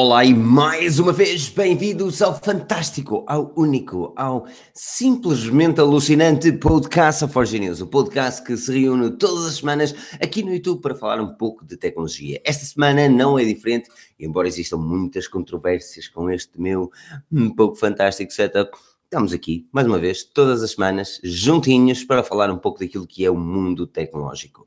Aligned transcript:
Olá 0.00 0.24
e 0.24 0.32
mais 0.32 1.00
uma 1.00 1.12
vez 1.12 1.48
bem-vindos 1.48 2.22
ao 2.22 2.32
fantástico, 2.38 3.24
ao 3.26 3.52
único, 3.56 4.12
ao 4.14 4.46
simplesmente 4.72 5.80
alucinante 5.80 6.52
podcast 6.52 7.26
Forge 7.26 7.58
News, 7.58 7.80
o 7.80 7.86
podcast 7.88 8.44
que 8.44 8.56
se 8.56 8.80
reúne 8.80 9.10
todas 9.18 9.44
as 9.46 9.56
semanas 9.56 9.92
aqui 10.22 10.44
no 10.44 10.54
YouTube 10.54 10.80
para 10.82 10.94
falar 10.94 11.20
um 11.20 11.34
pouco 11.34 11.66
de 11.66 11.76
tecnologia. 11.76 12.40
Esta 12.44 12.64
semana 12.64 13.08
não 13.08 13.36
é 13.40 13.44
diferente, 13.44 13.90
embora 14.20 14.46
existam 14.46 14.76
muitas 14.76 15.26
controvérsias 15.26 16.06
com 16.06 16.30
este 16.30 16.60
meu 16.60 16.92
um 17.32 17.50
pouco 17.50 17.74
fantástico 17.74 18.32
setup, 18.32 18.78
estamos 19.02 19.32
aqui 19.32 19.66
mais 19.72 19.88
uma 19.88 19.98
vez 19.98 20.22
todas 20.22 20.62
as 20.62 20.70
semanas 20.70 21.20
juntinhos 21.24 22.04
para 22.04 22.22
falar 22.22 22.52
um 22.52 22.58
pouco 22.58 22.78
daquilo 22.78 23.04
que 23.04 23.24
é 23.24 23.30
o 23.32 23.36
mundo 23.36 23.84
tecnológico. 23.84 24.64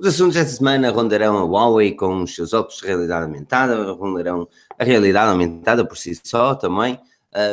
Os 0.00 0.06
assuntos 0.06 0.32
desta 0.32 0.56
semana 0.56 0.90
rondarão 0.90 1.36
a 1.36 1.44
Huawei 1.44 1.94
com 1.94 2.22
os 2.22 2.34
seus 2.34 2.54
óculos 2.54 2.80
de 2.80 2.86
realidade 2.86 3.26
aumentada, 3.26 3.92
rondarão 3.92 4.48
a 4.78 4.82
realidade 4.82 5.30
aumentada 5.30 5.84
por 5.84 5.98
si 5.98 6.18
só 6.24 6.54
também, 6.54 6.98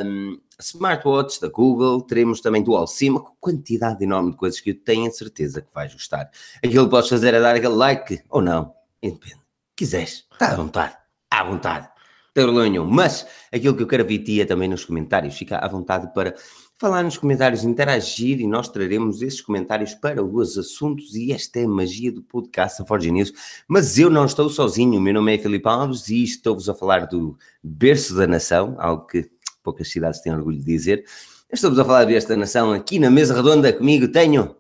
um, 0.06 0.40
smartwatch 0.58 1.42
da 1.42 1.50
Google, 1.50 2.02
teremos 2.04 2.40
também 2.40 2.64
Dual 2.64 2.88
SIM, 2.88 3.20
quantidade 3.42 4.02
enorme 4.02 4.32
de 4.32 4.38
coisas 4.38 4.62
que 4.62 4.70
eu 4.70 4.76
tenho 4.76 5.12
certeza 5.12 5.62
que 5.62 5.68
vais 5.76 5.92
gostar. 5.92 6.32
Aquilo 6.64 6.86
que 6.86 6.92
podes 6.92 7.10
fazer 7.10 7.34
é 7.34 7.42
dar 7.42 7.54
aquele 7.54 7.76
like, 7.76 8.24
ou 8.30 8.42
não, 8.42 8.74
independe. 9.04 9.42
Quiseres, 9.76 10.26
está 10.32 10.54
à 10.54 10.56
vontade, 10.56 10.96
à 11.30 11.44
vontade. 11.44 11.88
Não 11.88 12.34
tem 12.34 12.46
problema 12.46 12.70
nenhum. 12.70 12.86
Mas 12.86 13.28
aquilo 13.52 13.76
que 13.76 13.84
eu 13.84 13.88
quero 13.88 14.06
ver 14.06 14.20
tia 14.20 14.46
também 14.46 14.70
nos 14.70 14.86
comentários, 14.86 15.36
fica 15.36 15.58
à 15.58 15.68
vontade 15.68 16.14
para 16.14 16.34
falar 16.78 17.04
nos 17.04 17.18
comentários, 17.18 17.64
interagir 17.64 18.40
e 18.40 18.46
nós 18.46 18.70
traremos 18.70 19.24
esses 19.24 19.42
comentários 19.42 19.96
para 19.96 20.24
os 20.24 20.58
assuntos 20.60 21.16
e 21.16 21.32
esta 21.32 21.60
é 21.60 21.66
a 21.66 21.68
magia 21.68 22.12
do 22.12 22.22
podcast 22.22 22.80
da 22.80 22.86
Forge 22.86 23.10
News. 23.10 23.34
Mas 23.68 23.98
eu 23.98 24.12
não 24.12 24.26
estou 24.26 24.48
sozinho, 24.48 25.00
o 25.00 25.02
meu 25.02 25.16
nome 25.16 25.36
é 25.36 25.40
Filipe 25.40 25.68
Alves 25.68 26.08
e 26.10 26.24
estou-vos 26.24 26.70
a 26.70 26.76
falar 26.76 27.08
do 27.08 27.36
berço 27.64 28.16
da 28.16 28.28
nação, 28.28 28.76
algo 28.78 29.08
que 29.08 29.28
poucas 29.64 29.90
cidades 29.90 30.22
têm 30.22 30.32
orgulho 30.32 30.60
de 30.60 30.66
dizer. 30.66 31.04
Estou-vos 31.52 31.80
a 31.80 31.86
falar 31.86 32.04
do 32.04 32.10
berço 32.10 32.28
da 32.28 32.38
nação 32.38 32.72
aqui 32.72 33.00
na 33.00 33.10
mesa 33.10 33.36
redonda 33.36 33.74
comigo 33.74 34.08
tenho 34.08 34.56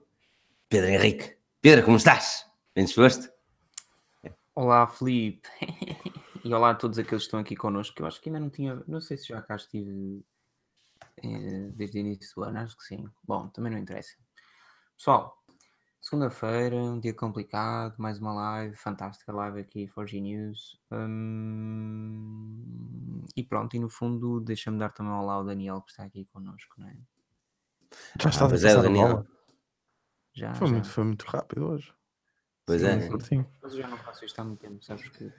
Pedro 0.67 0.89
Henrique. 0.89 1.35
Pedro, 1.61 1.85
como 1.85 1.97
estás? 1.97 2.47
Bem 2.73 2.85
disposto? 2.85 3.29
Olá, 4.55 4.87
Filipe. 4.87 5.47
e 6.43 6.51
olá 6.51 6.71
a 6.71 6.75
todos 6.75 6.97
aqueles 6.97 7.23
que 7.23 7.27
estão 7.27 7.39
aqui 7.39 7.55
connosco. 7.55 8.01
Eu 8.01 8.07
acho 8.07 8.19
que 8.19 8.29
ainda 8.29 8.39
não 8.39 8.49
tinha, 8.49 8.81
não 8.87 8.99
sei 8.99 9.17
se 9.17 9.27
já 9.27 9.39
cá 9.39 9.55
estive 9.55 10.23
desde 11.75 11.97
o 11.97 12.01
início 12.01 12.35
do 12.35 12.43
ano, 12.43 12.59
acho 12.59 12.77
que 12.77 12.83
sim. 12.83 13.07
Bom, 13.23 13.47
também 13.49 13.71
não 13.71 13.79
interessa. 13.79 14.15
Pessoal, 14.95 15.37
segunda-feira, 16.01 16.75
um 16.75 16.99
dia 16.99 17.13
complicado, 17.13 17.95
mais 17.97 18.19
uma 18.19 18.33
live, 18.33 18.75
fantástica 18.75 19.31
live 19.31 19.59
aqui, 19.59 19.87
4G 19.87 20.21
News. 20.21 20.79
Hum, 20.91 22.47
e 23.35 23.43
pronto, 23.43 23.75
e 23.75 23.79
no 23.79 23.89
fundo, 23.89 24.39
deixa-me 24.39 24.79
dar 24.79 24.89
também 24.89 25.11
olá 25.11 25.33
ao 25.33 25.43
Daniel 25.45 25.81
que 25.81 25.91
está 25.91 26.03
aqui 26.03 26.25
connosco, 26.25 26.75
não 26.77 26.87
é? 26.87 26.97
Já 28.21 28.29
está 28.29 28.45
ah, 28.45 28.49
a 28.49 28.55
é, 28.55 28.81
Daniel. 28.81 29.25
Já, 30.33 30.53
foi, 30.53 30.67
já. 30.67 30.73
Muito, 30.73 30.89
foi 30.89 31.03
muito 31.03 31.23
rápido 31.25 31.67
hoje. 31.67 31.93
Pois 32.65 32.81
sim, 32.81 32.87
é. 32.87 33.19
Sim. 33.19 33.45
Mas 33.61 33.73
eu 33.73 33.81
já 33.81 33.87
não 33.87 33.97
faço 33.97 34.25
isto 34.25 34.39
há 34.39 34.43
muito 34.43 34.59
tempo, 34.59 34.83
sabes 34.83 35.07
que. 35.09 35.31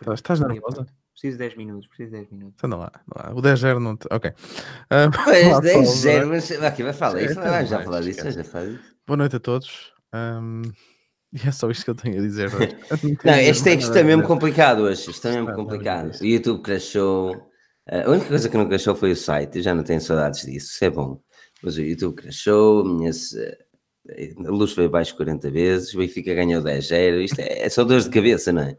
Estás, 0.00 0.18
estás 0.18 0.40
nervosa? 0.40 0.86
Preciso 1.16 1.38
de 1.38 1.44
10 1.44 1.56
minutos, 1.56 1.88
preciso 1.88 2.10
de 2.10 2.16
10 2.18 2.30
minutos. 2.30 2.54
Então 2.58 2.68
não 2.68 2.82
há, 2.82 2.92
não 3.06 3.30
há. 3.30 3.34
O 3.34 3.40
10-0 3.40 3.78
não. 3.78 3.96
Te... 3.96 4.06
Ok. 4.10 4.30
Uh, 4.30 5.24
pois, 5.24 5.46
10-0, 6.04 6.26
mas 6.26 6.52
aqui 6.62 6.82
vai 6.82 6.92
falar 6.92 7.22
isso, 7.22 7.34
vai 7.36 7.64
já 7.66 7.82
falar 7.82 8.02
disso, 8.02 8.30
já 8.30 8.42
disso. 8.42 8.80
Boa 9.06 9.16
noite 9.16 9.36
a 9.36 9.40
todos. 9.40 9.94
Um, 10.14 10.60
e 11.32 11.48
é 11.48 11.50
só 11.50 11.70
isto 11.70 11.84
que 11.84 11.90
eu 11.90 11.94
tenho 11.94 12.18
a 12.18 12.20
dizer 12.20 12.54
hoje. 12.54 12.76
não, 13.24 13.34
este 13.34 13.64
texto 13.64 13.88
está 13.88 14.04
mesmo 14.04 14.24
complicado 14.24 14.80
hoje. 14.80 15.00
Isto 15.00 15.12
está 15.12 15.30
mesmo 15.30 15.54
complicado. 15.54 16.20
O 16.20 16.24
YouTube 16.24 16.60
crashou. 16.60 17.50
A 17.88 18.10
única 18.10 18.26
coisa 18.26 18.50
que 18.50 18.56
não 18.58 18.68
crashou 18.68 18.94
foi 18.94 19.12
o 19.12 19.16
site. 19.16 19.56
Eu 19.56 19.62
já 19.62 19.74
não 19.74 19.84
tenho 19.84 20.02
saudades 20.02 20.42
disso. 20.42 20.74
Isso 20.74 20.84
é 20.84 20.90
bom. 20.90 21.18
Mas 21.62 21.78
o 21.78 21.80
YouTube 21.80 22.14
crashou. 22.14 22.84
Minhas, 22.84 23.34
a 23.34 24.50
luz 24.50 24.72
foi 24.72 24.84
abaixo 24.84 25.16
40 25.16 25.50
vezes. 25.50 25.94
O 25.94 25.98
Benfica 25.98 26.34
ganhou 26.34 26.62
10-0. 26.62 27.24
Isto 27.24 27.40
é, 27.40 27.62
é 27.62 27.68
só 27.70 27.84
dores 27.84 28.04
de 28.04 28.10
cabeça, 28.10 28.52
não 28.52 28.60
é? 28.60 28.76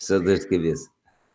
Só 0.00 0.18
dores 0.18 0.40
de 0.40 0.48
cabeça. 0.48 0.90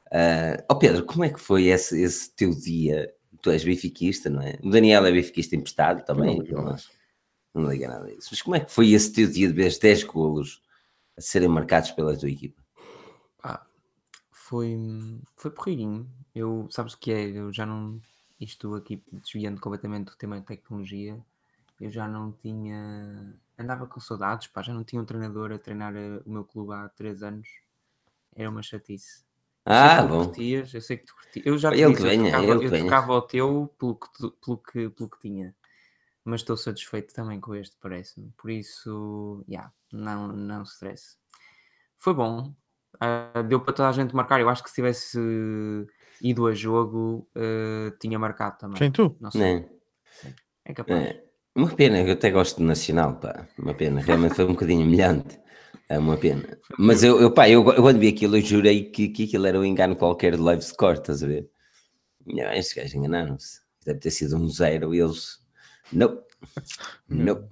Uh, 0.08 0.64
oh 0.70 0.76
Pedro, 0.76 1.06
como 1.06 1.24
é 1.24 1.30
que 1.30 1.40
foi 1.40 1.66
esse, 1.66 2.00
esse 2.02 2.30
teu 2.36 2.52
dia? 2.52 3.14
Tu 3.42 3.50
és 3.50 3.64
benfiquista, 3.64 4.30
não 4.30 4.42
é? 4.42 4.58
O 4.64 4.70
Daniel 4.70 5.06
é 5.06 5.12
benfiquista 5.12 5.56
emprestado 5.56 6.04
também. 6.06 6.40
Não, 6.50 6.64
não, 6.64 6.76
não 7.54 7.72
liga 7.72 7.88
nada 7.88 8.08
disso. 8.08 8.30
Mas 8.32 8.42
como 8.42 8.56
é 8.56 8.60
que 8.60 8.72
foi 8.72 8.92
esse 8.92 9.12
teu 9.12 9.30
dia 9.30 9.48
de 9.48 9.54
ver 9.54 9.78
10 9.78 10.04
golos 10.04 10.62
a 11.18 11.22
serem 11.22 11.48
marcados 11.48 11.92
pela 11.92 12.18
tua 12.18 12.30
equipa? 12.30 12.62
Ah, 13.44 13.66
foi, 14.32 14.78
foi 15.36 15.52
porreirinho. 15.52 16.10
Eu, 16.34 16.68
sabes 16.70 16.94
o 16.94 17.00
que 17.00 17.12
é? 17.12 17.26
Eu 17.26 17.52
já 17.52 17.66
não. 17.66 18.02
Isto 18.40 18.76
aqui 18.76 19.02
desviando 19.12 19.62
completamente 19.62 20.08
do 20.08 20.18
tema 20.18 20.40
de 20.40 20.46
tecnologia, 20.46 21.18
eu 21.80 21.90
já 21.90 22.08
não 22.08 22.32
tinha. 22.32 23.34
Andava 23.58 23.88
com 23.88 24.00
saudades, 24.00 24.48
pá, 24.48 24.62
já 24.62 24.74
não 24.74 24.84
tinha 24.84 25.02
um 25.02 25.06
treinador 25.06 25.52
a 25.54 25.58
treinar 25.58 25.96
eh, 25.96 26.22
o 26.26 26.30
meu 26.30 26.44
clube 26.44 26.74
há 26.74 26.90
3 26.90 27.24
anos. 27.24 27.48
Era 28.36 28.50
uma 28.50 28.62
chatice. 28.62 29.25
Ah, 29.66 30.04
bom. 30.04 30.26
Curtias, 30.26 30.74
eu 30.74 30.82
sei 30.82 30.98
que 30.98 31.06
tu 31.06 31.16
curtias. 31.16 31.46
Eu 31.46 31.58
já 31.58 31.72
te 31.72 31.82
ele 31.82 31.92
disse, 31.92 32.04
venha, 32.04 32.30
eu, 32.30 32.60
tocava, 32.60 32.64
eu 32.64 32.84
tocava 32.84 33.14
ao 33.14 33.22
teu 33.24 33.74
pelo 33.80 33.96
que, 33.96 34.08
pelo, 34.46 34.58
que, 34.58 34.90
pelo 34.90 35.10
que 35.10 35.20
tinha. 35.20 35.56
Mas 36.24 36.42
estou 36.42 36.56
satisfeito 36.56 37.14
também 37.14 37.40
com 37.40 37.56
este, 37.56 37.76
parece-me. 37.82 38.32
Por 38.38 38.52
isso, 38.52 39.44
yeah, 39.50 39.72
não, 39.92 40.28
não 40.28 40.64
stress. 40.64 41.18
Foi 41.98 42.14
bom. 42.14 42.54
Uh, 42.96 43.44
deu 43.44 43.60
para 43.60 43.74
toda 43.74 43.90
a 43.90 43.92
gente 43.92 44.16
marcar. 44.16 44.40
Eu 44.40 44.50
acho 44.50 44.64
que 44.64 44.70
se 44.70 44.76
tivesse 44.76 45.20
ido 46.22 46.48
a 46.48 46.54
jogo, 46.54 47.28
uh, 47.36 47.92
tinha 48.00 48.18
marcado 48.18 48.58
também. 48.58 48.78
Quem 48.78 48.92
tu? 48.92 49.16
Não 49.20 49.32
sei. 49.32 49.68
É 50.64 50.74
capaz. 50.74 51.06
É. 51.06 51.26
Uma 51.56 51.70
pena, 51.70 52.02
eu 52.02 52.14
até 52.14 52.30
gosto 52.32 52.58
do 52.58 52.64
Nacional, 52.66 53.16
pá. 53.16 53.48
Uma 53.58 53.74
pena, 53.74 54.02
realmente 54.02 54.36
foi 54.36 54.46
um 54.46 54.54
bocadinho 54.54 54.86
humilhante. 54.86 55.40
É 55.88 56.00
uma 56.00 56.18
pena. 56.18 56.58
Mas 56.80 57.04
eu, 57.04 57.20
eu 57.22 57.32
pá, 57.32 57.48
eu, 57.48 57.64
eu 57.72 57.82
quando 57.82 58.00
vi 58.00 58.08
aquilo, 58.08 58.38
eu 58.38 58.42
jurei 58.42 58.86
que, 58.86 59.10
que 59.10 59.26
aquilo 59.26 59.46
era 59.46 59.60
um 59.60 59.66
engano 59.66 59.96
qualquer 59.96 60.36
de 60.36 60.42
live 60.42 60.62
score, 60.64 60.98
estás 60.98 61.24
a 61.24 61.28
ver? 61.28 61.48
Não, 62.26 62.52
estes 62.54 62.76
gajos 62.76 62.96
enganaram-se. 62.96 63.62
Deve 63.86 64.00
ter 64.00 64.12
sido 64.12 64.36
um 64.36 64.48
zero 64.48 64.96
e 64.96 65.00
eles. 65.00 65.40
Não. 65.94 66.24
Não. 67.08 67.48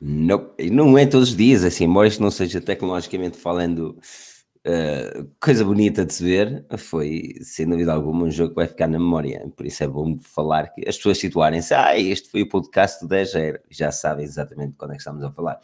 Não. 0.00 0.54
Não 0.58 0.98
é 0.98 1.06
todos 1.06 1.30
os 1.30 1.36
dias 1.36 1.62
assim, 1.64 1.84
embora 1.84 2.08
isto 2.08 2.22
não 2.22 2.30
seja 2.30 2.60
tecnologicamente 2.60 3.38
falando 3.38 3.96
Uh, 4.66 5.30
coisa 5.38 5.62
bonita 5.62 6.06
de 6.06 6.14
se 6.14 6.24
ver 6.24 6.64
foi, 6.78 7.34
sem 7.42 7.68
dúvida 7.68 7.92
alguma, 7.92 8.24
um 8.24 8.30
jogo 8.30 8.50
que 8.50 8.56
vai 8.56 8.66
ficar 8.66 8.88
na 8.88 8.98
memória. 8.98 9.46
Por 9.54 9.66
isso 9.66 9.84
é 9.84 9.86
bom 9.86 10.18
falar 10.18 10.68
que 10.68 10.88
as 10.88 10.96
pessoas 10.96 11.18
situarem-se. 11.18 11.74
Ah, 11.74 11.98
este 11.98 12.30
foi 12.30 12.42
o 12.42 12.48
podcast 12.48 13.00
do 13.02 13.08
10 13.08 13.32
0 13.32 13.58
Já 13.68 13.92
sabem 13.92 14.24
exatamente 14.24 14.74
quando 14.78 14.92
é 14.92 14.94
que 14.94 15.00
estamos 15.00 15.22
a 15.22 15.30
falar. 15.30 15.60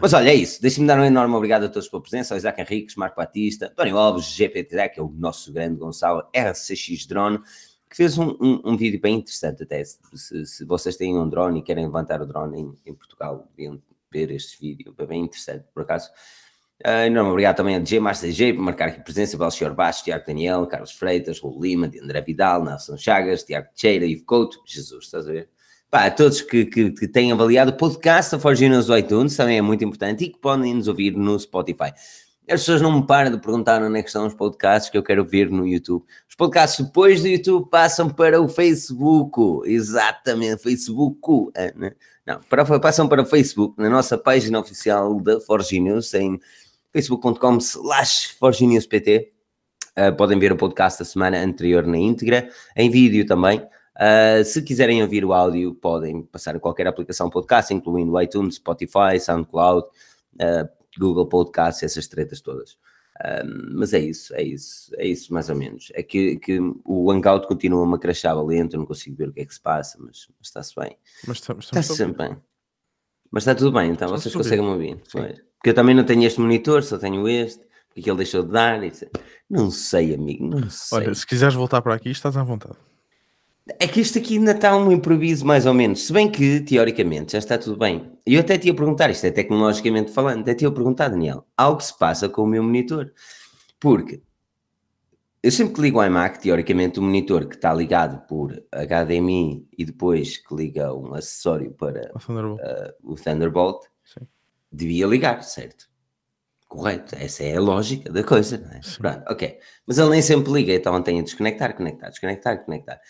Mas 0.00 0.12
olha, 0.12 0.30
é 0.30 0.34
isso. 0.34 0.60
Deixem-me 0.60 0.88
dar 0.88 0.98
um 0.98 1.04
enorme 1.04 1.32
obrigado 1.36 1.64
a 1.64 1.68
todos 1.68 1.88
pela 1.88 2.02
presença. 2.02 2.34
Ao 2.34 2.38
Isaac 2.38 2.60
Henriques, 2.60 2.96
Marco 2.96 3.16
Batista, 3.16 3.66
António 3.66 3.96
Alves, 3.96 4.24
GPT, 4.24 4.88
que 4.88 4.98
é 4.98 5.02
o 5.02 5.08
nosso 5.08 5.52
grande 5.52 5.76
Gonçalo, 5.76 6.24
RCX 6.34 7.06
Drone, 7.06 7.38
que 7.88 7.96
fez 7.96 8.18
um, 8.18 8.30
um, 8.40 8.60
um 8.64 8.76
vídeo 8.76 9.00
bem 9.00 9.18
interessante 9.18 9.62
até. 9.62 9.84
Se, 9.84 10.46
se, 10.46 10.64
vocês 10.64 10.96
têm 10.96 11.16
um 11.16 11.28
drone 11.28 11.60
e 11.60 11.62
querem 11.62 11.84
levantar 11.84 12.20
o 12.20 12.26
drone 12.26 12.60
em, 12.60 12.74
em 12.86 12.94
Portugal, 12.94 13.48
deviam 13.54 13.80
ver 14.10 14.32
este 14.32 14.58
vídeo. 14.58 14.92
É 14.98 15.06
bem 15.06 15.22
interessante, 15.22 15.64
por 15.72 15.84
acaso. 15.84 16.10
Uh, 16.84 17.06
enorme 17.06 17.30
obrigado 17.30 17.56
também 17.56 17.76
a 17.76 17.78
DJ 17.78 18.00
Master 18.00 18.32
G 18.32 18.52
por 18.52 18.62
marcar 18.62 18.88
aqui 18.88 19.04
presença, 19.04 19.38
Belchior 19.38 19.72
Bastos, 19.72 20.04
Tiago 20.04 20.24
Daniel, 20.26 20.66
Carlos 20.66 20.90
Freitas, 20.90 21.40
Raul 21.40 21.62
Lima, 21.62 21.88
André 22.02 22.20
Vidal, 22.22 22.64
Nelson 22.64 22.96
Chagas, 22.96 23.44
Tiago 23.44 23.68
Teixeira, 23.68 24.04
Ivo 24.04 24.24
Couto, 24.24 24.60
Jesus, 24.66 25.04
estás 25.04 25.28
a 25.28 25.32
ver? 25.32 25.48
Pá, 25.88 26.06
a 26.06 26.10
todos 26.10 26.40
que, 26.40 26.64
que, 26.64 26.90
que 26.90 27.06
têm 27.06 27.30
avaliado 27.30 27.70
o 27.70 27.76
podcast 27.76 28.32
da 28.32 28.38
Forge 28.40 28.68
nos 28.68 28.88
iTunes, 28.88 29.36
também 29.36 29.58
é 29.58 29.62
muito 29.62 29.84
importante, 29.84 30.24
e 30.24 30.28
que 30.30 30.38
podem 30.38 30.74
nos 30.74 30.88
ouvir 30.88 31.14
no 31.14 31.38
Spotify. 31.38 31.92
As 32.50 32.60
pessoas 32.60 32.82
não 32.82 32.98
me 32.98 33.06
param 33.06 33.30
de 33.30 33.38
perguntar 33.38 33.80
onde 33.80 33.98
é 33.98 34.02
que 34.02 34.08
estão 34.08 34.26
os 34.26 34.34
podcasts 34.34 34.90
que 34.90 34.98
eu 34.98 35.02
quero 35.02 35.24
ver 35.24 35.48
no 35.50 35.64
YouTube. 35.68 36.04
Os 36.28 36.34
podcasts 36.34 36.84
depois 36.84 37.22
do 37.22 37.28
YouTube 37.28 37.68
passam 37.70 38.10
para 38.10 38.40
o 38.40 38.48
Facebook, 38.48 39.70
exatamente, 39.70 40.62
Facebook, 40.62 41.52
ah, 41.56 41.72
né? 41.76 41.92
não, 42.26 42.40
para, 42.40 42.64
passam 42.80 43.06
para 43.06 43.22
o 43.22 43.26
Facebook, 43.26 43.80
na 43.80 43.88
nossa 43.88 44.18
página 44.18 44.58
oficial 44.58 45.20
da 45.20 45.40
Forge 45.40 45.78
News, 45.78 46.12
em 46.14 46.40
facebook.com 46.92 47.58
slash 47.58 48.34
forginewspt. 48.38 49.32
Uh, 49.98 50.14
podem 50.16 50.38
ver 50.38 50.52
o 50.52 50.56
podcast 50.56 50.98
da 50.98 51.04
semana 51.04 51.38
anterior 51.42 51.86
na 51.86 51.98
íntegra, 51.98 52.48
em 52.76 52.90
vídeo 52.90 53.26
também. 53.26 53.60
Uh, 53.60 54.42
se 54.44 54.62
quiserem 54.62 55.02
ouvir 55.02 55.24
o 55.24 55.32
áudio, 55.32 55.74
podem 55.74 56.22
passar 56.22 56.56
a 56.56 56.60
qualquer 56.60 56.86
aplicação 56.86 57.28
podcast, 57.28 57.72
incluindo 57.74 58.18
iTunes, 58.20 58.54
Spotify, 58.54 59.20
SoundCloud, 59.20 59.86
uh, 60.34 60.68
Google 60.98 61.26
Podcast, 61.26 61.84
essas 61.84 62.06
tretas 62.06 62.40
todas. 62.40 62.78
mas 63.74 63.92
é 63.92 64.00
isso, 64.00 64.34
é 64.34 64.42
isso, 64.42 64.90
é 64.96 65.06
isso 65.06 65.32
mais 65.32 65.48
ou 65.48 65.56
menos. 65.56 65.90
É 65.94 66.02
que, 66.02 66.36
que 66.36 66.58
o 66.84 67.10
Hangout 67.10 67.46
continua-me 67.46 67.94
a 67.94 67.98
crachar 67.98 68.42
lento, 68.42 68.74
eu 68.74 68.80
não 68.80 68.86
consigo 68.86 69.16
ver 69.16 69.28
o 69.28 69.32
que 69.32 69.40
é 69.40 69.44
que 69.44 69.54
se 69.54 69.60
passa, 69.60 69.98
mas, 70.00 70.26
mas 70.38 70.48
está-se 70.48 70.74
bem. 70.74 70.96
Mas 71.26 71.38
estamos, 71.38 71.66
está-se 71.66 71.96
sempre 71.96 72.28
bem. 72.28 72.36
Mas 73.30 73.42
está 73.42 73.54
tudo 73.54 73.72
bem, 73.72 73.90
então 73.90 74.08
vocês 74.08 74.34
conseguem 74.34 74.64
me 74.64 74.72
ouvir. 74.72 75.02
Porque 75.62 75.70
eu 75.70 75.74
também 75.74 75.94
não 75.94 76.02
tenho 76.02 76.24
este 76.24 76.40
monitor, 76.40 76.82
só 76.82 76.98
tenho 76.98 77.28
este. 77.28 77.60
O 77.60 77.94
que 77.94 78.00
é 78.00 78.02
que 78.02 78.10
ele 78.10 78.16
deixou 78.16 78.42
de 78.42 78.50
dar? 78.50 78.80
Não 79.48 79.70
sei, 79.70 80.12
amigo, 80.12 80.44
não 80.44 80.68
sei. 80.68 80.98
Olha, 80.98 81.14
se 81.14 81.24
quiseres 81.24 81.54
voltar 81.54 81.80
para 81.80 81.94
aqui, 81.94 82.10
estás 82.10 82.36
à 82.36 82.42
vontade. 82.42 82.74
É 83.78 83.86
que 83.86 84.00
isto 84.00 84.18
aqui 84.18 84.38
ainda 84.38 84.50
está 84.50 84.76
um 84.76 84.90
improviso, 84.90 85.46
mais 85.46 85.64
ou 85.64 85.72
menos. 85.72 86.04
Se 86.04 86.12
bem 86.12 86.28
que, 86.28 86.58
teoricamente, 86.62 87.34
já 87.34 87.38
está 87.38 87.56
tudo 87.56 87.76
bem. 87.76 88.10
E 88.26 88.34
eu 88.34 88.40
até 88.40 88.58
te 88.58 88.66
ia 88.66 88.74
perguntar, 88.74 89.08
isto 89.08 89.24
é 89.24 89.30
tecnologicamente 89.30 90.10
falando, 90.10 90.40
até 90.40 90.52
te 90.52 90.64
ia 90.64 90.70
perguntar, 90.72 91.10
Daniel, 91.10 91.46
algo 91.56 91.80
se 91.80 91.96
passa 91.96 92.28
com 92.28 92.42
o 92.42 92.46
meu 92.46 92.64
monitor. 92.64 93.12
Porque 93.78 94.20
eu 95.44 95.52
sempre 95.52 95.74
que 95.74 95.80
ligo 95.80 96.00
o 96.00 96.04
iMac, 96.04 96.40
teoricamente, 96.40 96.98
o 96.98 97.02
monitor 97.04 97.46
que 97.46 97.54
está 97.54 97.72
ligado 97.72 98.26
por 98.26 98.52
HDMI 98.72 99.64
e 99.78 99.84
depois 99.84 100.38
que 100.38 100.56
liga 100.56 100.92
um 100.92 101.14
acessório 101.14 101.70
para 101.70 102.10
Ao 102.12 102.20
Thunderbolt. 102.20 102.60
o 103.04 103.14
Thunderbolt. 103.14 103.91
Devia 104.72 105.06
ligar, 105.06 105.42
certo? 105.42 105.90
Correto, 106.68 107.14
essa 107.16 107.42
é 107.44 107.56
a 107.56 107.60
lógica 107.60 108.10
da 108.10 108.24
coisa, 108.24 108.56
não 108.58 108.70
é? 108.70 108.80
Pronto, 108.98 109.24
ok. 109.30 109.58
Mas 109.86 109.98
ele 109.98 110.08
nem 110.10 110.22
sempre 110.22 110.50
liga, 110.52 110.72
então 110.72 111.02
tem 111.02 111.20
a 111.20 111.22
desconectar, 111.22 111.74
conectar, 111.76 112.08
desconectar, 112.08 112.64
conectar. 112.64 113.00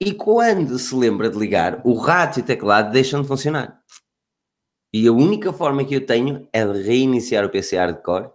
E 0.00 0.12
quando 0.12 0.78
se 0.78 0.94
lembra 0.94 1.30
de 1.30 1.38
ligar, 1.38 1.80
o 1.84 1.94
rato 1.94 2.38
e 2.38 2.42
o 2.42 2.44
teclado 2.44 2.92
deixam 2.92 3.22
de 3.22 3.28
funcionar. 3.28 3.80
E 4.92 5.06
a 5.08 5.12
única 5.12 5.52
forma 5.52 5.84
que 5.84 5.94
eu 5.94 6.04
tenho 6.04 6.48
é 6.52 6.66
de 6.66 6.82
reiniciar 6.82 7.44
o 7.44 7.50
PC 7.50 7.76
hardcore 7.76 8.30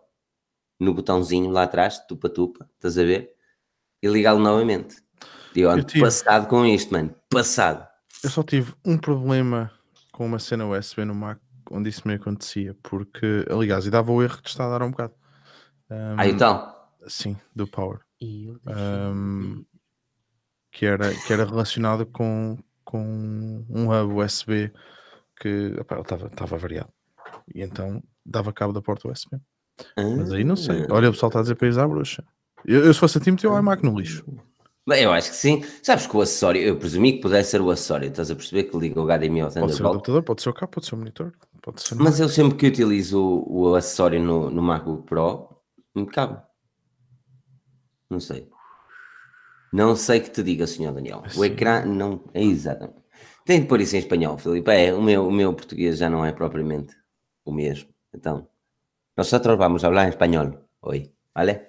no 0.80 0.94
botãozinho 0.94 1.50
lá 1.50 1.64
atrás, 1.64 2.00
tupa-tupa, 2.08 2.70
estás 2.76 2.98
a 2.98 3.04
ver? 3.04 3.32
E 4.02 4.08
ligá-lo 4.08 4.40
novamente. 4.40 4.98
E 5.56 5.62
eu 5.62 5.70
ando 5.70 5.84
tive- 5.84 6.02
passado 6.04 6.48
com 6.48 6.66
isto, 6.66 6.92
mano. 6.92 7.16
Passado. 7.30 7.88
Eu 8.24 8.30
só 8.30 8.42
tive 8.44 8.74
um 8.84 8.98
problema 8.98 9.72
com 10.12 10.26
uma 10.26 10.40
cena 10.40 10.66
USB 10.68 11.06
no 11.06 11.14
Mac 11.16 11.40
onde 11.74 11.90
isso 11.90 12.08
me 12.08 12.14
acontecia, 12.14 12.76
porque, 12.84 13.46
aliás, 13.50 13.86
e 13.86 13.90
dava 13.90 14.12
o 14.12 14.22
erro 14.22 14.38
que 14.38 14.44
te 14.44 14.50
está 14.50 14.66
a 14.66 14.70
dar 14.78 14.86
um 14.86 14.92
bocado. 14.92 15.14
Um, 15.90 16.16
Ah, 16.18 16.28
então. 16.28 16.74
Sim, 17.08 17.36
do 17.56 17.68
Power. 17.68 18.00
E 18.22 18.54
Ahm, 18.66 19.64
que, 20.72 20.86
era, 20.86 21.14
que 21.14 21.34
era 21.34 21.46
relacionado 21.46 22.06
com, 22.06 22.58
com 22.86 23.66
um 23.70 23.90
hub 23.92 24.14
USB 24.24 24.72
que 25.40 25.74
estava 26.00 26.28
estava 26.28 26.58
variado. 26.58 26.90
E 27.54 27.62
então 27.62 28.02
dava 28.26 28.54
cabo 28.54 28.72
da 28.72 28.82
porta 28.82 29.10
USB. 29.10 29.38
Mas 29.98 30.32
aí 30.32 30.44
não 30.44 30.56
sei. 30.56 30.84
Ah. 30.84 30.88
Olha, 30.94 31.10
o 31.10 31.12
pessoal 31.12 31.30
está 31.30 31.40
a 31.40 31.42
dizer 31.42 31.56
para 31.56 31.68
ir 31.68 31.78
à 31.78 31.88
bruxa. 31.88 32.24
Eu, 32.66 32.86
eu 32.86 32.94
se 32.94 33.00
fosse 33.00 33.18
a 33.18 33.22
ti, 33.22 33.30
metia 33.32 33.50
o 33.52 33.60
iMac 33.60 33.84
no 33.84 34.00
lixo. 34.00 34.24
Bem, 34.88 35.04
eu 35.04 35.12
acho 35.12 35.30
que 35.32 35.36
sim. 35.36 35.64
Sabes 35.82 36.08
que 36.08 36.16
o 36.16 36.22
acessório, 36.22 36.62
eu 36.62 36.78
presumi 36.78 37.14
que 37.14 37.20
pudesse 37.22 37.52
ser 37.52 37.62
o 37.62 37.70
acessório, 37.70 38.08
estás 38.10 38.30
a 38.32 38.36
perceber 38.36 38.64
que 38.66 38.78
liga 38.78 39.02
o 39.02 39.06
HDMI 39.06 39.42
ao 39.42 39.48
Pode 39.48 39.54
ser 39.54 39.60
o 39.60 39.68
Thunderbolt. 39.68 39.92
adaptador, 39.96 40.24
pode 40.24 40.42
ser 40.42 40.50
o 40.50 40.54
cabo, 40.54 40.72
pode 40.72 40.86
ser 40.86 40.96
o 40.96 40.98
monitor. 40.98 41.34
Pode 41.64 41.82
ser 41.82 41.96
Mas 41.96 42.20
eu 42.20 42.28
sempre 42.28 42.58
que 42.58 42.68
utilizo 42.68 43.18
o, 43.20 43.62
o 43.62 43.76
acessório 43.76 44.22
no, 44.22 44.50
no 44.50 44.62
MacBook 44.62 45.08
Pro, 45.08 45.48
me 45.96 46.06
cabe. 46.06 46.44
Não 48.10 48.20
sei. 48.20 48.52
Não 49.72 49.96
sei 49.96 50.20
que 50.20 50.30
te 50.30 50.44
diga, 50.44 50.68
senhor 50.68 50.94
Daniel. 50.94 51.24
O 51.26 51.30
Sim. 51.30 51.46
ecrã 51.46 51.86
não. 51.86 52.26
É 52.34 52.44
exatamente. 52.44 53.02
Tem 53.46 53.62
de 53.62 53.68
pôr 53.68 53.80
isso 53.80 53.96
em 53.96 54.00
espanhol, 54.00 54.38
Filipe. 54.38 54.70
É, 54.72 54.94
o 54.94 55.02
meu, 55.02 55.26
o 55.26 55.32
meu 55.32 55.54
português 55.54 55.98
já 55.98 56.10
não 56.10 56.26
é 56.26 56.34
propriamente 56.34 56.96
o 57.46 57.52
mesmo. 57.54 57.90
Então, 58.14 58.46
nosotros 59.16 59.58
vamos 59.58 59.86
hablar 59.86 60.06
em 60.06 60.10
espanhol 60.10 60.68
hoje, 60.82 61.14
vale? 61.34 61.66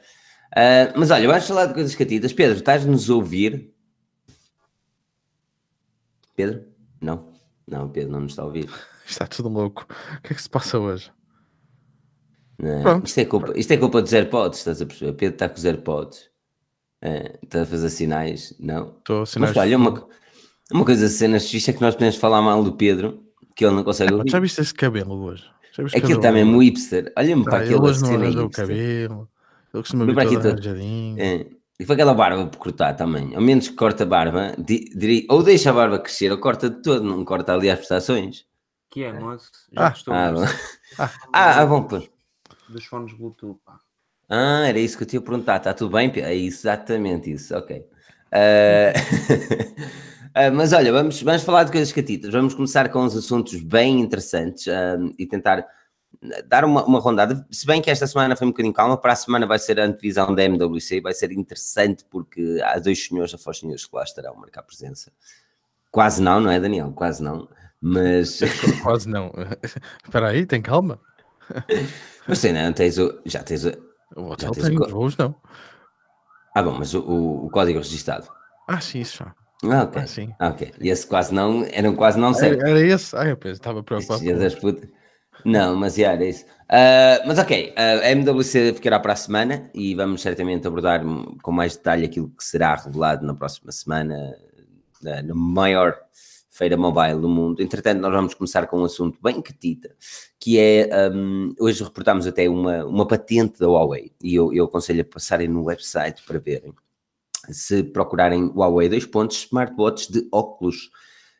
Ah, 0.56 0.93
mas 0.96 1.12
olha, 1.12 1.29
vamos 1.29 1.46
falar 1.46 1.67
de 1.67 1.75
coisas 1.75 1.94
catitas. 1.94 2.32
Pedro, 2.32 2.58
estás-nos 2.58 3.08
a 3.08 3.14
ouvir? 3.14 3.73
Pedro? 6.35 6.67
Não? 7.00 7.32
Não, 7.67 7.88
Pedro 7.88 8.11
não 8.11 8.20
nos 8.20 8.32
está 8.32 8.43
a 8.43 8.46
ouvir. 8.46 8.69
Está 9.06 9.26
tudo 9.26 9.48
louco. 9.48 9.86
O 10.18 10.22
que 10.22 10.32
é 10.32 10.36
que 10.36 10.42
se 10.42 10.48
passa 10.48 10.78
hoje? 10.78 11.10
Não, 12.58 12.82
Pronto. 12.82 13.06
Isto, 13.06 13.18
é 13.20 13.24
culpa, 13.24 13.52
isto 13.56 13.72
é 13.72 13.76
culpa 13.76 14.00
dos 14.02 14.12
AirPods, 14.12 14.58
estás 14.60 14.80
a 14.80 14.86
perceber? 14.86 15.12
Pedro 15.14 15.34
está 15.34 15.48
com 15.48 15.56
os 15.56 15.64
AirPods, 15.64 16.30
eh, 17.02 17.38
está 17.42 17.62
a 17.62 17.66
fazer 17.66 17.90
sinais, 17.90 18.54
não? 18.60 18.96
Estou 18.98 19.16
a 19.16 19.20
Mas 19.20 19.30
sinais. 19.30 19.56
olha, 19.56 19.76
uma, 19.76 20.06
uma 20.72 20.84
coisa 20.84 21.08
cenas 21.08 21.50
fixe 21.50 21.70
é 21.70 21.74
que 21.74 21.80
nós 21.80 21.94
podemos 21.94 22.16
falar 22.16 22.40
mal 22.42 22.62
do 22.62 22.72
Pedro, 22.74 23.22
que 23.56 23.64
ele 23.64 23.74
não 23.74 23.82
consegue 23.84 24.12
ouvir. 24.14 24.30
Já 24.30 24.38
viste 24.38 24.60
esse 24.60 24.72
cabelo 24.72 25.14
hoje? 25.24 25.44
Aquilo 25.96 26.18
está 26.18 26.30
mesmo 26.30 26.62
hipster. 26.62 27.12
Olha-me 27.18 27.42
para 27.44 27.54
Ah, 27.56 27.60
aquele 27.62 27.74
ele 27.74 27.82
hoje 27.82 28.00
não 28.02 28.14
arranjou 28.14 28.46
o 28.46 28.50
cabelo. 28.50 29.28
Ele 29.74 29.82
costuma 29.82 30.14
para 30.14 30.22
aqui 30.22 30.36
todo 30.36 30.46
arranjadinho. 30.46 31.16
É. 31.20 31.46
E 31.80 31.84
foi 31.84 31.94
aquela 31.94 32.14
barba 32.14 32.46
por 32.46 32.58
cortar 32.58 32.94
também. 32.94 33.34
Ao 33.34 33.42
menos 33.42 33.66
que 33.66 33.74
corta 33.74 34.04
a 34.04 34.06
barba, 34.06 34.54
di- 34.56 34.84
diria- 34.94 35.26
ou 35.28 35.42
deixa 35.42 35.70
a 35.70 35.72
barba 35.72 35.98
crescer 35.98 36.30
ou 36.30 36.38
corta 36.38 36.70
de 36.70 36.80
todo, 36.80 37.02
não 37.02 37.24
corta 37.24 37.52
ali 37.52 37.68
as 37.68 37.76
prestações. 37.78 38.44
Que 38.94 39.02
é, 39.02 39.12
moço? 39.12 39.50
Já 39.73 39.87
Ah, 39.87 39.91
gostou 39.91 40.14
Ah, 40.14 40.31
bom. 40.32 40.44
ah, 41.32 41.61
ah, 41.62 41.67
bom, 41.67 41.82
pois. 41.82 42.08
dos 42.69 42.85
fones 42.85 43.12
Bluetooth, 43.12 43.58
pá. 43.67 43.81
Ah, 44.29 44.69
era 44.69 44.79
isso 44.79 44.96
que 44.96 45.02
eu 45.02 45.08
te 45.08 45.14
ia 45.14 45.20
perguntar. 45.20 45.56
Está 45.56 45.75
tudo 45.75 45.91
bem? 45.96 46.12
É 46.17 46.32
exatamente 46.32 47.32
isso, 47.32 47.56
ok. 47.56 47.85
Ah, 48.31 48.93
ah, 50.32 50.50
mas 50.52 50.73
olha, 50.73 50.93
vamos, 50.93 51.20
vamos 51.23 51.43
falar 51.43 51.64
de 51.64 51.73
coisas 51.73 51.93
catitas. 51.93 52.32
Vamos 52.32 52.55
começar 52.55 52.88
com 52.88 53.00
uns 53.00 53.17
assuntos 53.17 53.61
bem 53.61 53.99
interessantes 54.00 54.69
ah, 54.69 54.96
e 55.19 55.26
tentar 55.26 55.67
dar 56.46 56.64
uma, 56.64 56.85
uma 56.85 57.00
rondada. 57.00 57.44
Se 57.50 57.67
bem 57.67 57.82
que 57.82 57.91
esta 57.91 58.06
semana 58.06 58.37
foi 58.37 58.46
um 58.46 58.50
bocadinho 58.50 58.73
calma, 58.73 58.96
para 58.96 59.12
a 59.12 59.17
semana 59.17 59.44
vai 59.44 59.58
ser 59.58 59.81
a 59.81 59.85
antevisão 59.87 60.32
da 60.32 60.44
MWC, 60.44 61.00
vai 61.00 61.12
ser 61.12 61.32
interessante 61.32 62.05
porque 62.08 62.61
há 62.64 62.79
dois 62.79 63.05
senhores, 63.05 63.35
afós 63.35 63.58
senhores 63.58 63.85
que 63.85 63.96
lá 63.96 64.05
estarão 64.05 64.35
a 64.35 64.37
marcar 64.37 64.62
presença. 64.62 65.11
Quase 65.91 66.23
não, 66.23 66.41
não 66.41 66.50
é, 66.50 66.61
Daniel? 66.61 66.93
Quase 66.93 67.20
não. 67.23 67.49
Mas, 67.86 68.40
Quase 68.82 69.06
não. 69.06 69.31
Espera 70.02 70.28
aí, 70.28 70.46
tem 70.46 70.62
calma. 70.62 70.98
mas 72.26 72.38
sei, 72.38 72.50
não, 72.50 72.72
tens 72.72 72.96
o, 72.96 73.20
já 73.26 73.42
tens 73.42 73.66
o. 73.66 73.72
O 74.16 74.31
hotel 74.31 74.52
tens 74.52 74.69
tem, 74.69 74.78
o 74.78 74.82
os 74.82 74.90
voos 74.90 75.16
não. 75.19 75.34
Ah, 76.54 76.62
bom, 76.62 76.76
mas 76.78 76.94
o, 76.94 77.00
o, 77.00 77.46
o 77.46 77.50
código 77.50 77.78
registado. 77.78 78.26
Ah, 78.66 78.81
sim, 78.81 79.00
isso 79.00 79.19
já. 79.19 79.34
Ah, 79.70 79.82
ok. 79.82 80.00
Ah, 80.02 80.06
sim. 80.06 80.34
Ah, 80.38 80.48
Ok, 80.48 80.72
e 80.81 80.88
esse 80.88 81.06
quase 81.06 81.34
não, 81.34 81.62
era 81.70 81.90
um 81.90 81.94
quase 81.94 82.19
não 82.19 82.28
Era, 82.28 82.38
certo. 82.38 82.66
era 82.66 82.81
esse? 82.81 83.14
Ah, 83.16 83.26
eu 83.26 83.36
pensei, 83.36 83.52
estava 83.52 83.82
preocupado. 83.82 84.22
Não, 85.44 85.76
mas 85.76 85.94
já 85.96 86.12
era 86.12 86.25
isso. 86.25 86.46
Ah, 86.70 87.22
mas 87.26 87.38
ok, 87.38 87.75
a 87.76 88.10
MWC 88.10 88.72
ficará 88.72 88.98
para 88.98 89.12
a 89.12 89.16
semana 89.16 89.70
e 89.75 89.94
vamos 89.94 90.22
certamente 90.22 90.66
abordar 90.66 91.02
com 91.42 91.52
mais 91.52 91.76
detalhe 91.76 92.06
aquilo 92.06 92.31
que 92.31 92.44
será 92.44 92.76
revelado 92.76 93.26
na 93.26 93.34
próxima 93.34 93.70
semana 93.72 94.34
na, 95.02 95.22
na 95.22 95.34
maior 95.34 95.98
feira 96.54 96.76
mobile 96.76 97.20
do 97.20 97.28
mundo. 97.28 97.60
Entretanto, 97.60 98.00
nós 98.00 98.12
vamos 98.12 98.32
começar 98.32 98.68
com 98.68 98.80
um 98.80 98.84
assunto 98.84 99.18
bem 99.20 99.42
catita, 99.42 99.90
que 100.38 100.56
é, 100.56 100.88
hum, 101.12 101.52
hoje 101.58 101.82
reportámos 101.82 102.28
até 102.28 102.48
uma, 102.48 102.84
uma 102.84 103.08
patente 103.08 103.58
da 103.58 103.66
Huawei 103.66 104.12
e 104.22 104.36
eu, 104.36 104.54
eu 104.54 104.66
aconselho 104.66 105.02
a 105.02 105.04
passarem 105.04 105.48
no 105.48 105.64
website 105.64 106.22
para 106.24 106.38
verem. 106.38 106.72
Se 107.50 107.82
procurarem 107.82 108.52
Huawei 108.55 108.88
dois 108.88 109.05
pontos, 109.05 109.36
smartwatch 109.38 110.12
de 110.12 110.29
óculos 110.31 110.93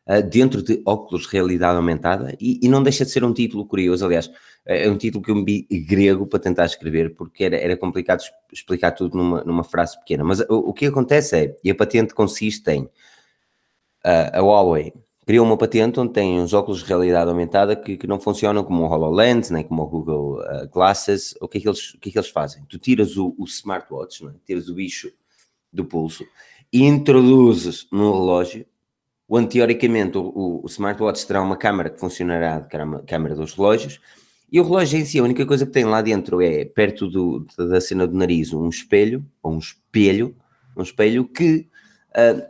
uh, 0.09 0.21
dentro 0.21 0.61
de 0.61 0.83
óculos 0.85 1.27
realidade 1.27 1.77
aumentada 1.77 2.37
e, 2.41 2.59
e 2.61 2.69
não 2.69 2.83
deixa 2.83 3.05
de 3.05 3.13
ser 3.13 3.23
um 3.23 3.33
título 3.33 3.65
curioso, 3.67 4.05
aliás, 4.05 4.29
é 4.67 4.91
um 4.91 4.99
título 4.99 5.23
que 5.23 5.31
eu 5.31 5.37
me 5.37 5.45
vi 5.45 5.79
grego 5.79 6.27
para 6.27 6.41
tentar 6.41 6.65
escrever 6.65 7.15
porque 7.15 7.45
era, 7.45 7.57
era 7.57 7.77
complicado 7.77 8.21
explicar 8.53 8.91
tudo 8.91 9.17
numa, 9.17 9.45
numa 9.45 9.63
frase 9.63 9.97
pequena, 9.97 10.25
mas 10.25 10.41
o, 10.41 10.71
o 10.71 10.73
que 10.73 10.87
acontece 10.87 11.37
é, 11.37 11.57
e 11.63 11.71
a 11.71 11.75
patente 11.75 12.15
consiste 12.15 12.69
em, 12.73 12.83
uh, 12.83 12.91
a 14.33 14.41
Huawei 14.41 14.93
criou 15.27 15.47
uma 15.47 15.57
patente 15.57 15.99
onde 15.99 16.13
tem 16.13 16.41
uns 16.41 16.53
óculos 16.53 16.81
de 16.81 16.87
realidade 16.87 17.31
aumentada 17.31 17.75
que, 17.75 17.97
que 17.97 18.07
não 18.07 18.21
funcionam 18.21 18.63
como 18.63 18.83
o 18.83 18.87
HoloLens, 18.87 19.51
nem 19.51 19.65
como 19.65 19.83
o 19.83 19.87
Google 19.87 20.41
uh, 20.41 20.69
Glasses, 20.73 21.35
o 21.41 21.49
que 21.49 21.59
é 21.59 21.61
que 21.63 21.69
eles, 21.69 21.95
o 21.95 21.99
que 21.99 22.09
é 22.11 22.13
que 22.13 22.19
eles 22.19 22.29
fazem? 22.29 22.63
Tu 22.69 22.79
tiras 22.79 23.17
o, 23.17 23.35
o 23.39 23.45
smartwatch, 23.45 24.27
é? 24.27 24.31
tiras 24.47 24.69
o 24.69 24.75
bicho 24.75 25.11
do 25.73 25.85
pulso 25.85 26.25
e 26.73 26.85
introduzes 26.85 27.87
no 27.91 28.13
relógio 28.13 28.67
onde 29.29 29.49
teoricamente 29.49 30.19
o, 30.19 30.23
o- 30.27 30.63
o 30.63 30.67
smartwatch 30.67 31.27
terá 31.27 31.41
uma 31.43 31.57
câmara 31.57 31.89
que 31.89 31.99
funcionará 31.99 32.61
de 32.61 32.69
câmara, 33.07 33.35
dos 33.35 33.55
relógios 33.55 33.99
e 34.53 34.61
o 34.61 34.65
relógio 34.65 34.99
em 35.01 35.05
si, 35.05 35.19
a 35.19 35.23
única 35.25 35.47
coisa 35.47 35.65
que 35.65 35.73
tem 35.73 35.85
lá 35.85 36.03
dentro 36.03 36.41
é, 36.43 36.65
perto 36.67 37.09
do- 37.09 37.47
da 37.57 37.81
cena 37.81 38.07
do 38.07 38.15
nariz, 38.17 38.53
um 38.53 38.69
espelho, 38.69 39.25
ou 39.43 39.55
um 39.55 39.59
espelho, 39.59 40.37
um 40.77 40.83
espelho 40.83 41.25
que 41.27 41.67
ah, 42.15 42.47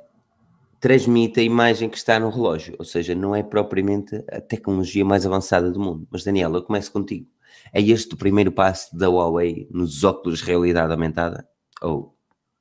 transmite 0.84 1.40
a 1.40 1.42
imagem 1.42 1.88
que 1.88 1.96
está 1.96 2.20
no 2.20 2.28
relógio, 2.28 2.76
ou 2.78 2.84
seja, 2.84 3.14
não 3.14 3.34
é 3.34 3.42
propriamente 3.42 4.16
a 4.30 4.38
tecnologia 4.38 5.02
mais 5.02 5.24
avançada 5.24 5.70
do 5.72 5.80
mundo. 5.80 6.06
Mas 6.10 6.22
Daniela, 6.24 6.58
eu 6.58 6.62
começo 6.62 6.92
contigo. 6.92 7.26
É 7.72 7.80
este 7.80 8.12
o 8.12 8.18
primeiro 8.18 8.52
passo 8.52 8.94
da 8.94 9.08
Huawei 9.08 9.66
nos 9.70 10.04
óculos 10.04 10.40
de 10.40 10.44
realidade 10.44 10.92
aumentada? 10.92 11.48
Ou 11.80 12.14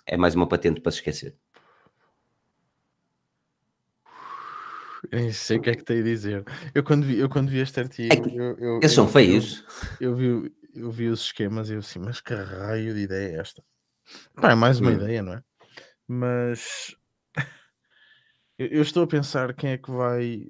é 0.05 0.15
mais 0.15 0.35
uma 0.35 0.47
patente 0.47 0.79
para 0.79 0.89
se 0.93 0.99
esquecer? 0.99 1.35
Eu 5.11 5.19
nem 5.19 5.33
sei 5.33 5.57
o 5.57 5.61
que 5.61 5.71
é 5.71 5.75
que 5.75 5.83
tenho 5.83 5.99
a 5.99 6.03
dizer. 6.03 6.45
Eu 6.73 6.81
quando 6.81 7.05
vi, 7.05 7.19
eu 7.19 7.27
quando 7.27 7.49
vi 7.49 7.59
este 7.59 7.81
artigo, 7.81 8.25
É 8.25 8.29
que 8.29 8.37
eu, 8.37 8.57
eu- 8.57 8.77
Eles 8.77 8.93
são 8.93 9.03
eu- 9.03 9.09
feios. 9.09 9.65
Eu, 9.99 10.11
eu 10.11 10.15
vi, 10.15 10.51
eu 10.75 10.91
vi 10.91 11.09
os 11.09 11.23
esquemas 11.25 11.69
e 11.69 11.73
eu 11.73 11.79
assim, 11.79 11.99
mas 11.99 12.21
que 12.21 12.33
raio 12.33 12.93
de 12.93 13.01
ideia 13.01 13.35
é 13.35 13.39
esta? 13.41 13.61
Pá, 14.35 14.51
é 14.51 14.55
mais 14.55 14.79
uma 14.79 14.91
Hum. 14.91 14.95
ideia, 14.95 15.21
não 15.21 15.33
é? 15.33 15.41
Mas 16.07 16.95
eu, 18.57 18.81
estou 18.81 19.03
a 19.03 19.07
pensar 19.07 19.53
quem 19.53 19.71
é 19.71 19.77
que 19.77 19.91
vai. 19.91 20.47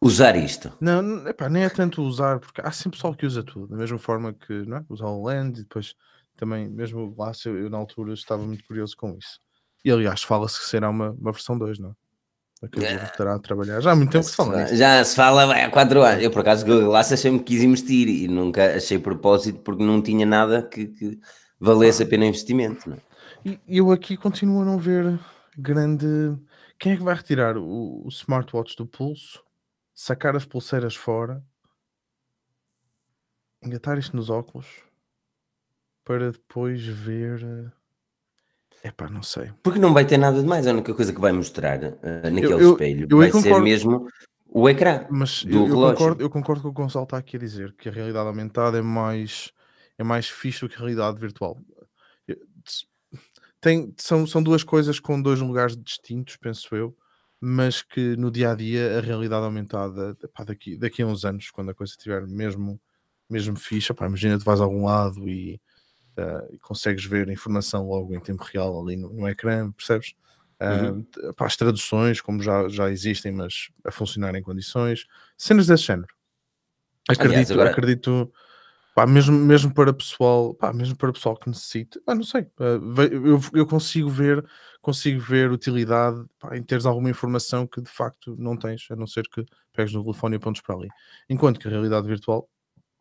Usar 0.00 0.34
isto. 0.36 0.72
Não, 0.80 1.26
epá, 1.28 1.48
nem 1.48 1.62
é 1.62 1.68
tanto 1.68 2.02
usar, 2.02 2.40
porque 2.40 2.60
há 2.60 2.72
sempre 2.72 2.96
pessoal 2.98 3.14
que 3.14 3.24
usa 3.24 3.42
tudo, 3.42 3.68
da 3.68 3.76
mesma 3.76 3.98
forma 3.98 4.32
que 4.32 4.52
não 4.66 4.78
é? 4.78 4.84
usa 4.88 5.04
o 5.06 5.22
Land 5.22 5.60
e 5.60 5.62
depois 5.62 5.94
também, 6.36 6.68
mesmo 6.68 7.12
Glass, 7.12 7.44
eu, 7.46 7.56
eu 7.56 7.70
na 7.70 7.78
altura 7.78 8.12
estava 8.12 8.42
muito 8.42 8.64
curioso 8.64 8.96
com 8.96 9.16
isso. 9.16 9.38
E 9.84 9.90
aliás, 9.92 10.22
fala-se 10.22 10.58
que 10.58 10.66
será 10.66 10.90
uma, 10.90 11.10
uma 11.12 11.30
versão 11.30 11.56
2, 11.56 11.78
não 11.78 11.90
é? 11.90 12.66
Aquilo 12.66 12.84
É. 12.84 12.96
que 12.96 13.04
estará 13.04 13.34
a 13.34 13.38
trabalhar. 13.38 13.80
Já 13.80 13.92
há 13.92 13.96
muito 13.96 14.10
tempo 14.10 14.24
que 14.24 14.30
se 14.30 14.36
fala 14.36 14.62
nisso. 14.62 14.76
Já 14.76 15.04
se 15.04 15.14
fala 15.16 15.52
há 15.54 15.70
4 15.70 16.02
anos. 16.02 16.22
Eu, 16.22 16.30
por 16.30 16.40
acaso, 16.40 16.64
Google 16.64 16.86
Glass 16.86 17.12
achei-me 17.12 17.38
que 17.38 17.44
quis 17.46 17.62
investir 17.62 18.08
e 18.08 18.28
nunca 18.28 18.76
achei 18.76 18.98
propósito 18.98 19.60
porque 19.60 19.84
não 19.84 20.00
tinha 20.00 20.24
nada 20.26 20.62
que, 20.62 20.86
que 20.86 21.20
valesse 21.60 22.02
a 22.02 22.06
pena 22.06 22.24
investimento. 22.26 22.88
Não 22.88 22.96
é? 22.96 23.00
E 23.44 23.60
e 23.66 23.78
eu 23.78 23.90
aqui 23.90 24.16
continuo 24.16 24.62
a 24.62 24.64
não 24.64 24.78
ver 24.78 25.18
grande. 25.58 26.06
Quem 26.82 26.94
é 26.94 26.96
que 26.96 27.02
vai 27.04 27.14
retirar 27.14 27.56
o, 27.56 28.04
o 28.04 28.08
smartwatch 28.08 28.74
do 28.76 28.84
pulso, 28.84 29.40
sacar 29.94 30.34
as 30.34 30.44
pulseiras 30.44 30.96
fora, 30.96 31.40
engatar 33.62 33.96
isto 33.98 34.16
nos 34.16 34.28
óculos 34.28 34.66
para 36.04 36.32
depois 36.32 36.84
ver. 36.84 37.72
É 38.82 38.90
pá, 38.90 39.08
não 39.08 39.22
sei. 39.22 39.52
Porque 39.62 39.78
não 39.78 39.94
vai 39.94 40.04
ter 40.04 40.18
nada 40.18 40.40
de 40.42 40.48
mais. 40.48 40.66
A 40.66 40.72
única 40.72 40.92
coisa 40.92 41.12
que 41.12 41.20
vai 41.20 41.30
mostrar 41.30 41.80
eh, 41.84 42.30
naquele 42.30 42.54
Eu- 42.54 42.58
eu- 42.60 42.72
espelho 42.72 43.06
eu 43.08 43.16
vai 43.18 43.30
ser 43.30 43.42
concordo. 43.42 43.62
mesmo 43.62 44.08
o 44.48 44.68
ecrã. 44.68 45.06
Mas 45.08 45.44
do 45.44 45.58
eu, 45.58 45.64
relógio. 45.66 45.96
concordo, 45.98 46.22
eu 46.24 46.30
concordo 46.30 46.62
com 46.62 46.68
o 46.68 46.72
que 46.74 46.80
o 46.80 46.82
Gonçalo 46.82 47.04
está 47.04 47.16
aqui 47.16 47.36
a 47.36 47.38
dizer, 47.38 47.72
que 47.76 47.88
a 47.88 47.92
realidade 47.92 48.26
aumentada 48.26 48.76
é 48.76 48.82
mais, 48.82 49.52
é 49.96 50.02
mais 50.02 50.28
fixe 50.28 50.62
do 50.62 50.68
que 50.68 50.74
a 50.74 50.78
realidade 50.78 51.20
virtual. 51.20 51.56
Tem, 53.62 53.94
são, 53.98 54.26
são 54.26 54.42
duas 54.42 54.64
coisas 54.64 55.00
com 55.00 55.22
dois 55.22 55.40
lugares 55.40 55.76
distintos, 55.76 56.36
penso 56.36 56.74
eu, 56.76 56.96
mas 57.40 57.80
que 57.82 58.16
no 58.16 58.30
dia 58.30 58.50
a 58.52 58.56
dia 58.56 58.98
a 58.98 59.00
realidade 59.00 59.44
aumentada, 59.44 60.16
epá, 60.22 60.44
daqui, 60.44 60.76
daqui 60.76 61.02
a 61.02 61.06
uns 61.06 61.24
anos, 61.24 61.50
quando 61.52 61.70
a 61.70 61.74
coisa 61.74 61.92
estiver 61.92 62.26
mesmo, 62.26 62.80
mesmo 63.30 63.56
fixe, 63.56 63.92
epá, 63.92 64.06
imagina 64.06 64.38
tu 64.38 64.44
vais 64.44 64.60
a 64.60 64.64
algum 64.64 64.84
lado 64.86 65.28
e, 65.28 65.60
ah, 66.18 66.46
e 66.52 66.58
consegues 66.60 67.04
ver 67.04 67.28
a 67.28 67.32
informação 67.34 67.88
logo 67.88 68.14
em 68.14 68.20
tempo 68.20 68.44
real 68.44 68.80
ali 68.82 68.96
no, 68.96 69.10
no 69.12 69.28
ecrã, 69.28 69.72
percebes? 69.72 70.14
Ah, 70.60 70.92
Uhum. 70.92 71.06
pá, 71.36 71.46
as 71.46 71.56
traduções, 71.56 72.20
como 72.20 72.42
já, 72.42 72.68
já 72.68 72.90
existem, 72.90 73.32
mas 73.32 73.70
a 73.84 73.92
funcionar 73.92 74.34
em 74.36 74.42
condições, 74.42 75.06
cenas 75.38 75.66
desse 75.68 75.84
género. 75.84 76.14
Acredito, 77.08 77.52
agora- 77.52 77.70
acredito, 77.70 78.32
pá, 78.94 79.06
mesmo, 79.06 79.36
mesmo 79.38 79.72
para 79.72 79.92
pessoal, 79.92 80.54
pá, 80.54 80.72
mesmo 80.72 80.96
para 80.96 81.12
pessoal 81.12 81.36
que 81.36 81.48
necessite, 81.48 82.00
pá, 82.00 82.14
não 82.14 82.22
sei, 82.24 82.46
ah, 82.58 82.78
ve- 82.80 83.10
eu, 83.14 83.40
eu 83.54 83.66
consigo 83.66 84.08
ver, 84.08 84.44
consigo 84.80 85.20
ver 85.20 85.50
utilidade 85.50 86.22
pá, 86.38 86.56
em 86.56 86.62
teres 86.62 86.84
alguma 86.86 87.08
informação 87.10 87.66
que 87.66 87.80
de 87.80 87.90
facto 87.90 88.34
não 88.38 88.56
tens, 88.56 88.86
a 88.90 88.96
não 88.96 89.06
ser 89.06 89.24
que 89.28 89.44
pegues 89.72 89.92
no 89.94 90.02
telefone 90.04 90.34
e 90.34 90.38
apontes 90.38 90.62
para 90.62 90.74
ali. 90.74 90.88
Enquanto 91.28 91.58
que 91.58 91.66
a 91.68 91.70
realidade 91.70 92.06
virtual 92.06 92.48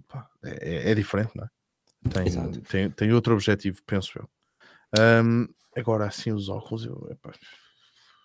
pá, 0.07 0.27
é, 0.43 0.89
é- 0.89 0.91
é 0.91 0.95
diferente, 0.95 1.31
não 1.35 1.43
é? 1.45 1.47
Tem, 2.09 2.27
Exato. 2.27 2.61
tem, 2.61 2.89
tem 2.89 3.13
outro 3.13 3.33
objetivo, 3.33 3.79
penso 3.85 4.17
eu. 4.17 4.29
Ahm, 4.97 5.45
agora, 5.77 6.05
assim, 6.07 6.31
os 6.31 6.49
óculos, 6.49 6.85
eu, 6.85 7.07
epá, 7.11 7.31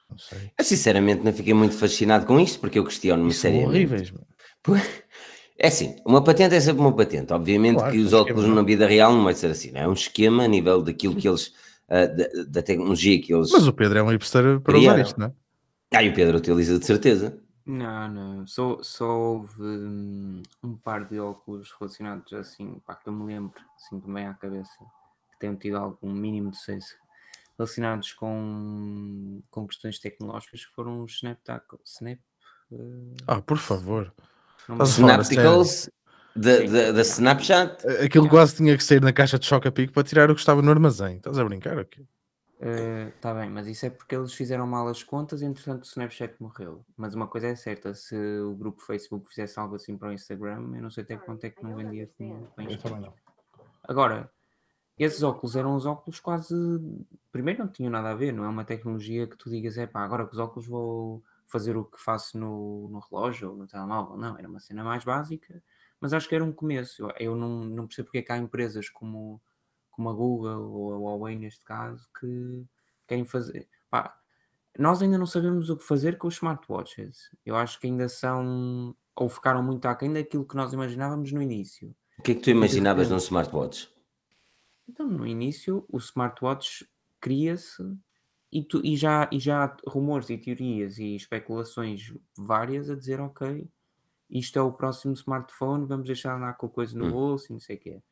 não 0.09 0.17
sei. 0.19 0.51
Eu, 0.59 0.65
sinceramente, 0.65 1.23
não 1.23 1.33
fiquei 1.33 1.53
muito 1.53 1.75
fascinado 1.77 2.25
com 2.27 2.41
isto 2.41 2.59
porque 2.59 2.79
eu 2.79 2.85
questiono-me 2.85 3.33
são 3.33 3.51
seriamente. 3.51 3.69
horríveis, 3.69 4.11
meu. 4.11 4.27
É 5.59 5.69
assim, 5.69 5.97
uma 6.05 6.23
patente 6.23 6.55
é 6.55 6.61
sempre 6.61 6.81
uma 6.83 6.95
patente. 6.95 7.33
Obviamente 7.33 7.79
Claro, 7.79 7.93
que 7.93 7.99
os 7.99 8.13
óculos 8.13 8.47
na 8.47 8.63
vida 8.63 8.87
real 8.87 9.13
não 9.13 9.25
vai 9.25 9.35
ser 9.35 9.51
assim. 9.51 9.71
não 9.71 9.81
é? 9.81 9.85
É 9.85 9.89
um 9.89 9.93
esquema 9.93 10.45
a 10.45 10.49
nível 10.49 10.83
daquilo 10.83 11.17
que 11.17 11.29
eles. 11.29 11.53
ah, 11.89 12.07
da, 12.07 12.25
da 12.49 12.63
tecnologia 12.63 13.21
que 13.21 13.33
eles. 13.33 13.51
Mas 13.53 13.67
o 13.67 13.73
Pedro 13.73 13.99
é 13.99 14.03
um 14.03 14.09
hipster 14.11 14.61
para 14.61 14.73
usar 14.73 14.75
Criaram. 14.75 15.03
isto, 15.03 15.19
não 15.21 15.27
é? 15.29 15.33
Ah, 15.95 16.03
e 16.03 16.11
o 16.11 16.15
Pedro 16.15 16.37
utiliza 16.39 16.79
de 16.79 16.85
certeza. 16.85 17.39
Não, 17.65 18.09
não. 18.09 18.47
Só, 18.47 18.83
só 18.83 19.07
houve 19.09 19.63
hum, 19.63 20.43
um 20.63 20.77
par 20.77 21.05
de 21.09 21.19
óculos 21.19 21.73
relacionados 21.79 22.33
assim, 22.33 22.79
pá, 22.87 22.95
que 22.95 23.09
eu 23.09 23.13
me 23.13 23.25
lembro, 23.27 23.61
assim 23.77 24.01
também 24.01 24.27
à 24.27 24.35
cabeça, 24.35 24.79
que 25.33 25.39
tenham 25.41 25.57
tido 25.57 25.77
algum 25.77 26.13
mínimo 26.13 26.51
de 26.51 26.57
sucesso, 26.59 26.95
relacionados 27.59 28.13
com, 28.13 29.43
com 29.51 29.67
questões 29.67 29.99
tecnológicas, 29.99 30.65
que 30.65 30.73
foram 30.75 31.03
os 31.03 31.15
Snaptac- 31.17 31.65
Snap. 31.85 32.19
eh, 32.73 32.77
Ah, 33.27 33.41
por 33.43 33.59
favor. 33.59 34.13
A 34.69 34.83
a? 34.83 34.85
Snapticals 34.85 35.91
da, 36.37 37.01
Snapchat. 37.01 37.87
Aquilo 38.05 38.29
quase 38.29 38.57
tinha 38.57 38.77
que 38.77 38.85
sair 38.85 39.01
na 39.01 39.13
caixa 39.13 39.39
de 39.39 39.47
choque-a-pico 39.47 39.93
para 39.93 40.03
tirar 40.03 40.31
o 40.31 40.35
que 40.35 40.41
estava 40.41 40.61
no 40.61 40.71
armazém. 40.71 41.17
Estás 41.17 41.39
a 41.39 41.45
brincar 41.45 41.79
aqui? 41.79 42.07
Está 43.15 43.35
bem, 43.35 43.51
mas 43.51 43.67
isso 43.67 43.85
é 43.85 43.91
porque 43.91 44.15
eles 44.15 44.33
fizeram 44.33 44.67
mal 44.67 44.89
as 44.89 45.03
contas 45.03 45.43
e 45.43 45.45
entretanto 45.45 45.85
o 45.85 45.87
Snapchat 45.87 46.35
morreu. 46.41 46.85
Mas 46.97 47.15
uma 47.15 47.27
coisa 47.27 47.49
é 47.49 47.55
certa, 47.55 47.95
se 47.95 48.17
o 48.17 48.55
grupo 48.55 48.81
Facebook 48.83 49.29
fizesse 49.29 49.59
algo 49.59 49.77
assim 49.77 49.97
para 49.97 50.09
o 50.09 50.13
Instagram, 50.13 50.73
eu 50.75 50.83
não 50.83 50.91
sei 50.91 51.05
até 51.05 51.17
quanto 51.17 51.45
é 51.45 51.51
que 51.51 51.63
não 51.63 51.75
vendia 51.75 52.09
com, 52.17 52.47
com 52.47 52.63
isto. 52.63 52.83
também 52.83 53.01
não. 53.03 53.13
Agora, 53.85 54.31
esses 54.99 55.23
óculos 55.23 55.55
eram 55.55 55.77
os 55.77 55.85
óculos 55.85 56.19
quase. 56.19 56.55
Primeiro 57.31 57.61
não 57.61 57.69
tinham 57.69 57.91
nada 57.91 58.11
a 58.11 58.15
ver, 58.15 58.33
não 58.33 58.45
é 58.45 58.49
uma 58.49 58.65
tecnologia 58.65 59.27
que 59.27 59.37
tu 59.37 59.51
digas, 59.51 59.77
é 59.77 59.87
pá, 59.87 60.03
agora 60.03 60.25
com 60.25 60.33
os 60.33 60.39
óculos 60.39 60.67
vou 60.67 61.23
fazer 61.47 61.77
o 61.77 61.85
que 61.85 62.01
faço 62.01 62.39
no, 62.39 62.89
no 62.89 63.01
relógio 63.01 63.51
ou 63.51 63.57
no 63.57 63.67
telemóvel. 63.67 64.17
Não, 64.17 64.39
era 64.39 64.49
uma 64.49 64.61
cena 64.61 64.83
mais 64.83 65.05
básica, 65.05 65.63
mas 66.01 66.13
acho 66.13 66.29
que 66.29 66.35
era 66.35 66.45
um 66.45 66.53
começo. 66.53 67.09
Eu, 67.19 67.35
não, 67.37 67.65
não 67.65 67.87
percebo 67.87 68.07
porque 68.07 68.19
é 68.19 68.23
que 68.23 68.33
há 68.33 68.37
empresas 68.37 68.89
como, 68.89 69.41
como 69.91 70.11
a 70.11 70.13
Google 70.13 70.71
ou 70.71 70.93
a 70.93 70.99
Huawei, 70.99 71.37
neste 71.37 71.65
caso, 71.65 72.09
que 72.19 72.65
querem 73.07 73.25
fazer. 73.25 73.69
Pá, 73.89 74.19
nós 74.79 75.01
ainda 75.01 75.17
não 75.17 75.27
sabemos 75.27 75.71
o 75.71 75.77
que 75.77 75.85
fazer 75.85 76.19
com 76.19 76.29
os 76.29 76.35
smartwatches. 76.35 77.31
Eu 77.45 77.57
acho 77.57 77.81
que 77.81 77.87
ainda 77.87 78.09
são. 78.09 78.95
ou 79.15 79.29
ficaram 79.29 79.63
muito 79.63 79.87
aquém 79.87 80.13
daquilo 80.13 80.47
que 80.47 80.57
nós 80.57 80.73
imaginávamos 80.73 81.33
no 81.33 81.41
início. 81.41 81.95
O 82.19 82.23
que 82.23 82.33
é 82.33 82.35
que 82.35 82.41
tu 82.41 82.51
imaginavas 82.51 83.11
num 83.11 83.17
smartwatch? 83.17 83.95
Então, 84.89 85.07
no 85.07 85.27
início, 85.27 85.85
o 85.89 85.99
smartwatch 85.99 86.89
cria-se 87.21 87.83
e, 88.53 88.63
tu- 88.65 88.83
e 88.85 88.97
já, 88.97 89.29
e 89.33 89.39
já 89.41 89.65
há 89.65 89.77
rumores 89.89 90.31
e 90.31 90.39
teorias 90.39 90.99
e 90.99 91.15
especulações 91.17 92.13
várias 92.37 92.91
a 92.91 92.97
dizer, 92.97 93.21
ok, 93.21 93.69
isto 94.31 94.59
é 94.59 94.63
o 94.63 94.73
próximo 94.73 95.15
smartphone, 95.15 95.87
vamos 95.87 96.07
deixar 96.07 96.37
andar 96.37 96.55
com 96.57 96.67
a 96.67 96.71
coisa 96.71 96.99
no 96.99 97.07
Hum. 97.07 97.13
bolso 97.13 97.49
e 97.51 97.55
não 97.55 97.61
sei 97.61 97.77
o 97.77 97.81
quê. 97.81 98.03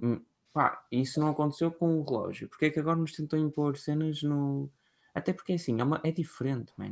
Hum, 0.00 0.24
Pá, 0.52 0.84
isso 0.90 1.20
não 1.20 1.28
aconteceu 1.30 1.70
com 1.72 1.98
o 2.00 2.04
relógio. 2.04 2.48
Porque 2.48 2.66
é 2.66 2.70
que 2.70 2.80
agora 2.80 2.98
nos 2.98 3.12
tentam 3.12 3.38
impor 3.38 3.76
cenas 3.76 4.22
no... 4.22 4.70
Até 5.14 5.32
porque, 5.32 5.52
assim, 5.54 5.80
é, 5.80 5.84
uma- 5.84 6.00
é 6.04 6.10
diferente, 6.12 6.72
man. 6.76 6.90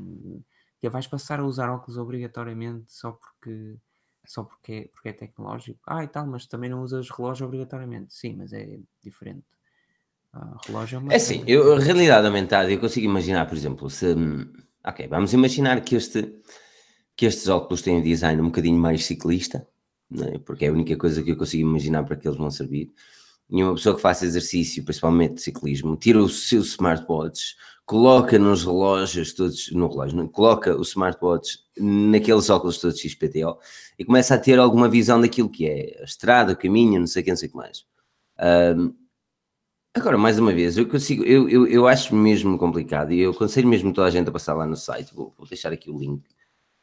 Que 0.81 0.89
vais 0.89 1.07
passar 1.07 1.41
a 1.41 1.45
usar 1.45 1.71
óculos 1.71 1.99
obrigatoriamente 1.99 2.93
só 2.93 3.13
porque... 3.13 3.77
Só 4.27 4.45
porque, 4.45 4.73
é- 4.73 4.89
porque 4.89 5.09
é 5.11 5.13
tecnológico. 5.13 5.81
Ah, 5.87 6.05
e 6.05 6.09
tal, 6.09 6.27
mas 6.27 6.47
também 6.47 6.69
não 6.71 6.83
usas 6.83 7.11
relógio 7.11 7.47
obrigatoriamente. 7.47 8.15
Sim, 8.15 8.35
mas 8.37 8.53
é 8.53 8.81
diferente. 9.03 9.47
Ah, 10.37 10.59
relógio 10.67 10.97
é 10.97 10.99
uma 10.99 11.13
É 11.13 11.17
assim, 11.17 11.43
eu, 11.47 11.75
a 11.75 11.81
realidade 11.81 12.27
aumentada, 12.27 12.71
eu 12.71 12.79
consigo 12.79 13.07
imaginar, 13.07 13.47
por 13.47 13.57
exemplo, 13.57 13.89
se. 13.89 14.07
hum, 14.15 14.47
Ok, 14.87 15.09
vamos 15.09 15.33
imaginar 15.33 15.81
que, 15.81 15.97
este, 15.97 16.33
que 17.17 17.27
estes 17.27 17.49
óculos 17.49 17.83
têm 17.83 17.97
um 17.97 18.03
design 18.03 18.41
um 18.41 18.47
bocadinho 18.47 18.79
mais 18.79 19.05
ciclista, 19.05 19.67
não 20.09 20.29
é? 20.29 20.39
porque 20.39 20.65
é 20.65 20.69
a 20.69 20.73
única 20.73 20.97
coisa 20.97 21.23
que 21.25 21.33
eu 21.33 21.37
consigo 21.37 21.69
imaginar 21.69 22.05
para 22.05 22.15
que 22.15 22.29
eles 22.29 22.39
vão 22.39 22.51
servir. 22.53 22.93
E 23.51 23.65
uma 23.65 23.75
pessoa 23.75 23.97
que 23.97 24.01
faça 24.01 24.25
exercício, 24.25 24.85
principalmente 24.85 25.35
de 25.35 25.43
ciclismo, 25.43 25.97
tira 25.97 26.23
o 26.23 26.29
seu 26.29 26.61
smartwatch, 26.61 27.57
coloca 27.85 28.39
nos 28.39 28.65
relógios 28.65 29.33
todos, 29.33 29.73
no 29.73 29.89
relógio, 29.89 30.17
não, 30.17 30.29
coloca 30.29 30.77
o 30.77 30.83
smartwatch 30.83 31.59
naqueles 31.79 32.49
óculos 32.49 32.79
todos 32.79 33.01
XPTO 33.01 33.59
e 33.99 34.05
começa 34.05 34.37
a 34.37 34.39
ter 34.39 34.59
alguma 34.59 34.89
visão 34.89 35.21
daquilo 35.21 35.49
que 35.49 35.67
é 35.67 35.99
a 36.01 36.05
estrada, 36.05 36.53
o 36.53 36.57
caminho, 36.57 37.01
não 37.01 37.07
sei 37.09 37.23
o 37.23 37.25
que, 37.25 37.31
não 37.31 37.37
sei 37.37 37.49
o 37.49 37.51
que 37.51 37.57
mais. 37.57 37.85
Hum, 38.77 38.95
Agora, 39.97 40.19
mais 40.19 40.39
uma 40.39 40.53
vez, 40.53 40.77
eu 40.77 40.87
consigo, 40.87 41.25
eu, 41.25 41.49
eu, 41.49 41.67
eu 41.67 41.89
acho 41.89 42.15
mesmo 42.15 42.59
complicado 42.59 43.13
e 43.13 43.21
eu 43.21 43.31
aconselho 43.31 43.67
mesmo 43.67 43.95
toda 43.95 44.07
a 44.07 44.11
gente 44.11 44.29
a 44.29 44.31
passar 44.31 44.53
lá 44.53 44.67
no 44.67 44.77
site. 44.77 45.15
Vou, 45.15 45.33
vou 45.39 45.49
deixar 45.49 45.73
aqui 45.73 45.91
o 45.91 45.99
link 45.99 46.23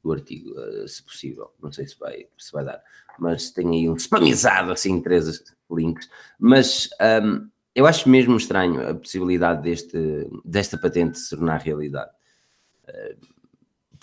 do 0.03 0.11
artigo, 0.11 0.59
eh, 0.59 0.87
se 0.87 1.03
possível. 1.03 1.51
Não 1.61 1.71
sei 1.71 1.85
se 1.85 1.95
vai, 1.99 2.25
se 2.39 2.51
vai 2.51 2.65
dar, 2.65 2.81
mas 3.19 3.51
tem 3.51 3.69
aí 3.69 3.87
um 3.87 3.95
spamizado 3.99 4.71
assim, 4.71 4.99
três 4.99 5.43
links. 5.69 6.09
Mas 6.39 6.89
ahm, 6.99 7.49
eu 7.75 7.85
acho 7.85 8.09
mesmo 8.09 8.35
estranho 8.35 8.89
a 8.89 8.95
possibilidade 8.95 9.61
deste, 9.61 10.27
desta 10.43 10.75
patente 10.75 11.19
se 11.19 11.29
tornar 11.29 11.61
realidade. 11.61 12.09
Eh, 12.87 13.15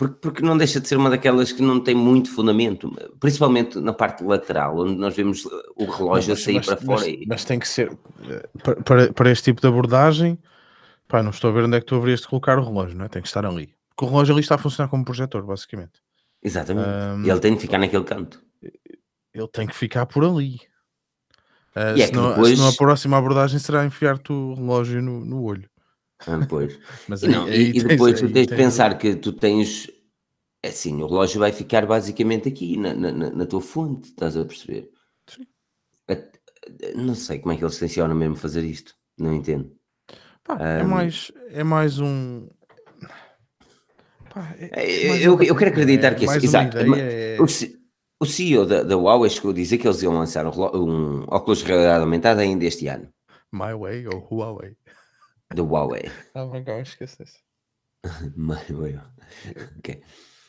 porque, 0.00 0.14
porque 0.20 0.42
não 0.42 0.56
deixa 0.56 0.80
de 0.80 0.88
ser 0.88 0.96
uma 0.96 1.10
daquelas 1.10 1.52
que 1.52 1.60
não 1.60 1.78
tem 1.78 1.94
muito 1.94 2.34
fundamento, 2.34 2.90
principalmente 3.20 3.78
na 3.78 3.92
parte 3.92 4.24
lateral, 4.24 4.78
onde 4.78 4.94
nós 4.94 5.14
vemos 5.14 5.44
eh, 5.44 5.48
o 5.76 5.84
relógio 5.84 6.32
a 6.32 6.34
Mas- 6.34 6.42
sair 6.42 6.54
mas- 6.56 6.66
para 6.66 6.76
fora. 6.78 7.00
Mas, 7.00 7.06
e- 7.06 7.24
mas 7.28 7.44
tem 7.44 7.58
que 7.58 7.68
ser 7.68 7.92
eh, 8.28 8.48
para, 8.82 9.12
para, 9.12 9.30
este 9.30 9.44
tipo 9.44 9.60
de 9.60 9.66
abordagem. 9.66 10.38
Pá, 11.06 11.22
não 11.22 11.30
estou 11.30 11.50
a 11.50 11.52
ver 11.52 11.64
onde 11.64 11.76
é 11.76 11.80
que 11.80 11.86
tu 11.86 11.94
haverias 11.96 12.20
de 12.22 12.28
colocar 12.28 12.58
o 12.58 12.64
relógio, 12.64 12.96
não 12.96 13.04
é? 13.04 13.08
Tem 13.08 13.20
que 13.20 13.28
estar 13.28 13.44
ali. 13.44 13.74
Porque 13.90 14.04
o 14.06 14.08
relógio 14.08 14.32
ali 14.34 14.40
está 14.40 14.54
a 14.54 14.58
funcionar 14.58 14.88
como 14.88 15.04
projetor, 15.04 15.42
basicamente. 15.44 16.00
Exatamente. 16.42 16.88
Ahm, 16.88 17.24
E 17.26 17.30
ele 17.30 17.40
tem 17.40 17.54
de 17.54 17.60
ficar 17.60 17.76
naquele 17.78 18.04
canto. 18.04 18.42
Ele 19.34 19.48
tem 19.52 19.66
que 19.66 19.76
ficar 19.76 20.06
por 20.06 20.24
ali. 20.24 20.58
Ah, 21.74 21.92
E 21.96 22.02
é 22.02 22.06
que 22.08 22.14
senão, 22.14 22.30
depois- 22.30 22.56
senão 22.56 22.70
a 22.70 22.72
próxima 22.72 23.18
abordagem 23.18 23.58
será 23.58 23.84
enfiar-te 23.84 24.32
o 24.32 24.54
relógio 24.54 25.02
no, 25.02 25.24
no 25.24 25.42
olho. 25.42 25.68
Ah, 26.26 26.46
pois. 26.48 26.78
Mas 27.08 27.22
E, 27.22 27.28
não, 27.28 27.44
aí 27.46 27.66
e, 27.66 27.68
e 27.70 27.72
tens- 27.72 27.84
depois 27.84 28.20
tu 28.20 28.26
aí 28.26 28.32
tens 28.32 28.46
de 28.46 28.48
tens- 28.48 28.56
pensar 28.56 28.98
que 28.98 29.16
tu 29.16 29.32
tens 29.32 29.90
É 30.62 30.68
assim, 30.68 31.02
o 31.02 31.06
relógio 31.06 31.40
vai 31.40 31.52
ficar 31.52 31.86
basicamente 31.86 32.48
aqui, 32.48 32.76
na, 32.76 32.92
na, 32.94 33.12
na 33.12 33.46
tua 33.46 33.60
fonte, 33.62 34.10
estás 34.10 34.36
a 34.36 34.44
perceber? 34.44 34.90
Sim. 35.26 35.46
Não 36.94 37.14
sei 37.14 37.38
como 37.38 37.52
é 37.52 37.56
que 37.56 37.64
eles 37.64 37.78
tencionam 37.78 38.14
mesmo 38.14 38.36
fazer 38.36 38.62
isto, 38.64 38.94
não 39.18 39.32
entendo. 39.32 39.72
Pá, 40.44 40.58
é, 40.60 40.82
Um, 40.82 40.88
mais, 40.88 41.32
é 41.50 41.64
mais 41.64 41.98
um. 41.98 42.46
Pá, 44.32 44.54
é- 44.58 44.70
é 44.74 45.04
Eu, 45.06 45.08
mais 45.08 45.24
eu, 45.24 45.34
uma 45.34 45.44
eu 45.44 45.56
quero 45.56 45.70
acreditar 45.70 46.12
é 46.12 46.14
que 46.14 46.24
esse, 46.24 46.44
exato. 46.44 46.76
é- 46.78 47.38
O, 47.40 47.46
o 48.22 48.26
CEO 48.26 48.66
da, 48.66 48.82
da 48.82 48.96
Huawei 48.96 49.30
chegou 49.30 49.50
a 49.50 49.54
dizer 49.54 49.78
que 49.78 49.86
eles 49.88 50.02
iam 50.02 50.12
lançar 50.12 50.46
um, 50.46 50.50
um 50.50 51.24
óculos 51.28 51.60
de 51.60 51.64
realidade 51.64 52.02
aumentada 52.02 52.42
ainda 52.42 52.64
este 52.64 52.86
ano. 52.88 53.08
My 53.52 53.72
Way 53.74 54.06
ou 54.06 54.20
Huawei. 54.30 54.76
Da 55.54 55.62
Huawei. 55.62 56.10
Ah, 56.34 56.46
bem, 56.50 56.64
calma, 56.64 56.82
esquece 56.82 57.22
isso. 57.22 57.38
Huawei. 58.36 58.98
Ok. 59.78 60.02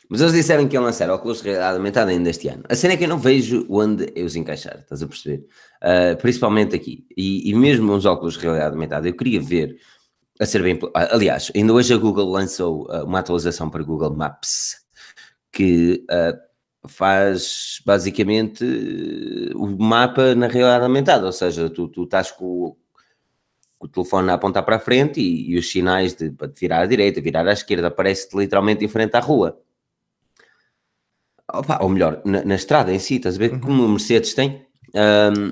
Mas 0.08 0.20
eles 0.20 0.34
disseram 0.34 0.68
que 0.68 0.76
iam 0.76 0.84
lançar 0.84 1.08
óculos 1.08 1.38
de 1.38 1.44
realidade 1.44 1.76
aumentada 1.78 2.10
ainda 2.10 2.28
este 2.28 2.48
ano. 2.48 2.62
A 2.68 2.74
cena 2.74 2.92
é 2.94 2.96
que 2.98 3.04
eu 3.04 3.08
não 3.08 3.18
vejo 3.18 3.66
onde 3.70 4.12
eu 4.14 4.26
os 4.26 4.36
encaixar, 4.36 4.80
estás 4.80 5.02
a 5.02 5.06
perceber? 5.06 5.46
Ah, 5.80 6.14
principalmente 6.20 6.76
aqui. 6.76 7.06
E, 7.16 7.48
e 7.50 7.54
mesmo 7.54 7.92
uns 7.92 8.04
óculos 8.04 8.34
de 8.34 8.40
realidade 8.40 8.74
aumentada, 8.74 9.08
eu 9.08 9.16
queria 9.16 9.40
ver 9.40 9.78
a 10.38 10.44
ser 10.46 10.62
bem. 10.62 10.78
ah, 10.94 11.14
Aliás, 11.14 11.50
ainda 11.54 11.72
hoje 11.72 11.94
a 11.94 11.96
Google 11.96 12.30
lançou 12.30 12.86
ah, 12.90 13.04
uma 13.04 13.20
atualização 13.20 13.70
para 13.70 13.82
Google 13.82 14.14
Maps 14.14 14.82
que 15.50 16.04
ah, 16.10 16.36
faz 16.88 17.80
basicamente 17.86 18.64
o 19.54 19.66
mapa 19.66 20.34
na 20.34 20.46
realidade 20.48 20.84
aumentada, 20.84 21.26
ou 21.26 21.32
seja, 21.32 21.70
tu, 21.70 21.88
tu 21.88 22.04
estás 22.04 22.30
com 22.32 22.44
o, 22.44 22.76
com 23.82 23.86
o 23.86 23.90
telefone 23.90 24.30
a 24.30 24.34
apontar 24.34 24.64
para 24.64 24.76
a 24.76 24.78
frente 24.78 25.20
e, 25.20 25.50
e 25.50 25.58
os 25.58 25.68
sinais 25.68 26.14
de, 26.14 26.30
te 26.30 26.60
virar 26.60 26.82
à 26.82 26.86
direita, 26.86 27.20
virar 27.20 27.44
à 27.48 27.52
esquerda, 27.52 27.88
aparece-te 27.88 28.36
literalmente 28.36 28.84
em 28.84 28.88
frente 28.88 29.16
à 29.16 29.20
rua. 29.20 29.58
Opa, 31.52 31.78
ou 31.82 31.88
melhor, 31.88 32.22
na, 32.24 32.44
na 32.44 32.54
estrada 32.54 32.92
em 32.94 32.98
si, 33.00 33.16
estás 33.16 33.34
a 33.34 33.38
ver 33.38 33.52
Uhum. 33.54 33.60
como 33.60 33.84
o 33.84 33.88
Mercedes 33.88 34.34
tem? 34.34 34.64
Um, 34.94 35.50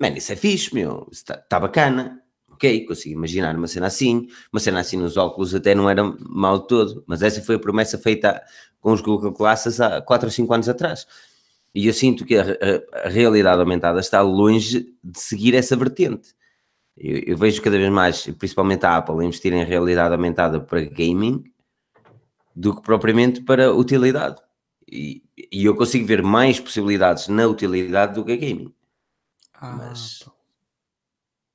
mano, 0.00 0.16
isso 0.16 0.32
é 0.32 0.36
fixe, 0.36 0.72
meu, 0.72 1.08
está 1.10 1.36
tá 1.36 1.58
bacana. 1.58 2.20
Ok, 2.52 2.84
consigo 2.86 3.14
imaginar 3.18 3.56
uma 3.56 3.66
cena 3.66 3.88
assim, 3.88 4.28
uma 4.52 4.60
cena 4.60 4.78
assim 4.78 4.96
nos 4.96 5.16
óculos 5.16 5.52
até 5.52 5.74
não 5.74 5.90
era 5.90 6.04
mal 6.20 6.60
de 6.60 6.68
todo, 6.68 7.02
mas 7.08 7.20
essa 7.20 7.42
foi 7.42 7.56
a 7.56 7.58
promessa 7.58 7.98
feita 7.98 8.40
com 8.80 8.92
os 8.92 9.00
Google 9.00 9.32
Glasses 9.32 9.80
há 9.80 10.00
4 10.00 10.28
ou 10.28 10.30
5 10.30 10.54
anos 10.54 10.68
atrás. 10.68 11.04
E 11.74 11.86
eu 11.88 11.92
sinto 11.92 12.24
que 12.24 12.36
a, 12.36 12.42
a- 12.42 13.06
a 13.06 13.08
realidade 13.08 13.60
aumentada 13.60 13.98
está 13.98 14.20
longe 14.20 14.94
de 15.02 15.18
seguir 15.18 15.54
essa 15.56 15.74
vertente. 15.74 16.28
Eu, 16.96 17.18
eu 17.26 17.36
vejo 17.36 17.62
cada 17.62 17.76
vez 17.78 17.90
mais, 17.90 18.26
principalmente 18.38 18.84
a 18.84 18.96
Apple, 18.98 19.24
investir 19.24 19.52
em 19.52 19.64
realidade 19.64 20.14
aumentada 20.14 20.60
para 20.60 20.84
gaming 20.84 21.42
do 22.54 22.74
que 22.76 22.82
propriamente 22.82 23.40
para 23.42 23.72
utilidade. 23.72 24.40
E, 24.90 25.22
e 25.50 25.64
eu 25.64 25.74
consigo 25.74 26.06
ver 26.06 26.22
mais 26.22 26.60
possibilidades 26.60 27.28
na 27.28 27.46
utilidade 27.46 28.14
do 28.14 28.24
que 28.24 28.32
a 28.32 28.36
gaming. 28.36 28.74
Ah, 29.54 29.72
Mas- 29.76 30.28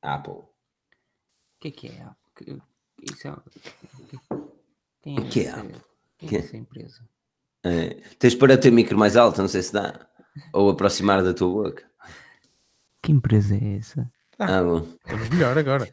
Apple. 0.02 0.34
o 0.34 0.48
que 1.60 1.68
é 1.68 1.72
que 1.72 1.88
é? 1.88 2.10
Que- 2.36 2.62
Isso 3.04 3.28
é... 3.28 3.36
Quem 5.02 5.18
é, 5.18 5.22
que 5.30 5.40
é 5.42 5.50
Apple? 5.52 5.76
quem 6.18 6.30
Que 6.30 6.36
é 6.36 6.40
é? 6.40 6.42
essa 6.42 6.58
empresa? 6.58 7.08
É, 7.64 7.90
tens 8.18 8.34
para 8.36 8.54
o 8.56 8.58
teu 8.60 8.72
micro 8.72 8.98
mais 8.98 9.16
alto, 9.16 9.40
não 9.42 9.48
sei 9.48 9.62
se 9.62 9.74
dá. 9.74 10.08
Ou 10.54 10.70
aproximar 10.70 11.24
da 11.24 11.34
tua 11.34 11.48
boca. 11.66 11.84
Que 13.04 13.12
empresa 13.12 13.56
é 13.56 13.78
essa? 13.78 14.12
Ah, 14.40 14.62
bom. 14.62 14.88
Estamos 15.06 15.30
melhor 15.30 15.58
agora. 15.58 15.88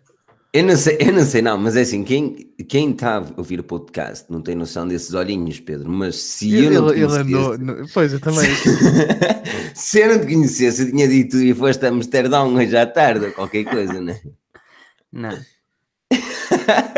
Eu 0.52 0.62
não 0.64 0.76
sei, 0.76 0.96
eu 1.00 1.12
não 1.12 1.24
sei, 1.24 1.42
não, 1.42 1.58
mas 1.58 1.74
é 1.76 1.80
assim, 1.80 2.04
quem, 2.04 2.54
quem 2.68 2.92
está 2.92 3.16
a 3.18 3.24
ouvir 3.36 3.58
o 3.58 3.64
podcast 3.64 4.30
não 4.30 4.40
tem 4.40 4.54
noção 4.54 4.86
desses 4.86 5.12
olhinhos, 5.12 5.58
Pedro, 5.58 5.90
mas 5.90 6.14
se 6.14 6.54
eu 6.62 6.70
não 6.70 6.92
te 6.92 7.00
ele 7.00 7.04
andou. 7.12 7.58
no- 7.58 7.88
Pois, 7.92 8.12
eu 8.12 8.20
também. 8.20 8.48
se 9.74 9.98
eu 9.98 10.10
não 10.10 10.20
te 10.20 10.32
conhecesse, 10.32 10.82
eu 10.82 10.90
tinha 10.92 11.08
dito 11.08 11.38
e 11.38 11.52
foste 11.52 11.84
a 11.84 11.88
Amsterdão 11.88 12.54
hoje 12.54 12.76
à 12.76 12.86
tarde, 12.86 13.26
ou 13.26 13.32
qualquer 13.32 13.64
coisa, 13.64 14.00
né? 14.00 14.20
Não. 15.10 15.36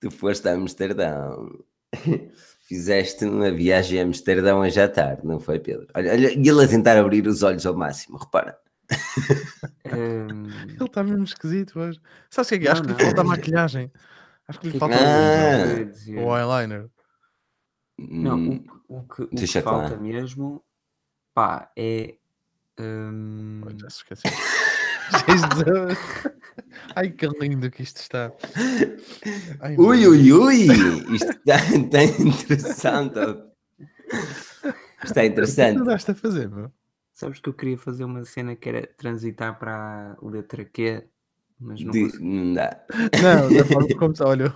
Tu 0.00 0.10
foste 0.10 0.48
a 0.48 0.52
Amsterdão. 0.52 1.50
Fizeste 2.68 3.24
uma 3.24 3.50
viagem 3.50 3.98
a 4.00 4.04
Amsterdão 4.04 4.60
hoje 4.60 4.80
à 4.80 4.88
tarde, 4.88 5.22
não 5.26 5.40
foi, 5.40 5.58
Pedro? 5.58 5.88
Olha, 5.94 6.12
olha, 6.12 6.32
e 6.32 6.48
ele 6.48 6.64
a 6.64 6.68
tentar 6.68 6.96
abrir 6.96 7.26
os 7.26 7.42
olhos 7.42 7.66
ao 7.66 7.74
máximo, 7.76 8.16
repara. 8.16 8.56
Hum, 9.86 10.44
Ele 10.68 10.84
está 10.84 11.02
mesmo 11.02 11.24
esquisito 11.24 11.78
hoje. 11.80 12.00
Sabes 12.30 12.48
o 12.48 12.50
que 12.50 12.54
é 12.54 12.58
que 12.60 12.68
é? 12.68 12.70
Acho 12.70 12.82
que 12.82 12.88
Não, 12.88 12.96
lhe 12.96 13.04
falta 13.04 13.20
a 13.20 13.24
maquilhagem. 13.24 13.92
Acho 14.48 14.60
que 14.60 14.66
lhe 14.66 14.70
que 14.72 14.76
é 14.76 14.80
falta 14.80 14.96
que 14.96 16.14
Ah. 16.16 16.20
o, 16.22 16.36
eyeliner. 16.36 16.88
Não, 17.98 18.36
Hum, 18.36 18.64
o, 18.88 19.02
que- 19.02 19.22
o 19.22 19.26
que, 19.28 19.34
o 19.34 19.36
que 19.46 19.46
falta 19.62 19.88
claro. 19.88 20.02
mesmo, 20.02 20.64
pá, 21.34 21.70
é. 21.76 22.16
hum, 22.78 23.60
já 23.78 23.90
se 23.90 23.96
esqueceu. 23.98 24.30
Jesus. 25.28 25.98
Ai, 26.94 27.10
que 27.10 27.26
lindo 27.40 27.68
que 27.70 27.82
isto 27.82 27.96
está. 27.98 28.32
Ai, 29.60 29.76
Ui, 29.76 30.06
ui, 30.06 30.32
ui! 30.32 30.66
Isto 31.14 31.30
está, 31.30 31.56
está 31.56 32.02
interessante. 32.04 33.18
Está 35.02 35.20
O 35.20 35.22
que 35.22 35.26
interessante. 35.26 35.76
tu 35.76 35.82
andaste 35.82 36.10
a 36.12 36.14
fazer, 36.14 36.48
meu? 36.48 36.72
Sabes 37.20 37.38
que 37.40 37.48
eu 37.48 37.54
queria 37.54 37.78
fazer 37.78 38.04
uma 38.04 38.24
cena 38.24 38.56
que 38.56 38.68
era 38.68 38.86
transitar 38.96 39.58
para 39.58 40.16
a 40.20 40.26
letra 40.26 40.64
Q, 40.64 41.06
mas 41.58 41.82
não 41.82 41.92
De- 41.92 42.02
consegui. 42.02 42.24
não 42.24 42.54
dá. 42.54 42.84
Não, 43.22 43.52
da 43.52 43.64
forma 43.64 43.88
como 43.98 44.12
está, 44.12 44.26
olha. 44.26 44.52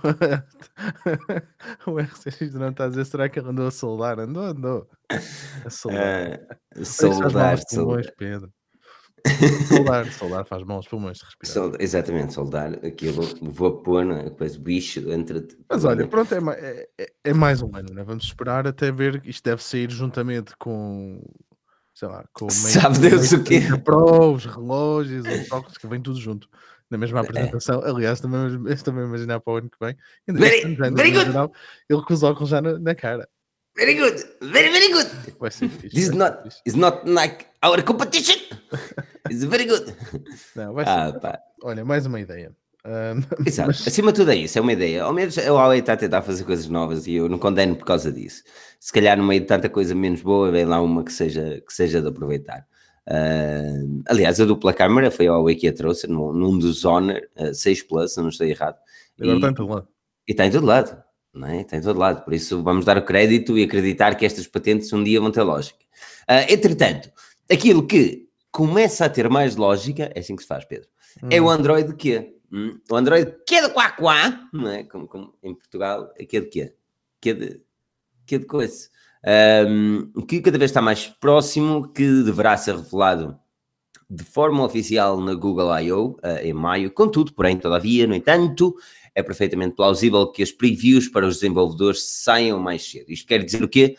o 1.87 1.99
RCX 1.99 2.53
não 2.55 2.69
está 2.69 2.85
a 2.85 2.89
dizer, 2.89 3.05
será 3.05 3.29
que 3.29 3.39
ele 3.39 3.49
andou 3.49 3.67
a 3.67 3.71
soldar? 3.71 4.19
Andou, 4.19 4.43
andou. 4.43 4.89
A 5.63 5.69
soldar. 5.69 6.39
Mal 6.75 6.85
soldar, 6.85 7.57
soldar. 7.69 8.13
Pedro. 8.17 8.51
Soldar, 9.67 10.11
soldar 10.11 10.45
faz 10.45 10.61
mal 10.63 10.77
aos 10.77 10.87
pulmões 10.87 11.17
de 11.17 11.25
respirar. 11.25 11.53
Sol- 11.53 11.75
Exatamente, 11.79 12.31
soldar 12.31 12.73
aquilo, 12.85 13.23
vapor, 13.41 14.05
não 14.05 14.17
é? 14.17 14.25
depois 14.25 14.55
o 14.55 14.59
bicho 14.59 14.99
entra. 15.11 15.43
Mas 15.67 15.83
olha, 15.83 16.07
pronto, 16.07 16.31
é, 16.35 16.37
é, 16.37 16.89
é- 16.99 17.13
é 17.23 17.33
mais 17.33 17.59
um 17.63 17.75
ano, 17.75 17.91
né? 17.91 18.03
Vamos 18.03 18.25
esperar 18.25 18.67
até 18.67 18.91
ver 18.91 19.19
que 19.19 19.31
isto 19.31 19.43
deve 19.43 19.63
sair 19.63 19.89
juntamente 19.89 20.55
com, 20.57 21.19
sei 21.95 22.07
lá, 22.07 22.23
com 22.33 22.47
Sabe 22.51 22.99
Deus 22.99 23.31
o 23.31 23.43
quê? 23.43 23.61
Pro, 23.83 24.33
os 24.33 24.45
relógios, 24.45 25.25
os 25.25 25.51
óculos, 25.51 25.77
que 25.79 25.87
vem 25.87 25.99
tudo 26.01 26.19
junto. 26.19 26.47
Na 26.91 26.99
mesma 26.99 27.19
É. 27.19 27.23
apresentação, 27.23 27.81
aliás, 27.83 28.19
também, 28.21 28.59
também 28.85 29.05
imaginar 29.05 29.39
para 29.39 29.53
o 29.53 29.57
ano 29.57 29.69
que 29.71 29.77
vem. 29.83 29.97
Ainda 30.27 30.39
Very- 30.39 30.55
este 30.57 30.65
ano 30.67 30.75
já 30.75 30.87
em 30.87 30.93
very 30.93 31.09
good. 31.11 31.25
2019, 31.31 31.53
ele 31.89 32.01
com 32.03 32.13
os 32.13 32.21
óculos 32.23 32.49
já 32.49 32.61
na, 32.61 32.77
na 32.77 32.93
cara. 32.93 33.27
Very 33.75 33.95
good, 33.95 34.23
very, 34.41 34.69
very 34.71 34.93
good. 34.93 35.09
Vai 35.39 35.51
ser 35.51 35.67
fixe. 35.67 35.89
This 35.95 36.03
is 36.05 36.11
not, 36.11 36.43
fixe. 36.43 36.61
is 36.65 36.75
not 36.75 37.09
like 37.09 37.47
our 37.65 37.81
competition. 37.83 38.37
It's 39.29 39.43
very 39.43 39.65
good. 39.65 39.93
Não, 40.55 40.73
vai 40.73 40.85
ser, 40.85 40.91
Ah, 40.91 41.39
olha, 41.63 41.83
mais 41.83 42.05
uma 42.05 42.19
ideia. 42.19 42.55
Exato. 43.45 43.67
mas- 43.69 43.87
Acima 43.87 44.11
de 44.11 44.19
tudo 44.19 44.31
é 44.31 44.35
isso, 44.35 44.57
é 44.57 44.61
uma 44.61 44.73
ideia. 44.73 45.03
Ao 45.03 45.13
menos 45.13 45.37
a 45.37 45.51
Huawei 45.51 45.79
está 45.79 45.93
a 45.93 45.97
tentar 45.97 46.21
fazer 46.21 46.43
coisas 46.43 46.67
novas 46.67 47.07
e 47.07 47.13
eu 47.15 47.27
não 47.27 47.37
condeno 47.39 47.75
por 47.75 47.85
causa 47.85 48.11
disso. 48.11 48.43
Se 48.79 48.91
calhar 48.93 49.17
no 49.17 49.23
meio 49.23 49.41
de 49.41 49.47
tanta 49.47 49.69
coisa 49.69 49.95
menos 49.95 50.21
boa, 50.21 50.51
vem 50.51 50.65
lá 50.65 50.79
uma 50.81 51.03
que 51.03 51.11
seja, 51.11 51.61
que 51.65 51.73
seja 51.73 52.01
de 52.01 52.07
aproveitar. 52.07 52.65
Ah, 53.07 53.71
aliás, 54.07 54.39
a 54.39 54.45
dupla 54.45 54.73
câmara 54.73 55.09
foi 55.11 55.27
a 55.27 55.31
Huawei 55.31 55.55
que 55.55 55.67
a 55.67 55.73
trouxe 55.73 56.07
num, 56.07 56.33
num 56.33 56.57
dos 56.57 56.85
Honor 56.85 57.21
ah, 57.35 57.53
6 57.53 57.83
Plus, 57.83 58.13
se 58.13 58.21
não 58.21 58.29
estou 58.29 58.45
errado. 58.47 58.77
agora 59.19 59.33
E- 59.33 59.37
está 59.37 59.49
em 59.49 59.53
todo 59.53 59.69
lado. 59.69 59.87
E 60.27 60.31
está 60.31 60.45
em 60.45 60.51
todo 60.51 60.65
lado, 60.65 61.03
não 61.33 61.47
é? 61.47 61.61
Está 61.61 61.77
em 61.77 61.81
todo 61.81 61.99
lado. 61.99 62.23
Por 62.23 62.33
isso 62.33 62.61
vamos 62.63 62.83
dar 62.85 62.97
o 62.97 63.01
crédito 63.03 63.57
e 63.57 63.63
acreditar 63.63 64.15
que 64.15 64.25
estas 64.25 64.47
patentes 64.47 64.91
um 64.93 65.03
dia 65.03 65.19
vão 65.21 65.31
ter 65.31 65.43
lógica. 65.43 65.79
Ah, 66.27 66.51
entretanto, 66.51 67.09
aquilo 67.51 67.85
que 67.85 68.27
começa 68.51 69.05
a 69.05 69.09
ter 69.09 69.29
mais 69.29 69.55
lógica, 69.55 70.11
é 70.15 70.19
assim 70.19 70.35
que 70.35 70.41
se 70.41 70.47
faz, 70.47 70.65
Pedro, 70.65 70.87
é 71.29 71.41
o 71.41 71.49
Android 71.49 71.93
Q. 71.95 72.34
Hum? 72.55 72.79
O 72.89 72.95
Android 72.95 73.33
Q 73.45 73.63
de 73.63 73.69
quá 73.73 73.91
quá, 73.91 74.47
não 74.53 74.69
é? 74.69 74.85
Como, 74.85 75.09
como 75.09 75.33
em 75.43 75.53
Portugal, 75.53 76.13
é 76.17 76.25
Q 76.25 76.39
de 76.39 76.47
quê? 76.47 76.73
Q 77.19 77.33
de, 77.33 77.61
Q 78.25 78.39
de 78.39 78.45
coisa. 78.45 78.89
Um, 79.67 80.11
que 80.21 80.39
cada 80.39 80.57
vez 80.57 80.71
está 80.71 80.81
mais 80.81 81.07
próximo, 81.19 81.91
que 81.91 82.23
deverá 82.23 82.55
ser 82.55 82.77
revelado 82.77 83.37
de 84.09 84.23
forma 84.23 84.63
oficial 84.63 85.19
na 85.19 85.33
Google 85.33 85.77
I.O. 85.79 86.15
eh, 86.23 86.47
em 86.47 86.53
maio. 86.53 86.91
Contudo, 86.91 87.33
porém, 87.33 87.57
todavia, 87.57 88.05
no 88.05 88.13
entanto, 88.13 88.75
é 89.15 89.23
perfeitamente 89.23 89.75
plausível 89.75 90.31
que 90.31 90.43
as 90.43 90.51
previews 90.51 91.09
para 91.09 91.25
os 91.25 91.35
desenvolvedores 91.39 92.03
saiam 92.03 92.59
mais 92.59 92.89
cedo. 92.89 93.11
Isto 93.11 93.27
quer 93.27 93.43
dizer 93.43 93.63
o 93.63 93.67
quê? 93.67 93.95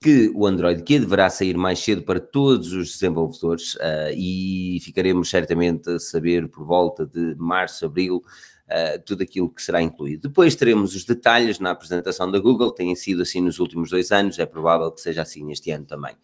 Que 0.00 0.30
o 0.34 0.46
Android 0.46 0.82
Q 0.82 1.00
deverá 1.00 1.30
sair 1.30 1.56
mais 1.56 1.78
cedo 1.78 2.02
para 2.02 2.20
todos 2.20 2.72
os 2.72 2.92
desenvolvedores 2.92 3.76
eh, 3.80 4.14
e 4.14 4.78
ficaremos 4.82 5.28
certamente 5.30 5.88
a 5.90 5.98
saber 5.98 6.48
por 6.48 6.66
volta 6.66 7.06
de 7.06 7.34
março, 7.36 7.86
abril, 7.86 8.22
eh, 8.68 8.98
tudo 8.98 9.22
aquilo 9.22 9.48
que 9.48 9.62
será 9.62 9.80
incluído. 9.80 10.28
Depois 10.28 10.56
teremos 10.56 10.94
os 10.94 11.04
detalhes 11.04 11.60
na 11.60 11.70
apresentação 11.70 12.28
da 12.30 12.40
Google, 12.40 12.72
têm 12.72 12.94
sido 12.96 13.22
assim 13.22 13.40
nos 13.40 13.60
últimos 13.60 13.90
dois 13.90 14.10
anos, 14.10 14.38
é 14.38 14.44
provável 14.44 14.90
que 14.90 15.00
seja 15.00 15.22
assim 15.22 15.52
este 15.52 15.70
ano 15.70 15.86
também. 15.86 16.16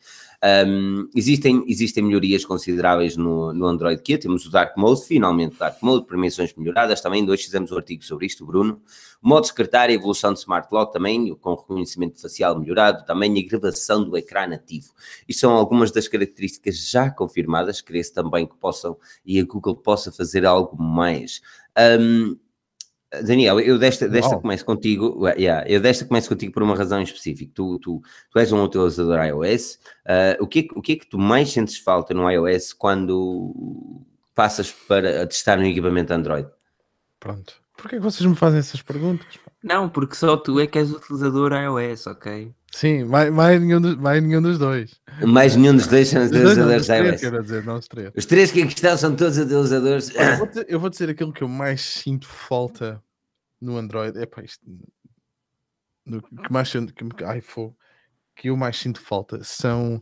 Um, 0.44 1.09
existem, 1.14 1.62
existem 1.68 2.02
melhorias 2.02 2.44
consideráveis 2.44 3.16
no, 3.16 3.52
no 3.52 3.64
Android 3.64 4.02
Q, 4.02 4.18
temos 4.18 4.44
o 4.44 4.50
Dark 4.50 4.76
Mode, 4.76 5.05
finalmente 5.05 5.57
Dark 5.57 5.81
Mode, 5.81 6.05
permissões 6.07 6.52
melhoradas 6.57 7.00
também, 7.00 7.28
hoje 7.31 7.44
fizemos 7.44 7.70
um 7.70 7.76
artigo 7.76 8.02
sobre 8.02 8.26
isto, 8.26 8.44
Bruno. 8.44 8.83
Modo 9.22 9.46
secretário, 9.46 9.94
evolução 9.94 10.33
de 10.33 10.40
Smart 10.40 10.66
Lock 10.72 10.92
também, 10.92 11.33
com 11.37 11.55
reconhecimento 11.55 12.20
facial 12.20 12.59
melhorado, 12.59 13.07
também 13.07 13.38
a 13.38 13.48
gravação 13.48 14.02
do 14.02 14.16
ecrã 14.16 14.48
nativo. 14.48 14.88
Isto 15.28 15.40
são 15.42 15.52
algumas 15.52 15.92
das 15.92 16.09
características 16.09 16.90
já 16.90 17.09
confirmadas, 17.09 17.81
creio 17.81 18.02
também 18.12 18.44
que 18.44 18.57
possam, 18.57 18.96
e 19.24 19.38
a 19.38 19.44
Google 19.44 19.76
possa 19.76 20.11
fazer 20.11 20.44
algo 20.44 20.76
mais. 20.83 21.40
Um, 22.00 22.37
Daniel, 23.20 23.61
eu 23.61 23.79
desta, 23.79 24.09
desta 24.09 24.38
começo 24.38 24.64
contigo, 24.64 25.29
yeah, 25.29 25.68
eu 25.68 25.81
desta 25.81 26.05
começo 26.05 26.29
contigo 26.29 26.53
por 26.53 26.62
uma 26.62 26.75
razão 26.75 27.03
específica. 27.03 27.53
Tu, 27.55 27.79
tu, 27.79 28.03
tu 28.31 28.38
és 28.38 28.51
um 28.53 28.64
utilizador 28.64 29.22
iOS. 29.25 29.79
Uh, 30.07 30.42
o, 30.42 30.46
que 30.46 30.61
é, 30.61 30.79
o 30.79 30.81
que 30.81 30.92
é 30.92 30.96
que 30.96 31.07
tu 31.07 31.18
mais 31.18 31.53
sentes 31.53 31.77
falta 31.77 32.14
no 32.14 32.31
iOS 32.31 32.72
quando 32.72 33.55
passas 34.35 34.72
para 34.72 35.27
testar 35.27 35.59
um 35.59 35.64
equipamento 35.64 36.12
Android? 36.12 36.48
Pronto. 37.20 37.62
Porquê 37.83 37.97
que 37.97 38.03
vocês 38.03 38.25
me 38.25 38.37
fazem 38.37 38.61
essas 38.61 38.81
perguntas? 38.81 39.27
Não, 39.61 39.88
porque 39.88 40.14
só 40.14 40.37
tu 40.37 40.61
é 40.61 40.68
que 40.68 40.79
és 40.79 40.92
utilizador 40.92 41.53
iOS, 41.53 42.07
ok? 42.07 42.55
Sim, 42.73 43.03
mais, 43.03 43.29
mais, 43.33 43.61
nenhum, 43.61 43.81
dos, 43.81 43.97
mais 43.97 44.23
nenhum 44.23 44.40
dos 44.40 44.57
dois. 44.57 45.01
Mais 45.27 45.57
nenhum 45.57 45.75
dos 45.75 45.88
dois 45.88 46.07
são 46.07 46.25
utilizadores 46.25 46.88
iOS. 46.88 47.21
Quero 47.21 47.42
dizer, 47.42 47.64
não 47.64 47.79
os 47.79 47.88
três. 47.88 48.12
Os 48.16 48.25
três 48.25 48.53
que 48.53 48.62
aqui 48.62 48.73
estão 48.73 48.97
são 48.97 49.16
todos 49.16 49.37
utilizadores. 49.37 50.14
Eu 50.14 50.37
vou, 50.38 50.47
dizer, 50.47 50.66
eu 50.68 50.79
vou 50.79 50.90
dizer 50.90 51.11
aquilo 51.11 51.33
que 51.33 51.42
eu 51.42 51.49
mais 51.49 51.81
sinto 51.81 52.29
falta 52.29 53.03
no 53.61 53.77
Android. 53.77 54.16
É 54.16 54.27
pá, 54.27 54.42
isto. 54.42 54.64
No, 56.07 56.23
que 56.23 56.53
mais 56.53 56.68
sinto, 56.68 56.95
que, 56.95 57.25
ai, 57.25 57.40
fô, 57.40 57.75
que 58.37 58.49
eu 58.49 58.57
mais 58.57 58.77
sinto 58.77 59.01
falta 59.01 59.42
são 59.42 60.01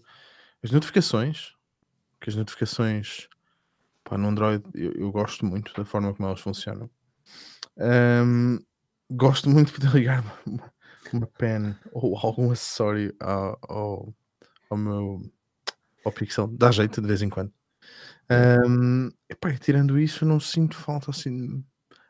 as 0.62 0.70
notificações. 0.70 1.54
Que 2.20 2.28
as 2.28 2.36
notificações 2.36 3.26
pá, 4.04 4.18
no 4.18 4.28
Android 4.28 4.62
eu, 4.74 4.92
eu 4.92 5.10
gosto 5.10 5.46
muito 5.46 5.72
da 5.72 5.86
forma 5.86 6.12
como 6.12 6.28
elas 6.28 6.40
funcionam. 6.40 6.90
Um, 7.76 8.58
gosto 9.10 9.48
muito 9.48 9.68
de 9.68 9.72
poder 9.74 9.92
ligar 9.98 10.24
uma, 10.46 10.72
uma 11.12 11.26
pen 11.26 11.74
ou 11.92 12.16
algum 12.16 12.50
acessório 12.50 13.14
ao, 13.20 13.58
ao, 13.68 14.14
ao 14.70 14.76
meu 14.76 15.22
ao 16.04 16.12
Pixel, 16.12 16.46
dá 16.48 16.70
jeito 16.70 17.00
de 17.00 17.06
vez 17.06 17.22
em 17.22 17.28
quando. 17.28 17.52
Um, 18.66 19.10
epá, 19.28 19.52
tirando 19.54 19.98
isso, 19.98 20.24
não 20.24 20.38
sinto 20.38 20.76
falta 20.76 21.10
assim 21.10 21.64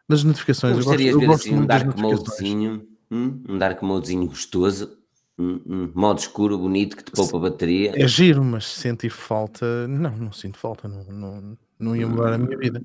nas 0.09 0.23
notificações. 0.23 0.77
Eu 0.77 0.85
gosto, 0.85 1.01
eu 1.01 1.20
gosto 1.20 1.46
assim, 1.46 1.55
um 1.55 1.66
dark 1.66 1.96
modezinho, 1.96 2.87
hum, 3.11 3.42
um 3.49 3.59
dark 3.59 3.83
modezinho 3.83 4.27
gostoso, 4.27 4.99
um, 5.38 5.90
modo 5.94 6.18
escuro, 6.18 6.59
bonito, 6.59 6.96
que 6.96 7.05
te 7.05 7.12
poupa 7.12 7.37
a 7.37 7.40
bateria. 7.40 7.92
É 7.94 8.07
giro, 8.07 8.44
mas 8.44 8.66
sentir 8.66 9.11
falta, 9.11 9.88
não, 9.88 10.16
não 10.16 10.33
sinto 10.33 10.59
falta, 10.59 10.87
não, 10.87 11.05
não, 11.05 11.59
não 11.79 11.96
ia 11.96 12.07
mudar 12.07 12.35
a 12.35 12.38
minha 12.38 12.59
vida. 12.59 12.83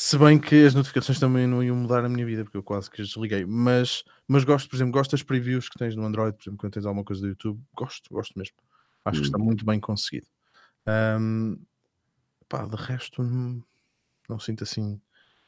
Se 0.00 0.16
bem 0.16 0.38
que 0.38 0.64
as 0.64 0.74
notificações 0.74 1.18
também 1.18 1.44
não 1.44 1.60
iam 1.60 1.74
mudar 1.74 2.04
a 2.04 2.08
minha 2.08 2.24
vida, 2.24 2.44
porque 2.44 2.56
eu 2.56 2.62
quase 2.62 2.88
que 2.88 3.02
as 3.02 3.08
desliguei. 3.08 3.44
Mas, 3.44 4.04
mas 4.28 4.44
gosto, 4.44 4.70
por 4.70 4.76
exemplo, 4.76 4.92
gosto 4.92 5.10
das 5.10 5.24
previews 5.24 5.68
que 5.68 5.76
tens 5.76 5.96
no 5.96 6.04
Android, 6.04 6.36
por 6.36 6.44
exemplo, 6.44 6.56
quando 6.56 6.72
tens 6.72 6.86
alguma 6.86 7.04
coisa 7.04 7.20
do 7.20 7.26
YouTube, 7.26 7.60
gosto, 7.74 8.08
gosto 8.08 8.38
mesmo. 8.38 8.54
Acho 9.04 9.18
hum. 9.18 9.22
que 9.22 9.26
está 9.26 9.38
hum. 9.38 9.44
muito 9.44 9.66
bem 9.66 9.80
conseguido. 9.80 10.28
Um, 10.86 11.58
pá, 12.48 12.64
de 12.64 12.76
resto, 12.76 13.24
não, 13.24 13.60
não, 14.28 14.38
sinto 14.38 14.62
assim 14.62 15.00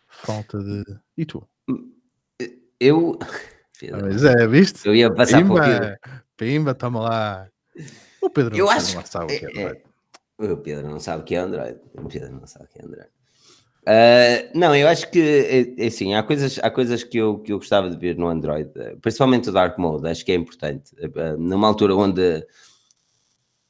falta 0.09 0.59
de. 0.59 0.83
E 1.17 1.25
tu? 1.25 1.49
Eu. 2.81 3.21
Mas 4.03 4.25
é, 4.25 4.49
viste? 4.49 4.85
Eu 4.85 4.97
ia 4.97 5.15
passar 5.15 5.39
Pimba, 5.39 5.97
por 6.03 6.23
Pimba, 6.37 6.75
toma 6.75 7.01
lá. 7.03 7.49
O 8.21 8.29
Pedro 8.29 8.57
eu 8.57 8.69
acho... 8.69 8.97
não 8.97 9.07
sabe 9.07 9.27
o 9.27 9.29
que 9.39 9.47
é, 9.47 9.49
é 9.49 9.63
Android. 9.63 9.83
É, 10.41 10.53
o 10.53 10.57
Pedro 10.57 10.91
não 10.91 10.99
sabe 10.99 11.23
o 11.23 11.25
que 11.25 11.37
é 11.37 11.39
Android. 11.39 11.79
O 11.95 12.09
Pedro 12.09 12.33
não 12.33 12.47
sabe 12.49 12.65
o 12.65 12.69
que 12.69 12.81
é 12.81 12.85
Android. 12.85 13.20
Uh, 13.83 14.51
não, 14.55 14.77
eu 14.77 14.87
acho 14.89 15.11
que 15.11 15.21
é, 15.21 15.85
é, 15.85 15.87
assim, 15.87 16.15
há 16.15 16.23
coisas, 16.23 16.59
há 16.63 16.71
coisas 16.71 17.03
que, 17.03 17.17
eu, 17.17 17.39
que 17.39 17.53
eu 17.53 17.59
gostava 17.59 17.89
de 17.89 17.97
ver 17.97 18.17
no 18.17 18.29
Android, 18.29 18.71
principalmente 19.01 19.49
o 19.49 19.53
Dark 19.53 19.79
Mode, 19.79 20.07
acho 20.09 20.25
que 20.25 20.33
é 20.33 20.35
importante. 20.35 20.93
Uh, 20.95 21.39
numa 21.39 21.67
altura 21.67 21.95
onde 21.95 22.47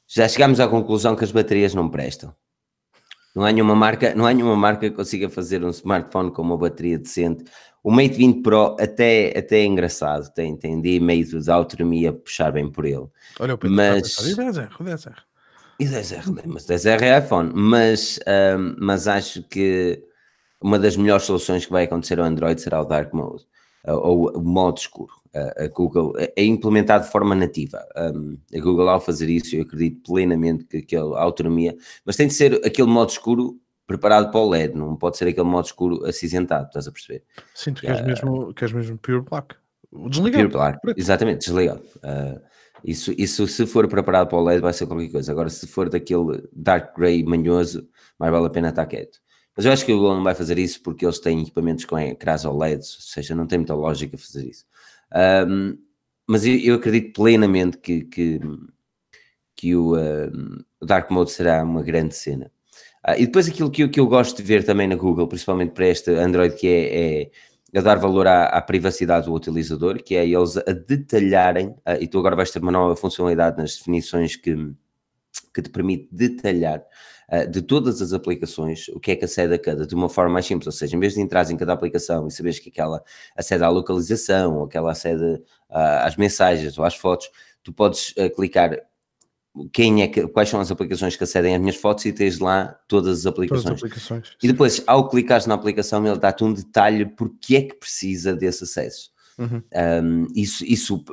já 0.08 0.28
chegámos 0.28 0.58
à 0.58 0.66
conclusão 0.66 1.14
que 1.14 1.24
as 1.24 1.30
baterias 1.30 1.74
não 1.74 1.88
prestam. 1.88 2.34
Não 3.34 3.44
há 3.44 3.52
nenhuma 3.52 3.76
marca, 3.76 4.12
não 4.14 4.26
há 4.26 4.34
nenhuma 4.34 4.56
marca 4.56 4.90
que 4.90 4.96
consiga 4.96 5.28
fazer 5.30 5.64
um 5.64 5.70
smartphone 5.70 6.32
com 6.32 6.42
uma 6.42 6.58
bateria 6.58 6.98
decente. 6.98 7.44
O 7.82 7.90
Mate 7.90 8.14
20 8.14 8.42
Pro 8.42 8.76
até, 8.78 9.32
até 9.38 9.60
é 9.60 9.64
engraçado, 9.64 10.28
tem, 10.34 10.56
tem 10.56 10.80
de 10.80 10.98
meio 10.98 11.24
de 11.24 11.50
autonomia 11.50 12.12
puxar 12.12 12.50
bem 12.50 12.70
por 12.70 12.84
ele. 12.84 13.06
Olha 13.38 13.54
o 13.54 13.58
Pedro, 13.58 13.76
mas... 13.76 14.18
E 14.18 14.34
10R, 14.34 14.72
o 14.80 14.84
10R. 14.84 15.29
E 15.80 15.86
10R, 15.86 16.44
mas 16.44 16.66
10R 16.66 17.00
é 17.00 17.18
iPhone, 17.18 17.52
mas, 17.54 18.20
um, 18.58 18.76
mas 18.78 19.08
acho 19.08 19.42
que 19.44 20.04
uma 20.60 20.78
das 20.78 20.94
melhores 20.94 21.24
soluções 21.24 21.64
que 21.64 21.72
vai 21.72 21.84
acontecer 21.84 22.20
ao 22.20 22.26
Android 22.26 22.60
será 22.60 22.82
o 22.82 22.84
Dark 22.84 23.14
Mode, 23.14 23.46
ou 23.86 24.30
o 24.36 24.42
modo 24.42 24.76
escuro. 24.76 25.14
A 25.32 25.68
Google 25.68 26.12
é 26.18 26.44
implementado 26.44 27.06
de 27.06 27.10
forma 27.10 27.34
nativa. 27.34 27.82
Um, 27.96 28.36
a 28.54 28.60
Google, 28.60 28.90
ao 28.90 29.00
fazer 29.00 29.30
isso, 29.30 29.56
eu 29.56 29.62
acredito 29.62 30.02
plenamente 30.02 30.64
que 30.64 30.76
aquela 30.78 31.18
autonomia, 31.18 31.74
mas 32.04 32.16
tem 32.16 32.26
de 32.26 32.34
ser 32.34 32.60
aquele 32.62 32.88
modo 32.88 33.10
escuro 33.10 33.58
preparado 33.86 34.30
para 34.30 34.40
o 34.40 34.50
LED, 34.50 34.76
não 34.76 34.96
pode 34.96 35.16
ser 35.16 35.28
aquele 35.28 35.48
modo 35.48 35.64
escuro 35.64 36.04
acinzentado, 36.04 36.66
estás 36.66 36.86
a 36.86 36.92
perceber? 36.92 37.24
Sinto 37.54 37.80
que, 37.80 37.86
és, 37.86 38.02
mesmo, 38.02 38.52
que 38.52 38.64
és 38.64 38.72
mesmo 38.72 38.98
pure 38.98 39.22
black. 39.22 39.56
Desligado. 39.90 40.50
Pure 40.50 40.58
black, 40.58 40.78
exatamente, 41.00 41.46
desligado. 41.46 41.82
Uh, 41.96 42.40
isso, 42.84 43.12
isso, 43.16 43.46
se 43.46 43.66
for 43.66 43.88
preparado 43.88 44.28
para 44.28 44.38
o 44.38 44.44
LED, 44.44 44.60
vai 44.60 44.72
ser 44.72 44.86
qualquer 44.86 45.10
coisa. 45.10 45.32
Agora, 45.32 45.48
se 45.48 45.66
for 45.66 45.88
daquele 45.88 46.48
dark 46.52 46.96
grey 46.96 47.22
manhoso, 47.24 47.88
mais 48.18 48.32
vale 48.32 48.46
a 48.46 48.50
pena 48.50 48.68
estar 48.70 48.86
quieto. 48.86 49.20
Mas 49.56 49.66
eu 49.66 49.72
acho 49.72 49.84
que 49.84 49.92
o 49.92 49.96
Google 49.96 50.16
não 50.16 50.24
vai 50.24 50.34
fazer 50.34 50.58
isso 50.58 50.82
porque 50.82 51.04
eles 51.04 51.18
têm 51.18 51.42
equipamentos 51.42 51.84
com 51.84 51.98
ecrãs 51.98 52.44
OLEDs, 52.44 52.94
ou 52.94 53.02
seja, 53.02 53.34
não 53.34 53.46
tem 53.46 53.58
muita 53.58 53.74
lógica 53.74 54.16
fazer 54.16 54.48
isso. 54.48 54.64
Um, 55.46 55.76
mas 56.26 56.46
eu, 56.46 56.56
eu, 56.58 56.74
acredito 56.76 57.12
plenamente 57.12 57.76
que, 57.78 58.04
que, 58.04 58.40
que 59.56 59.74
o, 59.74 59.94
o, 60.80 60.86
Dark 60.86 61.10
Mode 61.10 61.32
será 61.32 61.62
uma 61.64 61.82
grande 61.82 62.14
cena. 62.14 62.50
Uh, 63.06 63.14
e 63.18 63.26
depois 63.26 63.48
aquilo 63.48 63.70
que 63.70 63.82
eu, 63.82 63.90
que 63.90 63.98
eu 63.98 64.06
gosto 64.06 64.36
de 64.36 64.42
ver 64.42 64.64
também 64.64 64.86
na 64.86 64.94
Google, 64.94 65.26
principalmente 65.26 65.72
para 65.72 65.88
este 65.88 66.10
Android, 66.12 66.54
que 66.54 66.68
é, 66.68 67.22
é 67.22 67.30
a 67.74 67.80
dar 67.80 67.98
valor 67.98 68.26
à, 68.26 68.46
à, 68.46 68.60
privacidade 68.60 69.26
do 69.26 69.34
utilizador, 69.34 70.02
que 70.02 70.16
é 70.16 70.26
eles 70.26 70.56
a 70.56 70.72
detalharem, 70.72 71.68
uh, 71.68 72.00
e 72.00 72.08
tu 72.08 72.18
agora 72.18 72.36
vais 72.36 72.50
ter 72.50 72.60
uma 72.60 72.72
nova 72.72 72.96
funcionalidade 72.96 73.58
nas 73.58 73.76
definições 73.76 74.36
que, 74.36 74.54
que 75.54 75.62
te 75.62 75.70
permite 75.70 76.08
detalhar 76.10 76.82
uh, 77.32 77.48
de 77.48 77.62
todas 77.62 78.02
as 78.02 78.12
aplicações 78.12 78.88
o 78.88 78.98
que 78.98 79.12
é 79.12 79.16
que 79.16 79.24
acede 79.24 79.54
a 79.54 79.58
cada, 79.58 79.86
de 79.86 79.94
uma 79.94 80.08
forma 80.08 80.32
mais 80.32 80.46
simples, 80.46 80.66
ou 80.66 80.72
seja, 80.72 80.96
em 80.96 81.00
vez 81.00 81.14
de 81.14 81.20
entrar 81.20 81.48
em 81.50 81.56
cada 81.56 81.72
aplicação 81.72 82.26
e 82.26 82.30
saberes 82.30 82.58
que 82.58 82.70
aquela 82.70 83.02
acede 83.36 83.62
à 83.62 83.68
localização, 83.68 84.56
ou 84.56 84.64
aquela 84.64 84.90
acede 84.90 85.40
às 85.68 86.16
mensagens 86.16 86.76
ou 86.76 86.84
às 86.84 86.96
fotos, 86.96 87.30
tu 87.62 87.72
podes 87.72 88.14
clicar 88.34 88.76
quem 89.72 90.02
é 90.02 90.08
que, 90.08 90.26
quais 90.28 90.48
são 90.48 90.60
as 90.60 90.70
aplicações 90.70 91.16
que 91.16 91.24
acedem 91.24 91.54
às 91.54 91.60
minhas 91.60 91.76
fotos 91.76 92.04
e 92.04 92.12
tens 92.12 92.38
lá 92.38 92.78
todas 92.86 93.20
as 93.20 93.26
aplicações. 93.26 93.64
Todas 93.64 93.78
as 93.78 93.84
aplicações 93.84 94.36
e 94.42 94.46
depois, 94.46 94.82
ao 94.86 95.08
clicares 95.08 95.46
na 95.46 95.54
aplicação, 95.54 96.06
ele 96.06 96.18
dá-te 96.18 96.44
um 96.44 96.52
detalhe 96.52 97.04
porque 97.04 97.56
é 97.56 97.62
que 97.62 97.74
precisa 97.74 98.34
desse 98.34 98.64
acesso. 98.64 99.10
Uhum. 99.38 99.62
Um, 100.04 100.26
isso, 100.34 100.64
isso, 100.64 101.04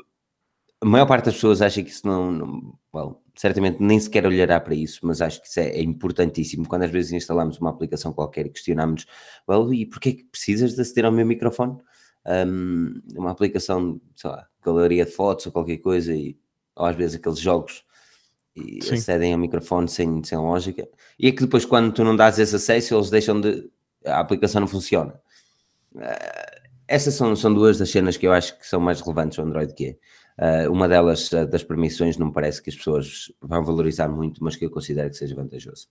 a 0.82 0.86
maior 0.86 1.08
parte 1.08 1.26
das 1.26 1.36
pessoas 1.36 1.62
acha 1.62 1.82
que 1.82 1.90
isso 1.90 2.06
não, 2.06 2.32
não 2.32 2.74
well, 2.94 3.22
certamente 3.36 3.82
nem 3.82 4.00
sequer 4.00 4.26
olhará 4.26 4.60
para 4.60 4.76
isso, 4.76 5.00
mas 5.04 5.22
acho 5.22 5.42
que 5.42 5.48
isso 5.48 5.60
é, 5.60 5.70
é 5.70 5.82
importantíssimo. 5.82 6.68
Quando 6.68 6.84
às 6.84 6.92
vezes 6.92 7.12
instalamos 7.12 7.58
uma 7.60 7.72
aplicação 7.72 8.14
qualquer 8.14 8.46
e 8.46 8.50
questionamos, 8.50 9.06
well, 9.50 9.74
e 9.74 9.86
porquê 9.86 10.10
é 10.10 10.14
que 10.14 10.24
precisas 10.26 10.76
de 10.76 10.82
aceder 10.82 11.06
ao 11.06 11.12
meu 11.12 11.26
microfone? 11.26 11.78
Um, 12.26 13.02
uma 13.16 13.32
aplicação, 13.32 14.00
sei 14.16 14.30
lá, 14.30 14.48
galeria 14.64 15.06
de 15.06 15.12
fotos 15.12 15.46
ou 15.46 15.52
qualquer 15.52 15.78
coisa, 15.78 16.14
e, 16.14 16.38
ou 16.76 16.86
às 16.86 16.96
vezes 16.96 17.16
aqueles 17.16 17.40
jogos 17.40 17.87
e 18.58 18.84
Sim. 18.84 18.96
acedem 18.96 19.34
ao 19.34 19.40
microfone 19.40 19.88
sem, 19.88 20.24
sem 20.24 20.38
lógica. 20.38 20.88
E 21.20 21.28
é 21.28 21.32
que 21.32 21.42
depois, 21.42 21.66
quando 21.66 21.94
tu 21.94 22.04
não 22.04 22.16
dás 22.16 22.40
esse 22.40 22.56
acesso, 22.56 22.96
eles 22.96 23.10
deixam 23.10 23.40
de. 23.40 23.70
a 24.06 24.20
aplicação 24.20 24.62
não 24.62 24.68
funciona. 24.68 25.14
Uh, 25.96 26.58
essas 26.88 27.14
são, 27.14 27.36
são 27.36 27.54
duas 27.54 27.78
das 27.78 27.90
cenas 27.90 28.18
que 28.18 28.26
eu 28.26 28.32
acho 28.32 28.58
que 28.58 28.66
são 28.66 28.80
mais 28.80 29.02
relevantes 29.02 29.38
no 29.38 29.44
Android 29.46 29.74
que 29.74 29.98
é. 30.40 30.68
Uh, 30.68 30.72
uma 30.72 30.88
delas, 30.88 31.32
uh, 31.32 31.48
das 31.48 31.64
permissões, 31.64 32.18
não 32.18 32.28
me 32.28 32.34
parece 32.34 32.62
que 32.62 32.70
as 32.70 32.76
pessoas 32.76 33.32
vão 33.42 33.64
valorizar 33.64 34.08
muito, 34.08 34.44
mas 34.44 34.56
que 34.56 34.66
eu 34.66 34.70
considero 34.70 35.10
que 35.10 35.18
seja 35.18 35.36
vantajoso. 35.36 35.88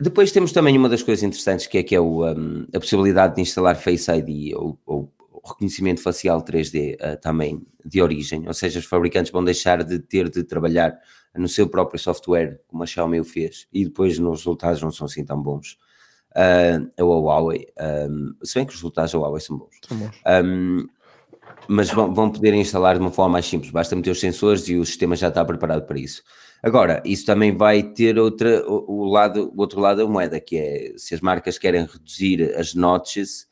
Depois 0.00 0.30
temos 0.30 0.52
também 0.52 0.78
uma 0.78 0.88
das 0.88 1.02
coisas 1.02 1.24
interessantes 1.24 1.66
que 1.66 1.78
é, 1.78 1.82
que 1.82 1.94
é 1.94 2.00
o, 2.00 2.24
um, 2.24 2.66
a 2.72 2.78
possibilidade 2.78 3.34
de 3.34 3.42
instalar 3.42 3.76
Face 3.76 4.10
ID 4.10 4.54
ou, 4.56 4.78
ou 4.86 5.12
reconhecimento 5.48 6.02
facial 6.02 6.42
3D 6.42 6.94
uh, 6.96 7.20
também 7.20 7.66
de 7.84 8.00
origem, 8.02 8.46
ou 8.46 8.54
seja, 8.54 8.78
os 8.78 8.84
fabricantes 8.84 9.32
vão 9.32 9.42
deixar 9.42 9.82
de 9.82 9.98
ter 9.98 10.28
de 10.28 10.44
trabalhar 10.44 10.98
no 11.36 11.48
seu 11.48 11.68
próprio 11.68 11.98
software, 11.98 12.60
como 12.66 12.82
a 12.82 12.86
Xiaomi 12.86 13.20
o 13.20 13.24
fez, 13.24 13.66
e 13.72 13.84
depois 13.84 14.18
nos 14.18 14.40
resultados 14.40 14.82
não 14.82 14.90
são 14.90 15.06
assim 15.06 15.24
tão 15.24 15.40
bons. 15.40 15.78
Uh, 16.32 16.90
a 16.96 17.02
Huawei, 17.02 17.66
um, 18.08 18.34
se 18.44 18.54
bem 18.54 18.66
que 18.66 18.72
os 18.72 18.78
resultados 18.78 19.12
da 19.12 19.18
Huawei 19.18 19.40
são 19.40 19.56
bons, 19.56 19.76
são 19.86 19.96
bons. 19.96 20.20
Um, 20.44 20.86
mas 21.66 21.90
vão, 21.90 22.14
vão, 22.14 22.30
poder 22.30 22.54
instalar 22.54 22.94
de 22.94 23.00
uma 23.00 23.10
forma 23.10 23.34
mais 23.34 23.46
simples, 23.46 23.70
basta 23.70 23.96
meter 23.96 24.10
os 24.10 24.20
sensores 24.20 24.68
e 24.68 24.76
o 24.76 24.84
sistema 24.84 25.16
já 25.16 25.28
está 25.28 25.44
preparado 25.44 25.86
para 25.86 25.98
isso. 25.98 26.22
Agora, 26.62 27.02
isso 27.04 27.24
também 27.24 27.56
vai 27.56 27.82
ter 27.82 28.18
outra, 28.18 28.64
o, 28.68 29.02
o 29.02 29.04
lado, 29.06 29.52
o 29.54 29.60
outro 29.60 29.80
lado 29.80 29.98
da 29.98 30.06
moeda, 30.06 30.40
que 30.40 30.56
é 30.56 30.92
se 30.96 31.14
as 31.14 31.20
marcas 31.20 31.58
querem 31.58 31.86
reduzir 31.86 32.54
as 32.56 32.74
notches 32.74 33.47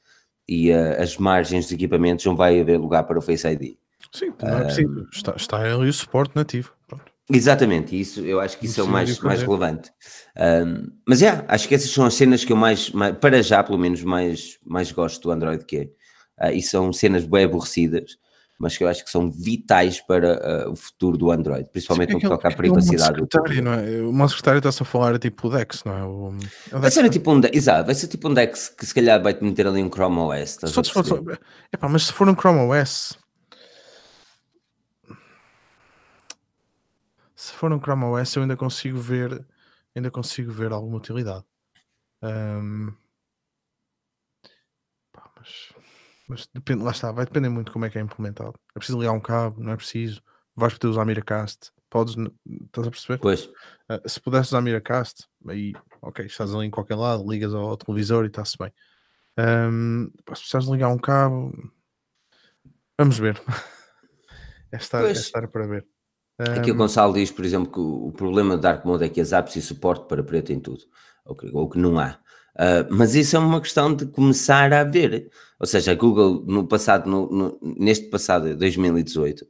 e 0.48 0.70
uh, 0.70 1.00
as 1.00 1.16
margens 1.16 1.66
dos 1.66 1.72
equipamentos, 1.72 2.24
não 2.24 2.36
vai 2.36 2.60
haver 2.60 2.78
lugar 2.78 3.04
para 3.04 3.18
o 3.18 3.22
Face 3.22 3.46
ID. 3.46 3.76
Sim, 4.12 4.32
não 4.42 4.58
é 4.58 4.64
preciso. 4.64 5.08
Está, 5.12 5.34
está 5.36 5.58
ali 5.58 5.88
o 5.88 5.92
suporte 5.92 6.34
nativo. 6.36 6.72
Pronto. 6.86 7.04
Exatamente, 7.32 7.98
isso 7.98 8.20
eu 8.20 8.38
acho 8.38 8.56
que 8.56 8.66
isso, 8.66 8.80
é 8.80 8.84
o 8.84 8.88
mais, 8.88 9.18
mais 9.18 9.42
relevante. 9.42 9.90
Um, 10.38 10.88
mas 11.04 11.22
é, 11.22 11.44
acho 11.48 11.66
que 11.66 11.74
essas 11.74 11.90
são 11.90 12.06
as 12.06 12.14
cenas 12.14 12.44
que 12.44 12.52
eu 12.52 12.56
mais, 12.56 12.90
mais, 12.90 13.16
para 13.16 13.42
já 13.42 13.64
pelo 13.64 13.78
menos, 13.78 14.02
mais, 14.02 14.58
mais 14.64 14.92
gosto 14.92 15.22
do 15.22 15.30
Android 15.32 15.64
que 15.64 15.90
é. 16.38 16.48
Uh, 16.48 16.52
e 16.52 16.62
são 16.62 16.92
cenas 16.92 17.24
bem 17.24 17.44
aborrecidas, 17.44 18.16
mas 18.58 18.76
que 18.76 18.84
eu 18.84 18.88
acho 18.88 19.04
que 19.04 19.10
são 19.10 19.30
vitais 19.30 20.00
para 20.00 20.66
uh, 20.66 20.72
o 20.72 20.76
futuro 20.76 21.18
do 21.18 21.30
Android, 21.30 21.68
principalmente 21.70 22.12
no 22.12 22.20
que 22.20 22.28
toca 22.28 22.48
à 22.48 22.54
privacidade. 22.54 23.20
O 23.20 23.62
não 23.62 23.72
é? 23.74 24.02
O 24.02 24.12
meu 24.12 24.28
secretário 24.28 24.58
está-se 24.58 24.82
a 24.82 24.86
falar 24.86 25.18
tipo 25.18 25.48
o 25.48 25.50
Dex, 25.50 25.84
não 25.84 25.92
é? 25.96 26.02
O, 26.02 26.28
o 26.28 26.32
Dex, 26.32 26.72
vai 26.72 26.90
ser 26.90 27.08
tipo 27.10 27.32
um 27.32 27.40
exato, 27.52 27.86
vai 27.86 27.94
ser 27.94 28.08
tipo 28.08 28.28
um 28.28 28.34
Dex 28.34 28.68
que 28.68 28.86
se 28.86 28.94
calhar 28.94 29.22
vai-te 29.22 29.44
meter 29.44 29.66
ali 29.66 29.82
um 29.82 29.90
Chrome 29.90 30.18
OS. 30.18 30.58
Só 30.64 30.82
se 30.82 30.92
for, 30.92 31.04
só, 31.04 31.16
epá, 31.72 31.88
mas 31.88 32.06
se 32.06 32.12
for 32.12 32.28
um 32.28 32.34
Chrome 32.34 32.60
OS 32.60 33.18
se 37.36 37.52
for 37.52 37.72
um 37.72 37.78
Chrome 37.78 38.04
OS 38.04 38.34
eu 38.34 38.42
ainda 38.42 38.56
consigo 38.56 38.98
ver 38.98 39.46
ainda 39.94 40.10
consigo 40.10 40.50
ver 40.50 40.72
alguma 40.72 40.96
utilidade 40.96 41.44
um, 42.22 42.92
pá, 45.12 45.30
mas, 45.36 45.72
mas 46.28 46.48
depende, 46.52 46.82
lá 46.82 46.90
está, 46.90 47.12
vai 47.12 47.24
depender 47.24 47.48
muito 47.48 47.66
de 47.66 47.72
como 47.72 47.84
é 47.84 47.90
que 47.90 47.98
é 47.98 48.00
implementado. 48.00 48.54
É 48.74 48.78
preciso 48.78 48.98
ligar 48.98 49.12
um 49.12 49.20
cabo, 49.20 49.62
não 49.62 49.72
é 49.72 49.76
preciso. 49.76 50.22
Vais 50.54 50.72
poder 50.74 50.88
usar 50.88 51.04
Miracast. 51.04 51.70
Podes, 51.88 52.16
estás 52.64 52.86
a 52.86 52.90
perceber? 52.90 53.18
Pois. 53.18 53.44
Uh, 53.90 54.08
se 54.08 54.20
pudesse 54.20 54.48
usar 54.48 54.60
Miracast 54.60 55.26
aí, 55.48 55.72
ok, 56.02 56.26
estás 56.26 56.54
ali 56.54 56.66
em 56.66 56.70
qualquer 56.70 56.96
lado 56.96 57.28
ligas 57.30 57.54
ao, 57.54 57.70
ao 57.70 57.76
televisor 57.76 58.24
e 58.24 58.28
está-se 58.28 58.56
bem. 58.58 58.72
Um, 59.38 60.10
se 60.34 60.40
precisas 60.40 60.66
ligar 60.66 60.88
um 60.88 60.98
cabo 60.98 61.52
vamos 62.98 63.18
ver. 63.18 63.40
É 64.72 64.78
estar, 64.78 65.04
é 65.04 65.12
estar 65.12 65.46
para 65.46 65.64
ver. 65.64 65.86
Aqui 66.38 66.72
o 66.72 66.74
Gonçalo 66.74 67.14
diz, 67.14 67.30
por 67.30 67.44
exemplo, 67.44 67.72
que 67.72 67.78
o 67.78 68.10
problema 68.10 68.56
do 68.56 68.60
Dark 68.60 68.84
Mode 68.84 69.04
é 69.04 69.08
que 69.08 69.20
as 69.20 69.32
apps 69.32 69.54
e 69.54 69.62
suporte 69.62 70.08
para 70.08 70.24
preto 70.24 70.52
em 70.52 70.58
tudo, 70.58 70.82
ou 71.24 71.36
que, 71.36 71.50
ou 71.54 71.68
que 71.70 71.78
não 71.78 71.98
há. 72.00 72.18
Uh, 72.56 72.88
mas 72.88 73.14
isso 73.14 73.36
é 73.36 73.38
uma 73.38 73.60
questão 73.60 73.94
de 73.94 74.06
começar 74.06 74.72
a 74.72 74.82
ver. 74.82 75.30
Ou 75.60 75.66
seja, 75.66 75.92
a 75.92 75.94
Google 75.94 76.42
no 76.46 76.66
passado, 76.66 77.08
no, 77.08 77.30
no, 77.30 77.58
neste 77.62 78.08
passado, 78.08 78.56
2018, 78.56 79.46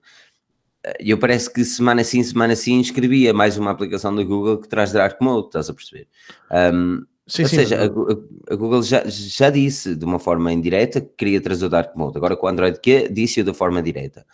ah, 0.84 0.92
eu 1.00 1.16
parece 1.18 1.52
que 1.52 1.64
semana 1.64 2.02
sim, 2.02 2.22
semana 2.22 2.56
sim, 2.56 2.80
escrevia 2.80 3.32
mais 3.32 3.56
uma 3.56 3.70
aplicação 3.70 4.14
da 4.14 4.24
Google 4.24 4.58
que 4.58 4.68
traz 4.68 4.92
Dark 4.92 5.20
Mode, 5.20 5.46
estás 5.46 5.70
a 5.70 5.74
perceber? 5.74 6.08
Um, 6.50 7.04
sim, 7.26 7.42
ou 7.42 7.48
sim, 7.48 7.56
seja, 7.56 7.82
a, 7.82 8.52
a, 8.52 8.56
Google 8.56 8.82
já, 8.82 9.02
já 9.06 9.50
disse 9.50 9.94
de 9.94 10.04
uma 10.04 10.18
forma 10.18 10.52
indireta 10.52 11.00
que 11.00 11.14
queria 11.16 11.40
trazer 11.40 11.66
o 11.66 11.68
Dark 11.68 11.94
Mode, 11.96 12.16
agora 12.16 12.36
com 12.36 12.46
o 12.46 12.48
Android 12.48 12.80
que 12.80 13.08
disse-o 13.08 13.44
de 13.44 13.54
forma 13.54 13.82
direta. 13.82 14.26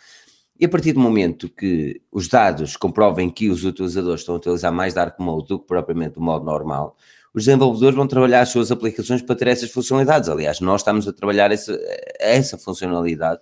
E 0.59 0.65
a 0.65 0.69
partir 0.69 0.93
do 0.93 0.99
momento 0.99 1.49
que 1.49 2.01
os 2.11 2.27
dados 2.27 2.77
comprovem 2.77 3.29
que 3.29 3.49
os 3.49 3.65
utilizadores 3.65 4.21
estão 4.21 4.35
a 4.35 4.37
utilizar 4.37 4.71
mais 4.71 4.93
Dark 4.93 5.19
Mode 5.19 5.47
do 5.47 5.59
que 5.59 5.67
propriamente 5.67 6.19
o 6.19 6.21
modo 6.21 6.45
normal, 6.45 6.95
os 7.33 7.45
desenvolvedores 7.45 7.95
vão 7.95 8.07
trabalhar 8.07 8.41
as 8.41 8.49
suas 8.49 8.71
aplicações 8.71 9.21
para 9.21 9.35
ter 9.35 9.47
essas 9.47 9.71
funcionalidades. 9.71 10.29
Aliás, 10.29 10.59
nós 10.59 10.81
estamos 10.81 11.07
a 11.07 11.13
trabalhar 11.13 11.51
essa, 11.51 11.77
essa 12.19 12.57
funcionalidade 12.57 13.41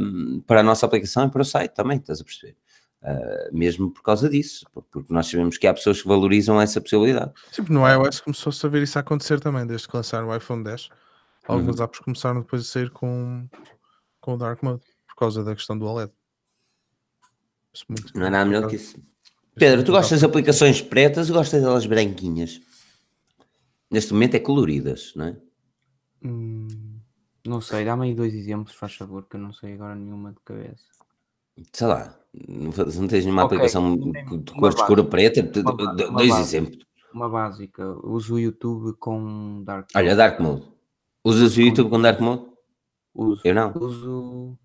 um, 0.00 0.40
para 0.46 0.60
a 0.60 0.62
nossa 0.62 0.84
aplicação 0.84 1.26
e 1.26 1.30
para 1.30 1.42
o 1.42 1.44
site 1.44 1.72
também, 1.72 1.98
estás 1.98 2.20
a 2.20 2.24
perceber? 2.24 2.56
Uh, 3.00 3.56
mesmo 3.56 3.90
por 3.90 4.02
causa 4.02 4.28
disso, 4.28 4.66
porque 4.72 5.12
nós 5.12 5.26
sabemos 5.28 5.56
que 5.56 5.66
há 5.66 5.72
pessoas 5.72 6.02
que 6.02 6.08
valorizam 6.08 6.60
essa 6.60 6.80
possibilidade. 6.80 7.32
Sim, 7.52 7.64
no 7.70 7.88
iOS 7.88 8.20
começou-se 8.20 8.66
a 8.66 8.68
ver 8.68 8.82
isso 8.82 8.98
a 8.98 9.00
acontecer 9.00 9.40
também, 9.40 9.66
desde 9.66 9.88
que 9.88 9.96
lançaram 9.96 10.28
o 10.28 10.36
iPhone 10.36 10.64
10. 10.64 10.88
Algumas 11.46 11.78
uhum. 11.78 11.84
apps 11.84 12.00
começaram 12.00 12.40
depois 12.40 12.62
a 12.62 12.64
sair 12.64 12.90
com, 12.90 13.48
com 14.20 14.34
o 14.34 14.36
Dark 14.36 14.62
Mode, 14.62 14.82
por 15.06 15.14
causa 15.16 15.42
da 15.42 15.54
questão 15.54 15.78
do 15.78 15.86
OLED. 15.86 16.12
Não 18.14 18.26
é 18.26 18.30
nada 18.30 18.44
melhor 18.44 18.68
que 18.68 18.76
isso. 18.76 19.00
Pedro, 19.54 19.84
tu 19.84 19.92
gostas 19.92 20.18
de 20.18 20.26
aplicações 20.26 20.82
pretas 20.82 21.30
ou 21.30 21.36
gostas 21.36 21.62
delas 21.62 21.86
branquinhas? 21.86 22.60
Neste 23.90 24.12
momento 24.12 24.34
é 24.34 24.40
coloridas, 24.40 25.12
não 25.16 25.26
é? 25.26 25.36
Hum, 26.22 26.68
não 27.46 27.60
sei, 27.60 27.84
dá-me 27.84 28.06
aí 28.06 28.14
dois 28.14 28.34
exemplos, 28.34 28.74
faz 28.74 28.94
favor, 28.94 29.26
que 29.28 29.36
eu 29.36 29.40
não 29.40 29.52
sei 29.52 29.74
agora 29.74 29.94
nenhuma 29.94 30.32
de 30.32 30.40
cabeça. 30.44 30.84
Sei 31.72 31.86
lá, 31.86 32.18
não, 32.48 32.70
não 32.70 33.08
tens 33.08 33.24
nenhuma 33.24 33.44
okay. 33.44 33.58
aplicação 33.58 33.96
de 33.96 34.52
cor 34.52 34.70
escura 34.70 35.04
preta? 35.04 35.40
Uma, 35.60 35.94
dois 35.94 36.30
uma 36.30 36.40
exemplos. 36.40 36.86
Uma 37.12 37.28
básica, 37.28 37.84
uso 38.06 38.34
o 38.34 38.38
YouTube 38.38 38.96
com 38.98 39.62
Dark 39.64 39.88
Mode. 39.94 40.06
Olha, 40.06 40.16
Dark 40.16 40.38
Mode. 40.40 40.70
Usas 41.24 41.56
o 41.56 41.60
YouTube 41.60 41.90
com 41.90 42.00
Dark 42.00 42.20
Mode? 42.20 42.46
Uso. 43.14 43.40
Eu 43.44 43.54
não. 43.54 43.72
Uso 43.74 44.58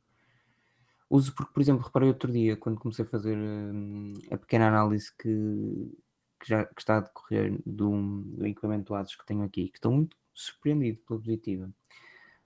Uso 1.14 1.32
porque, 1.36 1.54
por 1.54 1.62
exemplo, 1.62 1.86
reparei 1.86 2.10
outro 2.10 2.32
dia, 2.32 2.58
quando 2.58 2.80
comecei 2.80 3.06
a 3.06 3.08
fazer 3.08 3.38
hum, 3.38 4.14
a 4.32 4.38
pequena 4.38 4.68
análise 4.68 5.16
que, 5.16 5.96
que 6.44 6.50
já 6.50 6.66
que 6.66 6.82
está 6.82 6.98
a 6.98 7.00
decorrer 7.00 7.58
do, 7.66 8.22
do 8.26 8.46
equipamento 8.46 8.92
do 8.92 8.96
ASUS 8.96 9.16
que 9.16 9.26
tenho 9.26 9.44
aqui, 9.44 9.70
que 9.70 9.78
estou 9.78 9.92
muito 9.94 10.18
surpreendido 10.34 11.00
pela 11.08 11.20
positiva. 11.20 11.70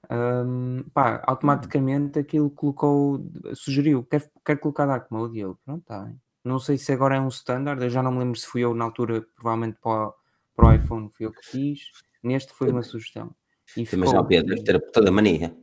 Um, 0.09 0.83
pá, 0.93 1.21
automaticamente 1.25 2.19
aquilo 2.19 2.51
colocou, 2.51 3.25
sugeriu, 3.55 4.03
quer, 4.03 4.31
quer 4.45 4.57
colocar 4.57 4.85
Dark 4.85 5.11
Mode 5.11 5.35
e 5.35 5.41
eu, 5.41 5.57
pronto, 5.65 5.83
tá 5.83 6.01
bem. 6.01 6.21
Não 6.43 6.59
sei 6.59 6.77
se 6.77 6.93
agora 6.93 7.15
é 7.15 7.19
um 7.19 7.27
standard, 7.27 7.81
eu 7.81 7.89
já 7.89 8.03
não 8.03 8.11
me 8.11 8.19
lembro 8.19 8.39
se 8.39 8.45
fui 8.45 8.61
eu 8.61 8.73
na 8.73 8.85
altura, 8.85 9.25
provavelmente 9.35 9.79
para, 9.81 10.13
para 10.55 10.67
o 10.67 10.73
iPhone 10.73 11.09
fui 11.09 11.25
eu 11.25 11.31
que 11.31 11.45
fiz. 11.45 11.79
Neste 12.23 12.53
foi 12.53 12.69
uma 12.69 12.83
sugestão. 12.83 13.35
E 13.75 13.85
ficou... 13.85 14.05
Mas 14.05 14.13
não, 14.13 14.25
Pedro, 14.25 14.55
deve 14.55 14.63
ter 14.63 14.79
toda 14.91 15.09
a 15.09 15.11
mania. 15.11 15.57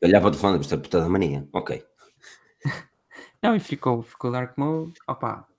Eu 0.00 0.08
olhava 0.08 0.22
para 0.22 0.28
o 0.28 0.30
telefone, 0.32 0.60
isto 0.60 0.74
é 0.74 0.78
puta 0.78 1.00
da 1.00 1.08
mania. 1.08 1.46
Ok. 1.52 1.84
Não, 3.42 3.54
e 3.54 3.60
ficou, 3.60 4.02
ficou 4.02 4.30
Dark 4.30 4.56
Mode. 4.58 4.92
Opa. 5.06 5.49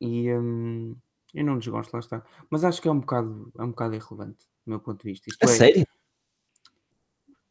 E 0.00 0.32
um, 0.32 0.96
eu 1.34 1.44
não 1.44 1.58
desgosto, 1.58 1.92
lá 1.92 2.00
está. 2.00 2.24
Mas 2.50 2.64
acho 2.64 2.80
que 2.80 2.88
é 2.88 2.90
um 2.90 3.00
bocado, 3.00 3.52
é 3.58 3.62
um 3.62 3.70
bocado 3.70 3.94
irrelevante, 3.94 4.46
do 4.66 4.70
meu 4.70 4.80
ponto 4.80 5.02
de 5.02 5.10
vista. 5.10 5.26
Isto 5.28 5.44
a 5.44 5.50
é, 5.50 5.56
sério? 5.56 5.86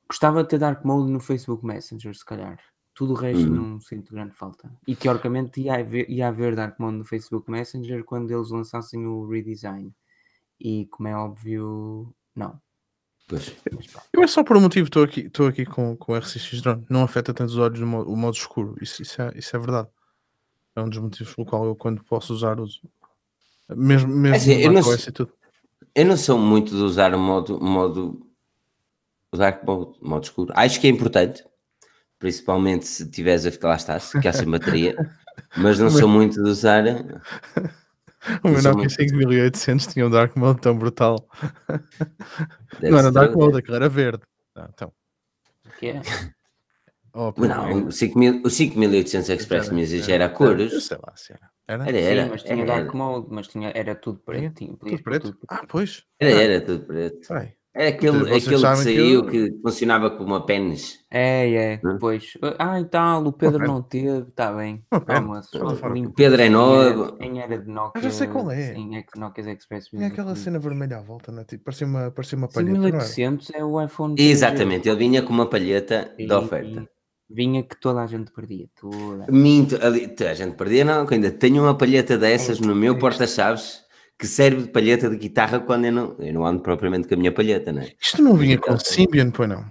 Gostava 0.07 0.43
de 0.43 0.49
ter 0.49 0.57
Dark 0.57 0.83
Mode 0.83 1.11
no 1.11 1.19
Facebook 1.19 1.65
Messenger, 1.65 2.15
se 2.15 2.25
calhar. 2.25 2.59
Tudo 2.95 3.13
o 3.13 3.15
resto 3.15 3.47
hum. 3.47 3.71
não 3.71 3.79
sinto 3.79 4.11
grande 4.11 4.35
falta. 4.35 4.69
E 4.87 4.95
teoricamente 4.95 5.61
ia 5.61 5.75
haver, 5.75 6.09
ia 6.09 6.27
haver 6.27 6.55
Dark 6.55 6.79
Mode 6.79 6.97
no 6.97 7.05
Facebook 7.05 7.49
Messenger 7.49 8.03
quando 8.03 8.31
eles 8.31 8.49
lançassem 8.49 9.05
o 9.05 9.27
redesign. 9.27 9.93
E 10.59 10.87
como 10.87 11.07
é 11.07 11.15
óbvio, 11.15 12.13
não. 12.35 12.59
Pois. 13.29 13.55
Eu 14.11 14.23
é 14.23 14.27
só 14.27 14.43
por 14.43 14.57
um 14.57 14.61
motivo 14.61 14.87
estou 14.87 15.03
aqui, 15.03 15.21
estou 15.21 15.47
aqui 15.47 15.63
com, 15.63 15.95
com 15.95 16.13
o 16.13 16.17
RCX 16.17 16.61
Drone. 16.61 16.85
Não 16.89 17.03
afeta 17.03 17.31
tanto 17.31 17.49
os 17.49 17.57
olhos 17.57 17.79
no 17.79 17.85
modo, 17.85 18.11
o 18.11 18.17
modo 18.17 18.35
escuro. 18.35 18.75
Isso, 18.81 19.03
isso, 19.03 19.21
é, 19.21 19.31
isso 19.35 19.55
é 19.55 19.59
verdade. 19.59 19.87
É 20.75 20.81
um 20.81 20.89
dos 20.89 20.99
motivos 20.99 21.33
pelo 21.35 21.47
qual 21.47 21.65
eu, 21.65 21.75
quando 21.75 22.03
posso 22.03 22.33
usar, 22.33 22.59
uso. 22.59 22.81
Mesmo, 23.69 24.09
mesmo 24.09 24.35
assim, 24.35 24.53
eu, 24.53 24.71
não, 24.71 24.81
tudo. 25.13 25.31
eu 25.93 26.05
não 26.05 26.17
sou 26.17 26.37
muito 26.37 26.75
de 26.75 26.81
usar 26.81 27.13
o 27.13 27.19
modo, 27.19 27.59
modo 27.59 28.25
o 29.31 29.37
Dark 29.37 29.63
Mode, 29.63 29.97
modo 30.01 30.23
escuro. 30.23 30.53
Acho 30.55 30.79
que 30.79 30.87
é 30.87 30.89
importante, 30.89 31.43
principalmente 32.17 32.87
se 32.87 33.09
tiveres 33.09 33.45
a 33.45 33.51
ficar 33.51 33.69
lá 33.69 33.75
está, 33.75 33.99
se 33.99 34.17
ficar 34.17 34.33
sem 34.33 34.49
bateria, 34.49 34.95
mas 35.57 35.79
não 35.79 35.89
sou 35.89 36.07
muito 36.07 36.41
de 36.41 36.49
usar. 36.49 36.83
O 38.43 38.49
meu 38.49 38.61
Nokia 38.61 38.89
5800 38.89 39.87
tinha 39.93 40.05
um 40.05 40.09
Dark 40.09 40.35
Mode 40.35 40.59
tão 40.59 40.77
brutal. 40.77 41.25
Deve 42.77 42.91
não 42.91 42.99
era 42.99 43.11
Dark 43.13 43.33
Mode, 43.33 43.59
aquilo 43.59 43.77
era 43.77 43.87
verde. 43.87 44.23
Ah, 44.53 44.69
então. 44.73 44.91
que 45.79 45.87
é? 45.87 46.01
Oh, 47.13 47.33
não, 47.37 47.87
o, 47.87 47.91
5000, 47.91 48.41
o 48.43 48.49
5800 48.49 49.29
Express 49.29 49.67
era, 49.67 49.75
Music 49.75 50.03
era, 50.03 50.13
era 50.13 50.25
a 50.25 50.29
cores. 50.29 50.73
Eu 50.73 50.81
sei 50.81 50.97
lá 50.97 51.13
se 51.15 51.33
era. 51.33 51.49
Era, 51.67 51.87
era, 51.87 51.99
era 51.99 52.23
Sim, 52.23 52.29
mas 52.31 52.43
tinha 52.43 52.63
era, 52.63 52.65
Dark 52.65 52.93
Mode, 52.95 53.27
mas 53.29 53.47
tinha, 53.47 53.71
era 53.75 53.95
tudo 53.95 54.19
preto. 54.19 54.55
Tinha, 54.55 54.75
tudo 54.75 55.03
preto? 55.03 55.31
Tudo... 55.31 55.39
Ah, 55.49 55.63
pois. 55.67 56.03
Era, 56.19 56.41
era 56.41 56.61
tudo 56.61 56.85
preto. 56.85 57.31
Ai. 57.31 57.53
É 57.75 57.89
aquele, 57.89 58.35
aquele 58.35 58.55
que 58.55 58.75
saiu 58.75 59.25
que, 59.27 59.51
que, 59.51 59.61
funcionava 59.61 60.09
como 60.09 60.25
uma 60.25 60.45
pênis. 60.45 61.05
É, 61.11 61.49
é, 61.53 61.81
hum? 61.85 61.97
pois. 61.99 62.33
Ah, 62.57 62.79
e 62.81 62.85
tal, 62.85 63.23
o 63.25 63.31
Pedro 63.31 63.65
não 63.65 63.81
teve, 63.81 64.27
está 64.27 64.51
bem. 64.51 64.83
Vamos, 65.07 65.47
o 65.53 66.11
Pedro 66.11 66.41
é 66.41 66.49
novo. 66.49 67.15
Em 67.21 67.39
era 67.39 67.59
de 67.59 67.69
Nokia. 67.69 67.99
Eu 67.99 68.03
já 68.03 68.11
sei 68.11 68.27
qual 68.27 68.49
é. 68.51 68.73
Em 68.73 69.03
Nokia 69.15 69.53
Express. 69.53 69.85
Tinha 69.85 70.07
aquela 70.07 70.35
cena 70.35 70.57
vermelha 70.57 70.97
à 70.97 71.01
volta, 71.01 71.31
não 71.31 71.41
é? 71.41 71.45
Tipo, 71.45 71.65
parecia 71.65 71.85
uma, 71.85 72.09
parecia 72.09 72.37
uma 72.37 72.47
palheta. 72.47 72.79
1800 72.79 73.51
é 73.51 73.63
o 73.63 73.81
iPhone. 73.81 74.15
Exatamente, 74.17 74.89
ele 74.89 74.97
vinha 74.97 75.21
com 75.21 75.31
uma 75.31 75.47
palheta 75.47 76.13
de 76.17 76.33
oferta. 76.33 76.89
Vinha 77.29 77.61
que 77.61 77.79
toda 77.79 78.01
a 78.01 78.07
gente 78.07 78.31
perdia. 78.31 78.67
Toda. 78.79 79.27
Minto, 79.29 79.75
ali, 79.85 80.13
a 80.27 80.33
gente 80.33 80.55
perdia, 80.55 80.83
não, 80.83 81.07
ainda 81.07 81.29
tenho 81.29 81.61
uma 81.61 81.77
palheta 81.77 82.17
dessas 82.17 82.59
é, 82.59 82.65
no 82.65 82.75
meu 82.75 82.97
porta-chaves 82.97 83.83
que 84.17 84.27
serve 84.27 84.63
de 84.63 84.69
palheta 84.69 85.09
de 85.09 85.15
guitarra 85.15 85.59
quando 85.59 85.85
eu 85.85 85.91
não, 85.91 86.15
eu 86.19 86.33
não 86.33 86.45
ando 86.45 86.61
propriamente 86.61 87.07
com 87.07 87.13
a 87.13 87.17
minha 87.17 87.31
palheta, 87.31 87.71
não 87.71 87.83
é? 87.83 87.93
Isto 88.01 88.21
não 88.21 88.35
vinha 88.35 88.57
com 88.57 88.77
Symbian, 88.77 89.31
pois 89.31 89.47
não? 89.47 89.63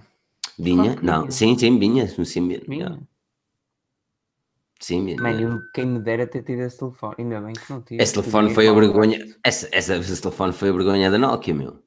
Vinha? 0.57 0.97
Não, 1.01 1.29
sim, 1.29 1.57
sim, 1.57 1.77
vinha 1.77 2.11
no 2.17 2.25
Symbian. 2.25 2.61
Vinha. 2.67 2.99
Sim, 4.79 5.15
Mano, 5.17 5.61
quem 5.73 5.85
me 5.85 5.99
dera 5.99 6.25
ter 6.25 6.41
tido 6.41 6.61
esse 6.61 6.79
telefone. 6.79 7.15
Ainda 7.19 7.41
bem 7.41 7.53
que 7.53 7.69
não 7.69 7.81
tive. 7.81 8.01
esse 8.01 8.13
telefone 8.13 8.53
foi 8.53 8.67
a 8.67 8.73
vergonha. 8.73 9.25
Essa, 9.43 9.67
essa, 9.73 9.97
esse 9.97 10.21
telefone 10.21 10.53
foi 10.53 10.69
a 10.69 10.71
vergonha 10.71 11.11
da 11.11 11.17
Nokia, 11.17 11.53
meu. 11.53 11.83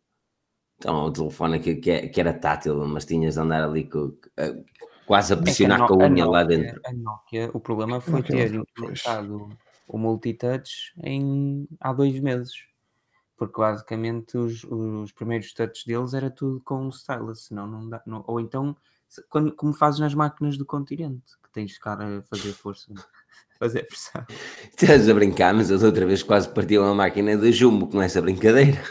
Então, 0.76 1.06
o 1.06 1.12
telefone 1.12 1.58
que, 1.58 1.76
que, 1.76 2.08
que 2.08 2.20
era 2.20 2.34
tátil, 2.34 2.76
mas 2.86 3.06
tinhas 3.06 3.34
de 3.34 3.40
andar 3.40 3.64
ali 3.64 3.84
com, 3.84 4.12
quase 5.12 5.34
a 5.34 5.36
pressionar 5.36 5.86
com 5.86 6.02
a 6.02 6.08
unha 6.08 6.24
lá 6.24 6.42
dentro. 6.42 6.80
A 6.86 6.90
Nokia, 6.94 7.50
o 7.52 7.60
problema 7.60 8.00
foi 8.00 8.22
Nokia, 8.22 8.34
ter 8.48 8.50
pois. 8.50 8.62
implementado 8.70 9.48
o 9.86 9.98
multitouch 9.98 10.94
em, 11.04 11.68
há 11.78 11.92
dois 11.92 12.18
meses. 12.18 12.64
Porque 13.36 13.60
basicamente 13.60 14.38
os, 14.38 14.64
os 14.64 15.12
primeiros 15.12 15.52
touches 15.52 15.84
deles 15.84 16.14
era 16.14 16.30
tudo 16.30 16.62
com 16.64 16.86
o 16.86 16.88
stylus, 16.88 17.44
senão 17.48 17.66
não 17.66 17.90
dá. 17.90 18.00
não- 18.06 18.24
ou 18.26 18.40
então, 18.40 18.74
quando, 19.28 19.52
como 19.54 19.74
fazes 19.74 20.00
nas 20.00 20.14
máquinas 20.14 20.56
do 20.56 20.64
continente, 20.64 21.36
que 21.44 21.50
tens 21.52 21.68
de 21.68 21.74
ficar 21.74 22.00
a 22.00 22.22
fazer 22.22 22.52
força, 22.54 22.86
fazer 23.60 23.82
pressão. 23.82 24.24
Estás 24.70 25.10
a 25.10 25.12
brincar, 25.12 25.52
mas 25.52 25.70
as 25.70 25.82
outra 25.82 26.06
vez 26.06 26.22
quase 26.22 26.48
partiu 26.48 26.82
uma 26.82 26.94
máquina 26.94 27.36
de 27.36 27.52
jumbo 27.52 27.86
com 27.86 28.00
essa 28.00 28.22
brincadeira. 28.22 28.82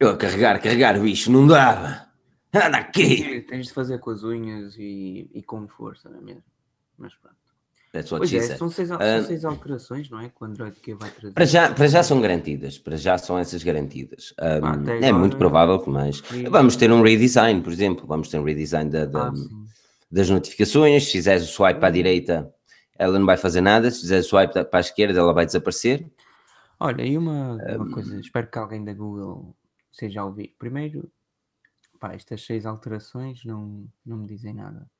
Eu 0.00 0.08
a 0.08 0.16
carregar, 0.16 0.58
carregar, 0.62 0.98
bicho, 0.98 1.30
não 1.30 1.46
dava. 1.46 2.10
Anda 2.66 2.78
aqui! 2.78 3.40
Tens 3.42 3.66
de 3.68 3.72
fazer 3.72 3.98
com 3.98 4.10
as 4.10 4.22
unhas 4.22 4.76
e, 4.78 5.28
e 5.32 5.42
com 5.42 5.66
força, 5.68 6.08
não 6.10 6.18
é 6.18 6.22
mesmo? 6.22 6.42
Mas 6.98 7.14
pronto. 7.14 7.36
Pois 8.08 8.32
é, 8.32 8.56
são 8.56 8.70
seis, 8.70 8.88
são 8.88 8.98
seis 9.26 9.44
alterações, 9.44 10.08
não 10.08 10.18
é? 10.18 10.28
Que 10.30 10.34
o 10.40 10.46
Android 10.46 10.74
que 10.80 10.94
vai 10.94 11.10
trazer. 11.10 11.34
Para 11.34 11.44
já, 11.44 11.74
para 11.74 11.86
já 11.88 12.02
são 12.02 12.22
garantidas, 12.22 12.78
para 12.78 12.96
já 12.96 13.18
são 13.18 13.38
essas 13.38 13.62
garantidas. 13.62 14.32
Um, 14.40 14.44
Ah, 14.44 14.94
é 14.94 15.08
agora- 15.08 15.12
muito 15.12 15.36
provável 15.36 15.78
que 15.78 15.90
mais. 15.90 16.16
Sim. 16.26 16.44
Vamos 16.44 16.74
ter 16.74 16.90
um 16.90 17.02
redesign, 17.02 17.60
por 17.60 17.70
exemplo, 17.70 18.06
vamos 18.06 18.28
ter 18.30 18.38
um 18.38 18.44
redesign 18.44 18.90
da- 18.90 19.04
da- 19.04 19.28
Ah, 19.28 19.32
das 20.10 20.30
notificações. 20.30 21.04
Se 21.04 21.12
fizeres 21.12 21.42
o 21.42 21.52
swipe 21.52 21.80
para 21.80 21.88
a 21.88 21.92
direita, 21.92 22.50
ela 22.98 23.18
não 23.18 23.26
vai 23.26 23.36
fazer 23.36 23.60
nada. 23.60 23.90
Se 23.90 24.00
fizeres 24.00 24.24
o 24.24 24.28
swipe 24.30 24.52
para 24.64 24.78
a 24.78 24.80
esquerda, 24.80 25.18
ela 25.18 25.34
vai 25.34 25.44
desaparecer. 25.44 26.06
Olha, 26.80 27.02
e 27.02 27.18
uma, 27.18 27.56
uma 27.76 27.84
Hum. 27.84 27.90
coisa, 27.90 28.18
espero 28.18 28.46
que 28.46 28.58
alguém 28.58 28.82
da 28.82 28.94
Google 28.94 29.54
seja 29.92 30.22
a 30.22 30.24
ouvir. 30.24 30.54
Primeiro, 30.58 31.10
pá, 32.02 32.14
estas 32.14 32.44
seis 32.44 32.66
alterações 32.66 33.44
não, 33.44 33.86
não 34.04 34.16
me 34.18 34.26
dizem 34.26 34.52
nada. 34.54 34.90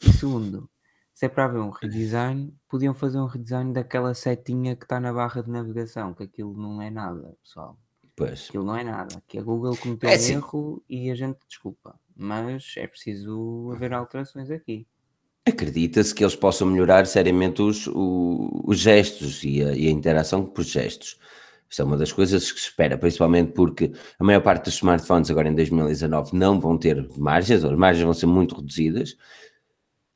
E 0.00 0.12
segundo, 0.12 0.70
se 1.12 1.26
é 1.26 1.28
para 1.28 1.46
haver 1.46 1.58
um 1.60 1.70
redesign, 1.70 2.54
podiam 2.68 2.94
fazer 2.94 3.18
um 3.18 3.26
redesign 3.26 3.72
daquela 3.72 4.14
setinha 4.14 4.76
que 4.76 4.84
está 4.84 5.00
na 5.00 5.12
barra 5.12 5.42
de 5.42 5.50
navegação, 5.50 6.14
que 6.14 6.22
aquilo 6.22 6.56
não 6.56 6.80
é 6.80 6.88
nada, 6.90 7.36
pessoal. 7.42 7.76
Pois. 8.14 8.46
Aquilo 8.48 8.64
não 8.64 8.76
é 8.76 8.84
nada. 8.84 9.20
Que 9.26 9.38
a 9.38 9.42
Google 9.42 9.76
cometeu 9.76 10.08
É 10.08 10.12
um 10.12 10.16
assim. 10.16 10.32
erro 10.34 10.82
e 10.88 11.10
a 11.10 11.14
gente 11.16 11.38
desculpa. 11.48 11.98
Mas 12.14 12.74
é 12.76 12.86
preciso 12.86 13.72
haver 13.74 13.92
alterações 13.92 14.50
aqui. 14.50 14.86
Acredita-se 15.44 16.14
que 16.14 16.24
eles 16.24 16.34
possam 16.36 16.66
melhorar 16.68 17.06
seriamente 17.06 17.60
os, 17.62 17.86
o- 17.88 18.62
os 18.64 18.78
gestos 18.78 19.42
e 19.44 19.62
a, 19.62 19.72
e 19.72 19.86
a 19.86 19.90
interação 19.90 20.44
por 20.46 20.64
gestos. 20.64 21.18
Isto 21.68 21.82
é 21.82 21.84
uma 21.84 21.96
das 21.96 22.12
coisas 22.12 22.50
que 22.52 22.60
se 22.60 22.68
espera, 22.68 22.96
principalmente 22.96 23.52
porque 23.52 23.92
a 24.18 24.24
maior 24.24 24.40
parte 24.42 24.64
dos 24.66 24.74
smartphones 24.74 25.30
agora 25.30 25.48
em 25.48 25.54
2019 25.54 26.36
não 26.36 26.60
vão 26.60 26.78
ter 26.78 27.08
margens, 27.18 27.64
ou 27.64 27.70
as 27.72 27.78
margens 27.78 28.04
vão 28.04 28.14
ser 28.14 28.26
muito 28.26 28.54
reduzidas. 28.56 29.16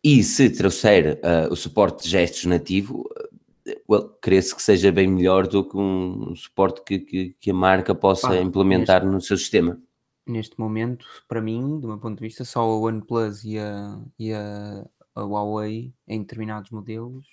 E 0.03 0.23
se 0.23 0.49
trouxer 0.51 1.21
ah, 1.23 1.49
o 1.51 1.57
suporte 1.57 2.05
de 2.05 2.09
gestos 2.11 2.45
nativo, 2.47 3.05
ah, 3.19 3.73
well, 3.89 4.09
crê-se 4.23 4.55
que 4.55 4.63
seja 4.63 4.91
bem 4.91 5.07
melhor 5.09 5.47
do 5.47 5.63
que 5.69 5.77
um 5.77 6.35
suporte 6.35 6.83
que, 6.85 6.99
que- 7.01 7.37
que 7.39 7.51
a 7.51 7.55
marca 7.55 7.95
possa 7.95 8.29
Pá, 8.29 8.37
implementar 8.37 9.05
no 9.05 9.21
seu 9.21 9.37
sistema. 9.37 9.79
neste 10.27 10.59
momento, 10.59 11.05
para 11.29 11.41
mim, 11.43 11.81
do 11.81 11.89
meu 11.89 11.99
ponto 11.99 12.17
de 12.19 12.23
vista, 12.27 12.45
só 12.45 12.61
a 12.61 12.79
OnePlus 12.81 13.45
e 13.45 13.59
a, 13.59 13.99
e 14.19 14.33
a, 14.33 14.87
a 15.15 15.23
Huawei, 15.25 15.93
em 16.07 16.21
determinados 16.21 16.71
modelos, 16.71 17.27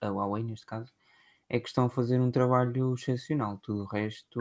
a 0.00 0.08
Huawei 0.10 0.42
neste 0.44 0.66
caso, 0.66 0.92
é 1.48 1.60
que 1.60 1.68
estão 1.68 1.86
a 1.86 1.90
fazer 1.90 2.20
um 2.20 2.30
trabalho 2.30 2.94
excepcional. 2.94 3.58
Tudo 3.62 3.82
o 3.82 3.86
resto, 3.86 4.40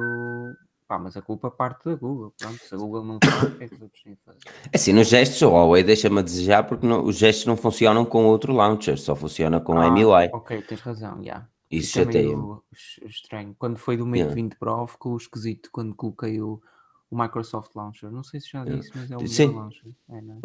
pá, 0.88 0.98
mas 1.00 1.15
a 1.15 1.22
culpa 1.22 1.52
parte 1.52 1.86
da 1.86 1.96
Google. 1.96 2.34
Pronto, 2.38 2.58
se 2.63 2.74
a 2.74 2.78
Google 2.78 3.04
não 3.04 3.20
faz, 3.24 3.44
o 3.44 3.58
que 3.58 3.63
é 3.63 3.68
que 3.68 3.76
os 3.76 3.82
outros 3.82 4.04
têm 4.04 4.18
fazer? 4.26 4.39
É 4.72 4.76
Assim, 4.76 4.94
nos 4.94 5.08
gestos, 5.08 5.41
a 5.44 5.48
Huawei 5.48 5.84
deixa-me 5.84 6.20
a 6.20 6.22
desejar 6.24 6.63
porque 6.68 6.86
não- 6.86 7.04
os 7.04 7.15
gestos 7.18 7.46
não 7.46 7.56
funcionam 7.58 8.06
com 8.06 8.26
outro 8.26 8.54
launcher, 8.54 8.98
só 8.98 9.15
funciona 9.15 9.60
com 9.60 9.78
a 9.80 9.86
Ah, 9.86 9.91
MIUI. 9.91 10.30
Ok, 10.34 10.62
tens 10.63 10.82
razão, 10.82 11.24
já. 11.24 11.48
Isso 11.70 11.94
Fica 11.94 12.06
chateia-me. 12.06 12.36
meio 12.36 12.63
es- 12.72 13.00
estranho. 13.10 13.56
Quando 13.58 13.78
foi 13.78 13.98
do 13.98 14.06
Mate 14.06 14.20
Yeah. 14.20 14.36
20 14.36 14.56
Pro, 14.56 14.86
ficou 14.88 15.18
esquisito 15.18 15.70
quando 15.72 15.96
coloquei 15.96 16.39
o, 16.39 16.62
o 17.10 17.20
Microsoft 17.20 17.72
Launcher. 17.76 18.12
Não 18.12 18.24
sei 18.24 18.39
se 18.39 18.50
já 18.52 18.60
Yeah. 18.63 18.78
disse, 18.82 18.91
mas 18.96 19.12
é 19.12 19.18
o 19.18 19.28
Sim. 19.28 19.48
launcher. 19.54 19.91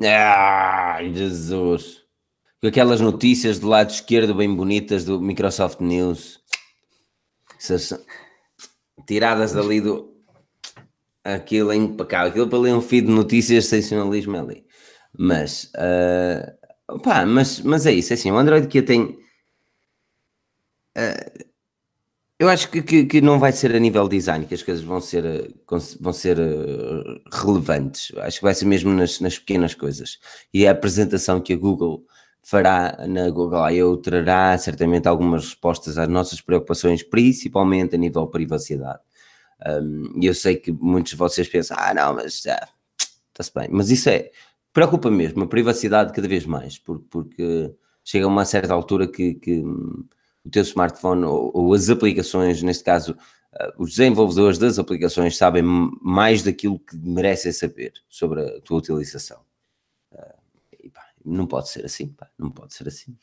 É, 0.01 1.03
é? 1.05 1.13
Jesus! 1.13 2.03
Com 2.61 2.67
aquelas 2.69 3.01
notícias 3.01 3.59
do 3.59 3.69
lado 3.69 3.91
esquerdo 3.91 4.35
bem 4.35 4.55
bonitas 4.55 5.05
do 5.05 5.21
Microsoft 5.21 5.81
News. 5.81 6.41
Essas 7.61 7.93
tiradas 9.07 9.53
dali 9.53 9.81
do. 9.81 10.11
Aquilo 11.25 11.71
é 11.71 11.77
impecável. 11.77 12.31
Aquilo 12.31 12.49
para 12.49 12.59
ler 12.59 12.75
um 12.75 12.81
feed 12.81 13.07
de 13.07 13.13
notícias, 13.13 13.67
sensacionalismo 13.67 14.37
é 14.37 14.41
ali. 14.41 14.67
Mas, 15.19 15.71
ah, 15.77 16.55
opá, 16.89 17.27
mas, 17.27 17.61
mas 17.61 17.85
é 17.87 17.93
isso. 17.93 18.13
É 18.13 18.15
assim, 18.17 18.31
o 18.31 18.39
Android 18.39 18.67
que 18.69 18.81
tem. 18.83 19.19
ah, 20.97 21.51
eu 22.39 22.49
acho 22.49 22.71
que, 22.71 22.81
que, 22.83 23.05
que 23.05 23.21
não 23.21 23.39
vai 23.39 23.53
ser 23.53 23.75
a 23.75 23.79
nível 23.79 24.09
design 24.09 24.47
que 24.47 24.55
as 24.55 24.63
coisas 24.63 24.83
vão 24.83 24.99
ser, 25.01 25.55
cons- 25.67 25.99
vão 26.01 26.13
ser 26.13 26.39
relevantes. 27.33 28.13
Acho 28.19 28.39
que 28.39 28.45
vai 28.45 28.55
ser 28.55 28.65
mesmo 28.65 28.91
nas, 28.93 29.21
nas 29.21 29.39
pequenas 29.39 29.75
coisas. 29.75 30.19
E 30.53 30.67
a 30.67 30.71
apresentação 30.73 31.41
que 31.41 31.53
a 31.53 31.57
Google 31.57 32.05
fará 32.43 33.07
na 33.07 33.31
Google 33.31 33.69
I.O. 33.71 33.97
trará 33.97 34.57
certamente 34.59 35.07
algumas 35.07 35.45
respostas 35.45 35.99
às 35.99 36.09
nossas 36.09 36.41
preocupações, 36.41 37.03
principalmente 37.03 37.95
a 37.95 37.99
nível 37.99 38.25
de 38.25 38.33
privacidade. 38.33 39.01
Um, 39.67 40.19
eu 40.23 40.35
sei 40.35 40.57
que 40.57 40.73
muitos 40.73 41.13
de 41.13 41.19
vocês 41.19 41.49
pensam, 41.49 41.77
ah, 41.79 41.93
não, 41.93 42.15
mas 42.15 42.47
ah, 42.47 42.69
está-se 43.29 43.53
bem. 43.55 43.69
Mas 43.71 43.91
isso 43.91 44.09
é, 44.09 44.31
preocupa 44.73 45.11
mesmo, 45.11 45.45
a 45.45 45.47
privacidade 45.47 46.13
cada 46.13 46.27
vez 46.27 46.47
mais, 46.47 46.79
porque, 46.79 47.05
porque 47.11 47.75
chega 48.05 48.25
a 48.25 48.29
uma 48.29 48.45
certa 48.45 48.73
altura 48.73 49.07
que, 49.07 49.35
que, 49.35 49.61
hum, 49.61 50.07
o 50.45 50.51
teu 50.51 50.63
smartphone 50.63 51.25
ou, 51.25 51.51
ou 51.55 51.75
as 51.75 51.91
aplicações, 51.91 52.63
neste 52.63 52.85
caso, 52.85 53.17
ah, 53.53 53.73
os 53.79 53.91
desenvolvedores 53.91 54.59
das 54.59 54.79
aplicações 54.79 55.37
sabem 55.37 55.63
mais 56.01 56.43
daquilo 56.43 56.79
que 56.79 56.97
merecem 56.97 57.53
saber 57.53 57.93
sobre 58.09 58.41
a 58.43 58.61
tua 58.63 58.79
utilização. 58.79 59.50
Ah, 61.21 61.31
não 61.31 61.47
pode 61.47 61.69
ser 61.69 61.85
assim, 61.85 62.09
pá, 62.09 62.29
não 62.39 62.51
pode 62.51 62.75
ser 62.75 62.89
assim. 62.89 63.17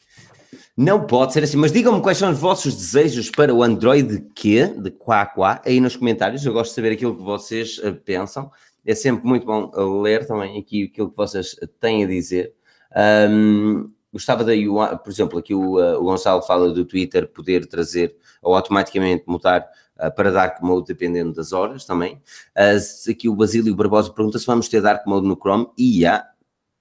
Não 0.76 1.06
pode 1.06 1.34
ser 1.34 1.44
assim, 1.44 1.58
mas 1.58 1.72
digam-me 1.72 2.02
quais 2.02 2.18
são 2.18 2.32
os 2.32 2.40
vossos 2.40 2.76
desejos 2.76 3.30
para 3.30 3.54
o 3.54 3.64
Android 3.64 4.22
Q, 4.36 4.76
de 4.78 4.92
Quá 4.92 5.26
Quá, 5.26 5.62
aí 5.66 5.80
nos 5.80 5.96
comentários. 5.96 6.46
Eu 6.46 6.54
gosto 6.54 6.70
de 6.70 6.76
saber 6.76 6.94
aquilo 6.94 7.16
que 7.16 7.24
vocês 7.24 7.80
eh, 7.84 7.92
pensam. 7.92 8.52
É 8.86 8.96
sempre 8.96 9.28
muito 9.28 9.46
bom 9.46 9.72
eh, 9.76 10.02
ler 10.04 10.26
também 10.26 10.58
aqui 10.60 10.86
aquilo 10.86 11.10
que 11.10 11.18
vocês 11.18 11.56
têm 11.80 12.04
a 12.04 12.08
dizer. 12.08 12.54
Ahm, 12.96 13.92
gostava 14.12 14.44
da 14.44 14.54
UI, 14.54 14.98
por 15.04 15.12
exemplo, 15.12 15.40
aqui 15.40 15.54
o, 15.54 15.80
eh, 15.80 15.98
o 15.98 16.04
Gonçalo 16.04 16.42
fala 16.42 16.72
do 16.72 16.86
Twitter 16.86 17.28
poder 17.28 17.66
trazer 17.68 18.16
ou 18.42 18.56
automaticamente 18.56 19.24
mutar 19.28 19.68
eh, 20.00 20.10
para 20.10 20.32
Dark 20.32 20.62
Mode 20.62 20.88
dependendo 20.88 21.34
das 21.34 21.52
horas 21.54 21.86
também. 21.86 22.22
Ah, 22.56 22.80
se 22.80 23.12
aqui 23.12 23.28
o 23.30 23.36
Basílio 23.36 23.76
Barbosa 23.76 24.12
pergunta 24.12 24.40
se 24.40 24.46
vamos 24.46 24.70
ter 24.70 24.82
Dark 24.82 25.06
Mode 25.06 25.28
no 25.28 25.36
Chrome 25.36 25.68
e 25.78 26.06
há, 26.06 26.26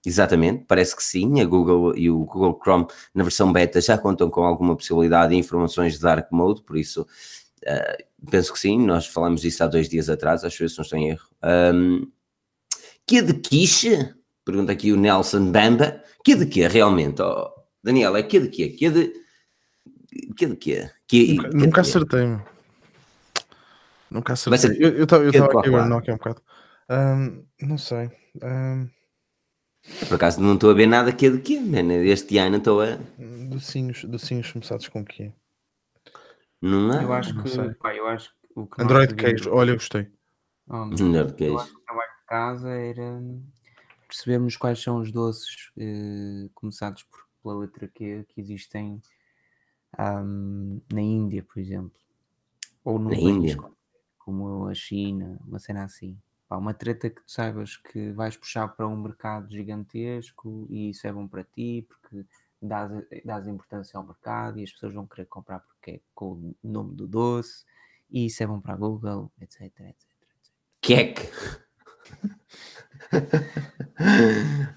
exatamente, 0.07 0.65
parece 0.67 0.97
que 0.97 1.03
sim. 1.03 1.41
A 1.41 1.45
Google 1.45 1.97
e 1.97 2.09
o 2.11 2.21
Google 2.25 2.59
Chrome 2.63 2.87
na 3.15 3.23
versão 3.25 3.53
beta 3.53 3.81
já 3.81 3.99
contam 3.99 4.31
com 4.31 4.43
alguma 4.43 4.75
possibilidade 4.77 5.35
e 5.35 5.39
informações 5.39 5.95
de 5.95 6.01
Dark 6.01 6.31
Mode, 6.33 6.63
por 6.63 6.77
isso 6.77 7.07
ah, 7.67 7.97
penso 8.31 8.53
que 8.53 8.59
sim. 8.59 8.79
Nós 8.85 9.07
falamos 9.07 9.41
disso 9.41 9.63
há 9.65 9.67
dois 9.67 9.89
dias 9.89 10.09
atrás, 10.09 10.45
acho 10.45 10.59
que 10.59 10.69
se 10.69 10.79
não 10.79 10.83
estou 10.85 10.99
em 10.99 11.11
erro. 11.11 11.29
Um, 11.75 12.11
que 13.07 13.23
de 13.23 13.35
quiche? 13.35 14.15
Pergunta 14.45 14.73
aqui 14.73 14.93
o 14.93 14.97
Nelson 14.97 15.51
Bamba. 15.51 16.03
Que 16.25 16.35
de 16.35 16.47
quê, 16.47 16.67
realmente? 16.69 17.23
Oh, 17.23 17.51
Daniel, 17.83 18.17
é 18.17 18.23
que 18.23 18.39
de 18.41 18.49
quê? 18.49 18.69
Que 18.69 18.91
de... 18.91 19.13
Que 20.37 20.47
de 20.47 20.57
quê? 20.57 20.91
Que, 21.07 21.35
Nunca, 21.35 21.49
que 21.49 21.57
de 21.57 21.65
nunca 21.65 21.83
quê? 21.83 21.89
acertei. 21.89 22.27
meu. 22.27 22.41
Nunca 24.11 24.35
Vai 24.35 24.59
ser- 24.59 24.71
acertei. 24.71 25.01
Eu 25.01 25.05
estava 25.05 25.23
de 25.31 25.37
aqui 25.37 25.69
agora 25.69 25.87
não, 25.87 25.99
aqui 25.99 26.11
um 26.11 26.17
bocado. 26.17 26.41
Ahm, 26.89 27.43
não 27.61 27.77
sei. 27.79 28.11
Por 30.09 30.15
acaso 30.17 30.41
não 30.41 30.55
estou 30.55 30.71
a 30.71 30.75
ver 30.75 30.87
nada 30.87 31.13
que 31.13 31.27
é 31.27 31.31
de 31.31 31.41
quê, 31.41 31.59
man. 31.61 31.93
Este 32.05 32.39
ano 32.39 32.57
estou 32.59 32.81
a... 32.83 32.99
docinhos, 33.49 34.05
docinhos 34.05 34.51
começados 34.53 34.89
com 34.89 35.01
o 35.01 35.05
quê? 35.05 35.33
Não 36.61 36.91
há. 36.93 37.03
Eu 37.03 37.13
acho 37.13 37.35
não 37.35 37.43
que, 37.45 37.75
pá, 37.75 37.95
eu 37.95 38.07
acho 38.07 38.31
que 38.31 38.37
o 38.55 38.67
que 38.67 38.83
Android 38.83 39.15
queijo. 39.15 39.51
Olha, 39.51 39.71
eu 39.71 39.75
gostei. 39.77 40.11
Oh, 40.69 40.85
meu 40.85 40.99
Melhor 40.99 41.25
Deus. 41.25 41.33
do 41.33 41.35
que 41.37 41.45
Eu 41.45 41.55
isso. 41.55 41.63
acho 41.63 41.73
que 41.73 41.79
o 41.79 41.85
trabalho 41.85 42.11
de 42.21 42.27
casa 42.27 42.71
era 42.71 43.23
percebermos 44.09 44.57
quais 44.57 44.83
são 44.83 44.99
os 44.99 45.13
doces 45.13 45.71
eh, 45.77 46.49
começados 46.55 47.03
por, 47.05 47.21
pela 47.43 47.59
letra 47.61 47.89
Q 47.89 48.25
que 48.29 48.41
existem 48.41 49.01
ahm, 49.99 50.79
na 50.93 51.01
Índia, 51.01 51.43
por 51.43 51.59
exemplo. 51.59 51.99
Ou 52.85 52.99
Na 52.99 53.11
país 53.11 53.23
Índia? 53.23 53.57
como 54.19 54.67
a 54.67 54.75
China, 54.75 55.39
uma 55.47 55.59
cena 55.59 55.85
assim. 55.85 56.19
Pá, 56.49 56.57
uma 56.57 56.73
treta 56.73 57.11
que 57.11 57.23
tu 57.23 57.31
saibas 57.31 57.77
que 57.77 58.13
vais 58.13 58.37
puxar 58.37 58.69
para 58.69 58.87
um 58.87 58.97
mercado 58.97 59.51
gigantesco 59.51 60.67
e 60.71 60.91
isso 60.91 61.07
é 61.07 61.13
bom 61.13 61.27
para 61.27 61.43
ti, 61.43 61.85
porque 61.89 62.25
dás, 62.63 62.91
dás 63.25 63.47
importância 63.49 63.99
ao 63.99 64.07
mercado 64.07 64.59
e 64.59 64.63
as 64.65 64.71
pessoas 64.73 64.95
vão 64.95 65.07
querer 65.07 65.27
comprar 65.27 65.61
porque 65.61 65.91
é 65.91 66.01
com 66.15 66.33
o 66.33 66.55
nome 66.63 66.95
do 66.95 67.09
doce 67.09 67.65
e 68.11 68.27
isso 68.27 68.43
é 68.43 68.47
bom 68.47 68.61
para 68.61 68.75
a 68.75 68.77
Google, 68.77 69.33
etc, 69.41 69.63
etc, 69.63 69.81
etc. 69.81 69.97
Queque. 70.81 71.23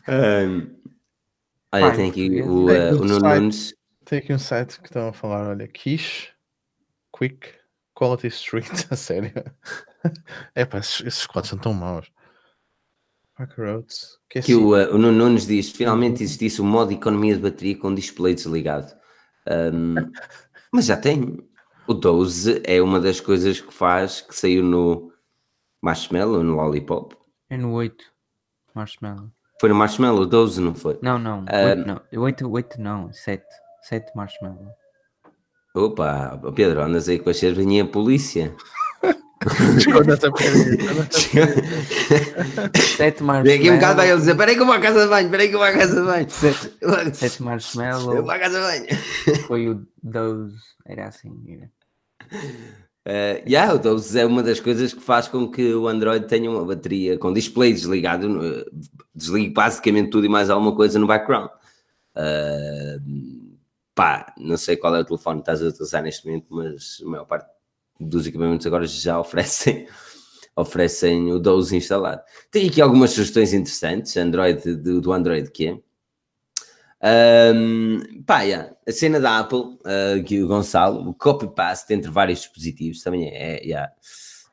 um, 0.08 0.76
olha, 1.72 1.86
Pai, 1.86 1.96
tem 1.96 2.10
aqui 2.10 2.42
o, 2.42 2.66
uh, 2.66 2.96
o 3.00 3.06
Nuno. 3.06 3.20
Nunes. 3.20 3.76
Tem 4.06 4.18
aqui 4.18 4.34
um 4.34 4.40
site 4.40 4.80
que 4.80 4.88
estão 4.88 5.10
a 5.10 5.14
falar, 5.14 5.50
olha, 5.50 5.68
Quiche, 5.68 6.34
Quick, 7.16 7.59
Quality 8.00 8.28
Street, 8.28 8.72
a 8.90 8.96
sério. 8.96 9.34
É 10.56 10.64
pá, 10.64 10.78
esses, 10.78 11.02
esses 11.06 11.28
quadros 11.28 11.50
são 11.50 11.60
tão 11.60 11.74
maus. 11.74 12.10
Park 13.38 13.58
Roads. 13.58 14.18
Que 14.30 14.40
é 14.40 14.42
Que 14.42 14.54
assim, 14.54 14.64
o, 14.64 14.70
uh, 14.70 14.96
o 14.96 14.98
Nuno 14.98 15.12
Nunes 15.12 15.46
diz: 15.46 15.70
finalmente 15.70 16.24
existisse 16.24 16.62
um 16.62 16.66
modo 16.66 16.94
economia 16.94 17.36
de 17.36 17.42
bateria 17.42 17.78
com 17.78 17.94
display 17.94 18.34
desligado. 18.34 18.94
Um, 19.46 19.96
mas 20.72 20.86
já 20.86 20.96
tem. 20.96 21.38
O 21.86 21.94
12 21.94 22.62
é 22.66 22.82
uma 22.82 23.00
das 23.00 23.20
coisas 23.20 23.60
que 23.60 23.74
faz 23.74 24.22
que 24.22 24.36
saiu 24.36 24.64
no 24.64 25.12
Marshmallow, 25.82 26.44
no 26.44 26.56
Lollipop. 26.56 27.18
É 27.50 27.58
no 27.58 27.74
8, 27.74 28.06
Marshmallow. 28.76 29.32
Foi 29.60 29.70
no 29.70 29.76
Marshmallow, 29.76 30.22
o 30.22 30.26
12 30.28 30.62
não 30.62 30.76
foi? 30.76 31.00
Não, 31.02 31.18
não, 31.18 31.44
Ah, 31.48 31.74
8 31.76 31.88
não, 31.88 32.02
8, 32.22 32.48
8 32.48 32.82
não, 32.82 33.12
7, 33.12 33.44
7 33.82 34.16
Marshmallow. 34.16 34.72
Opa, 35.74 36.40
Pedro, 36.56 36.82
andas 36.82 37.08
aí 37.08 37.20
com 37.20 37.30
a 37.30 37.34
cerveja 37.34 37.84
a 37.84 37.88
polícia. 37.88 38.56
esconde 39.78 40.12
essa 40.12 40.30
porcaria, 40.30 40.74
esconde 40.74 41.00
essa 41.00 41.20
7 42.98 43.24
Vem 43.44 43.60
aqui 43.60 43.72
um 43.72 43.76
bocado 43.76 43.98
vai 43.98 44.10
ele 44.10 44.20
dizer: 44.20 44.36
peraí 44.36 44.56
que 44.56 44.62
eu 44.62 44.66
vou 44.66 44.76
à 44.76 44.80
casa 44.80 45.04
de 45.04 45.10
banho, 45.10 45.30
peraí 45.30 45.48
que 45.48 45.56
eu 45.56 45.60
vou 45.60 45.68
à 45.68 45.72
casa 45.72 46.02
de 46.02 46.08
banho. 46.08 46.30
7 46.30 47.40
Eu 47.40 47.46
Marshmallow 47.46 48.22
vou 48.24 48.32
à 48.32 48.40
casa 48.40 48.60
de 48.60 48.66
banho. 48.66 48.88
foi 49.48 49.70
o 49.70 49.86
12, 50.04 50.56
era 50.86 51.08
assim. 51.08 51.32
Era. 51.48 51.72
Uh, 53.08 53.42
yeah, 53.48 53.74
o 53.74 53.80
12 53.80 54.20
é 54.20 54.26
uma 54.26 54.44
das 54.44 54.60
coisas 54.60 54.94
que 54.94 55.02
faz 55.02 55.28
com 55.28 55.50
que 55.50 55.74
o 55.74 55.88
Android 55.88 56.28
tenha 56.28 56.50
uma 56.50 56.66
bateria 56.66 57.18
com 57.18 57.32
display 57.32 57.72
desligado, 57.72 58.28
uh, 58.28 58.66
desligue 59.16 59.54
basicamente 59.54 60.10
tudo 60.10 60.26
e 60.26 60.30
mais 60.30 60.50
alguma 60.50 60.76
coisa 60.76 61.00
no 61.00 61.08
background. 61.08 61.50
Uh, 62.16 63.00
pá, 64.00 64.34
não 64.38 64.56
sei 64.56 64.78
qual 64.78 64.96
é 64.96 65.02
o 65.02 65.04
telefone 65.04 65.40
que 65.40 65.42
estás 65.42 65.62
a 65.62 65.68
utilizar 65.68 66.02
neste 66.02 66.26
momento, 66.26 66.46
mas 66.52 67.02
a 67.04 67.06
maior 67.06 67.26
parte 67.26 67.50
dos 68.00 68.26
equipamentos 68.26 68.66
agora 68.66 68.88
já 68.88 69.20
oferecem, 69.20 69.90
oferecem 70.56 71.34
o 71.34 71.38
12 71.38 71.76
instalado. 71.76 72.22
Tenho 72.50 72.70
aqui 72.70 72.82
algumas 72.82 73.12
sugestões 73.12 73.52
interessantes, 73.52 74.16
Android 74.16 74.78
do, 74.78 75.02
do 75.02 75.12
Android 75.12 75.52
que 75.52 75.68
é. 75.68 77.54
Um, 77.54 78.24
pá, 78.26 78.44
yeah, 78.44 78.74
a 78.88 78.92
cena 78.94 79.20
da 79.20 79.40
Apple, 79.40 79.60
uh, 79.60 80.44
o 80.46 80.48
Gonçalo, 80.48 81.10
o 81.10 81.14
copy-paste 81.14 81.94
entre 81.94 82.10
vários 82.10 82.40
dispositivos 82.40 83.04
também 83.04 83.28
é. 83.28 83.62
yeah. 83.62 83.92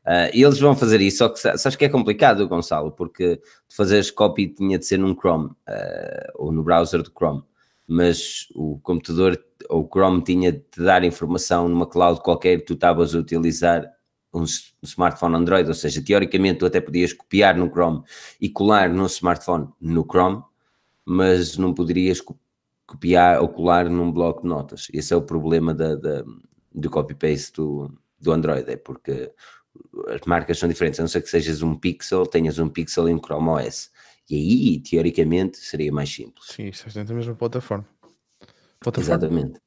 Uh, 0.05 0.30
e 0.34 0.42
eles 0.42 0.59
vão 0.59 0.74
fazer 0.74 1.01
isso, 1.01 1.18
só 1.18 1.28
que 1.28 1.38
sa- 1.38 1.57
sabes 1.57 1.76
que 1.76 1.84
é 1.84 1.88
complicado, 1.88 2.49
Gonçalo, 2.49 2.90
porque 2.90 3.36
de 3.36 3.76
fazeres 3.76 4.11
copy 4.11 4.49
tinha 4.49 4.76
de 4.76 4.86
ser 4.86 4.99
num 4.99 5.14
Chrome 5.14 5.51
uh, 5.68 6.32
ou 6.34 6.51
no 6.51 6.64
browser 6.64 7.01
do 7.01 7.12
Chrome, 7.16 7.44
mas 7.87 8.47
o 8.55 8.78
computador 8.80 9.39
ou 9.68 9.84
o 9.84 9.89
Chrome 9.89 10.22
tinha 10.22 10.53
de 10.53 10.59
te 10.61 10.82
dar 10.82 11.05
informação 11.05 11.68
numa 11.68 11.87
cloud 11.87 12.20
qualquer 12.22 12.59
que 12.59 12.66
tu 12.66 12.74
estavas 12.74 13.14
a 13.14 13.18
utilizar 13.18 13.84
um, 14.32 14.45
smartphone 14.82 15.37
Android, 15.37 15.68
ou 15.68 15.74
seja, 15.74 16.03
teoricamente 16.05 16.59
tu 16.61 16.66
até 16.66 16.80
podias 16.80 17.12
copiar 17.12 17.57
no 17.57 17.68
Chrome 17.70 18.03
e 18.41 18.49
colar 18.49 18.89
no 18.91 19.07
smartphone 19.07 19.68
no 19.80 20.03
Chrome, 20.05 20.43
mas 21.05 21.57
não 21.57 21.72
poderias 21.74 22.20
co- 22.20 22.39
copiar 22.87 23.41
ou 23.41 23.49
colar 23.49 23.89
num 23.89 24.12
bloco 24.12 24.43
de 24.43 24.49
notas. 24.49 24.89
Esse 24.93 25.14
é 25.14 25.16
o 25.16 25.22
problema 25.22 25.74
da, 25.74 25.95
da- 25.97 26.24
do 26.74 26.91
copy-paste 26.91 27.53
do, 27.55 27.91
do 28.20 28.32
Android, 28.32 28.70
é 28.70 28.76
porque 28.76 29.32
as 30.09 30.20
marcas 30.26 30.59
são 30.59 30.68
diferentes, 30.68 31.01
a 31.01 31.03
não 31.03 31.09
ser 31.09 31.22
que 31.22 31.28
sejas 31.28 31.62
um 31.62 31.74
Pixel, 31.74 32.26
tenhas 32.26 32.59
um 32.59 32.68
Pixel 32.68 33.09
e 33.09 33.14
um 33.14 33.18
Chrome 33.20 33.49
OS. 33.49 33.91
E 34.29 34.35
aí, 34.35 34.81
teoricamente, 34.81 35.59
seria 35.59 35.93
mais 35.93 36.12
simples. 36.12 36.49
Sim, 36.49 36.66
isto 36.66 36.89
é 36.89 36.93
dentro 36.93 37.09
da 37.09 37.14
mesma 37.14 37.35
plataforma. 37.35 37.87
Plataforma 38.81 39.14
Exatamente. 39.14 39.61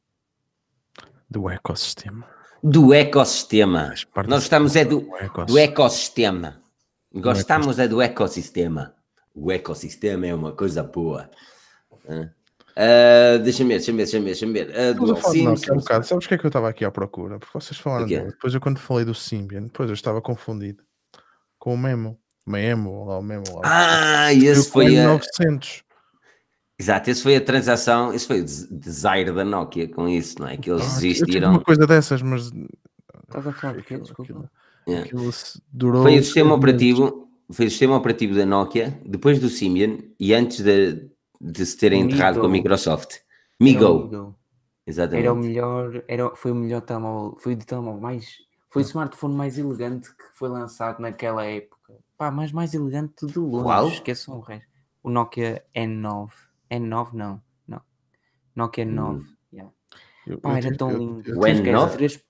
do 1.30 1.49
ecossistema. 1.49 2.28
Do 2.62 2.93
ecossistema. 2.93 3.93
Nós 4.28 4.41
gostamos 4.41 4.76
é 4.76 4.84
do, 4.84 5.16
ecossistema. 5.16 5.45
do 5.45 5.57
ecossistema. 5.57 6.64
Gostamos 7.14 7.80
é 7.80 7.88
do 7.88 8.01
ecossistema. 8.01 8.95
O 9.34 9.51
ecossistema 9.51 10.28
é 10.28 10.36
uma 10.36 10.51
coisa 10.51 10.84
boa. 10.84 11.30
Ah, 12.76 13.38
deixa-me 13.43 13.70
ver, 13.70 13.78
deixa-me 13.78 13.97
ver, 13.97 14.03
deixa-me 14.03 14.24
ver, 14.24 14.30
deixa-me 14.32 14.53
ver. 14.53 14.70
Estamos 14.70 15.10
a 15.10 15.14
Dual 15.14 15.16
falar 15.18 15.34
de 15.34 15.39
SIM, 15.39 15.45
Nokia 15.45 15.72
há 15.72 15.76
um 15.76 15.80
bocado. 15.80 16.05
Sabes 16.05 16.26
o 16.26 16.28
que 16.30 16.34
é 16.34 16.38
que 16.38 16.45
eu 16.45 16.49
estava 16.49 16.70
aqui 16.70 16.86
à 16.86 16.91
procura? 16.91 17.39
Porque 17.39 17.57
vocês 17.57 17.80
falaram 17.80 18.05
dele. 18.05 18.28
Depois 18.28 18.53
eu 18.53 18.62
quando 18.62 18.80
falei 18.80 19.05
do 19.05 19.14
Symbian, 19.14 19.64
depois 19.64 19.89
eu 19.89 19.93
estava 19.93 20.22
confundido 20.22 20.84
com 21.57 21.74
o 21.74 21.78
Memo. 21.78 22.20
Memo, 22.50 23.06
lá 23.06 23.20
o 23.20 23.22
Memo. 23.24 23.43
Lá. 23.56 23.62
Ah, 23.64 24.34
esse 24.34 24.70
foi 24.70 24.97
a... 24.97 25.08
900. 25.08 25.84
Exato, 26.80 27.10
esse 27.10 27.22
foi 27.22 27.36
a 27.36 27.41
transação, 27.41 28.14
esse 28.14 28.26
foi 28.26 28.39
o 28.39 28.43
des- 28.45 28.68
desire 28.72 29.32
da 29.34 29.43
Nokia 29.43 29.88
com 29.89 30.08
isso, 30.08 30.39
não 30.39 30.47
é? 30.47 30.56
Que 30.58 30.72
eles 30.72 30.84
Ah, 30.84 30.93
desistiram. 30.95 31.52
uma 31.52 31.60
coisa 31.62 31.86
dessas, 31.86 32.22
mas 32.22 32.52
Estás 33.28 33.45
a 33.47 33.52
falar? 33.54 33.78
Aquilo- 33.78 34.02
Desculpa. 34.02 34.24
aquilo- 34.24 34.50
Yeah. 34.88 35.06
aquilo 35.06 35.32
se- 35.32 35.62
durou. 35.72 36.02
Foi 36.04 36.18
o 36.18 36.24
sistema 36.24 36.56
operativo, 36.56 37.30
foi 37.52 37.66
o 37.68 37.70
sistema 37.70 37.95
operativo 37.97 38.34
da 38.34 38.45
Nokia, 38.45 39.00
depois 39.06 39.39
do 39.39 39.50
Symbian 39.50 39.97
e 40.20 40.34
antes 40.34 40.62
de, 40.62 41.10
de 41.39 41.66
se 41.66 41.78
terem 41.78 42.02
enterrado 42.04 42.39
com 42.39 42.45
a. 42.47 42.50
Microsoft. 42.50 43.18
Migo, 43.60 44.04
Migo. 44.06 44.36
exatamente. 44.88 45.26
Era 45.26 45.34
o 45.34 45.36
melhor, 45.36 46.04
era, 46.08 46.34
foi 46.36 46.52
o 46.52 46.56
melhor 46.56 46.82
telemóvel, 46.82 47.38
foi 47.39 47.54
o 47.54 47.58
telemóvel 47.58 48.00
mais, 48.02 48.26
foi 48.72 48.82
o 48.82 48.86
smartphone 48.86 49.36
mais 49.36 49.60
elegante 49.60 50.10
que 50.10 50.24
foi 50.34 50.47
lançado 50.50 51.02
naquela 51.02 51.43
época. 51.45 51.93
Pá, 52.20 52.30
mas 52.30 52.51
mais 52.51 52.74
elegante 52.74 53.26
de 53.26 53.39
longe, 53.39 53.63
Qual? 53.63 53.88
esqueçam 53.88 54.36
o 54.38 54.41
resto. 54.41 54.67
O 55.01 55.09
Nokia 55.09 55.63
N9. 55.74 56.30
N9 56.70 57.13
não, 57.13 57.41
não. 57.65 57.82
Nokia 58.53 58.86
N9. 58.86 59.26
yeah. 59.53 59.72
Eu- 60.28 60.38
Pá, 60.41 60.49
eu 60.49 60.55
era 60.57 60.61
tive- 60.65 60.78
tão 60.78 60.91
eu- 60.91 60.97
lindo. 60.97 61.30
eu 61.30 61.38
O 61.39 61.45
tive- 61.45 61.61
N9? 61.72 61.86
Esquece, 61.91 61.97
três- 61.97 62.26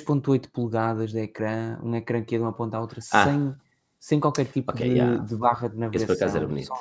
3.8 0.00 0.48
polegadas 0.50 1.12
de 1.12 1.18
ecrã, 1.20 1.78
um 1.82 1.94
ecrã 1.94 2.24
que 2.24 2.34
ia 2.34 2.38
de 2.38 2.44
uma 2.46 2.54
ponta 2.54 2.78
à 2.78 2.80
outra 2.80 2.98
Ah. 3.12 3.24
sem, 3.26 3.54
sem 4.00 4.18
qualquer 4.18 4.46
tipo 4.46 4.72
Ok, 4.72 4.88
de, 4.88 4.94
yeah. 4.96 5.22
de 5.22 5.36
barra 5.36 5.68
de 5.68 5.76
navegação. 5.76 6.06
Esse 6.06 6.06
por 6.06 6.24
acaso 6.24 6.38
era 6.38 6.46
bonito. 6.48 6.72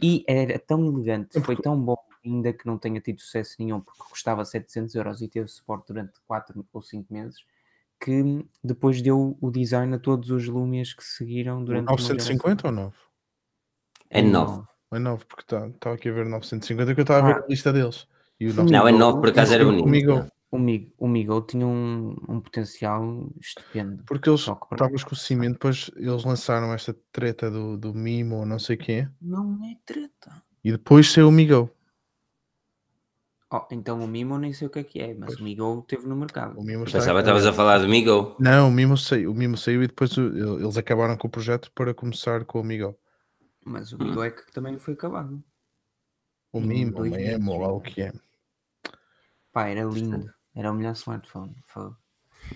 E 0.00 0.24
era 0.28 0.56
tão 0.60 0.86
elegante, 0.86 1.40
foi 1.40 1.56
tão 1.56 1.76
bom, 1.80 1.96
ainda 2.24 2.52
que 2.52 2.64
não 2.64 2.78
tenha 2.78 3.00
tido 3.00 3.20
sucesso 3.20 3.56
nenhum, 3.58 3.80
porque 3.80 4.04
custava 4.08 4.44
700 4.44 4.94
euros 4.94 5.20
e 5.20 5.26
teve 5.26 5.48
suporte 5.48 5.88
durante 5.88 6.12
4 6.28 6.64
ou 6.72 6.80
5 6.80 7.12
meses, 7.12 7.44
que 8.04 8.44
depois 8.62 9.00
deu 9.00 9.36
o 9.40 9.50
design 9.50 9.94
a 9.94 9.98
todos 9.98 10.30
os 10.30 10.46
Lumias 10.46 10.92
que 10.92 11.02
seguiram 11.02 11.64
durante 11.64 11.86
uma 11.86 11.92
950 11.92 12.68
ou 12.68 12.72
9? 12.72 12.96
É 14.10 14.20
9. 14.20 14.62
É 14.92 14.98
9, 14.98 15.24
porque 15.24 15.42
estava 15.42 15.70
tá, 15.80 15.92
aqui 15.92 16.08
a 16.08 16.12
ver 16.12 16.26
950 16.26 16.94
que 16.94 17.00
eu 17.00 17.02
estava 17.02 17.20
a 17.26 17.32
ver 17.32 17.40
Ah. 17.40 17.44
a 17.44 17.48
lista 17.48 17.72
deles. 17.72 18.06
E 18.38 18.48
o 18.48 18.64
Não, 18.64 18.86
é 18.86 18.92
9 18.92 19.20
por 19.20 19.28
acaso 19.30 19.54
era 19.54 19.64
o 19.64 19.70
bonito. 19.70 19.88
Migo. 19.88 20.12
não. 20.14 20.28
O 20.50 20.58
Migo, 20.58 20.92
o 20.98 21.08
Migo 21.08 21.40
tinha 21.40 21.66
um, 21.66 22.14
um 22.28 22.40
potencial 22.40 23.28
estupendo. 23.40 24.04
Porque 24.06 24.28
eles 24.30 24.40
estavas 24.40 25.02
com 25.02 25.12
o 25.12 25.16
Symbian, 25.16 25.50
depois 25.50 25.90
eles 25.96 26.22
lançaram 26.22 26.72
esta 26.72 26.94
treta 27.10 27.50
do, 27.50 27.76
do 27.76 27.92
Mimo 27.92 28.36
ou 28.36 28.46
não 28.46 28.60
sei 28.60 28.76
o 28.76 28.78
quê, 28.78 29.08
Não 29.20 29.58
é 29.64 29.76
treta. 29.84 30.30
e 30.62 30.70
depois 30.70 31.10
saiu 31.10 31.28
o 31.28 31.32
Migo. 31.32 31.68
Oh, 33.56 33.64
então 33.70 34.00
o 34.02 34.08
Mimo 34.08 34.36
nem 34.38 34.52
sei 34.52 34.66
o 34.66 34.70
que 34.70 34.78
é 34.80 34.82
que 34.84 35.00
é, 35.00 35.14
mas 35.14 35.26
Pois. 35.28 35.40
o 35.40 35.44
Migo 35.44 35.84
teve 35.86 36.06
no 36.08 36.16
mercado. 36.16 36.58
O 36.58 36.64
Mimo 36.64 36.84
Pensava 36.84 37.14
que 37.14 37.20
estavas 37.20 37.46
a 37.46 37.52
falar 37.52 37.78
do 37.78 37.88
Migo. 37.88 38.34
Não, 38.40 38.68
o 38.68 38.72
Mimo 38.72 38.96
saiu, 38.98 39.30
o 39.30 39.34
Mimo 39.34 39.56
saiu 39.56 39.82
e 39.82 39.86
depois 39.86 40.16
o- 40.16 40.22
ele- 40.22 40.64
eles 40.64 40.76
acabaram 40.76 41.16
com 41.16 41.28
o 41.28 41.30
projeto 41.30 41.70
para 41.72 41.94
começar 41.94 42.44
com 42.44 42.60
o 42.60 42.64
Migo. 42.64 42.96
Mas 43.64 43.92
o 43.92 43.96
Hum. 43.96 44.06
Migo 44.08 44.22
é 44.24 44.30
que 44.30 44.50
também 44.52 44.76
foi 44.78 44.94
acabado. 44.94 45.40
O 46.52 46.60
Mimo, 46.60 46.98
o 46.98 47.02
Memo, 47.02 47.14
meses. 47.16 47.46
lá 47.46 47.72
o 47.72 47.80
que 47.80 48.02
é. 48.02 48.12
Pá, 49.52 49.68
era 49.68 49.84
lindo. 49.84 50.28
Era 50.54 50.70
o 50.72 50.74
melhor 50.74 50.92
smartphone. 50.94 51.54
Fogo. 51.66 51.96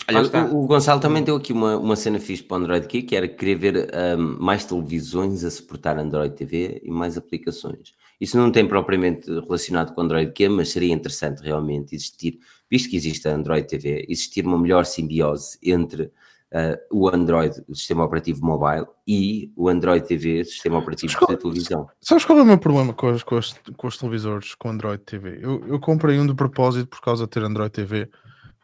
Olha, 0.08 0.46
o, 0.52 0.64
o 0.64 0.66
Gonçalo 0.66 1.00
também 1.00 1.22
deu 1.24 1.36
aqui 1.36 1.52
uma, 1.52 1.76
uma 1.76 1.96
cena 1.96 2.20
fixe 2.20 2.42
para 2.42 2.56
o 2.56 2.60
Android 2.60 2.84
aqui, 2.84 3.02
que 3.02 3.16
era 3.16 3.26
querer 3.26 3.54
ver 3.54 3.94
ahm, 3.94 4.36
mais 4.38 4.64
televisões 4.64 5.44
a 5.44 5.50
suportar 5.50 5.96
Android 5.98 6.34
TV 6.34 6.80
e 6.84 6.90
mais 6.90 7.16
aplicações. 7.16 7.94
Isso 8.20 8.36
não 8.36 8.50
tem 8.50 8.66
propriamente 8.66 9.30
relacionado 9.30 9.94
com 9.94 10.00
Android 10.00 10.32
Q, 10.32 10.48
mas 10.48 10.70
seria 10.70 10.92
interessante 10.92 11.40
realmente 11.42 11.94
existir, 11.94 12.38
visto 12.70 12.90
que 12.90 12.96
existe 12.96 13.28
a 13.28 13.34
Android 13.34 13.66
TV, 13.66 14.06
existir 14.08 14.44
uma 14.44 14.58
melhor 14.58 14.84
simbiose 14.84 15.58
entre 15.62 16.10
ah, 16.52 16.78
o 16.90 17.08
Android, 17.08 17.62
o 17.68 17.74
sistema 17.74 18.04
operativo 18.04 18.44
mobile, 18.44 18.86
e 19.06 19.52
o 19.54 19.68
Android 19.68 20.06
TV, 20.06 20.40
o 20.40 20.44
sistema 20.44 20.78
operativo 20.78 21.12
Mas 21.12 21.18
qual- 21.18 21.30
da 21.30 21.36
televisão. 21.36 21.88
Sabes 22.00 22.24
qual 22.24 22.38
é 22.38 22.42
o 22.42 22.46
meu 22.46 22.58
problema 22.58 22.92
com 22.92 23.12
os, 23.12 23.22
com 23.22 23.36
os, 23.36 23.54
com 23.76 23.86
os 23.86 23.98
televisores 23.98 24.54
com 24.54 24.70
Android 24.70 25.02
TV? 25.04 25.38
Eu, 25.42 25.64
eu 25.66 25.78
comprei 25.78 26.18
um 26.18 26.26
de 26.26 26.34
propósito 26.34 26.88
por 26.88 27.00
causa 27.00 27.24
de 27.24 27.30
ter 27.30 27.42
Android 27.42 27.70
TV 27.70 28.08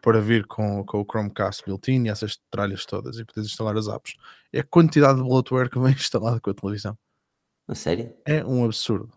para 0.00 0.20
vir 0.20 0.46
com, 0.46 0.84
com 0.84 1.00
o 1.00 1.05
Chromecast 1.05 1.62
built-in 1.64 2.07
e 2.07 2.09
essas 2.09 2.38
tralhas 2.50 2.84
todas 2.84 3.18
e 3.18 3.24
poderes 3.24 3.50
instalar 3.50 3.76
as 3.76 3.86
apps. 3.88 4.14
É 4.52 4.61
a 4.61 4.64
quantidade 4.64 5.18
de 5.18 5.24
bloatware 5.24 5.70
que 5.70 5.78
vem 5.78 5.92
instalado 5.94 6.40
com 6.40 6.50
a 6.50 6.55
televisão. 6.55 6.96
A 7.68 7.74
sério? 7.74 8.12
É 8.26 8.44
um 8.44 8.64
absurdo. 8.64 9.11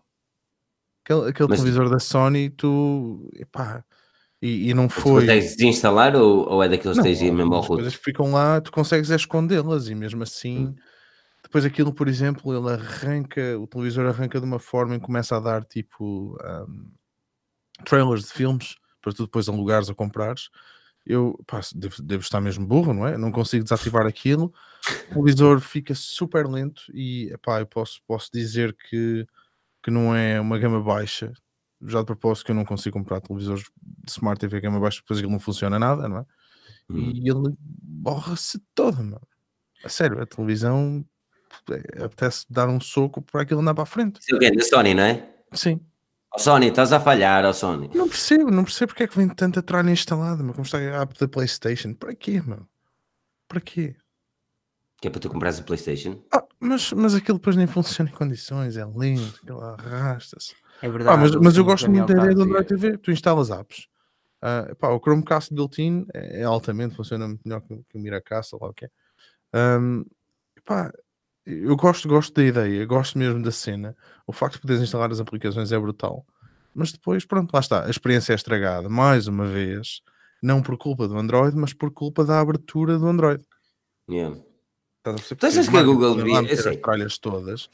Aquele, 1.08 1.30
aquele 1.30 1.48
Mas- 1.48 1.58
televisor 1.60 1.88
da 1.88 1.98
Sony, 1.98 2.50
tu. 2.50 3.30
Epá, 3.34 3.82
e, 4.42 4.68
e 4.68 4.74
não 4.74 4.88
Tu 4.88 5.00
foi. 5.00 5.20
consegues 5.22 5.56
desinstalar 5.56 6.14
ou, 6.14 6.46
ou 6.46 6.62
é 6.62 6.68
daqueles 6.68 6.98
que 6.98 7.02
tens 7.02 7.22
mesmo 7.22 7.54
ao 7.54 7.62
rodo? 7.62 7.76
coisas 7.76 7.94
ficam 7.94 8.30
lá, 8.32 8.60
tu 8.60 8.70
consegues 8.70 9.08
escondê-las 9.10 9.88
e 9.88 9.94
mesmo 9.94 10.22
assim, 10.22 10.76
depois 11.42 11.64
aquilo, 11.64 11.92
por 11.94 12.06
exemplo, 12.08 12.54
ele 12.54 12.70
arranca, 12.72 13.58
o 13.58 13.66
televisor 13.66 14.06
arranca 14.06 14.38
de 14.38 14.44
uma 14.44 14.58
forma 14.58 14.96
que 14.96 15.04
começa 15.04 15.36
a 15.36 15.40
dar 15.40 15.64
tipo 15.64 16.36
ahm, 16.42 16.90
trailers 17.86 18.26
de 18.26 18.32
filmes 18.32 18.76
para 19.00 19.12
tu 19.12 19.24
depois 19.24 19.48
alugares 19.48 19.88
ou 19.88 19.94
comprares. 19.94 20.50
Eu 21.06 21.42
pá, 21.46 21.60
devo, 21.74 22.02
devo 22.02 22.22
estar 22.22 22.40
mesmo 22.40 22.66
burro, 22.66 22.92
não 22.92 23.06
é? 23.06 23.16
Não 23.16 23.32
consigo 23.32 23.64
desativar 23.64 24.06
aquilo. 24.06 24.52
O 25.10 25.14
televisor 25.14 25.58
fica 25.60 25.94
super 25.94 26.46
lento 26.46 26.82
e 26.92 27.30
epá, 27.32 27.60
eu 27.60 27.66
posso, 27.66 28.00
posso 28.06 28.30
dizer 28.32 28.76
que, 28.88 29.26
que 29.88 29.90
não 29.90 30.14
é 30.14 30.38
uma 30.38 30.58
gama 30.58 30.82
baixa. 30.82 31.32
Já 31.80 32.00
de 32.00 32.06
propósito 32.06 32.44
que 32.46 32.50
eu 32.50 32.56
não 32.56 32.64
consigo 32.64 32.98
comprar 32.98 33.20
televisores 33.20 33.64
de 34.04 34.10
Smart 34.10 34.38
TV 34.38 34.60
gama 34.60 34.78
baixa, 34.78 35.00
depois 35.00 35.18
aquilo 35.18 35.32
não 35.32 35.40
funciona 35.40 35.78
nada, 35.78 36.06
não 36.08 36.18
é? 36.18 36.24
Hum. 36.90 37.12
e 37.14 37.30
ele 37.30 37.54
borra-se 37.58 38.60
toda, 38.74 38.98
mano. 38.98 39.26
A 39.82 39.88
sério, 39.88 40.20
a 40.20 40.26
televisão 40.26 41.04
é, 41.70 42.04
apetece 42.04 42.44
dar 42.50 42.68
um 42.68 42.80
soco 42.80 43.22
para 43.22 43.42
aquilo 43.42 43.60
andar 43.60 43.74
para 43.74 43.84
a 43.84 43.86
frente. 43.86 44.20
É 44.30 44.34
o 44.34 44.38
quê? 44.38 44.50
Da 44.50 44.62
Sony, 44.62 44.92
não 44.92 45.02
é? 45.04 45.26
Sim. 45.52 45.80
Ó 46.34 46.38
Sony, 46.38 46.66
estás 46.66 46.92
a 46.92 47.00
falhar, 47.00 47.44
ó 47.44 47.52
Sony. 47.52 47.90
Não 47.94 48.08
percebo, 48.08 48.50
não 48.50 48.64
percebo 48.64 48.88
porque 48.88 49.04
é 49.04 49.08
que 49.08 49.16
vem 49.16 49.28
tanta 49.28 49.62
tralha 49.62 49.90
instalada, 49.90 50.42
mas 50.42 50.54
como 50.54 50.66
está 50.66 50.78
a 50.78 51.02
app 51.02 51.18
da 51.18 51.28
Playstation. 51.28 51.94
Para 51.94 52.14
quê, 52.14 52.42
mano? 52.42 52.68
Para 53.46 53.60
quê? 53.60 53.96
Que 55.00 55.08
é 55.08 55.10
para 55.10 55.20
tu 55.20 55.28
comprares 55.28 55.60
a 55.60 55.62
Playstation? 55.62 56.20
Ah, 56.32 56.44
mas, 56.58 56.92
mas 56.92 57.14
aquilo 57.14 57.38
depois 57.38 57.54
nem 57.56 57.66
funciona 57.66 58.10
em 58.10 58.12
condições, 58.12 58.76
é 58.76 58.84
lento, 58.84 59.38
aquilo 59.42 59.60
arrasta-se. 59.60 60.54
É 60.82 60.88
verdade. 60.88 61.16
Ah, 61.16 61.20
mas, 61.20 61.34
o 61.34 61.42
mas 61.42 61.56
eu 61.56 61.62
o 61.62 61.66
gosto 61.66 61.90
muito 61.90 62.06
da 62.12 62.18
ideia 62.20 62.34
do 62.34 62.42
Android. 62.42 62.66
TV. 62.68 62.98
Tu 62.98 63.10
instalas 63.12 63.50
apps. 63.50 63.86
Ah, 64.42 64.74
pá, 64.78 64.88
o 64.90 65.00
Chromecast 65.00 65.52
built-in 65.54 66.06
é, 66.14 66.40
é 66.40 66.44
altamente, 66.44 66.94
funciona 66.96 67.26
muito 67.28 67.42
melhor 67.44 67.60
que, 67.60 67.74
o- 67.74 67.84
que 67.88 67.96
o 67.96 68.00
Miracast, 68.00 68.54
ou 68.54 68.60
lá 68.62 68.68
o 68.70 68.74
que 68.74 68.84
é. 68.86 68.90
Pá, 70.64 70.92
eu 71.46 71.76
gosto, 71.76 72.08
gosto 72.08 72.34
da 72.34 72.44
ideia, 72.44 72.84
gosto 72.86 73.18
mesmo 73.18 73.42
da 73.42 73.50
cena. 73.50 73.96
O 74.26 74.32
facto 74.32 74.54
de 74.56 74.60
poderes 74.62 74.82
instalar 74.82 75.10
as 75.10 75.20
aplicações 75.20 75.72
é 75.72 75.78
brutal. 75.78 76.26
Mas 76.74 76.92
depois, 76.92 77.24
pronto, 77.24 77.52
lá 77.52 77.60
está. 77.60 77.86
A 77.86 77.90
experiência 77.90 78.32
é 78.32 78.36
estragada, 78.36 78.88
mais 78.88 79.26
uma 79.26 79.46
vez, 79.46 80.00
não 80.42 80.62
por 80.62 80.76
culpa 80.76 81.08
do 81.08 81.16
Android, 81.18 81.56
mas 81.56 81.72
por 81.72 81.90
culpa 81.90 82.24
da 82.24 82.38
abertura 82.40 82.98
do 82.98 83.06
Android. 83.06 83.42
Yeah. 84.10 84.36
Estás? 85.16 85.38
Tu 85.38 85.46
achas 85.46 85.68
que 85.68 85.76
a 85.76 85.82
Google 85.82 86.16
devia- 86.16 86.42
meter 86.42 86.58
eu 86.66 86.70
as 86.72 86.76
tralhas 86.76 87.18
todas 87.18 87.70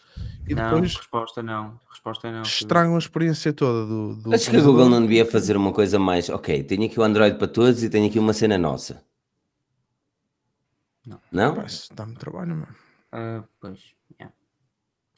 e 0.49 0.55
Não, 0.55 0.65
depois 0.71 0.95
resposta 0.97 1.43
não. 1.43 1.81
Resposta 1.91 2.31
não. 2.31 2.43
estragam 2.43 2.95
a 2.95 2.99
experiência 2.99 3.53
toda 3.53 3.87
do, 3.87 4.15
do 4.17 4.35
Acho 4.35 4.51
que 4.51 4.57
a 4.57 4.61
Google 4.61 4.89
não 4.89 5.01
devia 5.03 5.25
fazer 5.27 5.57
uma 5.57 5.73
coisa 5.73 5.99
mais. 5.99 6.29
Ok, 6.29 6.63
tenho 6.65 6.85
aqui 6.85 6.99
o 6.99 7.03
Android 7.03 7.37
para 7.39 7.49
todos 7.49 7.83
e 7.83 7.89
tenho 7.91 8.07
aqui 8.09 8.19
uma 8.19 8.33
cena 8.33 8.59
nossa. 8.59 9.03
Não. 11.07 11.21
Não? 11.31 11.55
Dá-me 11.95 12.15
trabalho, 12.17 12.57
mano. 12.57 12.77
Ah, 13.13 13.45
pois, 13.61 13.81
yeah. 14.19 14.35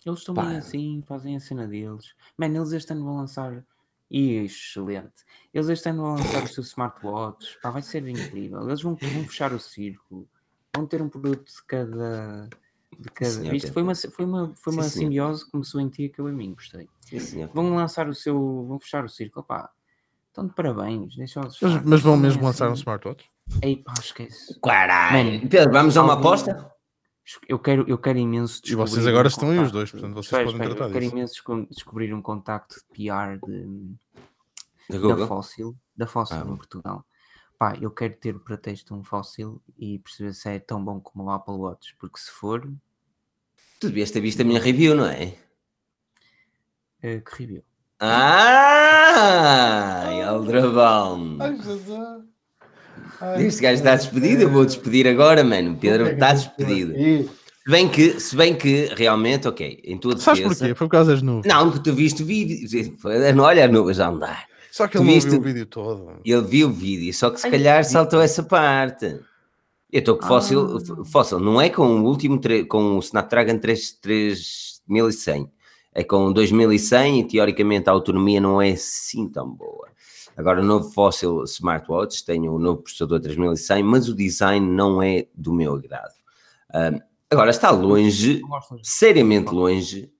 Eles 0.04 0.18
estão 0.20 0.34
bem 0.34 0.56
assim, 0.56 1.02
fazem 1.06 1.36
a 1.36 1.40
cena 1.40 1.66
deles. 1.66 2.14
Mano, 2.36 2.56
eles 2.58 2.72
este 2.72 2.92
ano 2.92 3.04
vão 3.04 3.16
lançar. 3.16 3.64
Excelente. 4.10 5.24
Eles 5.52 5.68
este 5.68 5.88
ano 5.88 6.02
vão 6.02 6.16
lançar 6.16 6.42
o 6.44 6.48
seu 6.48 6.62
smartwatch. 6.62 7.58
Pá, 7.60 7.70
vai 7.70 7.82
ser 7.82 8.06
incrível. 8.06 8.62
Eles 8.68 8.82
vão, 8.82 8.94
vão 8.94 9.24
fechar 9.24 9.52
o 9.52 9.58
círculo. 9.58 10.28
Vão 10.76 10.86
ter 10.86 11.02
um 11.02 11.08
produto 11.08 11.44
de 11.46 11.62
cada. 11.66 12.48
De 12.98 13.10
cada... 13.10 13.30
senhor, 13.30 13.54
Isto 13.54 13.72
foi 13.72 13.82
uma, 13.82 13.94
foi 13.94 14.24
uma, 14.24 14.54
foi 14.54 14.72
Sim, 14.72 14.78
uma 14.78 14.88
senhor. 14.88 15.04
simbiose 15.08 15.44
que 15.44 15.50
começou 15.50 15.80
em 15.80 15.88
ti 15.88 16.02
e 16.04 16.06
acabou 16.06 16.30
em 16.30 16.34
mim. 16.34 16.54
Gostei. 16.54 16.88
Sim. 17.20 17.46
Vão 17.52 17.74
lançar 17.74 18.08
o 18.08 18.14
seu. 18.14 18.64
Vão 18.66 18.78
fechar 18.80 19.04
o 19.04 19.08
círculo. 19.08 19.44
Pá, 19.44 19.70
estão 20.28 20.46
de 20.46 20.54
parabéns. 20.54 21.14
Deixa-os. 21.16 21.58
Mas, 21.60 21.84
mas 21.84 22.00
vão 22.00 22.16
mesmo 22.16 22.38
bem 22.40 22.46
lançar 22.46 22.68
um 22.68 22.72
assim. 22.72 22.80
smartwatch? 22.82 23.28
Ei, 23.62 23.76
pá, 23.76 23.94
esquece. 23.98 24.58
Caralho. 24.60 25.48
Pedro, 25.48 25.72
vamos 25.72 25.96
a 25.96 26.02
uma 26.02 26.12
algum- 26.14 26.26
aposta? 26.28 26.72
Eu 27.48 27.58
quero, 27.58 27.84
eu 27.88 27.98
quero 27.98 28.18
imenso 28.20 28.60
E 28.64 28.74
vocês 28.76 28.90
descobrir 29.04 29.08
agora 29.10 29.26
um 29.26 29.28
estão 29.28 29.48
aí 29.50 29.54
os 29.54 29.58
contacto- 29.58 29.72
dois, 29.78 29.90
portanto 29.90 30.12
vocês 30.14 30.26
Espera, 30.26 30.44
podem 30.44 30.54
espera, 30.60 30.74
tratar 30.76 30.88
eu 30.88 30.92
quero 31.00 31.04
imenso 31.12 31.32
desco- 31.34 31.66
descobrir 31.74 32.14
um 32.14 32.22
contacto 32.22 32.76
de 32.76 32.82
PR 32.94 33.44
de, 33.44 33.96
Da 34.88 34.96
da 34.96 34.98
Google? 35.00 35.26
Fóssil, 35.26 35.76
da 35.96 36.06
Fóssil 36.06 36.36
Ah, 36.36 36.40
em 36.42 36.44
bom. 36.44 36.56
Portugal. 36.56 37.04
Pá, 37.58 37.74
eu 37.80 37.90
quero 37.90 38.14
ter 38.14 38.38
para 38.38 38.56
teste 38.56 38.92
um 38.92 39.02
Fóssil 39.02 39.62
e 39.78 39.98
perceber 39.98 40.34
se 40.34 40.48
é 40.50 40.58
tão 40.58 40.84
bom 40.84 41.00
como 41.00 41.24
o 41.24 41.30
Apple 41.30 41.54
Watch, 41.54 41.96
porque 41.98 42.18
se 42.18 42.30
for, 42.30 42.68
Tu 43.80 43.88
devias 43.88 44.10
ter 44.10 44.20
visto 44.20 44.40
a 44.40 44.44
minha 44.44 44.60
review, 44.60 44.94
não 44.94 45.06
é? 45.06 45.34
eh, 47.02 47.20
que 47.20 47.38
review. 47.42 47.62
Ah! 49.06 50.04
Aldrabão! 50.28 51.38
Este 53.38 53.62
gajo 53.62 53.74
está 53.78 53.96
despedido, 53.96 54.42
eu 54.42 54.50
vou 54.50 54.64
despedir 54.66 55.06
agora, 55.08 55.42
mano. 55.44 55.72
O 55.72 55.76
Pedro 55.76 56.08
está 56.08 56.32
despedido. 56.34 56.92
Se 56.94 57.30
bem 57.70 57.88
que, 57.88 58.20
se 58.20 58.36
bem 58.36 58.54
que 58.54 58.86
realmente, 58.94 59.48
ok, 59.48 59.80
em 59.84 59.98
tua 59.98 60.16
Sabes 60.18 60.40
defesa. 60.40 60.60
porquê? 60.60 60.74
Foi 60.74 60.86
por 60.86 60.92
causa 60.92 61.12
das 61.12 61.22
nuvens. 61.22 61.46
Não, 61.52 61.70
porque 61.70 61.90
tu 61.90 61.96
viste 61.96 62.22
o 62.22 62.26
vídeo. 62.26 62.68
Não, 63.34 63.44
olha 63.44 63.64
as 63.64 63.70
nuvens 63.70 63.98
a 63.98 64.08
andar. 64.08 64.46
Só 64.76 64.86
que 64.86 64.98
ele 64.98 65.04
viste- 65.06 65.30
viu 65.30 65.40
o 65.40 65.42
vídeo 65.42 65.64
todo. 65.64 66.20
Ele 66.22 66.42
viu 66.42 66.68
o 66.68 66.70
vídeo, 66.70 67.14
só 67.14 67.30
que 67.30 67.40
se 67.40 67.46
Ai, 67.46 67.50
calhar 67.52 67.82
saltou 67.82 68.20
essa 68.20 68.42
parte. 68.42 69.06
Eu 69.90 70.00
estou 70.00 70.18
com 70.18 70.26
fóssil, 70.26 70.76
Ah. 70.76 71.04
fóssil, 71.06 71.40
não 71.40 71.58
é 71.58 71.70
com 71.70 71.86
o 71.86 72.04
último, 72.04 72.38
com 72.68 72.96
o 72.96 72.98
Snapdragon 72.98 73.56
3, 73.58 73.92
3100, 73.92 75.50
é 75.94 76.04
com 76.04 76.26
o 76.26 76.32
2100 76.34 77.20
e 77.20 77.24
teoricamente 77.24 77.88
a 77.88 77.92
autonomia 77.92 78.38
não 78.38 78.60
é 78.60 78.72
assim 78.72 79.26
tão 79.28 79.48
boa. 79.48 79.88
Agora 80.36 80.60
o 80.60 80.64
novo 80.64 80.90
fóssil 80.92 81.42
smartwatch 81.44 82.22
tem 82.26 82.46
o 82.46 82.58
novo 82.58 82.82
processador 82.82 83.18
3100, 83.20 83.82
mas 83.82 84.10
o 84.10 84.14
design 84.14 84.66
não 84.68 85.02
é 85.02 85.26
do 85.34 85.54
meu 85.54 85.74
agrado. 85.74 86.12
Ah, 86.70 86.90
agora 87.30 87.48
está 87.50 87.70
longe, 87.70 88.42
seriamente 88.82 89.50
longe, 89.54 90.12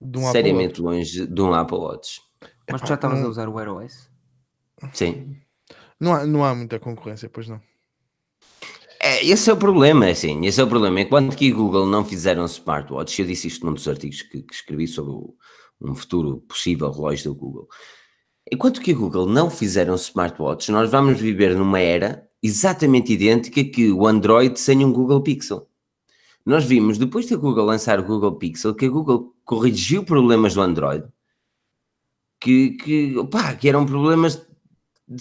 um 0.00 0.30
seriamente 0.30 0.80
longe 0.80 1.26
de 1.26 1.42
um 1.42 1.52
Apple 1.52 1.78
Watch. 1.78 2.20
Mas 2.70 2.80
tu 2.82 2.88
já 2.88 2.94
estavas 2.94 3.18
a 3.18 3.22
não- 3.22 3.30
usar 3.30 3.48
o 3.48 3.52
Wear 3.54 3.68
OS? 3.68 4.08
Sim. 4.92 5.36
Não 6.00 6.12
há, 6.14 6.26
não 6.26 6.44
há 6.44 6.54
muita 6.54 6.78
concorrência, 6.78 7.28
pois 7.28 7.48
não. 7.48 7.60
É, 9.00 9.24
esse 9.24 9.48
é 9.48 9.52
o 9.52 9.56
problema, 9.56 10.06
é 10.06 10.10
assim, 10.12 10.44
esse 10.46 10.60
é 10.60 10.64
o 10.64 10.68
problema. 10.68 11.00
Enquanto 11.00 11.36
que 11.36 11.50
a 11.50 11.54
Google 11.54 11.86
não 11.86 12.04
fizeram 12.04 12.44
smartwatch, 12.46 13.20
eu 13.20 13.26
disse 13.26 13.46
isto 13.48 13.64
num 13.64 13.72
dos 13.74 13.86
artigos 13.86 14.22
que, 14.22 14.42
que 14.42 14.54
escrevi 14.54 14.86
sobre 14.88 15.12
o- 15.12 15.34
um 15.80 15.94
futuro 15.94 16.38
possível 16.48 16.90
relógio 16.90 17.32
da 17.32 17.38
Google. 17.38 17.68
Enquanto 18.50 18.80
que 18.80 18.92
a 18.92 18.94
Google 18.94 19.26
não 19.26 19.50
fizeram 19.50 19.94
smartwatch, 19.96 20.70
nós 20.70 20.90
vamos 20.90 21.20
viver 21.20 21.54
numa 21.56 21.78
era 21.80 22.26
exatamente 22.42 23.12
idêntica 23.12 23.62
que 23.64 23.90
o 23.92 24.06
Android 24.06 24.58
sem 24.58 24.84
um 24.84 24.92
Google 24.92 25.22
Pixel. 25.22 25.68
Nós 26.44 26.64
vimos, 26.64 26.96
depois 26.96 27.28
da 27.28 27.36
Google 27.36 27.64
lançar 27.66 27.98
o 27.98 28.04
Google 28.04 28.36
Pixel, 28.36 28.74
que 28.74 28.86
a 28.86 28.88
Google 28.90 29.34
corrigiu 29.44 30.04
problemas 30.04 30.54
do 30.54 30.60
Android, 30.62 31.04
que, 32.46 32.70
que, 32.70 33.18
opá, 33.18 33.54
que 33.56 33.68
eram 33.68 33.84
problemas 33.84 34.36
de, 35.08 35.16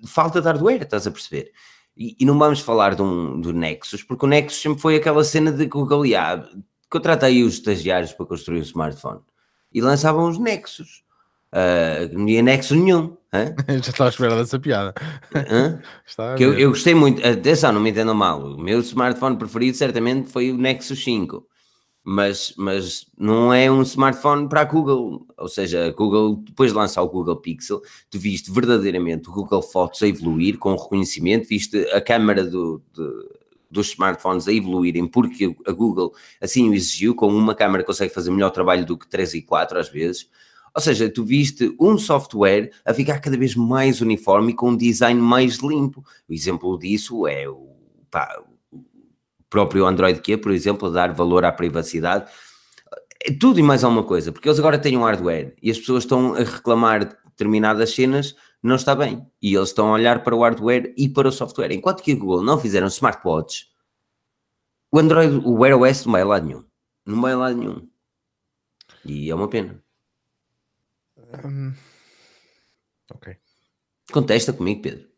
de 0.00 0.08
falta 0.08 0.40
de 0.40 0.46
hardware, 0.46 0.82
estás 0.82 1.06
a 1.06 1.10
perceber? 1.10 1.52
E, 1.94 2.16
e 2.18 2.24
não 2.24 2.38
vamos 2.38 2.60
falar 2.60 2.94
de 2.94 3.02
um, 3.02 3.38
do 3.38 3.52
Nexus, 3.52 4.02
porque 4.02 4.24
o 4.24 4.28
Nexus 4.28 4.62
sempre 4.62 4.80
foi 4.80 4.96
aquela 4.96 5.22
cena 5.22 5.52
de 5.52 5.66
Google, 5.66 6.04
ah, 6.16 6.48
contratei 6.88 7.44
os 7.44 7.54
estagiários 7.54 8.14
para 8.14 8.24
construir 8.24 8.60
o 8.60 8.62
smartphone 8.62 9.20
e 9.70 9.82
lançavam 9.82 10.30
os 10.30 10.38
Nexus. 10.38 11.04
Ah, 11.52 12.08
não 12.10 12.22
havia 12.22 12.42
Nexus 12.42 12.78
nenhum. 12.78 13.18
Já 13.68 13.76
estava 13.76 14.08
à 14.08 14.08
espera 14.08 14.36
dessa 14.36 14.58
piada. 14.58 14.94
A 16.16 16.36
eu, 16.38 16.58
eu 16.58 16.70
gostei 16.70 16.94
muito, 16.94 17.24
atenção, 17.26 17.70
não 17.70 17.82
me 17.82 17.90
entendam 17.90 18.14
mal, 18.14 18.42
o 18.42 18.58
meu 18.58 18.80
smartphone 18.80 19.36
preferido 19.36 19.76
certamente 19.76 20.30
foi 20.30 20.50
o 20.50 20.56
Nexus 20.56 21.04
5, 21.04 21.46
mas, 22.02 22.54
mas 22.56 23.06
não 23.18 23.52
é 23.52 23.70
um 23.70 23.82
smartphone 23.82 24.48
para 24.48 24.62
a 24.62 24.64
Google, 24.64 25.26
ou 25.36 25.48
seja, 25.48 25.86
a 25.86 25.90
Google, 25.90 26.36
depois 26.36 26.70
de 26.72 26.76
lançar 26.78 27.02
o 27.02 27.08
Google 27.08 27.36
Pixel, 27.36 27.80
tu 28.10 28.18
viste 28.18 28.50
verdadeiramente 28.50 29.28
o 29.28 29.32
Google 29.32 29.62
Fotos 29.62 30.02
a 30.02 30.08
evoluir 30.08 30.58
com 30.58 30.74
reconhecimento, 30.74 31.48
viste 31.48 31.78
a 31.92 32.00
câmara 32.00 32.44
do, 32.44 32.82
de- 32.94 33.40
dos 33.70 33.88
smartphones 33.90 34.48
a 34.48 34.52
evoluírem, 34.52 35.06
porque 35.06 35.54
a 35.66 35.72
Google 35.72 36.12
assim 36.40 36.68
o 36.68 36.74
exigiu, 36.74 37.14
com 37.14 37.28
uma 37.28 37.54
câmara 37.54 37.84
consegue 37.84 38.12
fazer 38.12 38.30
melhor 38.30 38.50
trabalho 38.50 38.84
do 38.86 38.98
que 38.98 39.06
3 39.08 39.34
e 39.34 39.42
4 39.42 39.78
às 39.78 39.88
vezes, 39.88 40.28
ou 40.74 40.80
seja, 40.80 41.08
tu 41.10 41.24
viste 41.24 41.74
um 41.80 41.98
software 41.98 42.70
a 42.84 42.94
ficar 42.94 43.18
cada 43.20 43.36
vez 43.36 43.54
mais 43.54 44.00
uniforme 44.00 44.52
e 44.52 44.54
com 44.54 44.70
um 44.70 44.76
design 44.76 45.20
mais 45.20 45.56
limpo. 45.56 46.04
O 46.28 46.32
exemplo 46.32 46.78
disso 46.78 47.26
é 47.26 47.48
o, 47.48 47.68
pá, 48.10 48.40
próprio 49.50 49.84
Android 49.84 50.20
Q, 50.20 50.38
por 50.38 50.52
exemplo, 50.52 50.88
a 50.88 50.92
dar 50.92 51.12
valor 51.12 51.44
à 51.44 51.52
privacidade. 51.52 52.30
É 53.22 53.32
tudo 53.32 53.58
e 53.58 53.62
mais 53.62 53.84
alguma 53.84 54.04
coisa, 54.04 54.32
porque 54.32 54.48
eles 54.48 54.58
agora 54.58 54.78
têm 54.78 54.96
um 54.96 55.02
hardware 55.02 55.54
e 55.60 55.70
as 55.70 55.78
pessoas 55.78 56.04
estão 56.04 56.34
a 56.34 56.38
reclamar 56.38 57.18
determinadas 57.26 57.94
cenas, 57.94 58.34
não 58.62 58.76
está 58.76 58.94
bem. 58.94 59.26
E 59.42 59.54
eles 59.54 59.68
estão 59.68 59.88
a 59.88 59.92
olhar 59.92 60.22
para 60.22 60.34
o 60.34 60.40
hardware 60.40 60.94
e 60.96 61.08
para 61.08 61.28
o 61.28 61.32
software. 61.32 61.72
Enquanto 61.72 62.02
que 62.02 62.12
a 62.12 62.14
Google 62.14 62.42
não 62.42 62.58
fizeram 62.58 62.86
smartwatch, 62.86 63.68
o 64.90 64.98
Android, 64.98 65.36
o 65.44 65.52
Wear 65.58 65.78
OS 65.78 66.06
não 66.06 66.12
vai 66.12 66.22
a 66.22 66.26
lado 66.26 66.46
nenhum. 66.46 66.64
Não 67.04 67.20
vai 67.20 67.32
a 67.32 67.36
lado 67.36 67.56
nenhum. 67.56 67.88
E 69.04 69.30
é 69.30 69.34
uma 69.34 69.48
pena. 69.48 69.82
Hum, 71.44 71.72
ok. 73.12 73.36
Contesta 74.12 74.52
comigo, 74.52 74.82
Pedro. 74.82 75.08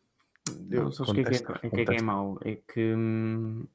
Eu 0.70 0.84
Não, 0.84 0.88
o 0.88 1.14
que 1.14 1.20
é 1.20 1.24
que 1.24 1.30
é, 1.30 1.34
é 1.34 1.70
que 1.70 1.80
é, 1.80 1.84
que 1.84 1.94
é 1.94 2.02
mau? 2.02 2.38
É 2.42 2.56
que 2.56 2.94
hum, 2.94 3.66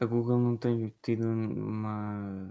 a 0.00 0.04
Google 0.04 0.38
não 0.38 0.56
tem 0.56 0.92
tido 1.02 1.26
uma. 1.26 2.50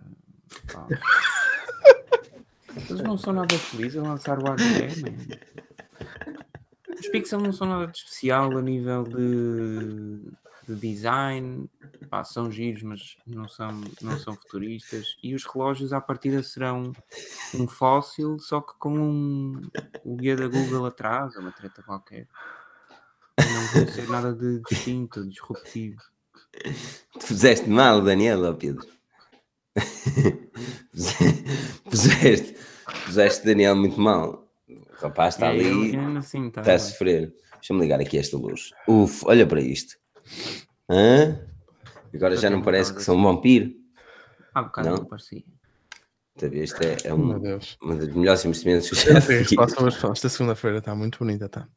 Eles 2.75 3.01
não 3.01 3.17
são 3.17 3.33
nada 3.33 3.57
felizes 3.57 3.97
a 3.97 4.03
lançar 4.03 4.37
o 4.39 4.43
HDR, 4.43 5.01
man. 5.01 5.15
Os 6.99 7.07
Pixel 7.07 7.39
não 7.39 7.51
são 7.51 7.67
nada 7.67 7.87
de 7.87 7.97
especial 7.97 8.57
a 8.57 8.61
nível 8.61 9.03
de, 9.03 10.31
de 10.67 10.75
design. 10.75 11.69
Pá, 12.09 12.23
são 12.23 12.51
giros, 12.51 12.83
mas 12.83 13.17
não 13.25 13.47
são, 13.47 13.81
não 14.01 14.17
são 14.17 14.35
futuristas. 14.35 15.17
E 15.21 15.33
os 15.35 15.45
relógios, 15.45 15.93
à 15.93 16.01
partida, 16.01 16.41
serão 16.43 16.93
um 17.53 17.67
fóssil, 17.67 18.37
só 18.39 18.61
que 18.61 18.73
com 18.77 18.97
um, 18.97 19.61
o 20.03 20.15
guia 20.15 20.35
da 20.35 20.47
Google 20.47 20.85
atrás, 20.85 21.35
ou 21.35 21.41
uma 21.41 21.51
treta 21.51 21.83
qualquer. 21.83 22.27
Não 23.37 23.67
vão 23.73 23.93
ser 23.93 24.09
nada 24.09 24.33
de 24.33 24.61
distinto, 24.69 25.27
disruptivo. 25.27 26.01
Tu 27.19 27.25
fizeste 27.27 27.69
mal, 27.69 28.01
Daniel, 28.01 28.43
ó 28.45 28.53
Pedro. 28.53 28.85
puseste, 31.89 32.55
puseste 33.05 33.45
Daniel 33.45 33.75
muito 33.75 33.99
mal. 33.99 34.47
O 34.69 34.81
rapaz 35.01 35.35
está 35.35 35.47
É, 35.47 35.49
ali, 35.51 35.95
assim, 36.17 36.49
tá, 36.49 36.61
está 36.61 36.73
a 36.75 36.79
sofrer. 36.79 37.33
Deixa-me 37.55 37.81
ligar 37.81 37.99
aqui 37.99 38.17
esta 38.17 38.37
luz. 38.37 38.71
Uf, 38.87 39.23
olha 39.25 39.45
para 39.47 39.59
isto. 39.61 39.95
Hã? 40.89 41.39
Agora 42.13 42.35
já 42.37 42.49
não 42.49 42.61
parece 42.61 42.93
que 42.93 43.03
sou 43.03 43.17
um 43.17 43.23
vampiro. 43.23 43.71
Há 44.53 44.61
bocado 44.63 44.89
Não? 44.89 44.97
não 44.97 45.05
parecia. 45.05 45.43
Isto 46.51 46.81
é, 46.83 46.97
é 47.05 47.13
um- 47.13 47.39
uma 47.81 47.95
das 47.95 48.09
melhores 48.09 48.43
investimentos 48.45 48.89
que 48.89 48.95
já 48.95 49.21
fiz. 49.21 49.47
Esta 50.13 50.29
segunda-feira 50.29 50.77
está 50.79 50.93
muito 50.93 51.17
bonita, 51.19 51.47
tá? 51.49 51.67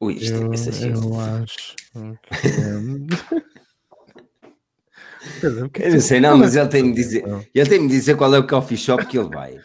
Ui, 0.00 0.14
isto 0.14 0.34
Eu, 0.34 0.52
é 0.52 0.92
eu 0.92 1.20
acho 1.20 1.74
que. 1.76 1.86
Pedro, 1.92 2.12
o 2.12 2.18
que 2.18 2.34
é 2.34 2.38
Eu 5.42 5.70
que 5.70 5.88
não 5.88 6.00
sei, 6.00 6.20
não, 6.20 6.38
mas 6.38 6.56
ele 6.56 6.68
tem-me 6.68 6.92
dizer, 6.92 7.24
ele 7.54 7.68
tem-me 7.68 7.88
de 7.88 7.94
dizer 7.94 8.16
qual 8.16 8.34
é 8.34 8.38
o 8.38 8.46
coffee 8.46 8.76
shop 8.76 9.06
que 9.06 9.18
ele 9.18 9.28
vai. 9.28 9.58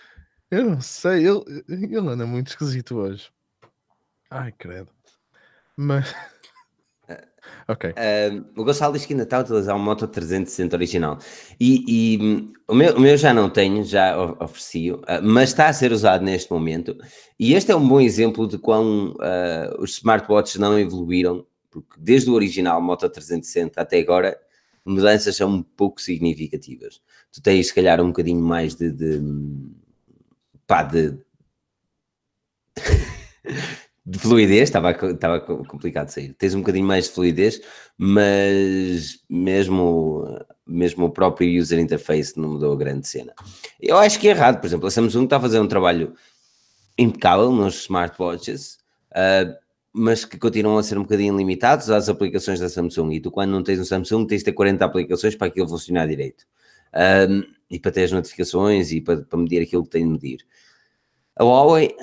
Eu 0.50 0.66
não 0.66 0.82
sei, 0.82 1.26
ele, 1.26 1.64
ele 1.70 1.98
anda 1.98 2.26
muito 2.26 2.50
esquisito 2.50 2.98
hoje. 2.98 3.30
Ai, 4.30 4.52
credo. 4.58 4.90
Mas. 5.78 6.14
Ok. 7.68 7.94
Um, 7.98 8.62
o 8.62 8.64
Gonçalo 8.64 8.94
diz 8.94 9.06
que 9.06 9.14
ainda 9.14 9.24
está 9.24 9.38
a 9.38 9.42
utilizar 9.42 9.76
um 9.76 9.80
Moto 9.80 10.08
360 10.08 10.76
original. 10.76 11.18
E, 11.60 11.84
e, 11.88 12.54
o, 12.68 12.74
meu, 12.74 12.96
o 12.96 13.00
meu 13.00 13.18
já 13.18 13.34
não 13.34 13.50
tenho, 13.50 13.84
já 13.84 14.16
ofereci, 14.40 14.92
uh, 14.92 15.04
mas 15.24 15.50
está 15.50 15.68
a 15.68 15.74
ser 15.74 15.92
usado 15.92 16.24
neste 16.24 16.52
momento. 16.52 16.98
E 17.40 17.54
este 17.54 17.72
é 17.72 17.76
um 17.76 17.88
bom 17.88 18.00
exemplo 18.00 18.48
de 18.48 18.58
quão 18.58 19.12
uh, 19.12 19.80
os 19.82 19.94
smartwatches 19.94 20.58
não 20.58 20.78
evoluíram, 20.78 21.46
porque 21.70 21.96
desde 21.98 22.30
o 22.30 22.34
original 22.34 22.82
Moto 22.82 23.10
360 23.10 23.82
até 23.82 24.00
agora, 24.00 24.38
mudanças 24.86 25.36
são 25.36 25.50
um 25.50 25.64
pouco 25.64 26.02
significativas. 26.02 27.02
Tu 27.32 27.42
tens, 27.42 27.68
se 27.68 27.74
calhar, 27.74 28.02
um 28.02 28.08
bocadinho 28.08 28.42
mais 28.42 28.76
de. 28.76 28.92
de 28.92 29.22
pá, 30.68 30.84
de. 30.84 31.18
de 34.06 34.18
fluidez, 34.20 34.64
estava, 34.64 34.92
estava 34.92 35.40
co- 35.40 35.64
complicado 35.66 36.08
de 36.08 36.14
sair. 36.14 36.34
Tens 36.34 36.56
um 36.56 36.60
bocadinho 36.60 36.86
mais 36.86 37.06
de 37.06 37.12
fluidez, 37.12 37.62
mas 37.98 39.20
mesmo, 39.30 40.26
mesmo 40.66 41.06
o 41.06 41.12
próprio 41.12 41.60
user 41.62 41.80
interface 41.80 42.38
não 42.40 42.50
mudou 42.54 42.74
a 42.74 42.78
grande 42.78 43.08
cena. 43.08 43.34
Eu 43.80 43.98
acho 43.98 44.20
que 44.20 44.28
é 44.28 44.32
errado, 44.32 44.60
por 44.60 44.68
exemplo, 44.68 44.88
a 44.88 44.92
Samsung 44.92 45.26
está 45.26 45.38
a 45.38 45.42
fazer 45.42 45.60
um 45.60 45.68
trabalho 45.68 46.16
impecável 46.98 47.52
nos 47.52 47.82
smartwatches, 47.84 48.80
ah, 49.14 49.56
mas 49.94 50.24
que 50.24 50.38
continuam 50.38 50.78
a 50.78 50.84
ser 50.84 50.98
um 50.98 51.04
bocadinho 51.04 51.36
limitados 51.36 51.90
às 51.90 52.08
aplicações 52.08 52.60
da 52.60 52.70
Samsung. 52.70 53.12
E 53.14 53.20
tu, 53.20 53.30
quando 53.30 53.52
não 53.52 53.64
tens 53.64 53.80
um 53.80 53.86
Samsung, 53.86 54.26
tens 54.26 54.40
de 54.40 54.46
ter 54.46 54.54
40 54.54 54.86
aplicações 54.86 55.36
para 55.36 55.48
aquilo 55.48 55.68
funcionar 55.68 56.08
direito. 56.08 56.46
Ah, 56.94 57.28
e 57.70 57.80
para 57.80 57.92
ter 57.92 58.04
as 58.04 58.12
notificações 58.12 58.92
e 58.92 59.02
para, 59.02 59.22
para 59.22 59.40
medir 59.40 59.62
aquilo 59.62 59.84
que 59.84 59.90
tem 59.90 60.04
de 60.04 60.12
medir. 60.12 60.46
A 61.36 61.44
Huawei, 61.44 61.96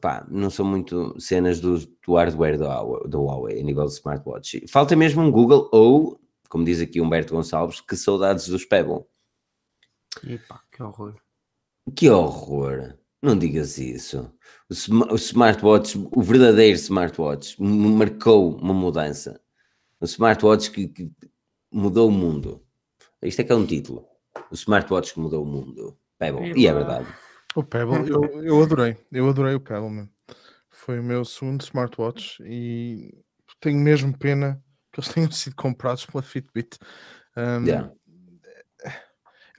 pá, 0.00 0.26
não 0.30 0.48
são 0.48 0.64
muito 0.64 1.18
cenas 1.20 1.60
do, 1.60 1.78
do 1.78 2.14
hardware 2.14 2.58
da 2.58 2.80
Huawei, 2.80 3.08
da 3.08 3.18
Huawei 3.18 3.60
a 3.60 3.62
nível 3.62 3.84
de 3.84 3.92
smartwatch. 3.92 4.66
Falta 4.66 4.96
mesmo 4.96 5.22
um 5.22 5.30
Google 5.30 5.68
ou, 5.72 6.18
como 6.48 6.64
diz 6.64 6.80
aqui 6.80 7.00
Humberto 7.00 7.34
Gonçalves, 7.34 7.80
que 7.80 7.96
saudades 7.96 8.48
dos 8.48 8.64
Pebble. 8.64 9.04
Epá, 10.26 10.62
que 10.72 10.82
horror. 10.82 11.14
Que 11.94 12.08
horror! 12.08 12.94
Não 13.22 13.36
digas 13.36 13.78
isso. 13.78 14.32
O, 14.68 14.72
sma- 14.72 15.12
o 15.12 15.16
smartwatch, 15.16 15.98
o 16.14 16.22
verdadeiro 16.22 16.76
smartwatch, 16.76 17.56
marcou 17.60 18.56
uma 18.56 18.72
mudança. 18.72 19.40
O 20.00 20.04
smartwatch 20.06 20.70
que, 20.70 20.88
que 20.88 21.12
mudou 21.70 22.08
o 22.08 22.12
mundo. 22.12 22.64
Isto 23.22 23.40
é 23.40 23.44
que 23.44 23.52
é 23.52 23.54
um 23.54 23.66
título. 23.66 24.06
O 24.50 24.54
smartwatch 24.54 25.12
que 25.12 25.20
mudou 25.20 25.42
o 25.42 25.46
mundo. 25.46 25.98
Pebble. 26.18 26.58
E 26.58 26.66
é 26.66 26.72
verdade. 26.72 27.06
O 27.54 27.62
Pebble, 27.62 28.08
eu, 28.08 28.42
eu 28.42 28.62
adorei. 28.62 28.96
Eu 29.12 29.28
adorei 29.28 29.54
o 29.54 29.60
Pebble, 29.60 29.90
meu. 29.90 30.08
Foi 30.70 30.98
o 30.98 31.02
meu 31.04 31.24
segundo 31.24 31.60
smartwatch 31.60 32.42
e 32.42 33.22
tenho 33.60 33.78
mesmo 33.78 34.16
pena 34.16 34.62
que 34.92 35.00
eles 35.00 35.10
tenham 35.12 35.30
sido 35.30 35.54
comprados 35.56 36.06
pela 36.06 36.22
Fitbit. 36.22 36.78
Um, 37.36 37.66
Yeah. 37.66 37.92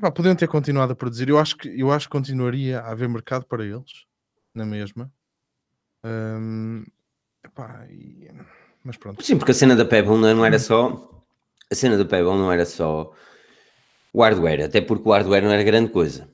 Epá, 0.01 0.11
podiam 0.11 0.35
ter 0.35 0.47
continuado 0.47 0.93
a 0.93 0.95
produzir. 0.95 1.29
Eu 1.29 1.37
acho, 1.37 1.55
que, 1.55 1.69
eu 1.79 1.91
acho 1.91 2.07
que 2.07 2.11
continuaria 2.11 2.79
a 2.81 2.91
haver 2.91 3.07
mercado 3.07 3.45
para 3.45 3.63
eles, 3.63 4.05
na 4.53 4.65
mesma. 4.65 5.11
Epá, 7.45 7.85
e- 7.89 8.29
Mas 8.83 8.97
pronto. 8.97 9.23
Sim, 9.23 9.37
porque 9.37 9.51
a 9.51 9.55
cena 9.55 9.75
da 9.75 9.85
Pebble 9.85 10.17
não, 10.17 10.43
era 10.43 10.57
só. 10.57 11.23
A 11.71 11.75
cena 11.75 11.97
da 11.97 12.03
Pebble 12.03 12.33
não 12.33 12.51
era 12.51 12.65
só 12.65 13.13
o 14.11 14.23
hardware, 14.23 14.65
até 14.65 14.81
porque 14.81 15.07
o 15.07 15.11
hardware 15.11 15.43
não 15.43 15.51
era 15.51 15.63
grande 15.63 15.91
coisa. 15.91 16.27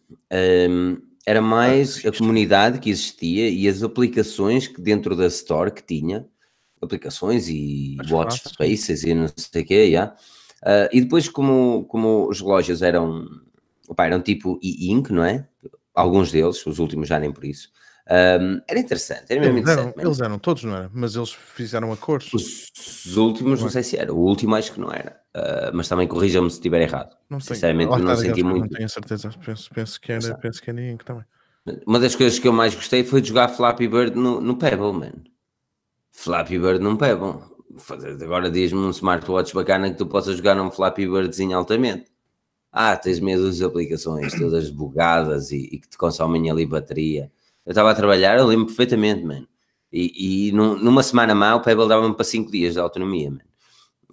Hum, 0.69 0.97
era 1.25 1.41
mais 1.41 2.05
a 2.05 2.11
comunidade 2.11 2.79
que 2.79 2.89
existia 2.89 3.49
e 3.49 3.67
as 3.67 3.83
aplicações 3.83 4.65
que 4.67 4.79
dentro 4.81 5.13
da 5.15 5.27
Store 5.27 5.71
que 5.71 5.83
tinha, 5.83 6.25
aplicações 6.81 7.49
e 7.49 7.97
As 7.99 8.09
watch 8.09 8.41
faces. 8.57 9.03
e 9.03 9.13
não 9.13 9.27
sei 9.35 9.61
o 9.61 9.65
quê, 9.65 9.83
yeah. 9.87 10.15
Ah, 10.63 10.89
e 10.91 11.01
depois 11.01 11.29
como, 11.29 11.85
como 11.85 12.27
os 12.29 12.39
relógios 12.41 12.81
eram, 12.81 13.27
opá, 13.87 14.05
eram 14.05 14.21
tipo 14.21 14.59
e-ink, 14.61 15.11
não 15.11 15.23
é? 15.23 15.47
Alguns 15.93 16.31
deles, 16.31 16.65
os 16.65 16.79
últimos 16.79 17.07
já 17.07 17.19
nem 17.19 17.31
por 17.31 17.45
isso. 17.45 17.69
Hum, 18.09 18.61
era 18.67 18.79
interessante, 18.79 19.25
era 19.29 19.41
mesmo 19.41 19.57
Eles 19.57 19.69
eram, 19.69 19.81
interessante. 19.81 19.95
man. 19.97 20.03
eles 20.03 20.21
eram 20.21 20.39
todos, 20.39 20.63
não 20.63 20.75
era? 20.75 20.89
Mas 20.93 21.15
eles 21.15 21.33
fizeram 21.33 21.91
a 21.91 21.97
cores. 21.97 22.33
Os, 22.33 22.71
os 23.05 23.17
últimos, 23.17 23.61
não 23.61 23.69
sei 23.69 23.83
se 23.83 23.97
era. 23.97 24.13
O 24.13 24.19
último 24.19 24.55
acho 24.55 24.71
que 24.71 24.79
não 24.79 24.91
era. 24.91 25.19
Ah, 25.33 25.71
mas 25.73 25.87
também 25.87 26.07
corrijam-me 26.07 26.49
se 26.49 26.55
estiver 26.55 26.81
errado. 26.81 27.15
Não 27.29 27.37
tenho, 27.37 27.55
Sinceramente, 27.55 27.89
lá 27.89 27.99
não 27.99 28.15
senti 28.15 28.43
muito. 28.43 28.61
Não 28.61 28.69
tenho 28.69 28.89
certeza. 28.89 29.29
Penso, 29.45 29.69
penso 29.73 30.01
que 30.01 30.11
era, 30.11 30.35
penso 30.37 30.61
que 30.61 30.69
era 30.69 30.81
Ink 30.81 31.03
também. 31.03 31.25
Uma 31.85 31.99
das 31.99 32.15
coisas 32.15 32.39
que 32.39 32.47
eu 32.47 32.53
mais 32.53 32.73
gostei 32.73 33.03
foi 33.03 33.21
de 33.21 33.27
jogar 33.27 33.49
Flappy 33.49 33.87
Bird 33.87 34.15
no, 34.15 34.39
no 34.39 34.57
Pebble, 34.57 34.93
man. 34.93 35.11
Flappy 36.11 36.57
Bird 36.57 36.79
num 36.79 36.95
Pebble. 36.95 37.41
Agora 38.23 38.49
diz-me 38.49 38.79
um 38.79 38.89
smartwatch 38.89 39.53
bacana 39.53 39.91
que 39.91 39.97
tu 39.97 40.07
possas 40.07 40.37
jogar 40.37 40.55
num 40.55 40.71
Flappy 40.71 41.05
Birdzinho 41.05 41.57
altamente. 41.57 42.05
Ah, 42.71 42.95
tens 42.95 43.19
medo 43.19 43.45
das 43.47 43.61
aplicações 43.61 44.33
todas 44.37 44.69
bugadas 44.69 45.51
e, 45.51 45.67
e 45.71 45.79
que 45.79 45.89
te 45.89 45.97
consomem 45.97 46.49
ali 46.51 46.65
bateria. 46.65 47.31
Eu 47.65 47.71
estava 47.71 47.91
a 47.91 47.95
trabalhar, 47.95 48.37
eu 48.37 48.45
lembro 48.45 48.67
perfeitamente, 48.67 49.23
man. 49.23 49.45
E, 49.91 50.47
e 50.49 50.51
num- 50.51 50.77
numa 50.77 51.01
semana 51.01 51.33
má 51.33 51.55
o 51.55 51.61
Pebble 51.61 51.87
dava-me 51.87 52.13
para 52.13 52.23
5 52.25 52.51
dias 52.51 52.73
de 52.73 52.79
autonomia, 52.79 53.31
man. 53.31 53.39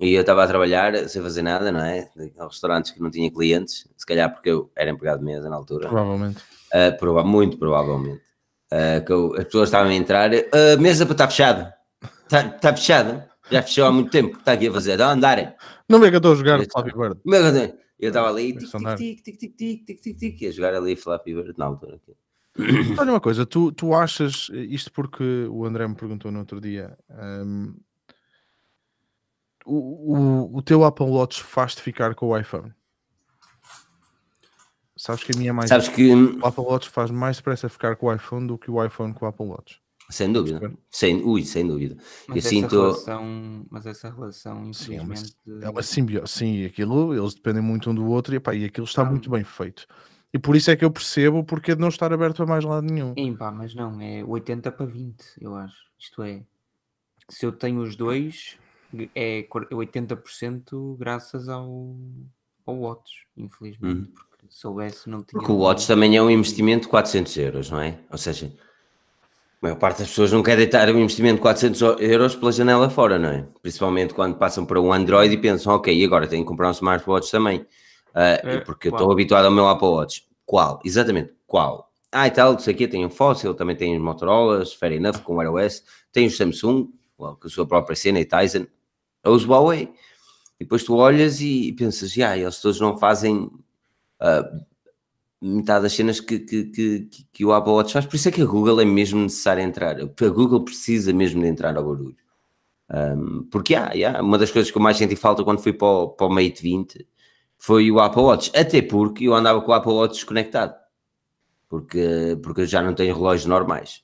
E 0.01 0.13
eu 0.15 0.23
estava 0.23 0.43
a 0.43 0.47
trabalhar 0.47 1.09
sem 1.09 1.23
fazer 1.23 1.43
nada, 1.43 1.71
não 1.71 1.81
é? 1.81 2.09
Restaurantes 2.41 2.91
que 2.91 3.01
não 3.01 3.11
tinha 3.11 3.31
clientes, 3.31 3.87
se 3.97 4.05
calhar 4.07 4.33
porque 4.33 4.51
eu 4.51 4.71
era 4.75 4.91
empregado 4.91 5.19
de 5.21 5.25
mesa 5.25 5.49
na 5.49 5.57
altura. 5.57 5.89
Provavelmente. 5.89 6.39
Uh, 6.73 6.99
prova- 6.99 7.23
muito 7.23 7.57
provavelmente. 7.59 8.21
Uh, 8.73 9.05
que 9.05 9.13
eu- 9.13 9.35
as 9.37 9.45
pessoas 9.45 9.69
estavam 9.69 9.91
a 9.93 9.95
entrar, 9.95 10.31
a 10.35 10.77
mesa 10.81 11.05
está 11.05 11.29
fechada. 11.29 11.75
Está 12.25 12.49
tá 12.49 12.75
fechada. 12.75 13.29
Já 13.51 13.63
fechou 13.63 13.85
há 13.87 13.93
muito 13.93 14.11
tempo. 14.11 14.37
Está 14.39 14.53
aqui 14.53 14.67
a 14.69 14.73
fazer. 14.73 14.93
Estão 14.93 15.09
a 15.11 15.13
andarem. 15.13 15.53
Não 15.89 16.01
vê 16.01 16.09
que 16.11 16.17
eu 16.17 16.19
estou 16.19 16.33
a 16.33 16.37
jogar 16.37 16.57
Deus, 16.57 17.84
Eu 18.05 18.09
estava 18.09 18.29
ali, 18.29 18.53
tic, 18.53 18.71
tic, 18.71 18.97
tic, 18.97 19.23
tic, 19.23 19.57
tic, 19.57 19.85
tic, 19.87 20.01
tic, 20.03 20.19
tic, 20.19 20.43
a 20.47 20.51
jogar 20.51 20.75
ali 20.75 20.95
Flappy 20.95 21.35
Bird 21.35 21.55
na 21.57 21.65
altura. 21.65 21.99
Olha 22.99 23.13
uma 23.13 23.21
coisa, 23.21 23.47
tu, 23.47 23.73
tu 23.73 23.95
achas, 23.95 24.51
isto 24.53 24.93
porque 24.93 25.47
o 25.51 25.65
André 25.65 25.89
me 25.89 25.95
perguntou 25.95 26.31
no 26.31 26.41
outro 26.41 26.61
dia, 26.61 26.97
hum, 27.11 27.75
o, 29.65 30.15
o, 30.15 30.57
o 30.59 30.63
teu 30.63 30.85
Apple 30.85 31.07
Watch 31.07 31.43
faz-te 31.43 31.81
ficar 31.81 32.15
com 32.15 32.27
o 32.27 32.39
iPhone? 32.39 32.73
Sabes 34.95 35.25
que 35.25 35.33
a 35.35 35.39
minha 35.39 35.49
é 35.49 35.53
mais. 35.53 35.69
Sabes 35.71 35.89
que, 35.89 36.15
hum, 36.15 36.39
O 36.43 36.47
Apple 36.47 36.65
Watch 36.65 36.91
faz 36.91 37.11
mais 37.11 37.39
depressa 37.39 37.71
ficar 37.71 37.97
com 37.97 38.07
o 38.07 38.13
iPhone 38.13 38.47
do 38.47 38.59
que 38.59 38.71
o 38.71 38.85
iPhone 38.85 39.15
com 39.15 39.25
o 39.25 39.29
Apple 39.29 39.47
Watch. 39.47 39.83
Sem 40.11 40.33
dúvida, 40.33 40.73
sem, 40.91 41.23
ui, 41.23 41.45
sem 41.45 41.67
dúvida. 41.67 41.97
Mas 42.29 42.37
Eu 42.37 42.39
essa 42.39 42.49
sinto- 42.49 42.81
relação, 42.81 43.67
mas 43.71 43.87
essa 43.87 44.11
relação, 44.11 44.73
Sim, 44.73 44.97
é 44.97 45.01
uma, 45.03 45.15
infelizmente, 45.15 45.79
é 45.79 45.83
simbiose. 45.83 46.33
Sim, 46.33 46.55
e 46.57 46.67
aquilo, 46.67 47.15
eles 47.15 47.35
dependem 47.35 47.63
muito 47.63 47.91
um 47.91 47.95
do 47.95 48.07
outro 48.07 48.35
e, 48.35 48.37
epá, 48.37 48.55
e 48.55 48.65
aquilo 48.65 48.87
está 48.87 49.03
Ah. 49.03 49.07
muito 49.07 49.31
bem 49.31 49.45
feito. 49.45 49.87
E 50.33 50.39
por 50.39 50.57
isso 50.57 50.71
é 50.71 50.77
que 50.77 50.85
eu 50.85 50.91
percebo 50.91 51.39
o 51.39 51.45
porquê 51.45 51.75
de 51.75 51.81
não 51.81 51.89
estar 51.89 52.13
aberto 52.13 52.43
a 52.43 52.47
mais 52.47 52.65
lado 52.65 52.85
nenhum. 52.87 53.15
Sim, 53.17 53.37
pá, 53.37 53.51
mas 53.53 53.75
não, 53.75 54.01
é 54.01 54.25
80 54.25 54.71
para 54.73 54.85
20, 54.87 55.25
eu 55.41 55.55
acho. 55.55 55.77
Isto 55.99 56.23
é, 56.23 56.43
se 57.31 57.47
eu 57.47 57.53
tenho 57.53 57.81
os 57.81 57.95
dois, 57.97 58.59
é 59.15 59.45
quar- 59.45 59.67
80% 59.73 60.97
graças 60.99 61.49
ao, 61.49 61.97
ao 62.67 62.77
Watch, 62.77 63.27
infelizmente. 63.37 64.11
Porque 64.11 64.47
se 64.53 64.59
soubesse, 64.61 65.09
não 65.09 65.23
tinha. 65.23 65.39
Porque 65.41 65.53
o 65.53 65.57
Watch 65.57 65.87
também 65.87 66.17
é 66.17 66.23
um 66.23 66.31
investimento 66.31 66.83
de 66.83 66.89
400 66.89 67.37
euros, 67.37 67.71
não 67.71 67.81
é? 67.81 67.99
Ou 68.11 68.19
seja, 68.19 68.53
a 69.65 69.69
maior 69.69 69.77
parte 69.77 70.01
das 70.01 70.09
pessoas 70.09 70.31
não 70.31 70.43
quer 70.43 70.59
deitar 70.59 70.91
um 70.91 70.99
investimento 70.99 71.37
de 71.37 71.41
400 71.41 71.81
euros 72.01 72.37
pela 72.37 72.53
janela 72.53 72.91
fora, 72.91 73.19
não 73.19 73.31
é? 73.31 73.47
Principalmente 73.63 74.13
quando 74.13 74.37
passam 74.37 74.67
para 74.67 74.79
um 74.79 74.93
Android 74.93 75.33
e 75.33 75.39
pensam, 75.39 75.75
ok, 75.75 76.05
agora 76.05 76.27
tenho 76.27 76.43
que 76.43 76.49
comprar 76.49 76.69
um 76.69 76.73
smartwatch 76.73 77.31
também. 77.31 77.65
Ah, 78.15 78.41
É, 78.43 78.61
porque 78.61 78.89
estou 78.89 79.11
habituado 79.11 79.47
ao 79.47 79.51
meu 79.51 79.67
Apple 79.67 79.89
Watch. 79.89 80.27
Qual? 80.45 80.81
Exatamente, 80.85 81.33
qual? 81.47 81.91
Ah, 82.13 82.27
e 82.27 82.31
tal, 82.31 82.53
não 82.53 82.59
sei 82.59 82.75
o 82.75 82.77
quê, 82.77 82.87
tem 82.87 83.07
o 83.07 83.11
Fossil, 83.11 83.55
também 83.55 83.75
tem 83.75 83.97
os 83.97 84.03
Motorola, 84.03 84.67
fair 84.67 84.93
enough, 84.93 85.21
com 85.23 85.33
o 85.33 85.37
Wear 85.37 85.51
OS, 85.51 85.83
tem 86.13 86.27
o 86.27 86.31
Samsung, 86.31 86.91
well, 87.19 87.35
com 87.37 87.47
a 87.47 87.51
sua 87.51 87.67
própria 87.67 87.97
cena, 87.97 88.21
e 88.21 88.27
Tizen, 88.27 88.69
ou 89.25 89.35
os 89.35 89.47
Huawei. 89.47 89.91
E 90.61 90.65
depois 90.65 90.85
tu 90.85 90.95
olhas 90.97 91.41
e 91.41 91.73
pensas, 91.73 92.13
já, 92.13 92.37
eles 92.37 92.61
todos 92.61 92.79
não 92.81 92.99
fazem 92.99 93.51
ah, 94.21 94.45
metade 95.47 95.83
das 95.85 95.93
cenas 95.93 96.21
que, 96.21 96.39
que, 96.41 96.65
que, 96.67 97.09
que- 97.33 97.45
o 97.45 97.53
Apple 97.53 97.73
Watch 97.73 97.93
faz, 97.93 98.07
por 98.07 98.17
isso 98.17 98.29
é 98.29 98.33
que 98.33 98.43
a 98.43 98.47
Google 98.47 98.81
é 98.81 98.85
mesmo 98.85 99.21
necessário 99.23 99.63
entrar, 99.63 99.97
a 100.01 100.29
Google 100.29 100.65
precisa 100.65 101.13
mesmo 101.13 101.43
de 101.43 101.49
entrar 101.49 101.77
ao 101.77 101.85
barulho. 101.85 102.17
Um, 102.91 103.45
porque 103.51 103.75
há, 103.75 103.93
há, 104.19 104.23
uma 104.23 104.39
das 104.39 104.51
coisas 104.51 104.71
que 104.71 104.79
eu 104.79 104.83
mais 104.83 104.97
senti 104.99 105.17
falta 105.17 105.45
quando 105.45 105.61
fui 105.63 105.73
para 105.73 105.87
o, 105.89 106.09
para 106.11 106.27
o 106.27 106.31
Mate 106.31 106.63
20 106.63 107.07
foi 107.59 107.91
o 107.91 108.01
Apple 108.01 108.23
Watch, 108.23 108.53
até 108.57 108.83
porque 108.83 109.25
eu 109.27 109.35
andava 109.35 109.61
com 109.63 109.71
o 109.73 109.75
Apple 109.75 109.93
Watch 109.93 110.15
desconectado, 110.17 110.75
porque, 111.69 112.39
porque 112.43 112.63
eu 112.63 112.67
já 112.67 112.83
não 112.83 112.95
tenho 112.95 113.15
relógios 113.15 113.47
normais. 113.47 114.03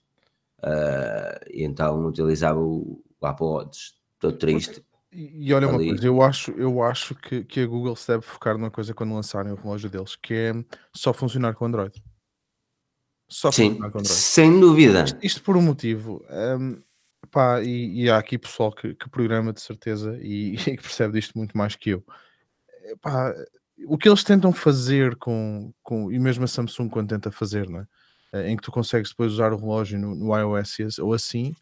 Ah, 0.62 1.40
e 1.50 1.64
então 1.64 2.06
utilizava 2.06 2.60
o, 2.60 3.02
o 3.20 3.26
Apple 3.26 3.46
Watch, 3.46 3.94
estou 4.14 4.32
triste. 4.32 4.82
E, 5.12 5.48
e 5.48 5.54
olha 5.54 5.66
uma 5.66 5.76
Ali. 5.76 5.88
coisa, 5.88 6.06
eu 6.06 6.22
acho, 6.22 6.50
eu 6.52 6.82
acho 6.82 7.14
que, 7.14 7.44
que 7.44 7.60
a 7.60 7.66
Google 7.66 7.96
se 7.96 8.08
deve 8.08 8.22
focar 8.22 8.56
numa 8.56 8.70
coisa 8.70 8.94
quando 8.94 9.14
lançarem 9.14 9.52
o 9.52 9.56
relógio 9.56 9.90
deles, 9.90 10.14
que 10.16 10.34
é 10.34 10.52
só 10.94 11.12
funcionar 11.12 11.54
com 11.54 11.64
Android. 11.64 12.02
Só 13.28 13.50
Sim, 13.50 13.70
funcionar 13.70 13.90
com 13.90 13.98
Android. 13.98 14.20
sem 14.20 14.60
dúvida. 14.60 15.04
Isto, 15.04 15.18
isto 15.22 15.42
por 15.42 15.56
um 15.56 15.62
motivo. 15.62 16.24
hum, 16.58 16.80
pá, 17.30 17.60
e, 17.62 18.04
e 18.04 18.10
há 18.10 18.18
aqui 18.18 18.38
pessoal 18.38 18.72
que, 18.72 18.94
que 18.94 19.08
programa 19.10 19.52
de 19.52 19.60
certeza 19.60 20.18
e, 20.20 20.54
e 20.68 20.76
que 20.76 20.82
percebe 20.82 21.14
disto 21.14 21.36
muito 21.36 21.56
mais 21.56 21.74
que 21.74 21.90
eu. 21.90 22.04
Eh, 22.84 22.94
pá, 23.00 23.34
o 23.86 23.96
que 23.98 24.08
eles 24.08 24.22
tentam 24.22 24.52
fazer 24.52 25.16
com, 25.16 25.72
com, 25.82 26.12
e 26.12 26.18
mesmo 26.18 26.44
a 26.44 26.48
Samsung 26.48 26.88
quando 26.88 27.08
tenta 27.08 27.30
fazer, 27.30 27.68
não 27.68 27.80
é? 27.80 27.86
Eh, 28.32 28.50
em 28.50 28.56
que 28.56 28.62
tu 28.62 28.70
consegues 28.70 29.10
depois 29.10 29.32
usar 29.32 29.52
o 29.52 29.56
relógio 29.56 29.98
no, 29.98 30.14
no 30.14 30.36
iOS 30.38 30.98
ou 30.98 31.12
assim, 31.12 31.54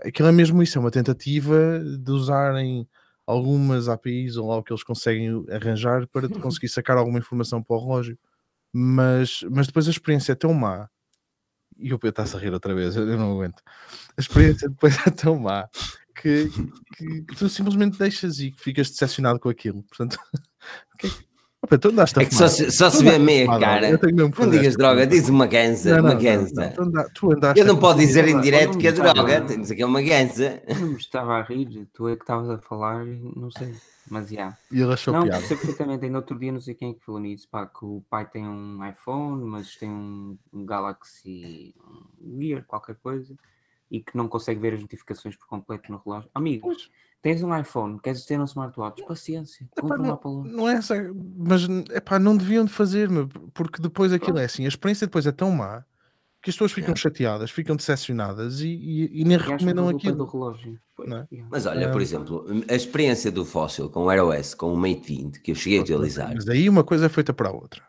pá, 0.00 0.08
aquilo 0.08 0.28
é 0.28 0.32
mesmo 0.32 0.62
isso, 0.62 0.78
é 0.78 0.80
uma 0.80 0.90
tentativa 0.90 1.80
de 1.98 2.10
usarem 2.10 2.88
algumas 3.26 3.88
APIs 3.88 4.36
ou 4.36 4.48
lá 4.48 4.56
o 4.56 4.62
que 4.62 4.72
eles 4.72 4.82
conseguem 4.84 5.44
arranjar 5.50 6.06
para 6.08 6.28
conseguir 6.58 6.68
sacar 6.68 6.96
alguma 6.96 7.18
informação 7.18 7.62
para 7.62 7.76
o 7.76 7.80
relógio. 7.80 8.18
Mas, 8.72 9.44
mas 9.50 9.66
depois 9.66 9.86
a 9.86 9.90
experiência 9.90 10.32
é 10.32 10.34
tão 10.34 10.54
má 10.54 10.88
e 11.78 11.92
o 11.92 11.98
Pedro 11.98 12.10
está-se 12.22 12.36
a 12.36 12.38
rir 12.38 12.52
outra 12.52 12.74
vez, 12.74 12.96
eu 12.96 13.04
não 13.18 13.32
aguento. 13.32 13.62
A 14.16 14.20
experiência 14.20 14.68
depois 14.68 14.96
é 15.06 15.10
tão 15.10 15.38
má 15.38 15.68
que, 16.14 16.48
que- 16.96 17.22
que 17.22 17.36
tu 17.36 17.48
simplesmente 17.48 17.98
deixas 17.98 18.38
e 18.38 18.52
ficas 18.56 18.90
decepcionado 18.90 19.38
com 19.40 19.48
aquilo. 19.48 19.82
Portanto, 19.84 20.18
o 20.94 20.96
que 20.98 21.06
é 21.06 21.10
que- 21.10 21.31
Pedro, 21.68 21.78
tu 21.78 21.88
andaste 21.92 22.18
a 22.18 22.22
É 22.22 22.26
que 22.26 22.34
só 22.34 22.48
fumar. 22.48 22.50
se, 22.50 22.70
só 22.72 22.90
Tu 22.90 22.96
se 22.96 23.04
vê 23.04 23.14
a 23.14 23.18
meia 23.20 23.44
fumar, 23.44 23.60
cara. 23.60 23.90
eu 23.90 23.98
tenho 23.98 24.16
mesmo 24.16 24.32
que 24.32 24.40
Não 24.40 24.50
digas 24.50 24.76
droga, 24.76 25.06
diz 25.06 25.28
uma 25.28 25.46
ganza, 25.46 25.90
Não, 25.90 26.00
uma 26.00 26.08
não, 26.08 26.14
não, 26.16 26.22
ganza. 26.22 26.54
não, 26.66 26.72
tu 26.72 26.82
anda- 26.82 27.10
tu 27.14 27.32
andaste 27.32 27.60
Eu 27.60 27.66
não 27.66 27.78
posso 27.78 27.98
dizer 28.00 28.26
em 28.26 28.40
direto 28.40 28.72
não 28.72 28.78
que 28.80 28.88
é 28.88 28.92
droga, 28.92 29.24
tenho 29.42 29.46
que 29.46 29.56
dizer 29.58 29.74
que 29.76 29.82
é 29.82 29.86
uma 29.86 30.02
ganza. 30.02 30.62
Não 30.80 30.88
me 30.88 30.96
estava 30.96 31.34
a 31.38 31.42
rir, 31.42 31.86
tu 31.92 32.08
é 32.08 32.16
que 32.16 32.22
estavas 32.24 32.50
a 32.50 32.58
falar, 32.58 33.04
não 33.06 33.50
sei. 33.50 33.72
Mas 34.10 34.28
já. 34.28 34.58
E 34.72 34.80
ele 34.80 34.92
achou 34.92 35.14
Não, 35.14 35.22
piada. 35.22 35.38
percebo 35.38 35.60
perfeitamente. 35.60 36.04
Ainda 36.04 36.18
outro 36.18 36.36
dia 36.36 36.50
não 36.50 36.58
sei 36.60 36.74
quem 36.74 36.90
é 36.90 36.94
que 36.94 37.04
falou 37.04 37.20
nisso, 37.20 37.48
pá, 37.48 37.64
que 37.64 37.84
o 37.84 38.02
pai 38.10 38.26
tem 38.28 38.46
um 38.46 38.84
iPhone, 38.84 39.44
mas 39.44 39.76
tem 39.76 39.88
um, 39.88 40.36
um 40.52 40.66
Galaxy 40.66 41.72
um 42.20 42.40
Gear, 42.42 42.64
qualquer 42.66 42.96
coisa, 42.96 43.32
e 43.88 44.00
que 44.00 44.16
não 44.16 44.26
consegue 44.26 44.58
ver 44.60 44.74
as 44.74 44.80
notificações 44.80 45.36
por 45.36 45.46
completo 45.46 45.92
no 45.92 46.02
relógio. 46.04 46.28
Amigo, 46.34 46.66
Pois. 46.68 46.90
Tens 47.22 47.42
um 47.42 47.56
iPhone, 47.56 47.98
queres 48.00 48.24
ter 48.26 48.38
um 48.40 48.44
smartwatch? 48.44 49.02
Paciência, 49.06 49.66
compra 49.80 50.00
um 50.00 50.02
não- 50.06 50.14
Apple 50.14 50.30
Watch. 50.30 50.50
Não 50.50 50.68
é 50.68 50.72
essa, 50.74 50.94
mas 51.36 51.62
epá, 51.94 52.18
não 52.18 52.36
deviam 52.36 52.64
de 52.64 52.72
fazer, 52.72 53.08
porque 53.54 53.80
depois 53.80 54.12
aquilo 54.12 54.38
é 54.38 54.44
assim, 54.44 54.64
a 54.64 54.68
experiência 54.68 55.06
depois 55.06 55.24
é 55.26 55.32
tão 55.32 55.50
má 55.52 55.84
que 56.42 56.50
as 56.50 56.56
pessoas 56.56 56.72
ficam 56.72 56.88
Yeah. 56.88 57.00
chateadas, 57.00 57.50
ficam 57.52 57.76
decepcionadas 57.76 58.60
e, 58.60 58.66
e- 58.68 59.20
e 59.20 59.24
nem 59.24 59.36
E 59.38 59.40
recomendam 59.40 59.88
a 59.88 59.92
culpa 59.92 60.08
é 60.08 60.12
do 60.12 60.22
aquilo. 60.24 60.32
relógio. 60.44 60.78
É? 61.08 61.26
Mas 61.48 61.66
olha, 61.66 61.90
por 61.92 62.00
exemplo, 62.02 62.44
a 62.68 62.74
experiência 62.74 63.30
do 63.30 63.44
Fossil 63.44 63.88
com 63.88 64.04
o 64.04 64.10
Air 64.10 64.24
OS, 64.24 64.54
com 64.54 64.72
o 64.72 64.76
Mate 64.76 65.02
20, 65.06 65.40
que 65.40 65.52
eu 65.52 65.54
cheguei 65.54 65.78
a 65.78 65.82
utilizar, 65.82 66.32
Mas 66.34 66.48
aí 66.48 66.68
uma 66.68 66.82
coisa 66.82 67.06
é 67.06 67.08
feita 67.08 67.32
para 67.32 67.48
a 67.48 67.52
outra. 67.52 67.82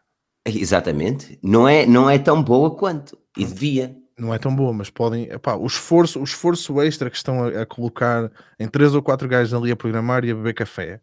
exatamente, 0.45 1.39
não 1.43 1.67
é, 1.67 1.85
não 1.85 2.09
é 2.09 2.17
tão 2.19 2.41
boa 2.43 2.75
quanto, 2.75 3.17
e 3.37 3.43
devia. 3.45 3.95
Não 4.17 4.33
é 4.33 4.37
tão 4.37 4.55
boa, 4.55 4.71
mas 4.71 4.89
podem. 4.89 5.23
Epá, 5.31 5.55
o, 5.55 5.65
esforço, 5.65 6.19
o 6.19 6.23
esforço 6.23 6.79
extra 6.81 7.09
que 7.09 7.17
estão 7.17 7.43
a, 7.45 7.61
a 7.61 7.65
colocar 7.65 8.31
em 8.59 8.67
três 8.67 8.93
ou 8.93 9.01
quatro 9.01 9.27
gajos 9.27 9.53
ali 9.53 9.71
a 9.71 9.75
programar 9.75 10.23
e 10.23 10.31
a 10.31 10.35
beber 10.35 10.53
café 10.53 11.01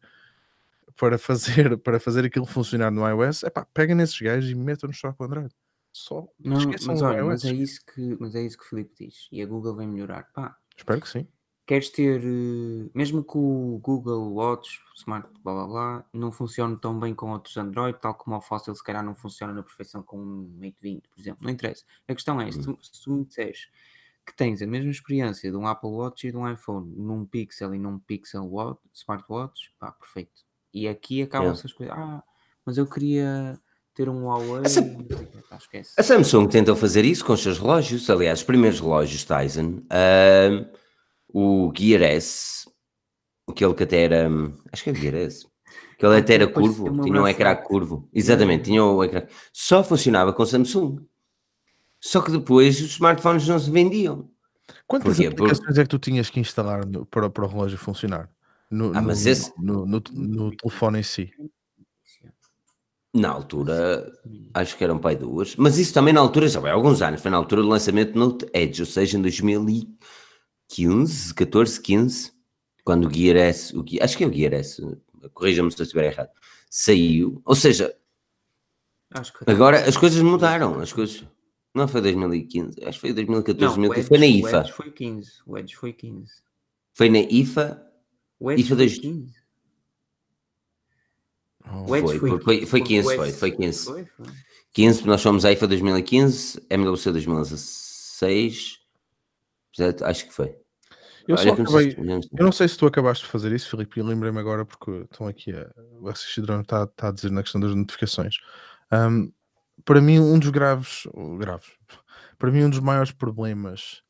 para 0.96 1.18
fazer, 1.18 1.76
para 1.78 1.98
fazer 1.98 2.24
aquilo 2.24 2.46
funcionar 2.46 2.90
no 2.90 3.06
iOS, 3.08 3.42
epá, 3.42 3.66
peguem 3.74 3.96
nesses 3.96 4.20
gajos 4.20 4.50
e 4.50 4.54
metam-nos 4.54 4.98
só 4.98 5.12
com 5.12 5.24
o 5.24 5.26
Android. 5.26 5.54
Só 5.92 6.28
Não, 6.38 6.58
esqueçam 6.58 6.88
mas 6.94 7.02
o 7.02 7.04
olha, 7.04 7.16
iOS. 7.18 7.26
mas 7.26 7.44
é, 7.44 7.52
isso 7.52 7.80
que, 7.84 8.16
mas 8.20 8.34
é 8.34 8.42
isso 8.42 8.56
que 8.56 8.64
o 8.64 8.68
Filipe 8.68 9.06
diz. 9.06 9.28
E 9.32 9.42
a 9.42 9.46
Google 9.46 9.74
vem 9.74 9.88
melhorar. 9.88 10.28
Pá, 10.32 10.56
Espero 10.76 11.00
que 11.00 11.08
sim. 11.08 11.26
Queres 11.70 11.88
ter, 11.88 12.20
eh, 12.20 12.90
mesmo 12.92 13.22
que 13.22 13.38
o 13.38 13.78
Google 13.80 14.32
Watch, 14.32 14.80
Smart, 14.96 15.28
blá 15.44 15.54
blá 15.54 15.66
blá, 15.68 16.04
não 16.12 16.32
funcione 16.32 16.76
tão 16.76 16.98
bem 16.98 17.14
com 17.14 17.30
outros 17.30 17.56
Android, 17.56 17.96
tal 18.00 18.12
como 18.14 18.36
o 18.36 18.40
Fossil 18.40 18.74
se 18.74 18.82
calhar 18.82 19.04
não 19.04 19.14
funciona 19.14 19.52
na 19.52 19.62
perfeição 19.62 20.02
com 20.02 20.18
um 20.18 20.50
Mate 20.60 20.78
20, 20.82 21.08
por 21.08 21.20
exemplo. 21.20 21.44
Não 21.44 21.50
interessa. 21.52 21.84
A 22.08 22.14
questão 22.14 22.40
é, 22.40 22.50
se 22.50 22.60
tu, 22.60 22.76
se 22.82 23.04
tu 23.04 23.12
me 23.12 23.24
disseres 23.24 23.68
que 24.26 24.34
tens 24.36 24.60
a 24.60 24.66
mesma 24.66 24.90
experiência 24.90 25.48
de 25.48 25.56
um 25.56 25.64
Apple 25.64 25.90
Watch 25.90 26.26
e 26.26 26.32
de 26.32 26.36
um 26.36 26.52
iPhone 26.52 26.92
num 26.96 27.24
Pixel 27.24 27.72
e 27.72 27.78
num 27.78 28.00
Pixel 28.00 28.46
Watch, 28.46 28.80
Smartwatch, 28.92 29.72
pá, 29.78 29.92
perfeito. 29.92 30.42
E 30.74 30.88
aqui 30.88 31.22
acabam-se 31.22 31.66
as 31.66 31.72
coisas. 31.72 31.94
Ah, 31.96 32.24
mas 32.66 32.78
eu 32.78 32.86
queria 32.86 33.56
ter 33.94 34.08
um 34.08 34.24
Huawei. 34.24 34.62
Pá, 35.48 35.56
esquece. 35.56 35.92
A 35.96 36.02
Samsung 36.02 36.48
tentou 36.48 36.74
fazer 36.74 37.04
isso 37.04 37.24
com 37.24 37.32
os 37.32 37.40
seus 37.40 37.60
relógios, 37.60 38.10
aliás, 38.10 38.40
os 38.40 38.44
primeiros 38.44 38.80
relógios 38.80 39.24
Tizen, 39.24 39.86
ahm, 39.88 40.79
o 41.32 41.72
Gear 41.76 42.02
S, 42.02 42.68
aquele 43.48 43.74
que 43.74 43.82
até 43.82 44.02
era, 44.02 44.28
acho 44.72 44.84
que 44.84 44.90
é 44.90 44.92
o 44.92 44.96
Gear 44.96 45.14
S, 45.14 45.46
aquele 45.94 46.14
Ah, 46.14 46.18
até 46.18 46.34
era 46.34 46.46
curvo, 46.46 47.02
tinha 47.02 47.20
um 47.22 47.28
ecrã 47.28 47.54
curvo, 47.56 48.08
exatamente, 48.12 48.64
tinha 48.64 48.84
o 48.84 49.02
ecrã, 49.04 49.26
só 49.52 49.82
funcionava 49.84 50.32
com 50.32 50.44
Samsung, 50.44 50.98
só 52.00 52.20
que 52.22 52.30
depois 52.30 52.80
os 52.80 52.92
smartphones 52.92 53.46
não 53.46 53.58
se 53.58 53.70
vendiam. 53.70 54.30
Quantas 54.86 55.16
Porquê? 55.16 55.30
Por- 55.30 55.44
aplicações 55.50 55.78
é 55.78 55.82
que 55.82 55.88
tu 55.88 55.98
tinhas 55.98 56.30
que 56.30 56.38
instalar 56.40 56.86
no- 56.86 57.04
para, 57.06 57.28
para 57.28 57.44
o 57.44 57.48
relógio 57.48 57.76
funcionar? 57.76 58.28
No, 58.70 58.92
Ah, 58.94 59.00
no- 59.02 59.10
esse- 59.10 59.52
no, 59.58 59.84
no- 59.84 60.02
no 60.12 60.56
telefone 60.56 61.00
em 61.00 61.02
si. 61.02 61.30
Na 63.12 63.30
altura, 63.30 64.08
acho 64.54 64.76
que 64.76 64.84
eram 64.84 64.96
pai 65.00 65.16
duas, 65.16 65.56
mas 65.56 65.78
isso 65.78 65.92
também 65.92 66.14
na 66.14 66.20
altura, 66.20 66.46
já 66.46 66.60
vai 66.60 66.70
há 66.70 66.74
alguns 66.74 67.02
anos, 67.02 67.20
foi 67.20 67.28
na 67.28 67.36
altura 67.36 67.60
do 67.62 67.66
lançamento 67.68 68.12
do 68.12 68.20
Note 68.20 68.46
Edge, 68.54 68.82
ou 68.82 68.86
seja, 68.86 69.18
em 69.18 69.22
2015, 70.70 71.34
14, 71.34 71.80
15, 71.80 72.32
quando 72.84 73.08
o 73.08 73.12
Gear 73.12 73.36
S, 73.36 73.76
o 73.76 73.84
acho 74.00 74.16
que 74.16 74.24
é 74.24 74.26
o 74.26 74.32
Gear 74.32 74.54
S, 74.54 74.80
corrija-me 75.34 75.70
se 75.70 75.80
eu 75.80 75.82
estiver 75.82 76.12
errado, 76.12 76.30
saiu, 76.70 77.42
ou 77.44 77.54
seja, 77.54 77.94
agora 79.46 79.88
as 79.88 79.96
coisas 79.96 80.22
mudaram, 80.22 80.78
as 80.80 80.92
coisas, 80.92 81.24
não 81.74 81.88
foi 81.88 82.00
2015, 82.00 82.82
acho 82.84 82.98
que 82.98 83.00
foi 83.00 83.12
2014, 83.12 83.78
Não, 83.78 83.84
o 83.84 83.88
2015, 83.94 84.08
foi 84.08 84.18
na 84.18 84.26
Edge- 84.26 84.38
IFA, 84.38 84.56
O 84.56 84.60
Edge 84.60 84.72
foi 84.72 84.90
15. 84.92 85.32
O 85.46 85.58
Edge 85.58 85.76
foi 85.76 85.92
15. 85.92 86.32
foi 86.94 87.08
na 87.08 87.18
IFA, 87.18 87.86
O 88.38 88.50
Edge 88.52 88.60
IFA 88.62 88.68
foi 88.68 88.76
dois- 88.76 88.98
15. 88.98 89.34
Oh, 91.72 91.90
O 91.90 91.96
Edge 91.96 92.06
Foi, 92.06 92.18
foi, 92.18 92.28
foi- 92.30 92.40
foi- 92.40 92.66
foi 92.66 92.80
15, 92.82 93.08
o 93.08 93.16
foi, 93.16 93.28
Edge- 93.28 93.38
foi 93.38 93.50
15. 93.52 93.84
Foi, 93.84 94.04
foi. 94.04 94.26
15, 94.72 95.04
nós 95.06 95.22
fomos 95.22 95.44
à 95.44 95.52
IFA 95.52 95.66
2015, 95.66 96.60
MWC 96.70 97.10
2016, 97.12 98.78
portanto, 98.78 98.79
acho 100.04 100.26
que 100.26 100.32
foi. 100.34 100.56
Eu, 101.28 101.36
Olha 101.36 101.52
acabei, 101.52 101.90
se- 101.92 101.96
eu 102.36 102.44
não 102.44 102.52
sei 102.52 102.66
se 102.66 102.76
tu 102.76 102.86
acabaste 102.86 103.24
de 103.24 103.30
fazer 103.30 103.52
isso, 103.52 103.70
Filipe, 103.70 104.00
e 104.00 104.02
lembrei-me 104.02 104.38
agora 104.38 104.64
porque 104.64 104.90
estão 105.10 105.26
aqui 105.28 105.52
a, 105.52 105.70
o 106.00 106.42
Drone 106.42 106.62
está, 106.62 106.84
está 106.84 107.08
a 107.08 107.12
dizer 107.12 107.30
na 107.30 107.42
questão 107.42 107.60
das 107.60 107.74
notificações. 107.74 108.36
Ahm, 108.90 109.30
para 109.84 110.00
mim, 110.00 110.18
um 110.18 110.38
dos 110.38 110.50
graves, 110.50 111.04
graves, 111.38 111.68
para 112.38 112.50
mim, 112.50 112.64
um 112.64 112.70
dos 112.70 112.80
maiores 112.80 113.12
problemas, 113.12 114.02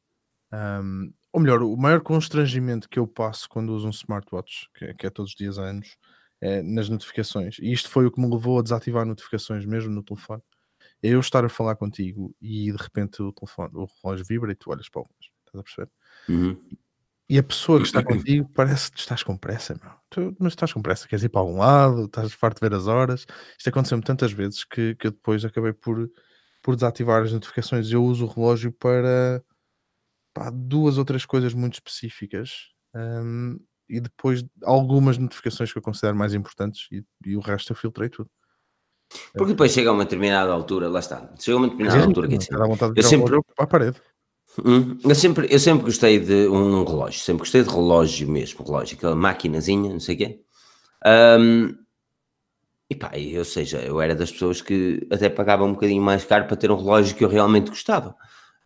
ahm, 0.53 1.13
ou 1.33 1.41
melhor, 1.41 1.63
o 1.63 1.77
maior 1.77 2.01
constrangimento 2.01 2.89
que 2.89 2.99
eu 2.99 3.07
passo 3.07 3.49
quando 3.49 3.71
uso 3.75 3.87
um 3.87 3.91
smartwatch, 3.91 4.69
que, 4.75 4.85
é- 4.87 4.95
que 4.95 5.07
é 5.07 5.11
todos 5.11 5.33
os 5.33 5.37
dias 5.37 5.59
há 5.59 5.63
anos, 5.65 5.97
é 6.41 6.63
nas 6.63 6.89
notificações. 6.89 7.59
E 7.59 7.71
isto 7.71 7.91
foi 7.91 8.07
o 8.07 8.11
que 8.11 8.21
me 8.21 8.29
levou 8.31 8.59
a 8.59 8.63
desativar 8.63 9.05
notificações 9.05 9.67
mesmo 9.67 9.91
no 9.93 10.03
telefone. 10.03 10.43
É 11.03 11.09
eu 11.09 11.21
estar 11.21 11.45
a 11.45 11.49
falar 11.49 11.77
contigo 11.77 12.35
e 12.41 12.73
de 12.73 12.77
repente 12.79 13.23
o 13.23 13.33
telefone, 13.33 13.71
o 13.75 13.87
relógio 14.03 14.25
vibra 14.27 14.51
e 14.53 14.55
tu 14.55 14.71
olhas 14.71 14.89
para 14.89 15.01
o 15.01 15.05
relógio. 15.05 15.33
Estás 15.55 15.61
a 15.61 15.63
perceber? 15.63 15.91
Uhum. 16.29 16.61
E 17.29 17.39
a 17.39 17.43
pessoa 17.45 17.79
que 17.79 17.87
está 17.87 18.03
contigo 18.03 18.51
parece 18.55 18.91
que 18.91 18.99
estás 18.99 19.23
com 19.23 19.37
pressa, 19.37 19.79
meu. 19.81 19.93
Tu, 20.11 20.37
mas 20.41 20.53
estás 20.53 20.73
com 20.73 20.83
pressa, 20.83 21.07
queres 21.07 21.25
ir 21.25 21.29
para 21.29 21.41
algum 21.41 21.59
lado, 21.59 22.07
estás 22.07 22.33
farto 22.33 22.61
de 22.61 22.69
ver 22.69 22.75
as 22.77 22.87
horas. 22.89 23.25
Isto 23.57 23.69
aconteceu-me 23.69 24.03
tantas 24.03 24.33
vezes 24.33 24.65
que, 24.65 24.97
que 24.97 25.07
eu 25.07 25.11
depois 25.13 25.45
acabei 25.45 25.73
por, 25.73 26.11
por 26.61 26.75
desativar 26.75 27.23
as 27.23 27.33
notificações. 27.33 27.91
Eu 27.93 28.03
uso 28.05 28.25
o 28.27 28.29
relógio 28.29 28.73
para 28.73 29.45
pá, 30.35 30.51
duas 30.53 30.99
ou 30.99 31.05
três 31.05 31.25
coisas 31.25 31.55
muito 31.55 31.75
específicas. 31.75 32.71
hum, 32.95 33.59
e 33.89 34.01
depois 34.01 34.45
algumas 34.63 35.19
notificações 35.19 35.73
que 35.73 35.79
eu 35.79 35.83
considero 35.83 36.17
mais 36.17 36.33
importantes 36.33 36.87
e, 36.93 37.05
e 37.27 37.37
o 37.37 37.41
resto 37.41 37.73
eu 37.73 37.77
filtrei 37.77 38.09
tudo. 38.09 38.31
Porque 39.33 39.53
depois 39.53 39.73
chega 39.73 39.91
a 39.91 39.93
uma 39.93 40.05
determinada 40.05 40.53
altura, 40.53 40.89
lá 40.89 41.01
está. 41.01 41.33
Chega 41.39 41.57
a 41.57 41.61
uma 41.61 41.69
determinada 41.69 42.01
é 42.01 42.07
altura 42.07 42.29
que 42.29 42.35
é 42.35 42.39
assim. 42.39 42.55
Eu 42.97 43.03
sempre- 43.03 43.41
para 43.57 43.65
a 43.65 43.67
parede. 43.67 44.01
Hum, 44.59 44.99
eu, 45.05 45.15
sempre, 45.15 45.47
eu 45.51 45.59
sempre 45.59 45.85
gostei 45.85 46.19
de 46.19 46.49
um 46.49 46.85
relógio, 46.85 47.21
sempre 47.21 47.41
gostei 47.41 47.63
de 47.63 47.71
relógio 47.71 48.29
mesmo, 48.29 48.65
relógio, 48.65 48.97
aquela 48.97 49.15
maquinazinha, 49.15 49.93
não 49.93 50.01
sei 50.01 50.15
o 50.17 50.19
quê. 50.19 50.41
Hum, 51.39 51.77
e 52.89 52.95
pá, 52.95 53.13
ou 53.39 53.45
seja, 53.45 53.79
eu 53.81 54.01
era 54.01 54.15
das 54.15 54.33
pessoas 54.33 54.61
que 54.61 55.07
até 55.11 55.29
pagava 55.29 55.65
um 55.65 55.73
bocadinho 55.73 56.03
mais 56.03 56.25
caro 56.25 56.47
para 56.47 56.57
ter 56.57 56.71
um 56.71 56.77
relógio 56.77 57.17
que 57.17 57.25
eu 57.25 57.29
realmente 57.29 57.69
gostava. 57.69 58.17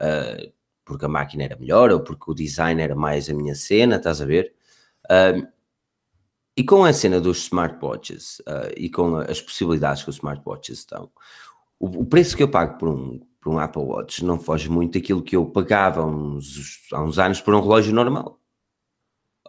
Ah, 0.01 0.39
porque 0.85 1.05
a 1.05 1.09
máquina 1.09 1.45
era 1.45 1.57
melhor 1.57 1.91
ou 1.91 2.01
porque 2.01 2.31
o 2.31 2.35
design 2.35 2.81
era 2.83 2.95
mais 2.95 3.29
a 3.31 3.35
minha 3.35 3.55
cena, 3.55 3.97
estás 3.97 4.21
a 4.23 4.25
ver? 4.27 4.55
Hum, 5.11 5.47
e 6.57 6.63
com 6.65 6.85
a 6.85 6.93
cena 6.93 7.21
dos 7.21 7.45
smartwatches 7.45 8.41
ah, 8.47 8.71
e 8.77 8.89
com 8.91 9.17
as 9.17 9.41
possibilidades 9.41 10.03
que 10.03 10.11
os 10.11 10.17
smartwatches 10.17 10.85
dão, 10.85 11.11
o, 11.79 11.87
o 12.03 12.07
preço 12.07 12.37
que 12.37 12.43
eu 12.43 12.51
pago 12.51 12.79
por 12.79 12.89
um, 12.89 13.21
por 13.45 13.53
um 13.53 13.59
Apple 13.59 13.83
Watch 13.83 14.25
não 14.25 14.39
foge 14.39 14.71
muito 14.71 14.99
daquilo 14.99 15.23
que 15.23 15.37
eu 15.37 15.45
pagava 15.45 16.03
uns, 16.03 16.81
há 16.91 17.03
uns 17.03 17.19
anos 17.19 17.43
por 17.43 17.55
um 17.55 17.61
relógio 17.61 17.93
normal. 17.93 18.41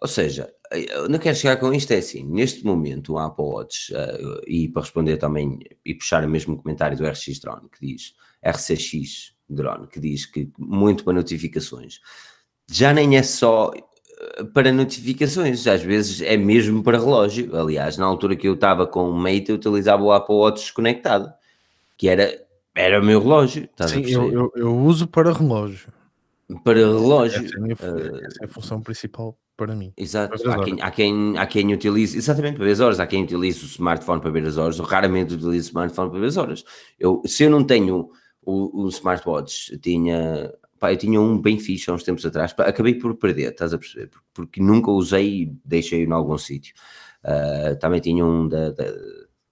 Ou 0.01 0.07
seja, 0.07 0.53
eu 0.73 1.07
não 1.07 1.17
quero 1.17 1.37
chegar 1.37 1.55
com 1.55 1.73
isto, 1.73 1.91
é 1.91 1.97
assim, 1.97 2.25
neste 2.25 2.65
momento 2.65 3.13
o 3.13 3.17
Apple 3.17 3.45
Watch, 3.45 3.95
ah, 3.95 4.41
e 4.45 4.67
para 4.67 4.81
responder 4.81 5.15
também, 5.15 5.59
e 5.85 5.95
puxar 5.95 6.25
o 6.25 6.29
mesmo 6.29 6.57
comentário 6.57 6.97
do 6.97 7.07
RX 7.07 7.39
Drone, 7.39 7.69
que 7.69 7.87
diz, 7.87 8.13
RCX 8.43 9.33
Drone, 9.49 9.87
que 9.87 9.99
diz 10.01 10.25
que 10.25 10.51
muito 10.59 11.05
para 11.05 11.13
notificações, 11.13 12.01
já 12.69 12.91
nem 12.91 13.15
é 13.15 13.23
só 13.23 13.71
eh, 13.73 14.43
para 14.53 14.73
notificações, 14.73 15.65
às 15.67 15.81
vezes 15.81 16.21
é 16.21 16.35
mesmo 16.35 16.83
para 16.83 16.97
relógio. 16.97 17.55
Aliás, 17.55 17.95
na 17.97 18.05
altura 18.05 18.35
que 18.35 18.47
eu 18.47 18.55
estava 18.55 18.85
com 18.85 19.09
o 19.09 19.13
Mate, 19.13 19.45
eu 19.49 19.55
utilizava 19.55 20.03
o 20.03 20.11
Apple 20.11 20.35
Watch 20.35 20.63
desconectado, 20.63 21.31
que 21.97 22.09
era, 22.09 22.44
era 22.75 23.01
o 23.01 23.03
meu 23.03 23.21
relógio. 23.21 23.69
Sim, 23.87 24.05
eu, 24.05 24.31
eu, 24.31 24.51
eu 24.55 24.77
uso 24.77 25.07
para 25.07 25.31
relógio. 25.31 25.91
Para 26.63 26.79
relógio. 26.79 27.43
Essa 27.43 27.55
é, 27.55 27.57
a 27.57 27.61
minha, 27.61 27.77
eh, 27.79 28.25
essa 28.25 28.43
é 28.43 28.45
a 28.45 28.47
função 28.47 28.81
principal 28.81 29.37
para 29.57 29.73
mim. 29.73 29.93
Exato, 29.97 30.37
Para 30.43 30.55
há 30.55 30.63
quem, 30.63 30.81
há, 30.81 30.91
quem, 30.91 31.37
há 31.37 31.47
quem 31.47 31.73
utilize, 31.73 32.17
exatamente 32.17 32.57
para 32.57 32.65
ver 32.65 32.71
as 32.71 32.79
horas, 32.81 32.99
há 32.99 33.07
quem 33.07 33.23
utilize 33.23 33.63
o 33.63 33.67
smartphone 33.67 34.21
para 34.21 34.29
ver 34.29 34.45
as 34.45 34.57
horas, 34.57 34.77
eu 34.77 34.83
raramente 34.83 35.33
utilizo 35.33 35.49
o 35.49 35.69
smartphone 35.69 36.11
para 36.11 36.19
ver 36.19 36.27
as 36.27 36.37
horas. 36.37 36.65
Eu, 36.99 37.21
se 37.25 37.43
eu 37.43 37.49
não 37.49 37.63
tenho 37.63 38.09
o, 38.41 38.83
o 38.83 38.89
smartwatch, 38.89 39.71
eu 39.71 39.79
tinha, 39.79 40.53
pá, 40.77 40.91
eu 40.91 40.97
tinha 40.97 41.19
um 41.21 41.41
bem 41.41 41.57
fixe 41.57 41.89
há 41.89 41.93
uns 41.93 42.03
tempos 42.03 42.25
atrás, 42.25 42.51
pá, 42.51 42.65
acabei 42.65 42.95
por 42.95 43.15
perder, 43.15 43.51
estás 43.51 43.73
a 43.73 43.77
perceber? 43.77 44.09
Porque, 44.33 44.61
nunca 44.61 44.91
usei 44.91 45.43
e 45.43 45.45
deixei-o 45.63 46.07
em 46.07 46.11
algum 46.11 46.37
sítio. 46.37 46.75
Ah, 47.23 47.75
também 47.79 48.01
tinha 48.01 48.25
um 48.25 48.47
da, 48.47 48.71
da 48.71 48.85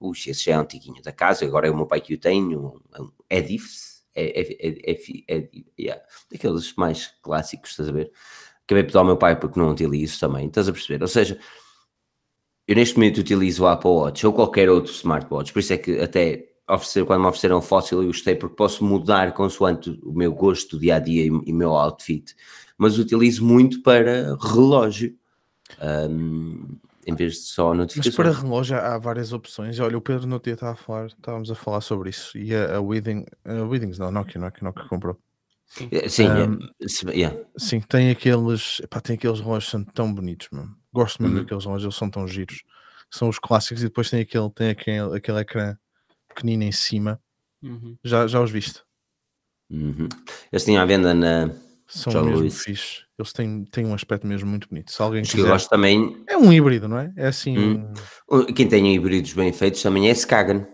Ux, 0.07 0.27
esse 0.27 0.45
já 0.45 0.53
é 0.53 0.55
antiguinho 0.55 1.01
da 1.01 1.11
casa, 1.11 1.45
agora 1.45 1.67
é 1.67 1.71
o 1.71 1.75
meu 1.75 1.85
pai 1.85 2.01
que 2.01 2.13
o 2.13 2.17
tem, 2.17 2.55
um, 2.55 2.79
um 2.99 3.11
é, 3.29 3.39
é, 3.39 4.41
é, 4.41 4.91
é, 4.91 5.37
é, 5.37 5.49
yeah, 5.79 6.01
daqueles 6.31 6.73
mais 6.75 7.07
clássicos, 7.21 7.71
estás 7.71 7.89
a 7.89 7.91
ver? 7.91 8.11
Acabei 8.65 8.83
por 8.83 8.93
dar 8.93 8.99
ao 8.99 9.05
meu 9.05 9.17
pai 9.17 9.39
porque 9.39 9.59
não 9.59 9.71
utilizo 9.71 10.19
também, 10.19 10.47
estás 10.47 10.69
a 10.69 10.71
perceber? 10.71 11.01
Ou 11.01 11.07
seja, 11.07 11.39
eu 12.67 12.75
neste 12.75 12.95
momento 12.95 13.17
utilizo 13.19 13.63
o 13.63 13.67
Apple 13.67 13.89
Watch 13.89 14.25
ou 14.25 14.33
qualquer 14.33 14.69
outro 14.69 14.91
smartwatch, 14.91 15.51
por 15.51 15.59
isso 15.59 15.73
é 15.73 15.77
que 15.77 15.99
até 15.99 16.53
oferecer, 16.69 17.05
quando 17.05 17.21
me 17.21 17.27
ofereceram 17.27 17.57
o 17.57 17.61
fóssil 17.61 18.01
eu 18.01 18.07
gostei 18.07 18.35
porque 18.35 18.55
posso 18.55 18.85
mudar 18.85 19.33
consoante 19.33 19.99
o 20.03 20.13
meu 20.13 20.33
gosto 20.33 20.77
do 20.77 20.81
dia 20.81 20.95
a 20.95 20.99
dia 20.99 21.25
e 21.25 21.31
o 21.31 21.55
meu 21.55 21.71
outfit, 21.71 22.35
mas 22.77 22.97
utilizo 22.97 23.43
muito 23.43 23.81
para 23.81 24.37
relógio 24.37 25.15
hum, 26.09 26.77
em 27.05 27.15
vez 27.15 27.33
de 27.33 27.39
só 27.39 27.69
Mas 27.69 27.77
notificações. 27.77 28.15
para 28.15 28.31
relógio 28.31 28.77
há 28.77 28.97
várias 28.97 29.33
opções. 29.33 29.79
Olha, 29.79 29.97
o 29.97 30.01
Pedro 30.01 30.27
no 30.27 30.39
dia 30.39 30.53
estava 30.53 30.73
a 30.73 30.75
falar, 30.75 31.07
estávamos 31.07 31.51
a 31.51 31.55
falar 31.55 31.81
sobre 31.81 32.09
isso. 32.09 32.37
E 32.37 32.53
a, 32.55 32.77
a 32.77 32.81
Withing, 32.81 33.25
a 33.45 33.53
Withings, 33.63 33.97
não, 33.99 34.11
Nokia, 34.11 34.39
Nokia, 34.39 34.63
Nokia 34.63 34.85
comprou. 34.85 35.17
Eh, 35.91 36.07
Sim, 36.07 36.27
Hum, 36.29 36.59
é, 37.09 37.11
yeah. 37.17 37.37
Sim, 37.57 37.81
tem 37.81 38.09
aqueles, 38.11 38.79
epá, 38.83 38.99
tem 39.01 39.15
aqueles 39.15 39.39
relógios 39.39 39.65
que 39.65 39.71
são 39.71 39.83
tão 39.83 40.13
bonitos, 40.13 40.47
mesmo. 40.51 40.75
Gosto 40.93 41.21
mesmo 41.21 41.37
Uhum. 41.37 41.43
daqueles 41.43 41.63
relógios, 41.65 41.85
eles 41.85 41.95
são 41.95 42.09
tão 42.09 42.27
giros. 42.27 42.63
São 43.09 43.29
os 43.29 43.39
clássicos 43.39 43.81
e 43.81 43.87
depois 43.87 44.09
tem 44.09 44.21
aquele, 44.21 44.49
tem 44.51 44.69
aquele, 44.69 45.17
aquele 45.17 45.39
ecrã 45.39 45.77
pequenino 46.29 46.63
em 46.63 46.71
cima. 46.71 47.19
Uhum. 47.61 47.97
Já, 48.03 48.27
já 48.27 48.39
os 48.41 48.51
viste? 48.51 48.81
Uhum. 49.69 50.07
Eles 50.51 50.63
tinham 50.65 50.81
à 50.81 50.85
venda 50.85 51.13
na. 51.13 51.49
São 51.97 52.11
John 52.13 52.23
mesmo 52.23 52.39
Lewis. 52.39 52.61
fixe. 52.63 53.03
Eles 53.17 53.31
têm, 53.33 53.65
têm 53.65 53.85
um 53.85 53.93
aspecto 53.93 54.25
mesmo 54.27 54.49
muito 54.49 54.67
bonito. 54.67 54.91
Se 54.91 55.01
alguém 55.01 55.21
Os 55.21 55.29
que 55.29 55.35
eu 55.35 55.41
quiser. 55.43 55.51
gosto 55.51 55.69
também. 55.69 56.23
É 56.27 56.35
um 56.37 56.51
híbrido, 56.51 56.87
não 56.87 56.97
é? 56.97 57.13
É 57.15 57.27
assim. 57.27 57.57
Hum. 57.57 57.93
um- 58.31 58.45
Quem 58.45 58.67
tem 58.67 58.93
híbridos 58.95 59.33
bem 59.33 59.53
feitos 59.53 59.81
também 59.81 60.07
é 60.09 60.11
Skagen. 60.11 60.65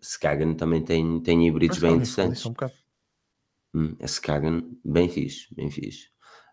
Skagen 0.00 0.54
também 0.54 0.82
tem, 0.82 1.20
tem 1.20 1.46
híbridos 1.46 1.78
bem 1.78 1.92
interessantes. 1.94 2.44
um 2.46 2.50
bocado. 2.50 2.72
Hum, 3.74 3.96
esse 4.00 4.20
Kagan, 4.20 4.62
bem 4.84 5.08
fixe, 5.08 5.52
bem 5.54 5.70
fixe. 5.70 6.08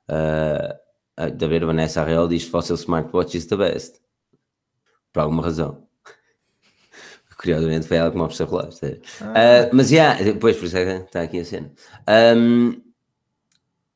Uh, 0.09 0.73
a 1.17 1.29
da 1.29 1.47
ver 1.47 1.63
Vanessa 1.65 2.01
Arrel 2.01 2.27
diz 2.27 2.43
Fossil 2.43 2.75
Smartwatch 2.75 3.37
is 3.37 3.45
the 3.45 3.55
best. 3.55 4.01
Por 5.13 5.21
alguma 5.21 5.43
razão. 5.43 5.87
Curiosamente 7.37 7.87
foi 7.87 7.97
ela 7.97 8.09
que 8.11 8.17
me 8.17 8.23
ofereceu 8.23 8.47
relógio. 8.47 9.01
Ah, 9.21 9.67
Uh, 9.71 9.75
mas 9.75 9.89
já, 9.89 10.13
depois 10.15 10.57
por 10.57 10.65
isso 10.65 10.77
é 10.77 10.99
que 10.99 11.05
está 11.05 11.21
aqui 11.21 11.39
a 11.39 11.45
cena. 11.45 11.71
Um, 12.35 12.81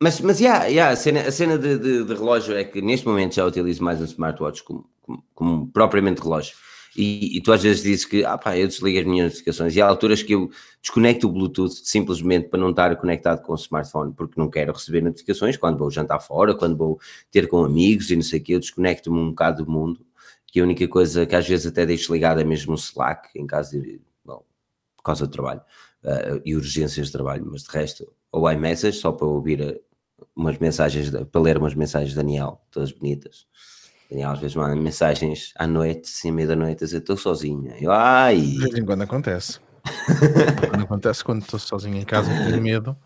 mas, 0.01 0.19
mas 0.21 0.39
já, 0.39 0.69
já, 0.69 0.89
a 0.89 0.95
cena, 0.95 1.21
a 1.21 1.31
cena 1.31 1.57
de, 1.57 1.77
de- 1.77 2.03
de 2.05 2.13
relógio 2.13 2.55
é 2.55 2.63
que 2.63 2.81
neste 2.81 3.05
momento 3.07 3.35
já 3.35 3.45
utilizo 3.45 3.83
mais 3.83 3.99
um 4.01 4.05
smartwatch 4.05 4.63
como, 4.63 4.89
como, 5.01 5.23
como 5.35 5.67
propriamente 5.67 6.21
relógio. 6.21 6.55
E, 6.97 7.37
e 7.37 7.41
tu 7.41 7.51
às 7.51 7.61
vezes 7.61 7.83
dizes 7.83 8.05
que 8.05 8.25
ah, 8.25 8.37
pá, 8.37 8.57
eu 8.57 8.67
desligo 8.67 8.99
as 8.99 9.05
minhas 9.05 9.25
notificações. 9.25 9.75
E 9.75 9.81
há 9.81 9.87
alturas 9.87 10.23
que 10.23 10.33
eu 10.33 10.49
desconecto 10.81 11.27
o 11.27 11.31
Bluetooth 11.31 11.69
simplesmente 11.83 12.47
para 12.49 12.59
não 12.59 12.71
estar 12.71 12.95
conectado 12.95 13.41
com 13.43 13.51
o 13.53 13.55
smartphone 13.55 14.13
porque 14.13 14.39
não 14.39 14.49
quero 14.49 14.73
receber 14.73 15.01
notificações 15.01 15.55
quando 15.57 15.77
vou 15.77 15.91
jantar 15.91 16.19
fora, 16.19 16.55
quando 16.55 16.75
vou 16.75 16.99
ter 17.31 17.47
com 17.47 17.63
amigos 17.63 18.09
e 18.09 18.15
não 18.15 18.23
sei 18.23 18.39
o 18.39 18.43
que, 18.43 18.53
eu 18.53 18.59
desconecto-me 18.59 19.19
um 19.19 19.29
bocado 19.29 19.63
do 19.63 19.71
mundo 19.71 20.05
que 20.47 20.59
a 20.59 20.63
única 20.63 20.87
coisa 20.87 21.25
que 21.27 21.35
às 21.35 21.47
vezes 21.47 21.67
até 21.67 21.85
deixo 21.85 22.11
ligado 22.11 22.39
é 22.41 22.43
mesmo 22.43 22.71
o 22.71 22.75
Slack 22.75 23.29
em 23.37 23.45
caso 23.45 23.79
de, 23.79 24.01
bom, 24.25 24.43
por 24.97 25.03
causa 25.03 25.27
do 25.27 25.31
trabalho 25.31 25.61
eh, 26.03 26.41
e 26.43 26.55
urgências 26.55 27.05
de 27.07 27.11
trabalho, 27.13 27.45
mas 27.51 27.63
de 27.63 27.69
resto, 27.69 28.11
ou 28.31 28.51
iMessage 28.51 28.97
só 28.97 29.11
para 29.11 29.27
ouvir 29.27 29.79
umas 30.35 30.57
mensagens, 30.57 31.09
para 31.09 31.41
ler 31.41 31.57
umas 31.57 31.75
mensagens 31.75 32.11
de 32.11 32.15
Daniel, 32.15 32.61
todas 32.71 32.91
bonitas. 32.91 33.45
Daniel 34.09 34.31
às 34.31 34.39
vezes 34.39 34.55
manda 34.55 34.75
mensagens 34.75 35.51
à 35.55 35.67
noite, 35.67 36.09
assim, 36.09 36.29
à 36.29 36.33
meia 36.33 36.47
da 36.47 36.55
noite, 36.55 36.83
a 36.83 36.85
dizer 36.85 36.97
estou 36.97 37.17
sozinha. 37.17 37.75
Eu, 37.79 37.91
ai, 37.91 38.39
de 38.39 38.57
vez 38.59 38.75
em 38.75 38.85
quando 38.85 39.03
acontece. 39.03 39.59
quando 40.69 40.83
acontece 40.83 41.23
quando 41.23 41.41
estou 41.41 41.59
sozinho 41.59 41.97
em 41.97 42.05
casa, 42.05 42.29
tenho 42.29 42.61
medo. 42.61 42.97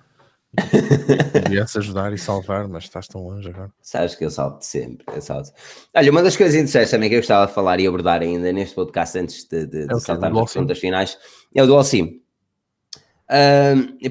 Viesse 1.49 1.79
ajudar 1.79 2.13
e 2.13 2.17
salvar, 2.17 2.67
mas 2.67 2.83
estás 2.83 3.07
tão 3.07 3.21
longe 3.21 3.49
agora. 3.49 3.71
sabes 3.81 4.15
que 4.15 4.23
eu 4.23 4.29
salto 4.29 4.61
sempre. 4.61 5.03
Eu 5.13 5.21
salto. 5.21 5.51
Olha, 5.95 6.11
uma 6.11 6.21
das 6.21 6.37
coisas 6.37 6.55
interessantes 6.55 6.91
também 6.91 7.09
que 7.09 7.15
eu 7.15 7.19
gostava 7.19 7.47
de 7.47 7.53
falar 7.53 7.79
e 7.79 7.87
abordar 7.87 8.21
ainda 8.21 8.51
neste 8.53 8.75
podcast 8.75 9.17
antes 9.17 9.47
de, 9.47 9.65
de, 9.65 9.87
de 9.87 9.91
É 9.91 9.95
o 9.95 9.97
quê? 9.97 10.05
saltar 10.05 10.29
Do 10.29 10.35
nas 10.35 10.43
Dual 10.43 10.45
perguntas 10.45 10.79
finais 10.79 11.17
é 11.55 11.63
o 11.63 11.67
Dual 11.67 11.83
SIM. 11.83 12.22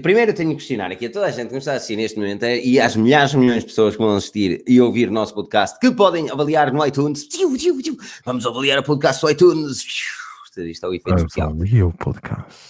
Primeiro 0.02 0.30
eu 0.30 0.34
tenho 0.34 0.50
que 0.50 0.56
questionar 0.56 0.90
aqui 0.90 1.06
a 1.06 1.10
toda 1.10 1.26
a 1.26 1.30
gente 1.30 1.48
que 1.48 1.54
nos 1.54 1.62
está 1.62 1.72
a 1.72 1.76
assistir 1.76 1.96
neste 1.96 2.18
momento 2.18 2.42
é- 2.44 2.58
e 2.64 2.80
às 2.80 2.96
milhares 2.96 3.30
de 3.32 3.38
milhões 3.38 3.60
de 3.60 3.66
pessoas 3.66 3.94
que 3.96 4.02
vão 4.02 4.16
assistir 4.16 4.62
e 4.66 4.80
ouvir 4.80 5.08
o 5.08 5.12
nosso 5.12 5.34
podcast 5.34 5.78
que 5.78 5.90
podem 5.90 6.30
avaliar 6.30 6.72
no 6.72 6.84
iTunes. 6.86 7.28
Vamos 8.24 8.46
avaliar 8.46 8.78
o 8.78 8.82
podcast 8.82 9.22
no 9.22 9.30
iTunes. 9.30 9.84
Isto 10.56 10.86
é 10.86 10.88
o 10.88 10.94
efeito 10.94 11.16
especial. 11.18 11.56
E 11.64 11.82
o 11.82 11.92
podcast. 11.92 12.66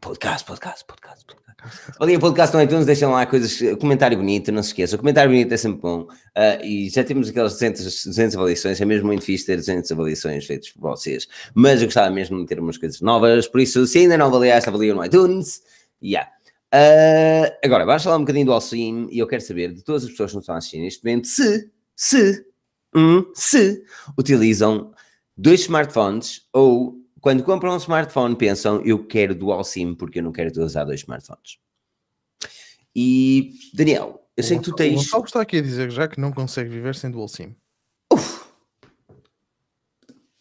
Podcast, 0.00 0.44
podcast, 0.44 0.84
podcast, 0.84 1.24
podcast. 1.24 1.46
Avaliem 1.96 2.16
o 2.16 2.20
podcast 2.20 2.54
no 2.54 2.62
iTunes, 2.62 2.86
deixem 2.86 3.08
lá 3.08 3.26
coisas, 3.26 3.58
comentário 3.80 4.16
bonito, 4.16 4.52
não 4.52 4.62
se 4.62 4.68
esqueçam. 4.68 4.94
O 4.96 5.00
comentário 5.00 5.28
bonito 5.30 5.52
é 5.52 5.56
sempre 5.56 5.80
bom. 5.80 6.06
Ah, 6.32 6.58
e 6.62 6.88
já 6.88 7.02
temos 7.02 7.28
aquelas 7.28 7.54
200, 7.54 8.04
200 8.06 8.36
avaliações, 8.36 8.80
é 8.80 8.84
mesmo 8.84 9.06
muito 9.08 9.24
fixe 9.24 9.46
ter 9.46 9.56
200 9.56 9.90
avaliações 9.90 10.46
feitas 10.46 10.68
por 10.70 10.82
vocês. 10.90 11.26
Mas 11.54 11.80
eu 11.80 11.88
gostava 11.88 12.08
mesmo 12.10 12.38
de 12.38 12.46
ter 12.46 12.60
umas 12.60 12.78
coisas 12.78 13.00
novas, 13.00 13.48
por 13.48 13.60
isso, 13.60 13.84
se 13.86 13.98
ainda 13.98 14.16
não 14.16 14.26
avaliaste, 14.26 14.68
avalia 14.68 14.94
no 14.94 15.04
iTunes. 15.04 15.60
Yeah. 16.02 16.30
Ah, 16.72 17.56
agora, 17.64 17.86
vamos 17.86 18.02
falar 18.02 18.16
um 18.16 18.20
bocadinho 18.20 18.46
do 18.46 18.52
Alcim 18.52 19.08
e 19.10 19.18
eu 19.18 19.26
quero 19.26 19.42
saber 19.42 19.72
de 19.72 19.82
todas 19.82 20.04
as 20.04 20.10
pessoas 20.10 20.30
que 20.30 20.36
nos 20.36 20.42
estão 20.42 20.54
a 20.54 20.58
assistir 20.58 20.80
neste 20.80 21.04
momento 21.04 21.26
se, 21.26 21.70
se, 21.94 22.46
hum, 22.94 23.24
se 23.34 23.84
utilizam 24.18 24.92
dois 25.36 25.60
smartphones 25.60 26.46
ou 26.52 27.00
quando 27.20 27.42
compram 27.42 27.72
um 27.74 27.78
smartphone, 27.78 28.36
pensam 28.36 28.80
eu 28.82 29.04
quero 29.04 29.34
dual 29.34 29.64
SIM 29.64 29.94
porque 29.94 30.18
eu 30.18 30.22
não 30.22 30.32
quero 30.32 30.52
usar 30.62 30.84
dois 30.84 31.00
smartphones. 31.00 31.58
E 32.94 33.52
Daniel, 33.74 34.26
eu 34.36 34.42
sei 34.42 34.58
que 34.58 34.64
tu 34.64 34.72
O 34.72 34.76
tens. 34.76 34.94
Gonçalo 34.96 35.24
está 35.24 35.40
aqui 35.40 35.58
a 35.58 35.62
dizer 35.62 35.90
já 35.90 36.06
que 36.08 36.20
não 36.20 36.32
consegue 36.32 36.68
viver 36.68 36.94
sem 36.94 37.10
dual 37.10 37.28
SIM. 37.28 37.56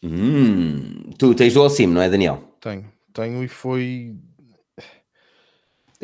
Hum, 0.03 1.11
tu 1.17 1.33
tens 1.33 1.53
dual 1.53 1.69
SIM, 1.69 1.87
não 1.87 2.01
é, 2.01 2.09
Daniel? 2.09 2.55
Tenho, 2.61 2.85
tenho 3.11 3.43
e 3.43 3.47
foi. 3.47 4.15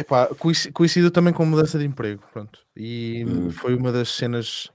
Epá, 0.02 0.30
coincidiu 0.74 1.12
também 1.12 1.34
com 1.34 1.46
mudança 1.46 1.78
de 1.80 1.86
emprego, 1.86 2.24
pronto. 2.34 2.60
E 2.76 3.24
Hum. 3.28 3.50
foi 3.52 3.76
uma 3.76 3.92
das 3.92 4.10
cenas 4.10 4.70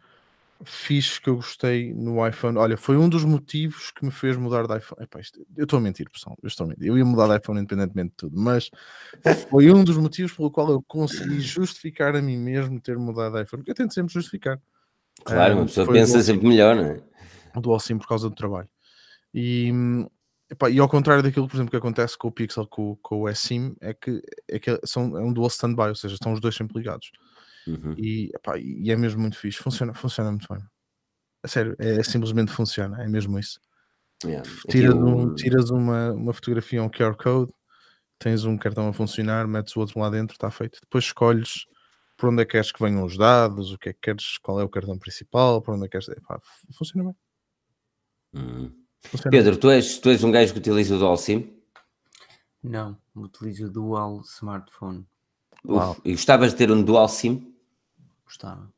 fixes 0.64 1.18
que 1.18 1.28
eu 1.28 1.36
gostei 1.36 1.92
no 1.92 2.26
iPhone. 2.26 2.56
Olha, 2.58 2.76
foi 2.76 2.96
um 2.96 3.08
dos 3.08 3.24
motivos 3.24 3.90
que 3.90 4.04
me 4.04 4.10
fez 4.10 4.36
mudar 4.36 4.66
de 4.66 4.76
iPhone. 4.76 5.02
Epá, 5.02 5.20
isto- 5.20 5.44
eu 5.56 5.64
estou 5.64 5.78
a 5.78 5.82
mentir, 5.82 6.08
pessoal. 6.10 6.36
Eu 6.42 6.46
estou 6.46 6.64
a 6.64 6.68
mentir. 6.68 6.86
Eu 6.86 6.96
ia 6.96 7.04
mudar 7.04 7.28
de 7.28 7.36
iPhone 7.42 7.58
independentemente 7.60 8.10
de 8.10 8.16
tudo, 8.16 8.38
mas 8.40 8.70
foi 9.50 9.70
um 9.70 9.84
dos 9.84 9.96
motivos 9.98 10.32
pelo 10.32 10.50
qual 10.50 10.70
eu 10.70 10.82
consegui 10.82 11.40
justificar 11.40 12.16
a 12.16 12.22
mim 12.22 12.38
mesmo 12.38 12.80
ter 12.80 12.96
mudado 12.98 13.34
de 13.34 13.42
iPhone. 13.42 13.60
Porque 13.62 13.72
eu 13.72 13.74
tento 13.74 13.92
sempre 13.94 14.12
justificar 14.12 14.58
Claro, 15.24 15.52
Ah, 15.54 15.56
uma 15.56 15.64
pessoa 15.66 15.86
pensa 15.92 16.22
sempre 16.22 16.46
melhor, 16.46 16.76
não 16.76 16.84
é? 16.84 17.02
o 17.56 17.60
dual 17.60 17.80
SIM 17.80 17.98
por 17.98 18.06
causa 18.06 18.28
do 18.28 18.34
trabalho. 18.34 18.68
E, 19.34 19.70
hum, 19.72 20.06
epá, 20.50 20.70
e 20.70 20.78
ao 20.78 20.88
contrário 20.88 21.22
daquilo, 21.22 21.46
por 21.48 21.56
exemplo, 21.56 21.70
que 21.70 21.76
acontece 21.76 22.16
com 22.16 22.28
o 22.28 22.32
Pixel 22.32 22.66
com, 22.66 22.92
o- 22.92 22.96
com 22.96 23.20
o 23.22 23.28
S-SIM, 23.28 23.74
é 23.80 23.92
que, 23.94 24.22
é 24.48 24.58
que 24.58 24.80
são, 24.84 25.16
é 25.16 25.20
um 25.20 25.32
dual 25.32 25.48
standby, 25.48 25.88
ou 25.88 25.94
seja, 25.94 26.14
estão 26.14 26.32
os 26.32 26.40
dois 26.40 26.54
sempre 26.54 26.78
ligados. 26.78 27.10
Uhum. 27.66 27.94
E, 27.98 28.30
epá, 28.34 28.58
e 28.58 28.90
é 28.90 28.96
mesmo 28.96 29.20
muito 29.20 29.36
fixe, 29.38 29.58
funciona, 29.58 29.92
funciona 29.94 30.30
muito 30.30 30.46
bem. 30.52 30.62
A 31.42 31.48
sério, 31.48 31.74
é, 31.78 32.02
simplesmente 32.02 32.52
funciona, 32.52 33.02
é 33.02 33.08
mesmo 33.08 33.38
isso. 33.38 33.60
Yeah. 34.24 34.48
Tiras, 34.70 34.94
um- 34.94 35.34
tiras 35.34 35.70
uma, 35.70 36.12
uma 36.12 36.32
fotografia, 36.32 36.82
um 36.82 36.88
QR 36.88 37.16
Code, 37.16 37.52
tens 38.18 38.44
um 38.44 38.56
cartão 38.56 38.88
a 38.88 38.92
funcionar, 38.92 39.46
metes 39.46 39.76
o 39.76 39.80
outro 39.80 40.00
lá 40.00 40.08
dentro, 40.08 40.34
está 40.34 40.50
feito. 40.50 40.80
Depois 40.80 41.04
escolhes 41.04 41.66
por 42.16 42.30
onde 42.30 42.40
é 42.42 42.44
que 42.46 42.52
queres 42.52 42.72
que 42.72 42.82
venham 42.82 43.04
os 43.04 43.18
dados, 43.18 43.72
o 43.72 43.78
que 43.78 43.90
é 43.90 43.92
que 43.92 44.00
queres, 44.00 44.38
qual 44.38 44.58
é 44.58 44.64
o 44.64 44.68
cartão 44.70 44.98
principal, 44.98 45.60
por 45.60 45.74
onde 45.74 45.84
é 45.84 45.88
que 45.88 45.92
queres. 45.98 46.08
Epá, 46.08 46.40
funciona 46.72 47.04
bem. 47.10 47.16
Hum. 48.42 48.85
Pedro, 49.30 49.56
tu 49.56 49.70
és, 49.70 49.98
tu 49.98 50.10
és 50.10 50.22
um 50.24 50.30
gajo 50.30 50.52
que 50.52 50.58
utiliza 50.58 50.94
o 50.96 50.98
dual 50.98 51.16
SIM? 51.16 51.52
Não, 52.62 52.96
utilizo 53.14 53.66
o 53.66 53.70
dual 53.70 54.20
smartphone. 54.24 55.06
Uf, 55.64 56.00
e 56.04 56.12
gostavas 56.12 56.52
de 56.52 56.58
ter 56.58 56.70
um 56.70 56.82
dual 56.82 57.08
SIM? 57.08 57.54
Gostava. 58.24 58.72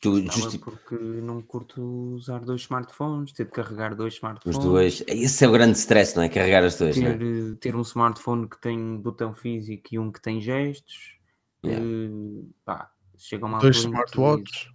Tu 0.00 0.20
justi- 0.30 0.58
porque 0.58 0.94
não 0.94 1.40
curto 1.42 1.82
usar 2.14 2.40
dois 2.44 2.60
smartphones, 2.62 3.32
ter 3.32 3.46
de 3.46 3.50
carregar 3.50 3.94
dois 3.94 4.14
os 4.14 4.18
smartphones. 4.18 4.58
dois. 4.58 5.02
Esse 5.06 5.44
é 5.44 5.48
o 5.48 5.52
grande 5.52 5.78
stress, 5.78 6.14
não 6.14 6.22
é? 6.22 6.28
Carregar 6.28 6.62
as 6.62 6.78
duas, 6.78 6.96
não 6.96 7.08
é? 7.08 7.16
ter, 7.16 7.22
eh, 7.24 7.54
ter 7.60 7.74
um 7.76 7.80
smartphone 7.80 8.48
que 8.48 8.60
tem 8.60 8.96
botão 8.98 9.34
físico 9.34 9.88
e 9.92 9.98
um 9.98 10.12
que 10.12 10.20
tem 10.20 10.40
gestos. 10.40 11.16
Yeah. 11.64 11.84
eh, 11.84 12.44
pá, 12.64 12.92
chega 13.16 13.46
uma 13.46 13.58
Dois 13.58 13.78
smartwatches. 13.78 14.68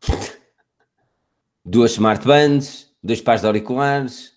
Duas 1.64 1.92
smartbands, 1.92 2.87
dois 3.02 3.20
pares 3.20 3.40
de 3.42 3.46
auriculares. 3.46 4.36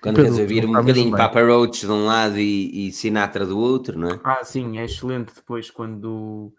Quando 0.00 0.16
Pedro, 0.16 0.32
queres 0.36 0.40
ouvir 0.40 0.66
um 0.66 0.72
bocadinho 0.72 1.10
bem. 1.10 1.16
Papa 1.16 1.42
Roach 1.42 1.80
de 1.86 1.90
um 1.92 2.04
lado 2.06 2.38
e, 2.38 2.88
e 2.88 2.92
Sinatra 2.92 3.46
do 3.46 3.58
outro, 3.58 3.98
não 3.98 4.10
é? 4.10 4.20
Ah, 4.22 4.44
sim, 4.44 4.78
é 4.78 4.84
excelente 4.84 5.34
depois 5.34 5.70
quando, 5.70 6.52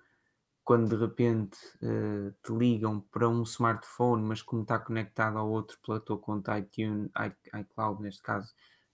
quando 0.63 0.89
de 0.89 0.95
repente 0.95 1.57
eh, 1.81 2.33
te 2.43 2.51
ligam 2.51 2.99
para 3.11 3.29
um 3.29 3.43
smartphone, 3.43 4.23
mas 4.23 4.41
como 4.41 4.63
está 4.63 4.79
conectado 4.79 5.37
ao 5.37 5.49
outro 5.49 5.77
pela 5.85 5.99
tua 5.99 6.17
conta 6.17 6.57
iTunes, 6.59 7.09
i- 7.15 7.59
iCloud 7.61 8.01
neste 8.01 8.21
caso, 8.23 8.53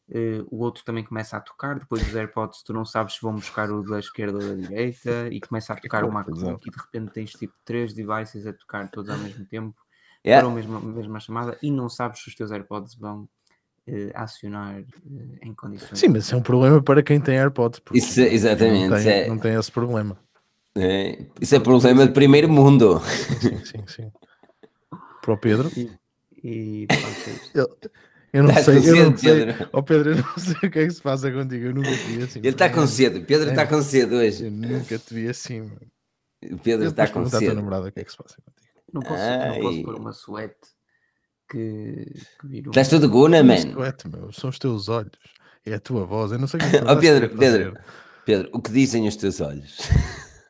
eh, 0.09 0.43
o 0.51 0.57
outro 0.59 0.83
também 0.83 1.03
começa 1.05 1.37
a 1.37 1.41
tocar, 1.41 1.79
depois 1.79 2.05
os 2.05 2.13
AirPods 2.15 2.61
tu 2.63 2.73
não 2.73 2.85
sabes 2.85 3.15
se 3.15 3.21
vão 3.21 3.35
buscar 3.35 3.71
o 3.71 3.81
da 3.81 3.97
esquerda 3.97 4.37
ou 4.37 4.43
da 4.55 4.67
direita 4.67 5.29
e 5.31 5.39
começa 5.39 5.73
a 5.73 5.77
tocar 5.77 6.03
o 6.03 6.11
confusão. 6.11 6.49
MacBook 6.49 6.67
e 6.67 6.71
de 6.71 6.77
repente 6.77 7.11
tens 7.13 7.31
tipo 7.31 7.53
três 7.65 7.93
devices 7.93 8.45
a 8.45 8.53
tocar 8.53 8.91
todos 8.91 9.09
ao 9.09 9.17
mesmo 9.17 9.45
tempo 9.45 9.75
Yeah. 10.25 10.41
para 10.47 10.51
a 10.51 10.55
mesma, 10.55 10.79
mesma 10.79 11.19
chamada 11.19 11.57
e 11.61 11.69
não 11.69 11.89
sabes 11.89 12.21
se 12.21 12.29
os 12.29 12.35
teus 12.35 12.51
AirPods 12.51 12.95
vão 12.95 13.27
eh, 13.85 14.11
acionar 14.15 14.79
eh, 14.79 14.85
em 15.41 15.53
condições. 15.53 15.99
Sim, 15.99 16.07
mas 16.09 16.23
isso 16.25 16.35
é 16.35 16.37
um 16.37 16.41
problema 16.41 16.81
para 16.81 17.03
quem 17.03 17.19
tem 17.19 17.37
AirPods. 17.37 17.79
porque 17.79 17.97
Isso 17.99 18.21
é- 18.21 18.33
exatamente, 18.33 18.89
Não 18.89 18.97
tem, 18.97 19.07
é- 19.09 19.27
não 19.27 19.37
tem 19.37 19.53
esse 19.55 19.71
problema. 19.71 20.17
É, 20.75 21.25
Isso 21.39 21.55
é 21.55 21.59
problema 21.59 22.07
de 22.07 22.13
primeiro 22.13 22.49
mundo. 22.49 22.99
Sim, 23.41 23.63
sim, 23.65 23.83
sim. 23.87 24.11
Para 25.21 25.33
o 25.33 25.37
Pedro, 25.37 25.69
E, 25.77 25.91
e 26.43 26.87
é 26.89 27.59
eu, 27.59 27.77
eu 28.33 28.43
não 28.43 28.49
Estás 28.49 28.65
sei. 28.65 28.89
Eu 28.89 29.11
não 29.11 29.17
sei. 29.17 29.45
Pedro. 29.45 29.69
Ó 29.73 29.81
Pedro, 29.81 30.09
eu 30.11 30.15
não 30.17 30.37
sei 30.37 30.55
o 30.55 30.71
que 30.71 30.79
é 30.79 30.85
que 30.87 30.91
se 30.91 31.01
passa 31.01 31.31
contigo. 31.31 31.65
Eu 31.65 31.73
nunca 31.75 31.89
te 31.91 31.97
vi 32.17 32.23
assim. 32.23 32.39
Ele 32.39 32.49
está 32.49 32.69
com 32.69 32.87
sede. 32.87 33.19
Pedro 33.21 33.49
está 33.49 33.67
com 33.67 33.81
sede 33.81 34.15
hoje. 34.15 34.45
Eu 34.45 34.51
nunca 34.51 34.97
te 34.97 35.13
vi 35.13 35.27
assim. 35.29 35.61
mano. 35.61 35.81
O 36.51 36.57
Pedro 36.57 36.85
Eu 36.85 36.89
está 36.89 37.07
com 37.07 37.13
perguntar 37.13 37.37
à 37.37 37.39
tua 37.39 37.47
sede. 37.47 37.55
namorada 37.55 37.87
o 37.87 37.91
que 37.91 37.99
é 37.99 38.03
que 38.03 38.11
se 38.11 38.17
passa 38.17 38.35
contigo. 38.35 38.62
Não 38.93 39.01
posso, 39.01 39.23
não 39.47 39.59
posso 39.59 39.83
pôr 39.83 39.95
uma 39.95 40.13
suete 40.13 40.67
que, 41.49 42.05
que 42.39 42.47
vira 42.47 42.69
um- 42.69 42.71
Estás 42.71 42.89
todo 42.89 43.09
guna, 43.09 43.41
Não 43.43 43.47
man. 43.55 43.85
É, 43.85 44.07
meu, 44.07 44.31
são 44.31 44.49
os 44.49 44.59
teus 44.59 44.87
olhos. 44.89 45.11
É 45.65 45.73
a 45.75 45.79
tua 45.79 46.05
voz. 46.05 46.31
Eu 46.31 46.39
não 46.39 46.47
sei 46.47 46.59
o 46.59 46.69
que 46.69 46.75
é 46.77 46.81
vais 46.81 46.99
Pedro, 47.01 47.37
Pedro. 47.37 47.77
Pedro, 48.25 48.49
o 48.53 48.61
que 48.61 48.71
dizem 48.71 49.07
os 49.07 49.15
teus 49.15 49.41
olhos? 49.41 49.77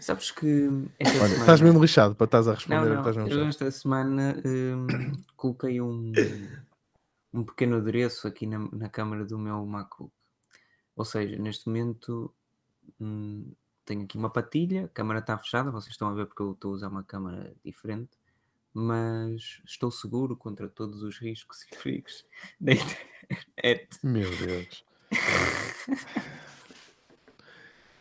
Sabes 0.00 0.30
que 0.30 0.68
esta 0.98 1.16
Olha, 1.18 1.28
semana... 1.28 1.40
estás 1.40 1.60
mesmo 1.60 1.80
lixado 1.80 2.14
para 2.14 2.26
estás 2.26 2.46
a 2.46 2.50
Não, 2.50 2.56
responder. 2.56 2.88
não, 2.90 2.98
estás 2.98 3.16
mesmo 3.16 3.32
eu 3.32 3.46
esta 3.48 3.70
semana 3.70 4.40
hum, 4.44 4.86
coloquei 5.34 5.80
um, 5.80 6.12
um 7.32 7.42
pequeno 7.44 7.76
adereço 7.76 8.28
aqui 8.28 8.46
na, 8.46 8.58
na 8.70 8.88
câmara 8.90 9.24
do 9.24 9.38
meu 9.38 9.64
MacBook. 9.64 10.12
Ou 10.94 11.04
seja, 11.04 11.36
neste 11.38 11.66
momento 11.68 12.32
hum, 13.00 13.50
tenho 13.88 14.02
aqui 14.02 14.18
uma 14.18 14.28
patilha, 14.28 14.84
a 14.84 14.88
câmara 14.88 15.20
está 15.20 15.38
fechada, 15.38 15.70
vocês 15.70 15.92
estão 15.92 16.08
a 16.08 16.14
ver 16.14 16.26
porque 16.26 16.42
eu 16.42 16.52
estou 16.52 16.72
a 16.72 16.74
usar 16.74 16.88
uma 16.88 17.02
câmara 17.02 17.54
diferente, 17.64 18.10
mas 18.74 19.62
estou 19.66 19.90
seguro 19.90 20.36
contra 20.36 20.68
todos 20.68 21.02
os 21.02 21.18
riscos 21.18 21.62
e 21.72 21.76
perigos 21.76 22.26
da 22.60 22.72
internet. 22.72 23.88
Meu 24.02 24.30
Deus. 24.36 24.84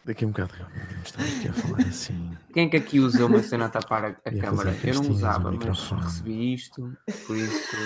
Daqui 0.04 0.26
a 0.26 0.28
um 0.28 0.32
bocado 0.32 0.54
vamos 0.58 1.06
estar 1.06 1.24
aqui 1.24 1.48
a 1.48 1.54
falar 1.54 1.88
assim. 1.88 2.38
Quem 2.54 2.68
é 2.68 2.70
que 2.70 2.78
aqui 2.78 3.00
usa 3.00 3.26
uma 3.26 3.42
cena 3.42 3.66
a 3.66 3.70
tapar 3.70 4.06
a, 4.06 4.10
a 4.10 4.40
câmara? 4.40 4.76
Eu 4.84 4.96
não 4.96 5.10
usava, 5.10 5.52
mas 5.52 5.90
recebi 5.90 6.54
isto, 6.54 6.98
por 7.26 7.38
isso 7.38 7.78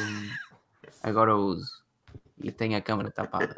agora 1.04 1.36
uso. 1.36 1.84
E 2.44 2.52
tenho 2.52 2.76
a 2.76 2.82
câmara 2.82 3.12
tapada. 3.12 3.54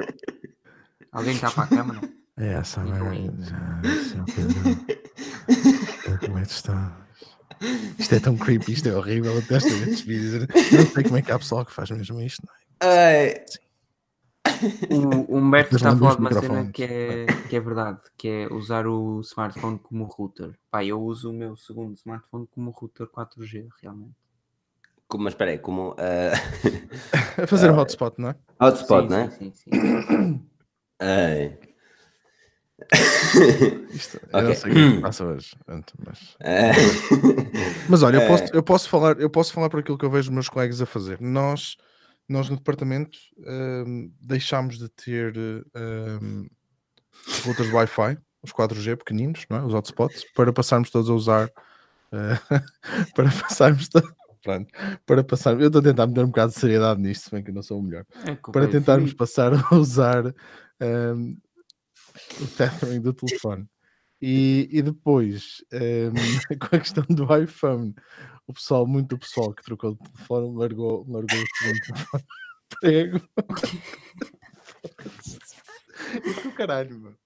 Alguém 1.11 1.37
tapa 1.37 1.63
a 1.63 1.67
câmara? 1.67 2.22
É 2.37 2.53
essa, 2.53 2.81
Então 2.81 2.97
não 2.97 3.11
é. 3.11 3.19
Pedro, 4.35 6.19
Como 6.25 6.37
é 6.37 6.41
que 6.41 6.47
tu 6.47 6.51
estás? 6.51 6.91
Isto 7.99 8.15
é 8.15 8.19
tão 8.19 8.35
creepy, 8.37 8.73
isto 8.73 8.89
é 8.89 8.95
horrível. 8.95 9.37
Até 9.37 9.59
vídeos. 9.59 10.47
Eu 10.71 10.79
não 10.79 10.87
sei 10.91 11.03
como 11.03 11.17
é 11.17 11.21
que 11.21 11.31
há 11.31 11.39
pessoal 11.39 11.65
que 11.65 11.71
faz 11.71 11.91
mesmo 11.91 12.19
isto. 12.21 12.41
Não 12.45 12.89
é? 12.89 13.35
Ai, 13.35 13.45
O, 14.89 15.33
o 15.33 15.37
Humberto 15.37 15.75
está 15.75 15.91
a 15.91 15.97
falar 15.97 16.15
de 16.15 16.19
uma 16.21 16.33
cena 16.33 16.71
que 16.71 16.83
é, 16.83 17.25
que 17.49 17.55
é 17.55 17.59
verdade, 17.59 17.99
que 18.17 18.27
é 18.27 18.47
usar 18.53 18.87
o 18.87 19.21
smartphone 19.21 19.79
como 19.79 20.05
router. 20.05 20.57
Pá, 20.71 20.83
eu 20.83 21.01
uso 21.01 21.29
o 21.29 21.33
meu 21.33 21.55
segundo 21.55 21.95
smartphone 21.95 22.47
como 22.51 22.71
router 22.71 23.07
4G, 23.07 23.67
realmente. 23.81 24.15
como, 25.07 25.23
mas 25.25 25.33
espera 25.33 25.51
aí, 25.51 25.59
como 25.59 25.95
ah, 25.97 26.33
A 27.43 27.47
fazer 27.47 27.71
um 27.71 27.77
hotspot, 27.77 28.19
não 28.19 28.29
é? 28.29 28.35
hotspot, 28.59 29.03
sim, 29.03 29.09
não 29.09 29.17
é? 29.17 29.29
sim, 29.29 29.51
sim, 29.53 29.71
sim. 29.71 30.47
Isto, 33.93 34.19
eu 34.33 34.41
não 34.43 34.55
sei 34.55 34.71
o 34.71 34.75
que 34.75 34.97
é 34.97 35.01
passa 35.01 35.25
hoje. 35.25 35.55
Mas, 35.67 36.37
Ah, 36.41 36.73
mas 37.89 38.03
olha, 38.03 38.17
eu 38.17 38.21
É. 38.21 38.27
posso, 38.27 38.43
eu, 38.53 38.63
posso 38.63 38.89
falar, 38.89 39.19
eu 39.19 39.29
posso 39.29 39.53
falar 39.53 39.69
por 39.69 39.79
aquilo 39.79 39.97
que 39.97 40.05
eu 40.05 40.09
vejo 40.09 40.29
os 40.29 40.33
meus 40.33 40.49
colegas 40.49 40.81
a 40.81 40.85
fazer. 40.85 41.19
Nós, 41.21 41.75
nós 42.27 42.49
no 42.49 42.57
departamento 42.57 43.17
hum, 43.85 44.11
deixámos 44.21 44.77
de 44.77 44.89
ter 44.89 45.33
hum, 46.21 46.47
routers 47.43 47.69
Wi-Fi, 47.69 48.17
os 48.41 48.51
4G 48.51 48.95
pequeninos, 48.97 49.45
não 49.49 49.57
é? 49.57 49.63
os 49.63 49.73
hotspots, 49.73 50.25
para 50.35 50.51
passarmos 50.51 50.89
todos 50.89 51.09
a 51.09 51.13
usar 51.13 51.49
eh, 52.11 52.39
para 53.15 53.29
passarmos 53.31 53.87
to- 53.87 54.15
pronto, 54.43 54.67
para 55.05 55.23
passar, 55.23 55.59
eu 55.59 55.67
estou 55.67 55.79
a 55.79 55.83
tentar 55.83 56.07
meter 56.07 56.23
um 56.25 56.27
bocado 56.27 56.51
de 56.51 56.59
seriedade 56.59 57.01
nisto, 57.01 57.25
se 57.25 57.31
bem 57.31 57.41
que 57.43 57.49
eu 57.51 57.55
não 57.55 57.61
sou 57.63 57.79
o 57.79 57.83
melhor, 57.83 58.05
É 58.25 58.35
para 58.51 58.65
do 58.65 58.71
tentarmos 58.71 59.13
passar 59.13 59.51
a 59.53 59.75
usar 59.75 60.25
hum, 61.15 61.37
o 62.41 62.47
tethering 62.47 63.01
do 63.01 63.13
telefone. 63.13 63.67
E, 64.21 64.69
e 64.71 64.81
depois, 64.81 65.63
hum, 65.73 66.13
com 66.59 66.75
a 66.75 66.79
questão 66.79 67.03
do 67.09 67.35
iPhone, 67.35 67.93
o 68.47 68.53
pessoal, 68.53 68.87
muito 68.87 69.17
pessoal 69.17 69.53
que 69.53 69.63
trocou 69.63 69.95
de 69.95 70.11
telefone, 70.11 70.57
largou, 70.57 71.05
largou 71.09 71.39
o 71.39 71.57
segundo 71.57 71.79
telefone 71.85 72.23
de 72.69 72.75
emprego. 72.75 73.21
E 76.13 76.43
do 76.43 76.51
caralho, 76.53 76.99
mano. 76.99 77.17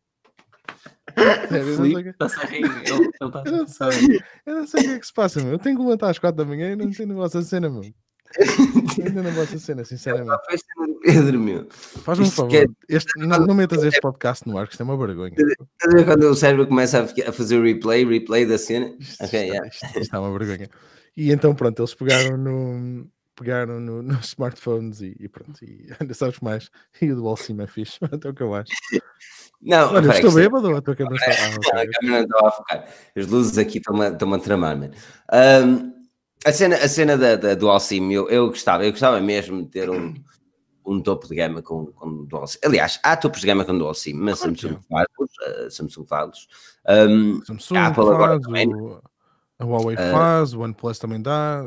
Sério, 1.49 1.82
o 1.82 1.99
está-se 1.99 2.39
a 2.39 2.45
rir, 2.45 2.64
ele 2.64 3.10
está 3.12 3.91
sei, 3.91 4.20
eu 4.45 4.55
não 4.55 4.68
sei 4.68 4.82
o 4.82 4.84
que 4.84 4.89
é 4.91 4.99
que 4.99 5.08
se 5.08 5.14
passa, 5.14 5.41
meu. 5.41 5.53
Eu 5.53 5.60
tenho 5.60 5.76
que 5.76 5.82
levantar 5.82 6.10
às 6.10 6.20
4 6.20 6.38
da 6.38 6.45
manhã 6.45 6.72
e 6.72 6.76
não 6.76 6.86
entendo 6.86 7.14
a 7.14 7.16
vossa 7.16 7.41
cena, 7.41 7.70
meu. 7.70 7.82
Ainda 9.06 9.24
não 9.24 9.34
gosto 9.34 9.54
da 9.54 9.60
cena, 9.60 9.86
sinceramente. 9.86 10.40
Foi 10.46 10.56
a 10.56 10.58
cena 10.58 10.88
do 10.88 11.00
Pedro, 11.00 11.40
meu. 11.40 11.68
Faz-me 11.72 12.26
um 12.26 12.32
favor. 12.32 12.52
Este, 12.90 13.20
não, 13.20 13.40
não 13.46 13.54
metas 13.56 13.84
este 13.84 14.02
podcast 14.02 14.48
no 14.48 14.58
ar, 14.58 14.68
que 14.68 14.74
isto 14.74 14.82
é 14.82 14.84
uma 14.84 14.98
vergonha. 14.98 15.34
Estás 15.34 15.94
a 15.94 15.98
ver 15.98 16.06
quando 16.06 16.24
o 16.24 16.36
cérebro 16.36 16.68
começa 16.68 17.00
a, 17.00 17.30
a 17.30 17.32
fazer 17.32 17.58
o 17.58 17.64
replay, 17.64 18.06
replay 18.06 18.46
da 18.46 18.58
cena? 18.58 18.94
Isto, 19.00 19.24
Ok, 19.24 19.40
está, 19.40 19.54
yeah. 19.56 19.68
isto- 19.68 20.00
isto 20.00 20.16
é 20.16 20.20
uma 20.20 20.38
vergonha. 20.38 20.70
E 21.16 21.32
então, 21.32 21.56
pronto, 21.56 21.80
eles 21.82 21.94
pegaram 21.96 22.38
no. 22.38 23.08
Pegaram 23.36 23.80
no, 23.80 24.02
nos 24.02 24.30
smartphones 24.30 25.00
e, 25.00 25.16
e 25.20 25.30
pronto, 25.30 25.64
e 25.64 25.88
ainda 26.00 26.14
sabes 26.16 26.40
mais. 26.40 26.70
E 27.00 27.12
o 27.12 27.16
Dual 27.16 27.38
SIM 27.38 27.62
é 27.62 27.68
fixe, 27.68 28.00
então 28.12 28.32
o 28.32 28.34
que 28.34 28.42
eu 28.42 28.54
acho. 28.56 28.72
Não, 29.62 29.94
Olha, 29.94 30.12
estou 30.12 30.32
bêbado 30.32 30.70
ou 30.70 30.76
a 30.78 30.82
tua 30.82 30.96
câmera 30.96 31.16
está. 31.18 31.50
Não, 31.50 31.56
ok. 31.58 31.72
a 31.72 32.00
câmera 32.00 32.18
não 32.18 32.24
estava 32.26 32.48
a 32.48 32.52
focar. 32.52 32.88
As 33.16 33.28
luzes 33.28 33.58
aqui 33.58 33.78
estão-me 33.80 34.08
estão 34.10 34.34
a 34.34 34.40
tramar, 34.40 34.78
mano. 34.78 34.94
Ahm, 35.32 35.94
a 36.46 36.52
cena, 36.54 36.76
a 36.78 36.88
cena 36.88 37.18
da, 37.18 37.36
da 37.36 37.56
Dual 37.56 37.80
SIM, 37.80 38.12
eu, 38.12 38.30
eu 38.30 38.48
gostava, 38.48 38.86
eu 38.86 38.92
gostava 38.92 39.20
mesmo 39.20 39.64
de 39.64 39.70
ter 39.70 39.90
um, 39.90 40.14
um 40.86 41.02
topo 41.02 41.28
de 41.28 41.36
gama 41.36 41.62
com, 41.62 41.88
com 41.88 42.48
SIM. 42.48 42.60
Aliás, 42.64 43.00
há 43.04 43.18
topos 43.18 43.42
de 43.42 43.48
gama 43.48 43.66
com 43.66 43.78
Dual 43.78 43.94
SIM, 43.94 44.14
mas 44.14 44.40
Claro 44.40 44.56
Samsung 44.56 44.80
faz-los, 44.90 45.32
ah, 45.42 45.70
Samsung 45.70 46.06
faz-los. 46.08 46.48
Ahm, 46.86 47.42
Samsung 47.46 47.78
a 47.78 47.88
Apple 47.88 48.04
agora 48.04 48.28
faz, 48.34 48.42
também, 48.42 48.74
o, 48.74 49.02
a 49.60 49.66
Huawei 49.66 49.96
Ah. 50.00 50.12
faz, 50.12 50.54
o 50.54 50.62
OnePlus 50.62 51.00
também 51.00 51.22
dá. 51.22 51.64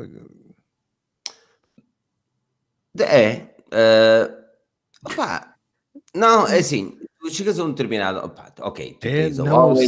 É. 2.99 3.47
opá, 5.05 5.55
não, 6.13 6.47
é 6.47 6.59
assim, 6.59 6.97
tu 7.19 7.29
chegas 7.29 7.59
a 7.59 7.63
um 7.63 7.69
determinado. 7.69 8.25
Opá, 8.25 8.51
ok, 8.61 8.97
tu 8.99 9.07
É, 9.07 9.11
tens 9.27 9.39
a 9.39 9.43
não, 9.43 9.51
Huawei. 9.69 9.87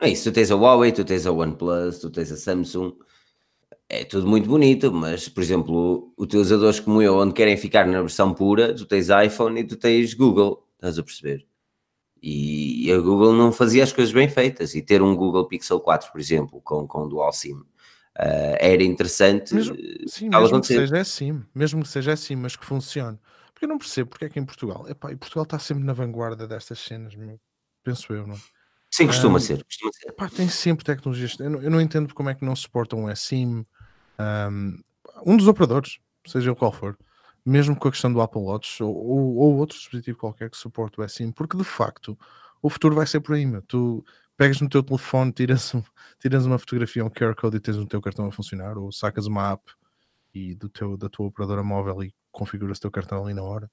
É 0.00 0.08
isso, 0.08 0.30
tu 0.30 0.34
tens 0.34 0.50
a 0.50 0.54
Huawei, 0.54 0.92
tu 0.92 1.04
tens 1.04 1.26
a 1.26 1.32
OnePlus, 1.32 1.98
tu 1.98 2.10
tens 2.10 2.30
a 2.32 2.36
Samsung, 2.36 2.92
é 3.88 4.04
tudo 4.04 4.26
muito 4.26 4.48
bonito, 4.48 4.92
mas, 4.92 5.28
por 5.28 5.42
exemplo, 5.42 6.12
utilizadores 6.18 6.80
como 6.80 7.00
eu, 7.02 7.16
onde 7.16 7.32
querem 7.34 7.56
ficar 7.56 7.86
na 7.86 8.00
versão 8.00 8.34
pura, 8.34 8.74
tu 8.74 8.84
tens 8.86 9.08
iPhone 9.08 9.60
e 9.60 9.64
tu 9.64 9.76
tens 9.76 10.14
Google, 10.14 10.66
estás 10.74 10.98
a 10.98 11.02
perceber? 11.02 11.46
E 12.22 12.90
a 12.92 12.98
Google 12.98 13.32
não 13.32 13.52
fazia 13.52 13.84
as 13.84 13.92
coisas 13.92 14.12
bem 14.12 14.28
feitas, 14.28 14.74
e 14.74 14.82
ter 14.82 15.00
um 15.02 15.14
Google 15.14 15.46
Pixel 15.46 15.80
4, 15.80 16.10
por 16.10 16.20
exemplo, 16.20 16.60
com, 16.62 16.86
com 16.86 17.08
Dual 17.08 17.32
SIM, 17.32 17.62
ah, 18.16 18.56
era 18.60 18.82
interessante. 18.82 19.54
Mesmo- 19.54 19.76
eh, 19.76 20.04
Sim, 20.08 20.28
mesmo 20.28 20.60
que 20.60 20.66
seja 20.66 20.98
assim, 21.00 21.44
mesmo 21.54 21.82
que 21.82 21.88
seja 21.88 22.12
assim, 22.12 22.34
mas 22.34 22.56
que 22.56 22.66
funcione. 22.66 23.18
Porque 23.52 23.64
eu 23.64 23.68
não 23.68 23.78
percebo 23.78 24.10
porque 24.10 24.24
é 24.24 24.28
que 24.28 24.38
em 24.38 24.44
Portugal, 24.44 24.88
epá, 24.88 25.12
e 25.12 25.16
Portugal 25.16 25.44
está 25.44 25.58
sempre 25.58 25.84
na 25.84 25.92
vanguarda 25.92 26.46
destas 26.46 26.78
cenas, 26.80 27.14
meu. 27.14 27.38
penso 27.84 28.12
eu, 28.12 28.26
não? 28.26 28.36
Sim, 28.90 29.06
costuma 29.06 29.36
Ah, 29.36 29.40
ser, 29.40 29.64
costuma 29.64 29.92
ser. 29.92 30.08
Epá, 30.08 30.28
tem 30.28 30.48
sempre 30.48 30.84
tecnologias. 30.84 31.38
Eu 31.38 31.50
não, 31.50 31.62
eu 31.62 31.70
não 31.70 31.80
entendo 31.80 32.12
como 32.14 32.30
é 32.30 32.34
que 32.34 32.44
não 32.44 32.56
suportam 32.56 33.00
um 33.00 33.10
eSIM, 33.10 33.64
um, 34.20 34.78
um 35.26 35.36
dos 35.36 35.48
operadores, 35.48 35.98
seja 36.26 36.50
ele 36.50 36.56
qual 36.56 36.72
for, 36.72 36.96
mesmo 37.44 37.76
com 37.76 37.88
a 37.88 37.90
questão 37.90 38.12
do 38.12 38.20
Apple 38.20 38.42
Watch 38.42 38.82
ou, 38.82 38.94
ou, 38.94 39.36
ou 39.36 39.56
outro 39.56 39.76
dispositivo 39.76 40.18
qualquer 40.18 40.50
que 40.50 40.56
suporte 40.56 41.00
o 41.00 41.04
eSIM, 41.04 41.32
porque 41.32 41.56
de 41.56 41.64
facto 41.64 42.18
o 42.60 42.68
futuro 42.68 42.94
vai 42.94 43.06
ser 43.06 43.20
por 43.20 43.34
aí. 43.34 43.46
Meu. 43.46 43.62
Tu 43.62 44.04
pegas 44.36 44.60
no 44.60 44.68
teu 44.68 44.82
telefone, 44.82 45.32
tiras, 45.32 45.72
tiras 46.20 46.44
uma 46.46 46.58
fotografia, 46.58 47.04
um 47.04 47.10
QR 47.10 47.34
Code 47.34 47.56
e 47.56 47.60
tens 47.60 47.76
o 47.76 47.86
teu 47.86 48.00
cartão 48.00 48.26
a 48.26 48.32
funcionar, 48.32 48.76
ou 48.76 48.92
sacas 48.92 49.26
uma 49.26 49.52
app 49.52 49.62
e 50.34 50.54
do 50.54 50.68
teu, 50.68 50.96
da 50.96 51.08
tua 51.08 51.26
operadora 51.26 51.62
móvel 51.62 52.02
e 52.04 52.14
configuras 52.30 52.78
o 52.78 52.80
teu 52.82 52.90
cartão 52.90 53.24
ali 53.24 53.34
na 53.34 53.42
hora. 53.42 53.70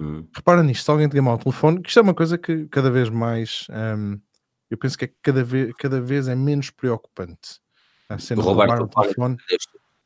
Hum. 0.00 0.26
Repara 0.34 0.62
nisto, 0.62 0.84
se 0.84 0.90
alguém 0.90 1.08
te 1.08 1.14
gamar 1.14 1.34
o 1.34 1.38
telefone, 1.38 1.80
que 1.80 1.88
isto 1.88 2.00
é 2.00 2.02
uma 2.02 2.14
coisa 2.14 2.36
que 2.36 2.66
cada 2.66 2.90
vez 2.90 3.08
mais 3.08 3.66
hum, 3.96 4.20
eu 4.68 4.76
penso 4.76 4.98
que 4.98 5.04
é 5.04 5.12
cada 5.22 5.44
vez, 5.44 5.72
cada 5.78 6.00
vez 6.00 6.26
é 6.26 6.34
menos 6.34 6.70
preocupante 6.70 7.60
a 8.08 8.18
cena 8.18 8.42
de 8.42 8.46
Roubar 8.48 8.82
o 8.82 8.88
telefone. 8.88 9.36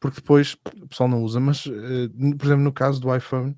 porque 0.00 0.20
depois 0.20 0.56
o 0.82 0.86
pessoal 0.88 1.08
não 1.08 1.22
usa, 1.22 1.40
mas 1.40 1.66
eh, 1.66 2.08
por 2.38 2.46
exemplo, 2.46 2.62
no 2.64 2.72
caso 2.72 3.00
do 3.00 3.14
iPhone, 3.14 3.56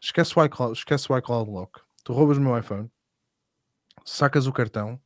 esquece 0.00 0.38
o 0.38 0.44
iCloud, 0.44 0.76
esquece 0.78 1.10
o 1.12 1.16
iCloud 1.18 1.50
Lock. 1.50 1.80
Tu 2.04 2.12
roubas 2.12 2.36
o 2.38 2.40
meu 2.40 2.58
iPhone, 2.58 2.90
sacas 4.04 4.46
o 4.46 4.52
cartão 4.52 5.00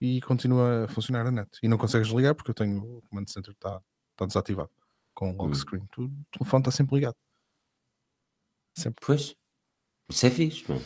e 0.00 0.20
continua 0.22 0.84
a 0.84 0.88
funcionar 0.88 1.26
a 1.26 1.30
net. 1.30 1.50
E 1.62 1.68
não 1.68 1.78
consegues 1.78 2.08
ligar 2.08 2.34
porque 2.34 2.50
eu 2.50 2.54
tenho 2.54 2.82
o 2.82 3.02
command 3.02 3.26
center 3.26 3.52
está 3.52 3.80
tá 4.16 4.26
desativado 4.26 4.70
com 5.14 5.30
o 5.32 5.36
lock 5.36 5.50
Hum. 5.50 5.54
screen. 5.54 5.86
Tu- 5.92 6.04
o 6.04 6.38
telefone 6.38 6.60
está 6.62 6.70
sempre 6.70 6.94
ligado. 6.96 7.16
Sempre. 8.76 9.04
Pois, 9.04 9.36
isso 10.10 10.26
é 10.26 10.30
fixe. 10.30 10.64
mano. 10.68 10.82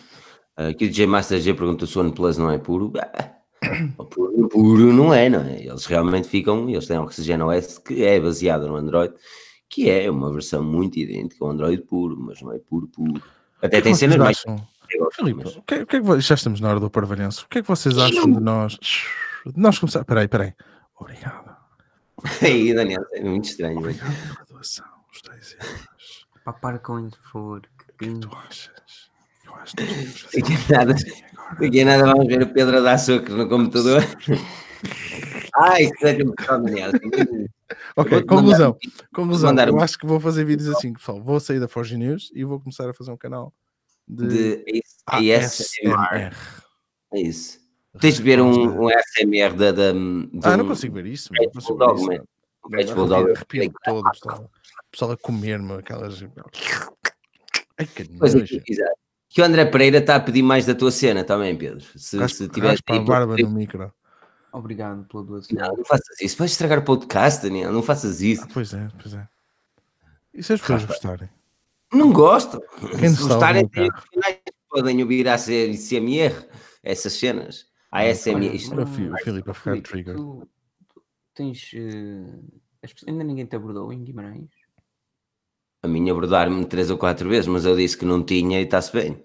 Aqui 0.57 0.87
o 0.87 0.91
J 0.91 1.07
Master 1.07 1.41
G 1.41 1.55
pergunta 1.55 1.87
se 1.87 1.97
o 1.99 2.01
OnePlus 2.01 2.39
não 2.39 2.51
é 2.51 2.59
puro. 2.59 2.93
Ah, 2.99 3.36
Puro, 4.11 4.49
puro 4.49 4.93
não 4.93 5.13
é, 5.15 5.29
não 5.29 5.41
é? 5.41 5.63
Eles 5.65 5.87
realmente 5.87 6.29
ficam, 6.29 6.69
eles 6.69 6.87
têm 6.87 6.99
Oxygen 6.99 7.43
OS 7.43 7.79
que 7.79 8.05
é 8.05 8.21
baseado 8.21 8.67
no 8.69 8.77
Android, 8.77 9.15
que 9.69 9.91
é 9.91 10.11
uma 10.11 10.33
versão 10.33 10.63
muito 10.63 10.99
idêntica 10.99 11.45
ao 11.45 11.51
Android 11.51 11.83
puro, 11.83 12.17
mas 12.19 12.41
não 12.43 12.53
é 12.53 12.59
puro, 12.59 12.87
puro. 12.89 13.23
Até 13.63 13.79
O 13.79 13.81
que 13.81 13.83
tem 13.83 13.93
é 13.93 13.97
cenas 13.97 14.17
mais. 14.17 14.43
Filipe, 15.15 15.43
o 15.49 15.63
que, 15.63 15.75
é- 15.75 15.83
o 15.83 15.87
que 15.87 15.97
é 15.97 16.01
que 16.01 16.21
já 16.21 16.35
estamos 16.37 16.61
na 16.61 16.71
hora 16.71 16.79
do 16.81 16.89
parvalhanço. 16.89 17.45
O 17.45 17.49
que 17.49 17.59
é 17.59 17.63
que 17.63 17.69
vocês 17.69 17.99
acham 17.99 18.31
de 18.31 18.41
nós? 18.41 18.79
De 19.45 19.61
nós 19.61 19.79
começar. 19.79 20.05
Peraí, 20.05 20.29
peraí. 20.29 20.53
Obrigado. 20.99 21.57
Aí, 22.43 22.73
Daniel, 22.73 23.05
é 23.13 23.21
muito 23.23 23.47
estranho. 23.47 23.79
Obrigado 23.79 24.15
pela 24.33 24.45
doação. 24.49 24.87
Os 25.13 25.21
10 25.23 25.57
euros. 25.61 26.27
Pá, 26.45 26.53
para 26.53 26.79
com 26.79 27.01
isso, 27.01 27.19
por 27.23 27.31
favor. 27.33 27.63
Que 27.63 27.93
O 27.93 27.97
que 27.99 28.05
é 28.05 28.09
que 28.15 28.21
tu 28.21 28.37
achas? 28.37 29.11
Eu 29.45 29.55
acho 29.57 29.75
que 29.77 29.83
nós 29.83 29.91
devemos 29.91 30.21
fazer 30.63 31.25
Daqui 31.61 31.81
a 31.81 31.85
nada, 31.85 32.05
vamos 32.05 32.27
ver 32.27 32.43
o 32.43 32.49
Pedro 32.53 32.79
a 32.79 32.81
dar 32.81 32.95
açúcar 32.95 33.33
no 33.35 33.49
computador. 33.49 34.03
Ai, 35.59 35.87
que 35.91 35.99
seja 35.99 36.33
pessoal, 36.37 36.63
Daniel. 36.63 36.91
Ok, 37.97 38.23
conclusão. 38.25 38.77
Conclusão. 39.15 39.49
mandar 39.51 39.69
Eu 39.69 39.75
um- 39.75 39.81
acho 39.81 39.99
que 39.99 40.07
vou 40.07 40.21
fazer 40.21 40.45
vídeos 40.45 40.69
assim, 40.69 40.93
pessoal. 40.93 41.23
Vou 41.23 41.41
sair 41.41 41.59
da 41.61 41.69
Forge 41.69 41.97
News 41.97 42.31
e 42.35 42.45
vou 42.45 42.61
começar 42.61 42.89
a 42.89 42.93
fazer 42.95 43.11
um 43.11 43.17
canal 43.17 43.53
de, 44.07 44.57
De 44.65 44.83
ASMR. 45.07 46.35
É 47.13 47.21
isso. 47.21 47.59
Tens 48.01 48.17
de 48.17 48.23
ver 48.23 48.41
um, 48.41 48.83
um 48.85 48.89
ASMR 48.89 49.55
da. 49.57 49.73
da 49.73 49.91
Ah, 50.43 50.57
não 50.57 50.65
um- 50.65 50.69
consigo 50.69 50.95
ver 50.95 51.07
isso. 51.07 51.31
Não 51.33 51.51
consigo 51.51 51.79
ver 51.79 51.95
isso. 51.95 52.23
um 52.67 52.77
Red 52.77 52.95
Bulldog. 52.95 53.31
Arrepio- 53.33 53.73
todo, 53.85 54.11
pessoal. 54.11 54.51
Pessoal 54.91 55.11
a 55.13 55.17
comer-me 55.17 55.73
aquelas. 55.75 56.23
Ai, 57.79 57.87
que 57.87 58.03
é, 58.03 58.07
nojo. 58.11 58.63
exato. 58.69 59.06
Que 59.37 59.43
o 59.43 59.45
André 59.45 59.67
Pereira 59.67 59.99
está 59.99 60.17
a 60.17 60.21
pedir 60.21 60.43
mais 60.43 60.65
da 60.65 60.75
tua 60.75 60.91
cena 60.91 61.23
também, 61.23 61.55
Pedro. 61.55 61.85
Se, 61.95 62.17
Raspa, 62.17 62.39
se 62.39 62.49
tiveres 62.49 62.81
raspa 62.81 62.97
a 62.97 63.01
barba 63.05 63.37
no 63.37 63.51
micro. 63.51 63.93
Obrigado 64.51 65.05
pela 65.05 65.23
doação. 65.25 65.55
Não, 65.59 65.77
não 65.77 65.85
faças 65.85 66.19
isso. 66.23 66.39
Vais 66.39 66.53
estragar 66.53 66.79
o 66.79 66.83
podcast, 66.83 67.43
Daniel. 67.43 67.71
Não 67.71 67.83
faças 67.83 68.23
isso. 68.23 68.45
Ah, 68.45 68.49
pois 68.51 68.73
é, 68.73 68.89
pois 68.99 69.13
é. 69.13 69.29
E 70.33 70.43
se 70.43 70.55
as 70.55 70.61
pessoas 70.63 70.87
gostarem? 70.87 71.29
Não 71.93 72.15
gosto. 72.15 72.63
Quem 72.99 73.11
Se 73.11 73.23
gostarem, 73.25 73.69
podem 74.71 75.03
ouvir 75.03 75.29
a 75.29 75.37
CMR, 75.37 76.35
essas 76.83 77.13
cenas. 77.13 77.67
A 77.93 78.05
ASMR. 78.05 78.57
Isto 78.57 78.73
Olha 78.75 78.85
o 78.85 78.87
Fi- 78.87 79.11
o 79.11 79.19
Filipe 79.19 79.51
a 79.51 79.53
ficar 79.53 79.83
trigger. 79.83 80.17
Tu, 80.17 80.49
tu 80.95 81.03
tens. 81.35 81.61
pessoas- 82.81 83.07
ainda 83.07 83.23
ninguém 83.23 83.45
te 83.45 83.55
abordou 83.55 83.93
em 83.93 84.03
Guimarães? 84.03 84.49
A 85.83 85.89
mim 85.89 86.11
abordar-me 86.11 86.65
três 86.65 86.91
ou 86.91 86.99
quatro 86.99 87.29
vezes, 87.29 87.47
mas 87.47 87.65
eu 87.65 87.77
disse 87.77 87.97
que 87.97 88.05
não 88.05 88.23
tinha 88.23 88.61
e 88.61 88.65
está-se 88.65 88.93
bem. 88.93 89.23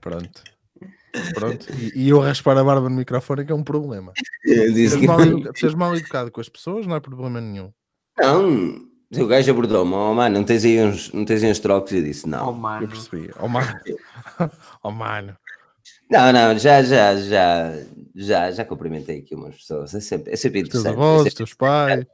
Pronto. 0.00 0.42
Pronto. 1.34 1.66
E, 1.78 1.92
e 1.94 2.08
eu 2.08 2.18
raspar 2.18 2.58
a 2.58 2.64
barba 2.64 2.88
no 2.88 2.96
microfone 2.96 3.42
é 3.42 3.44
que 3.44 3.52
é 3.52 3.54
um 3.54 3.62
problema. 3.62 4.12
Seres 4.44 4.96
que 4.96 5.06
mal, 5.06 5.18
seres 5.54 5.74
mal 5.74 5.96
educado 5.96 6.30
com 6.30 6.40
as 6.40 6.48
pessoas 6.48 6.86
não 6.86 6.96
é 6.96 7.00
problema 7.00 7.40
nenhum. 7.40 7.72
Não, 8.18 8.84
o 9.22 9.26
gajo 9.26 9.50
abordou-me, 9.50 9.94
oh 9.94 10.12
mano, 10.14 10.38
não 10.38 10.44
tens 10.44 10.64
aí 10.64 10.82
uns, 10.82 11.12
não 11.12 11.24
tens 11.24 11.42
aí 11.42 11.50
uns 11.50 11.58
trocos? 11.58 11.92
Eu 11.92 12.02
disse, 12.02 12.26
Oh, 12.26 12.30
não. 12.30 12.52
mano. 12.52 12.84
Eu 12.84 12.88
percebi. 12.88 13.30
Oh 13.38 13.48
mano. 13.48 13.68
Oh 14.82 14.90
mano. 14.90 15.36
Não, 16.14 16.32
não, 16.32 16.56
já, 16.58 16.80
já, 16.82 17.16
já, 17.16 17.72
já, 18.14 18.50
já 18.52 18.64
cumprimentei 18.64 19.18
aqui 19.18 19.34
umas 19.34 19.56
pessoas. 19.56 19.92
É 19.94 20.00
sempre, 20.00 20.32
é 20.32 20.36
sempre 20.36 20.62
Os 20.62 20.68
teus 20.68 20.86
interessante. 20.86 21.02
avós, 21.02 21.26
é 21.26 21.30
teus 21.30 21.54
pais. 21.54 22.06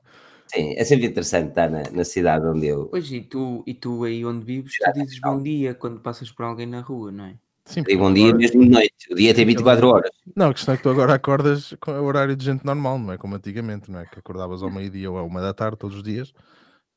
sim, 0.46 0.74
é 0.76 0.84
sempre 0.84 1.06
interessante 1.06 1.48
estar 1.50 1.68
na, 1.68 1.82
na 1.90 2.02
cidade 2.04 2.46
onde 2.46 2.66
eu. 2.66 2.86
Pois, 2.86 3.12
e 3.12 3.20
tu, 3.20 3.62
e 3.66 3.74
tu 3.74 4.04
aí 4.04 4.24
onde 4.24 4.42
vives, 4.44 4.72
tu 4.82 4.92
dizes 4.94 5.20
bom 5.20 5.42
dia 5.42 5.74
quando 5.74 6.00
passas 6.00 6.30
por 6.32 6.44
alguém 6.46 6.66
na 6.66 6.80
rua, 6.80 7.12
não 7.12 7.24
é? 7.26 7.34
Sim, 7.66 7.82
Digo 7.82 8.00
porque 8.00 8.14
dia 8.14 8.24
agora- 8.28 8.38
mesmo 8.38 8.62
de 8.64 8.70
noite. 8.70 9.12
O 9.12 9.14
dia 9.14 9.34
tem 9.34 9.44
24 9.44 9.86
horas. 9.88 10.10
Não, 10.34 10.48
a 10.48 10.54
questão 10.54 10.72
é 10.72 10.76
que 10.78 10.82
tu 10.82 10.88
agora 10.88 11.14
acordas 11.14 11.74
com 11.78 11.90
o 11.92 12.04
horário 12.04 12.34
de 12.34 12.42
gente 12.44 12.64
normal, 12.64 12.98
não 12.98 13.12
é 13.12 13.18
como 13.18 13.34
antigamente, 13.36 13.90
não 13.90 14.00
é? 14.00 14.06
Que 14.06 14.18
acordavas 14.18 14.62
ao 14.62 14.70
meio-dia 14.70 15.10
ou 15.10 15.18
à 15.18 15.22
uma 15.22 15.42
da 15.42 15.52
tarde 15.52 15.76
todos 15.76 15.98
os 15.98 16.02
dias. 16.02 16.32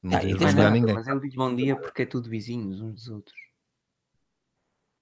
Não 0.02 0.18
Ah, 0.18 0.24
e 0.24 0.28
de 0.28 0.36
tens 0.38 0.56
nada, 0.56 0.70
ninguém. 0.72 0.96
Mas 0.96 1.06
ele 1.08 1.20
diz 1.20 1.36
bom 1.36 1.54
dia 1.54 1.76
porque 1.76 2.04
é 2.04 2.06
tudo 2.06 2.30
vizinhos 2.30 2.80
uns 2.82 2.94
dos 2.94 3.08
outros. 3.10 3.43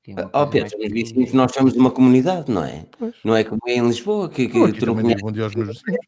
É 0.07 0.13
Ó 0.33 0.45
coisa 0.45 0.47
Pedro, 0.51 0.69
pequenina. 0.71 0.93
vizinhos 0.93 1.33
nós 1.33 1.51
somos 1.51 1.75
uma 1.75 1.91
comunidade, 1.91 2.51
não 2.51 2.63
é? 2.63 2.85
Pois. 2.97 3.13
Não 3.23 3.35
é 3.35 3.43
como 3.43 3.61
em 3.67 3.85
Lisboa, 3.85 4.29
que, 4.29 4.47
que 4.47 4.53
tu 4.53 4.59
não 4.59 4.95
também 4.95 5.03
conheces. 5.03 5.15
digo 5.15 5.21
bom 5.27 5.31
dia 5.31 5.43
aos 5.43 5.55
meus 5.55 5.67
vizinhos. 5.67 6.05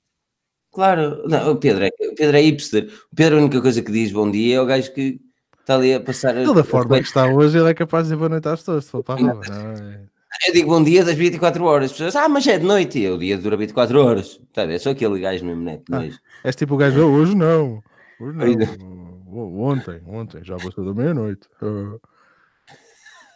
Claro, 0.72 1.28
não, 1.28 1.52
o 1.52 1.56
Pedro 1.58 1.86
é, 1.86 1.90
o 2.10 2.16
Pedro 2.16 2.38
é 2.38 2.42
hipster. 2.42 2.92
O 3.12 3.16
Pedro, 3.16 3.38
a 3.38 3.42
única 3.42 3.62
coisa 3.62 3.82
que 3.84 3.92
diz 3.92 4.12
bom 4.12 4.30
dia 4.32 4.56
é 4.56 4.62
o 4.62 4.66
gajo 4.66 4.92
que 4.92 5.20
está 5.60 5.76
ali 5.76 5.94
a 5.94 6.00
passar. 6.00 6.36
Ele 6.36 6.52
da 6.52 6.64
forma 6.64 6.98
que 6.98 7.06
está 7.06 7.28
hoje, 7.28 7.60
ele 7.60 7.70
é 7.70 7.74
capaz 7.76 8.06
de 8.06 8.08
dizer 8.08 8.18
boa 8.18 8.30
noite 8.30 8.48
às 8.48 8.60
pessoas, 8.60 8.86
se 8.86 8.92
for 8.92 9.04
para 9.04 9.16
a 9.16 9.34
rua. 9.34 9.42
Não, 9.48 9.72
é? 9.92 10.02
Eu 10.48 10.54
digo 10.54 10.70
bom 10.72 10.84
dia 10.84 11.06
das 11.06 11.14
24 11.16 11.64
horas. 11.64 11.86
As 11.86 11.92
pessoas, 11.92 12.16
ah, 12.16 12.28
mas 12.28 12.48
é 12.48 12.58
de 12.58 12.66
noite. 12.66 12.98
E 12.98 13.08
o 13.08 13.20
dia 13.20 13.38
dura 13.38 13.56
24 13.56 14.04
horas. 14.04 14.42
Tá, 14.52 14.64
é 14.64 14.80
só 14.80 14.90
aquele 14.90 15.20
gajo 15.20 15.46
mesmo 15.46 15.62
net. 15.62 15.84
Ah. 15.92 16.00
Mas... 16.00 16.20
És 16.44 16.56
tipo 16.56 16.74
o 16.74 16.78
gajo, 16.78 17.06
"Oh, 17.06 17.12
hoje 17.14 17.36
não. 17.36 17.84
Hoje 18.20 18.56
não. 18.58 19.14
Ontem, 19.62 20.02
ontem, 20.08 20.44
já 20.44 20.58
passou 20.58 20.84
da 20.84 20.94
meia-noite. 20.94 21.48
Ah. 21.62 21.96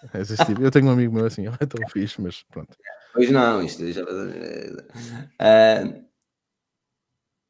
Tipo. 0.02 0.61
Eu 0.61 0.72
tenho 0.72 0.86
um 0.88 0.91
amigo 0.91 1.14
meu 1.14 1.26
assim, 1.26 1.45
é 1.60 1.65
tão 1.65 1.88
fixe, 1.90 2.22
mas 2.22 2.44
pronto. 2.44 2.76
Pois 3.14 3.30
não, 3.32 3.61
isto 3.64 3.91
já. 3.91 4.03
Ah, 5.40 5.84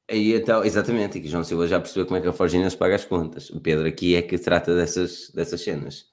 aí 0.09 0.33
então, 0.35 0.63
exatamente, 0.63 1.17
e 1.17 1.21
que 1.21 1.27
João 1.27 1.43
Silva 1.43 1.67
já 1.67 1.79
percebeu 1.79 2.05
como 2.05 2.17
é 2.17 2.21
que 2.21 2.27
a 2.27 2.33
Forginha 2.33 2.69
se 2.69 2.77
paga 2.77 2.95
as 2.95 3.05
contas. 3.05 3.49
O 3.49 3.59
Pedro 3.59 3.87
aqui 3.87 4.15
é 4.15 4.21
que 4.21 4.37
trata 4.37 4.75
dessas, 4.75 5.29
dessas 5.31 5.61
cenas. 5.61 6.05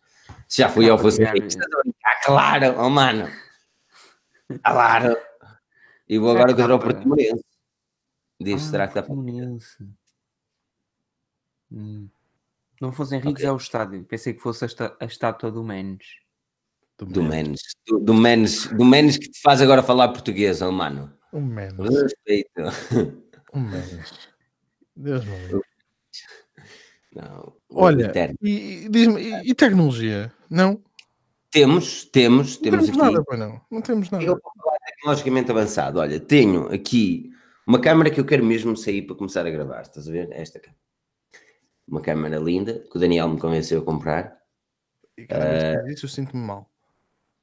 Se 0.49 0.63
já 0.63 0.69
fui 0.69 0.89
Ah, 0.89 0.93
ao 0.93 0.99
Fosse 0.99 1.23
Henrique, 1.23 1.57
a 1.57 1.79
brincar? 1.83 2.21
claro, 2.25 2.75
oh 2.81 2.91
mano, 2.91 3.31
claro. 4.65 5.17
E 6.09 6.19
vou 6.19 6.31
agora 6.33 6.55
contra 6.55 6.75
o 6.75 6.79
Portimonense. 6.81 7.45
Diz, 8.41 8.63
Ah, 8.67 8.71
será 8.71 8.89
que 8.89 8.95
dá 8.95 9.03
para. 9.03 9.15
Hum. 11.71 12.09
Não 12.81 12.93
fosse 12.93 13.15
Henriques 13.15 13.43
Ok. 13.43 13.47
é 13.47 13.53
o 13.53 13.57
estádio. 13.57 14.05
Pensei 14.05 14.35
que 14.35 14.41
fosse 14.41 14.65
a, 14.65 14.67
esta- 14.67 14.97
a 15.01 15.05
estátua 15.05 15.51
do 15.51 15.63
Menes. 15.63 16.05
Do 16.99 17.23
Menes, 17.23 17.61
do, 17.87 17.99
do 17.99 18.15
Menes, 18.15 18.67
do 18.69 18.85
Menes 18.85 19.19
que 19.19 19.29
te 19.29 19.41
faz 19.41 19.61
agora 19.61 19.83
falar 19.83 20.09
português, 20.09 20.63
oh 20.63 20.71
mano. 20.71 21.13
Um 21.33 21.41
menos. 21.41 22.03
Respeito. 22.03 22.51
Um 23.53 23.61
menos. 23.61 24.29
Deus 24.97 25.25
me 25.25 25.37
livre. 25.39 25.61
Não, 27.15 27.53
Olha, 27.71 28.13
e, 28.43 28.89
e 28.93 29.51
e, 29.51 29.55
tecnologia? 29.55 30.33
Não? 30.51 30.83
Temos, 31.51 32.05
temos, 32.07 32.57
Não 32.57 32.63
temos 32.63 32.87
temos 32.87 32.89
aqui. 32.89 32.99
nada, 32.99 33.25
pois 33.25 33.39
não. 33.39 33.61
Não 33.71 33.81
temos 33.81 34.11
nada. 34.11 34.25
Eu 34.25 34.41
vou 34.43 34.53
falar 34.57 34.77
tecnologicamente 34.79 35.51
avançado. 35.51 36.01
Olha, 36.01 36.19
tenho 36.19 36.73
aqui 36.73 37.31
uma 37.67 37.81
câmera 37.81 38.11
que 38.11 38.19
eu 38.19 38.25
quero 38.25 38.45
mesmo 38.45 38.77
sair 38.77 39.03
para 39.03 39.15
começar 39.15 39.47
a 39.47 39.51
gravar. 39.51 39.83
Estás 39.83 40.09
a 40.09 40.13
ver? 40.13 40.29
Esta 40.33 40.59
câmera. 40.59 40.83
Uma 41.87 42.01
câmera 42.01 42.39
linda 42.39 42.81
que 42.91 42.97
o 42.97 43.01
Daniel 43.01 43.29
me 43.29 43.39
convenceu 43.39 43.81
a 43.81 43.85
comprar. 43.85 44.37
E 45.17 45.27
cada 45.27 45.45
vez 45.45 45.63
que 45.63 45.83
diz 45.85 45.97
isso 45.99 46.07
eu 46.07 46.11
sinto-me 46.11 46.43
mal. 46.43 46.74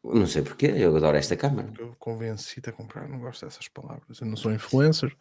Não 0.03 0.26
sei 0.26 0.41
porquê, 0.41 0.65
eu 0.76 0.95
adoro 0.95 1.15
esta. 1.18 1.38
Porque 1.38 1.82
eu 1.82 1.95
convenci-te 1.99 2.69
a 2.69 2.73
comprar, 2.73 3.07
não 3.07 3.19
gosto 3.19 3.45
dessas 3.45 3.68
palavras. 3.68 4.19
Eu 4.19 4.28
não 4.28 4.36
sou 4.36 4.52
influencer. 4.52 5.15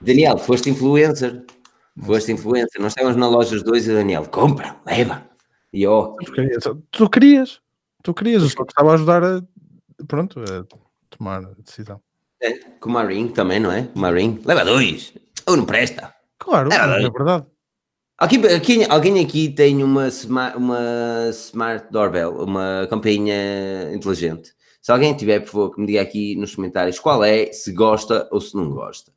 Daniel, 0.00 0.38
foste 0.38 0.70
influencer. 0.70 1.44
Foste 2.00 2.32
influencer. 2.32 2.80
Nós 2.80 2.92
estávamos 2.92 3.16
na 3.16 3.28
loja 3.28 3.60
2 3.62 3.88
e 3.88 3.90
o 3.90 3.94
Daniel, 3.94 4.26
compra, 4.28 4.76
leva. 4.86 5.28
E 5.72 5.82
Tu 6.24 6.32
querias, 6.32 6.64
tu 6.90 7.10
querias, 7.10 7.60
tu 8.02 8.14
querias, 8.14 8.42
eu 8.42 8.48
só 8.48 8.62
estava 8.62 8.90
a 8.92 8.94
ajudar 8.94 9.22
a, 9.22 9.42
pronto, 10.06 10.40
a 10.40 10.64
tomar 11.10 11.44
a 11.44 11.52
decisão. 11.62 12.00
é, 12.40 12.52
com 12.80 12.88
uma 12.90 13.04
ring 13.04 13.28
também, 13.28 13.60
não 13.60 13.70
é? 13.70 13.88
Uma 13.94 14.10
ring, 14.10 14.40
leva 14.44 14.64
dois. 14.64 15.12
Ou 15.46 15.56
não 15.56 15.64
presta. 15.64 16.12
Claro, 16.38 16.72
É 16.72 16.76
é, 16.76 16.78
verdade. 16.78 17.10
verdade. 17.12 17.46
Aqui, 18.20 18.36
aqui- 18.48 18.84
alguém 18.90 19.18
aqui 19.24 19.48
tem 19.48 19.82
uma, 19.82 20.08
uma 20.54 21.28
Smart 21.30 21.90
Doorbell, 21.90 22.32
uma 22.44 22.86
campainha 22.90 23.90
inteligente. 23.94 24.54
Se 24.82 24.92
alguém 24.92 25.16
tiver, 25.16 25.40
por 25.40 25.46
favor, 25.48 25.74
que 25.74 25.80
me 25.80 25.86
diga 25.86 26.02
aqui 26.02 26.36
nos 26.36 26.54
comentários 26.54 26.98
qual 26.98 27.24
é, 27.24 27.50
se 27.50 27.72
gosta 27.72 28.28
ou 28.30 28.38
se 28.40 28.54
não 28.54 28.70
gosta. 28.70 29.10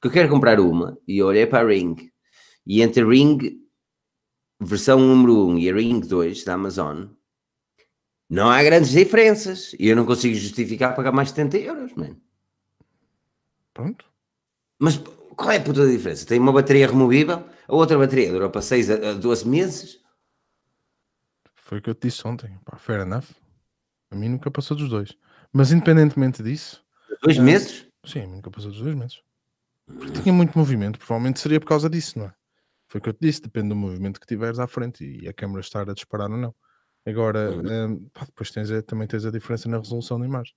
Que 0.00 0.08
eu 0.08 0.10
quero 0.10 0.30
comprar 0.30 0.58
uma 0.60 0.98
e 1.06 1.18
eu 1.18 1.26
olhei 1.26 1.46
para 1.46 1.60
a 1.62 1.68
Ring. 1.68 1.94
E 2.66 2.80
entre 2.80 3.02
a 3.02 3.06
Ring 3.06 3.60
versão 4.58 4.98
número 4.98 5.48
1 5.48 5.58
e 5.58 5.70
a 5.70 5.74
Ring 5.74 6.00
2 6.00 6.44
da 6.44 6.54
Amazon, 6.54 7.06
não 8.30 8.48
há 8.50 8.62
grandes 8.62 8.92
diferenças. 8.92 9.74
E 9.78 9.88
eu 9.88 9.96
não 9.96 10.06
consigo 10.06 10.34
justificar 10.34 10.94
pagar 10.94 11.12
mais 11.12 11.28
de 11.28 11.34
70 11.34 11.58
euros, 11.58 11.92
mano. 11.94 12.16
Pronto. 13.74 14.06
Mas 14.78 14.96
qual 15.36 15.50
é 15.50 15.56
a 15.58 15.60
puta 15.60 15.86
diferença? 15.86 16.26
Tem 16.26 16.38
uma 16.38 16.52
bateria 16.52 16.86
removível, 16.86 17.44
a 17.68 17.74
outra 17.74 17.98
bateria 17.98 18.30
dura 18.30 18.48
para 18.50 18.62
6 18.62 18.90
a 18.90 19.10
a 19.10 19.12
12 19.14 19.46
meses. 19.48 20.00
Foi 21.54 21.78
o 21.78 21.82
que 21.82 21.90
eu 21.90 21.94
te 21.94 22.08
disse 22.08 22.26
ontem. 22.26 22.58
Pá, 22.64 22.76
fair 22.76 23.00
enough. 23.00 23.26
A 24.10 24.16
mim 24.16 24.28
nunca 24.28 24.50
passou 24.50 24.76
dos 24.76 24.88
dois. 24.90 25.16
Mas 25.52 25.72
independentemente 25.72 26.42
disso, 26.42 26.84
Dois 27.22 27.38
Ah. 27.38 27.42
meses? 27.42 27.86
sim, 28.04 28.20
a 28.20 28.26
mim 28.26 28.36
nunca 28.36 28.50
passou 28.50 28.70
dos 28.70 28.80
dois 28.80 28.94
meses. 28.94 29.20
Porque 29.86 30.22
tinha 30.22 30.32
muito 30.32 30.56
movimento, 30.58 30.98
provavelmente 30.98 31.40
seria 31.40 31.60
por 31.60 31.66
causa 31.66 31.88
disso, 31.88 32.18
não 32.18 32.26
é? 32.26 32.34
Foi 32.88 32.98
o 32.98 33.02
que 33.02 33.08
eu 33.08 33.12
te 33.14 33.20
disse, 33.20 33.40
depende 33.40 33.68
do 33.70 33.76
movimento 33.76 34.20
que 34.20 34.26
tiveres 34.26 34.58
à 34.58 34.66
frente 34.66 35.04
e 35.04 35.28
a 35.28 35.32
câmera 35.32 35.60
estar 35.60 35.88
a 35.88 35.94
disparar 35.94 36.30
ou 36.30 36.36
não. 36.36 36.54
Agora, 37.06 37.50
Uhum. 37.50 37.86
hum, 37.94 38.08
pá, 38.12 38.24
depois 38.24 38.50
tens, 38.50 38.70
a- 38.70 38.82
também 38.82 39.06
tens 39.08 39.24
a 39.24 39.30
diferença 39.30 39.68
na 39.68 39.78
resolução 39.78 40.18
da 40.20 40.26
imagem. 40.26 40.54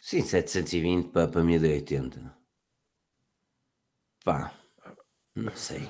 Sim, 0.00 0.22
720 0.22 1.10
para, 1.10 1.28
para 1.28 1.42
1080. 1.44 2.36
Pá, 4.24 4.52
não 5.36 5.54
sei. 5.54 5.88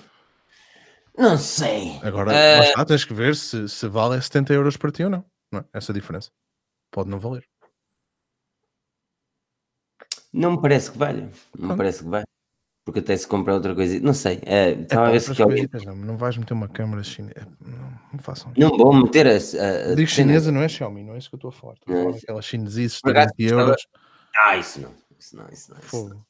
Não 1.17 1.39
sei. 1.39 1.99
Agora, 2.03 2.31
Ah, 2.33 2.59
lá 2.59 2.65
está, 2.67 2.85
tens 2.85 3.05
que 3.05 3.15
ver 3.15 3.35
se, 3.35 3.69
se 3.69 3.89
vale 3.89 4.21
70 4.21 4.53
euros 4.53 4.77
para 4.77 4.91
ti 4.93 5.03
ou 5.05 5.11
não, 5.11 5.25
não 5.51 5.61
é? 5.61 5.65
Essa 5.73 5.93
diferença. 5.93 6.31
Pode 6.91 7.09
não 7.09 7.19
valer. 7.19 7.45
não 10.33 10.53
me 10.53 10.61
parece 10.61 10.91
que 10.93 10.99
valha. 10.99 11.31
Não 11.59 11.71
me 11.71 11.77
parece 11.77 12.03
que 12.05 12.09
valha. 12.11 12.27
Porque 12.85 13.01
até 13.01 13.17
se 13.17 13.27
comprar 13.27 13.55
outra 13.55 13.75
coisa. 13.75 13.99
Não 14.01 14.15
sei. 14.15 14.41
É, 14.45 14.69
É, 14.69 14.71
estava 14.83 15.09
a 15.09 15.11
ver 15.11 15.21
se 15.21 15.35
que 15.35 15.43
alguém. 15.43 15.57
coisitas, 15.67 15.85
não, 15.85 15.97
não 15.97 16.17
vais 16.17 16.37
meter 16.37 16.53
uma 16.53 16.69
câmera 16.69 17.03
chinesa. 17.03 17.49
Não, 17.61 18.01
não 18.13 18.19
façam 18.21 18.53
isso. 18.53 18.61
Não 18.61 18.77
vou 18.77 18.93
meter 18.95 19.27
a. 19.27 19.31
a, 19.31 19.93
a 19.93 19.95
Digo 19.95 20.09
chinesa, 20.09 20.53
não 20.53 20.61
é 20.63 20.69
Xiaomi, 20.69 21.03
não 21.03 21.15
é 21.15 21.19
isso 21.19 21.29
que 21.31 21.35
eu 21.35 21.39
estou 21.39 21.49
a 21.49 21.53
falar. 21.53 21.75
Estou 21.75 21.95
a 21.95 21.99
falar 21.99 22.11
isso- 22.11 22.21
daquelas 22.21 22.45
chineses 22.45 23.01
Por 23.01 23.13
de 23.13 23.19
acaso 23.19 23.35
20 23.39 23.49
gostava- 23.49 23.69
euros. 23.71 23.87
Ah, 24.37 24.57
isso 24.57 24.81
não. 24.81 24.95
Isso 25.19 25.37
não, 25.37 25.49
isso 25.49 25.71
não. 25.73 25.79
Isso 25.81 26.09
não. 26.11 26.26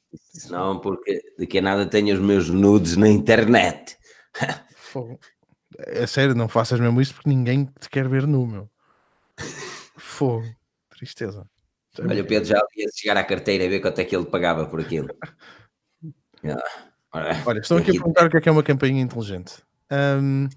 Não, 0.51 0.81
porque 0.81 1.21
daqui 1.39 1.59
a 1.59 1.63
nada 1.63 1.87
tenho 1.87 2.15
os 2.15 2.21
meus 2.21 2.49
nudes 2.49 2.97
na 2.97 3.09
internet. 3.09 3.97
Fogo. 4.75 5.19
É 5.79 6.07
sério, 6.07 6.35
não 6.35 6.49
faças 6.49 6.81
mesmo 6.81 7.01
isso 7.01 7.15
porque 7.15 7.29
ninguém 7.29 7.67
te 7.81 7.89
quer 7.91 8.09
ver 8.09 8.27
nu, 8.27 8.47
meu. 8.47 8.71
Fogo. 9.97 10.47
Tristeza. 10.91 11.49
Olha, 11.99 12.23
o 12.23 12.27
Pedro 12.27 12.49
já 12.49 12.61
ia 12.77 12.89
chegar 12.95 13.17
à 13.17 13.25
carteira 13.25 13.65
e 13.65 13.69
ver 13.69 13.81
quanto 13.81 13.99
é 14.01 14.05
que 14.05 14.15
ele 14.15 14.27
pagava 14.27 14.67
por 14.67 14.81
aquilo. 14.81 15.09
Ah, 16.45 16.63
ora, 17.13 17.43
Olha, 17.45 17.59
estão 17.59 17.79
aqui 17.79 17.91
a 17.91 17.95
perguntar 17.95 18.27
o 18.27 18.31
que 18.31 18.37
é 18.37 18.41
que 18.41 18.49
é 18.49 18.53
uma 18.53 18.63
campainha 18.63 19.03
inteligente. 19.03 19.55
Ahm, 19.91 20.49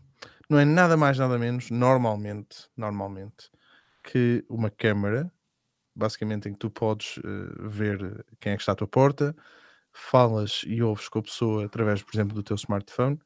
não 0.48 0.60
é 0.60 0.66
nada 0.66 0.96
mais, 0.98 1.18
nada 1.18 1.40
menos, 1.40 1.72
normalmente, 1.72 2.68
normalmente, 2.76 3.50
que 4.04 4.46
uma 4.48 4.70
câmara, 4.70 5.32
basicamente 5.96 6.50
em 6.50 6.54
que 6.54 6.60
tu 6.60 6.70
podes 6.70 7.20
eh, 7.20 7.68
ver 7.70 8.26
quem 8.40 8.54
é 8.54 8.56
que 8.56 8.62
está 8.62 8.74
à 8.74 8.76
tua 8.76 8.88
porta, 8.88 9.36
falas 9.94 10.62
e 10.68 10.82
ouves 10.82 11.10
com 11.10 11.20
a 11.20 11.24
pessoa 11.24 11.66
através, 11.66 12.04
por 12.04 12.16
exemplo, 12.16 12.36
do 12.36 12.44
teu 12.44 12.56
smartphone, 12.56 13.20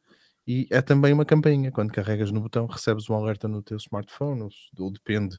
e 0.48 0.68
é 0.72 0.82
também 0.82 1.14
uma 1.14 1.26
campainha. 1.26 1.72
Quando 1.72 1.92
carregas 1.94 2.32
no 2.32 2.42
botão, 2.42 2.66
recebes 2.68 3.10
um 3.10 3.16
alerta 3.16 3.48
no 3.48 3.62
teu 3.64 3.78
smartphone, 3.78 4.42
ou, 4.44 4.50
ou 4.80 4.92
depende, 4.92 5.38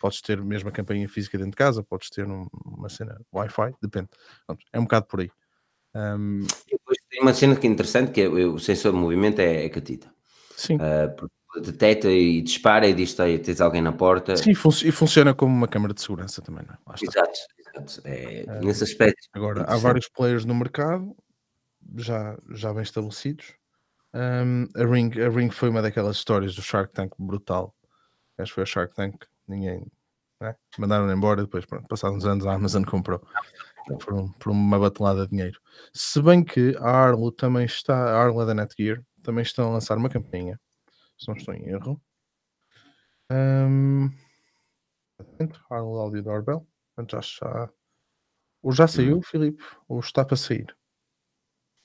podes 0.00 0.20
ter 0.22 0.42
mesmo 0.42 0.68
a 0.68 0.72
campainha 0.72 1.08
física 1.08 1.36
dentro 1.38 1.52
de 1.52 1.56
casa, 1.58 1.82
podes 1.84 2.08
ter 2.10 2.26
um- 2.26 2.46
uma 2.64 2.88
cena 2.88 3.18
Wi-Fi, 3.34 3.74
depende. 3.82 4.08
Pronto, 4.46 4.64
é 4.72 4.78
um 4.80 4.84
bocado 4.84 5.06
por 5.06 5.20
aí. 5.20 5.30
E 6.68 6.72
depois 6.72 6.98
tem 7.10 7.20
uma 7.22 7.34
cena 7.34 7.56
que 7.56 7.66
é 7.66 7.70
interessante, 7.70 8.12
que 8.12 8.20
é 8.22 8.28
o 8.28 8.58
sensor 8.58 8.92
de 8.92 8.98
movimento 8.98 9.40
é, 9.40 9.64
é 9.64 9.68
catita. 9.68 10.12
sim. 10.56 10.76
Ah, 10.80 11.08
porque 11.16 11.34
detecta 11.60 12.10
e 12.10 12.40
dispara 12.42 12.86
e 12.86 12.94
diz 12.94 13.18
"Ei, 13.18 13.38
tens 13.38 13.60
alguém 13.60 13.82
na 13.82 13.92
porta. 13.92 14.36
Sim, 14.36 14.54
fun- 14.54 14.70
e 14.84 14.90
funciona 14.92 15.34
como 15.34 15.54
uma 15.54 15.68
câmara 15.68 15.92
de 15.94 16.00
segurança 16.00 16.40
também, 16.42 16.64
não 16.66 16.74
é? 16.74 16.78
Exato, 17.02 17.38
exato. 17.58 18.00
É, 18.04 18.60
nesse 18.60 18.84
aspecto. 18.84 19.28
Agora, 19.32 19.62
há 19.62 19.76
vários 19.76 20.08
players 20.08 20.44
no 20.44 20.54
mercado 20.54 21.14
já, 21.96 22.36
já 22.52 22.72
bem 22.72 22.82
estabelecidos. 22.82 23.54
Um, 24.14 24.66
a, 24.74 24.84
Ring, 24.86 25.10
a 25.20 25.28
Ring 25.28 25.50
foi 25.50 25.68
uma 25.68 25.82
daquelas 25.82 26.16
histórias 26.16 26.54
do 26.54 26.62
Shark 26.62 26.92
Tank 26.92 27.12
brutal. 27.18 27.74
Acho 28.38 28.50
que 28.50 28.54
foi 28.54 28.62
a 28.62 28.66
Shark 28.66 28.94
Tank, 28.94 29.14
ninguém 29.46 29.86
né? 30.40 30.54
mandaram 30.78 31.10
embora. 31.12 31.42
Depois, 31.42 31.64
pronto, 31.66 31.86
passados 31.88 32.16
uns 32.18 32.24
anos, 32.24 32.46
a 32.46 32.52
Amazon 32.54 32.82
comprou 32.84 33.20
por, 34.00 34.14
um- 34.14 34.28
por 34.32 34.50
uma 34.50 34.78
batelada 34.78 35.24
de 35.24 35.30
dinheiro. 35.30 35.60
Se 35.92 36.20
bem 36.22 36.42
que 36.42 36.74
a 36.78 36.90
Arlo 36.90 37.30
também 37.30 37.64
está, 37.66 37.94
a 37.94 38.18
Arlo 38.22 38.44
da 38.44 38.54
Netgear 38.54 39.02
também 39.22 39.42
estão 39.42 39.68
a 39.68 39.72
lançar 39.74 39.96
uma 39.98 40.08
campainha, 40.08 40.58
se 41.18 41.28
não 41.28 41.36
estou 41.36 41.54
em 41.54 41.68
erro. 41.68 42.00
Um, 43.30 44.10
atento, 45.18 45.60
Arlo 45.70 45.98
Audio 45.98 46.22
Doorbell. 46.22 46.66
Já 47.10 47.18
está. 47.18 47.70
Ou 48.62 48.72
já 48.72 48.88
saiu, 48.88 49.22
Filipe, 49.22 49.62
ou 49.88 50.00
está 50.00 50.24
para 50.24 50.36
sair. 50.36 50.76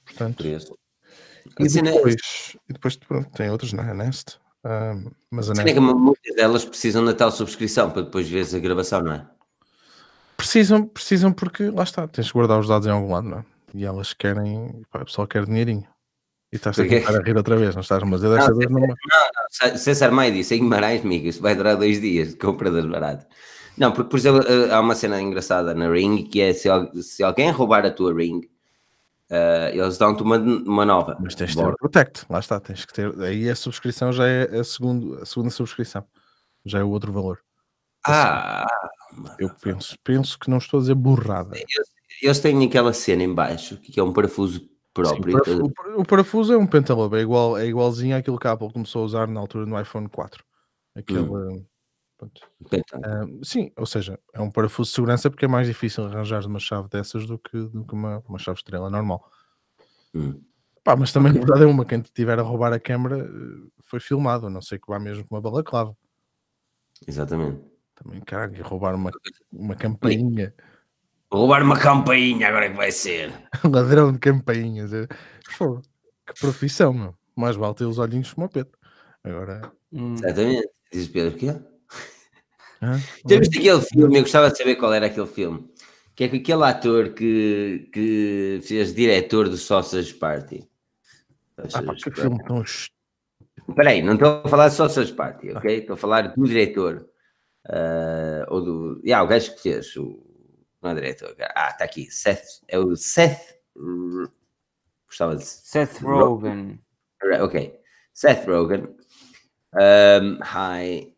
Portanto, 0.06 0.45
e 0.48 0.56
A 0.56 1.70
cena, 1.70 1.90
a 1.90 1.94
depois, 1.94 2.58
e 2.70 2.74
depois 2.74 2.98
pronto, 2.98 3.32
tem 3.34 3.49
outras, 3.49 3.74
não 3.74 3.84
é? 3.84 3.94
Nest. 3.94 4.40
Um, 4.64 5.12
mas 5.30 5.49
a 5.49 5.56
cena 5.56 5.70
é 5.70 5.74
Nest 5.74 5.88
que 5.88 5.94
muitas 5.94 6.36
delas 6.36 6.66
precisam 6.66 7.06
da 7.06 7.14
tal 7.14 7.32
subscrição 7.32 7.91
para 7.91 8.03
depois 8.03 8.28
veres 8.28 8.53
a 8.53 8.60
gravação, 8.60 9.02
não 9.02 9.14
é? 9.14 9.28
precisam, 10.41 10.88
precisam 10.88 11.32
porque 11.32 11.70
lá 11.70 11.84
está, 11.84 12.08
tens 12.08 12.28
que 12.28 12.34
guardar 12.34 12.60
os 12.60 12.68
dados 12.68 12.88
em 12.88 12.91
algum 12.91 13.14
lado, 13.14 13.30
não 13.30 13.40
é? 13.40 13.45
E 13.76 13.86
elas 13.86 14.12
querem, 14.12 14.84
pá, 14.90 15.02
o 15.02 15.06
pessoal 15.06 15.28
quer 15.28 15.45
dinheirinho. 15.45 15.88
E 16.52 16.57
estás 16.57 16.78
a 16.78 16.84
Porquê? 16.84 16.99
tentar 16.99 17.18
a 17.18 17.22
rir 17.23 17.38
outra 17.38 17.56
vez, 17.56 17.73
não 17.76 17.82
estás? 17.82 18.03
Mas 18.03 18.22
eu 18.23 18.34
desta 18.34 18.52
Não, 18.52 18.57
vez 18.57 18.69
não. 18.69 19.78
César 19.78 20.11
Maia 20.11 20.32
disse 20.32 20.56
em 20.56 20.60
Guimarães, 20.60 21.02
amigo, 21.02 21.28
isso 21.28 21.41
vai 21.41 21.56
durar 21.56 21.78
dois 21.78 22.02
dias 22.02 22.30
de 22.30 22.36
compra 22.36 22.69
das 22.69 22.86
baratas. 22.86 23.26
Não, 23.78 23.91
porque, 23.94 24.10
por 24.10 24.18
exemplo, 24.19 24.44
eh, 24.45 24.69
há 24.73 24.80
uma 24.82 24.94
cena 24.94 25.22
engraçada 25.22 25.73
na 25.73 25.90
Ring 25.90 26.23
que 26.26 26.41
é 26.41 26.53
se, 26.53 26.68
se 27.02 27.23
alguém 27.23 27.49
roubar 27.52 27.86
a 27.86 27.90
tua 27.91 28.14
Ring, 28.14 28.41
eh, 29.30 29.72
eles 29.73 29.98
dão-te 29.98 30.22
uma, 30.23 30.38
uma 30.38 30.86
nova. 30.86 31.18
Mas 31.22 31.36
tens 31.36 31.52
de 31.52 31.56
ter 31.57 31.65
o 31.68 31.76
Protect, 31.78 32.26
lá 32.30 32.40
está, 32.40 32.60
tens 32.60 32.84
que 32.84 32.94
ter. 32.94 33.18
Aí 33.22 33.49
a 33.49 33.56
subscrição 33.56 34.11
já 34.11 34.28
é 34.28 34.60
a, 34.60 34.64
segundo, 34.65 35.19
a 35.22 35.26
segunda 35.26 35.49
subscrição, 35.52 36.03
já 36.65 36.80
é 36.80 36.84
o 36.84 36.90
outro 36.90 37.14
valor. 37.14 37.40
Ah, 38.06 38.68
Eu 39.40 39.49
penso, 39.61 39.95
penso 40.03 40.38
que 40.38 40.49
não 40.49 40.57
estou 40.57 40.80
a 40.80 40.82
dizer 40.82 40.95
burrada. 40.95 41.56
eles 42.22 42.40
têm 42.40 42.65
aquela 42.65 42.91
cena 42.91 43.23
em 43.23 43.34
baixo 43.34 43.78
que 43.78 43.98
é 43.99 44.03
um 44.03 44.11
parafuso 44.11 44.69
Sim, 44.93 45.22
próprio. 45.22 45.22
o, 45.22 45.31
parafuso, 45.31 45.63
o 45.65 45.73
par- 45.73 45.95
o 45.99 46.05
parafuso 46.05 46.53
é 46.53 46.57
um 46.57 46.68
pentalobe, 46.68 47.18
é, 47.18 47.22
igual, 47.22 47.57
é 47.57 47.65
igualzinho 47.65 48.15
àquilo 48.15 48.38
que 48.38 48.47
a 48.47 48.51
Apple 48.51 48.72
começou 48.73 49.01
a 49.01 49.05
usar 49.05 49.27
na 49.27 49.39
altura 49.39 49.65
no 49.65 49.80
iPhone 49.80 50.07
4. 50.09 50.43
Aquele, 50.93 51.26
pronto. 52.18 52.41
Então, 52.73 52.99
Ah, 53.03 53.23
sim, 53.43 53.72
ou 53.77 53.85
seja, 53.85 54.19
é 54.34 54.41
um 54.41 54.51
parafuso 54.51 54.89
de 54.89 54.95
segurança 54.95 55.30
porque 55.30 55.45
é 55.45 55.47
mais 55.47 55.65
difícil 55.68 56.03
arranjar 56.05 56.45
uma 56.45 56.59
chave 56.59 56.89
dessas 56.89 57.26
do 57.26 57.39
que, 57.39 57.57
do 57.57 57.85
que 57.85 57.93
uma, 57.93 58.22
uma 58.27 58.38
chave 58.38 58.57
estrela 58.57 58.89
normal. 58.89 59.31
hum. 60.13 60.41
Pá, 60.84 60.95
mas 60.95 61.13
também 61.13 61.30
a 61.31 61.35
verdade 61.35 61.63
é 61.63 61.68
uma, 61.68 61.85
quem 61.85 62.01
tiver 62.01 62.39
a 62.39 62.41
roubar 62.41 62.73
a 62.73 62.80
câmera 62.80 63.19
eh, 63.19 63.69
foi 63.84 63.99
filmado, 63.99 64.47
a 64.47 64.49
não 64.49 64.61
sei 64.61 64.80
que 64.80 64.88
vá 64.88 64.99
mesmo 64.99 65.23
com 65.26 65.35
uma 65.35 65.41
balaclava. 65.41 65.95
Exatamente. 67.07 67.61
Também, 67.95 68.19
caralho, 68.22 68.63
roubar 68.63 68.95
uma, 68.95 69.11
uma 69.51 69.76
campainha, 69.76 70.53
Roubar 71.32 71.64
uma 71.64 71.80
campainha 71.80 72.48
agora 72.49 72.66
é 72.66 72.70
que 72.70 72.76
vai 72.78 72.91
ser. 72.91 73.32
ladrão 73.64 74.12
de 74.12 74.20
campainhas. 74.20 74.91
é. 74.94 75.08
Que 75.08 76.40
profissão, 76.40 76.94
meu. 76.94 77.16
Mais 77.36 77.56
vale 77.56 77.74
ter 77.76 77.86
os 77.86 77.98
olhinhos 77.98 78.34
como 78.34 78.48
o 78.48 78.49
Pedro. 78.49 78.78
Agora, 79.24 79.72
Hum, 79.94 80.14
Exatamente. 80.16 80.70
Diz 80.91 81.08
o 81.08 81.12
Pedro, 81.12 81.36
o 81.36 81.38
quê? 81.38 81.48
Já 83.30 83.40
viste 83.40 83.60
aquele 83.60 83.82
filme? 83.82 84.18
Eu 84.18 84.22
gostava 84.22 84.49
de 84.52 84.58
saber 84.58 84.76
qual 84.76 84.94
era 84.94 85.06
aquele 85.06 85.28
filme. 85.28 85.70
Que 86.16 86.26
é 86.26 86.30
com 86.30 86.36
aquele 86.36 86.64
ator 86.64 87.10
que, 87.14 87.90
que 87.94 88.60
fez 88.64 88.94
diretor 88.94 89.48
do 89.49 89.58
Sausage 89.58 90.14
Party. 90.14 90.68
Ah, 91.58 91.84
pá, 91.84 91.95
que 91.95 92.12
filme 92.12 92.44
tão 92.45 92.62
Espera 92.62 93.90
aí, 93.91 94.02
não 94.02 94.14
estou 94.14 94.41
a 94.44 94.49
falar 94.49 94.68
de 94.70 94.74
Sausage 94.76 95.14
Party, 95.14 95.52
ok? 95.52 95.78
Estou 95.80 95.94
a 95.94 95.98
falar 95.98 96.34
do 96.34 96.44
diretor. 96.45 97.08
ah, 97.70 98.45
ou 98.49 98.62
do... 98.62 99.02
Yeah, 99.06 99.24
o 99.24 99.28
gajo 99.28 99.56
que 99.56 99.62
fez. 99.62 99.95
O... 99.95 100.31
Não 100.82 100.91
é 100.91 100.95
diretor. 100.95 101.36
Ah, 101.56 101.70
está 101.70 101.84
aqui. 101.86 102.10
Seth. 102.10 102.62
É 102.68 102.80
o 102.80 102.95
Seth... 102.95 103.60
Gostava 105.08 105.36
de... 105.36 105.45
Seth 105.45 105.99
Rogen. 106.02 106.80
Ok. 107.41 107.80
Seth 108.14 108.45
Rogen. 108.48 108.95
Um, 109.74 110.40
hi. 110.44 111.16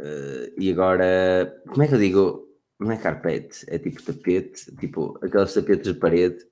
Uh, 0.00 0.52
e 0.58 0.70
agora, 0.70 1.62
como 1.68 1.82
é 1.82 1.88
que 1.88 1.94
eu 1.94 1.98
digo? 1.98 2.48
Não 2.78 2.90
é 2.90 2.96
carpete, 2.96 3.66
é 3.68 3.78
tipo 3.78 4.02
tapete, 4.02 4.74
tipo 4.76 5.18
aqueles 5.22 5.52
tapetes 5.52 5.92
de 5.92 6.00
parede 6.00 6.42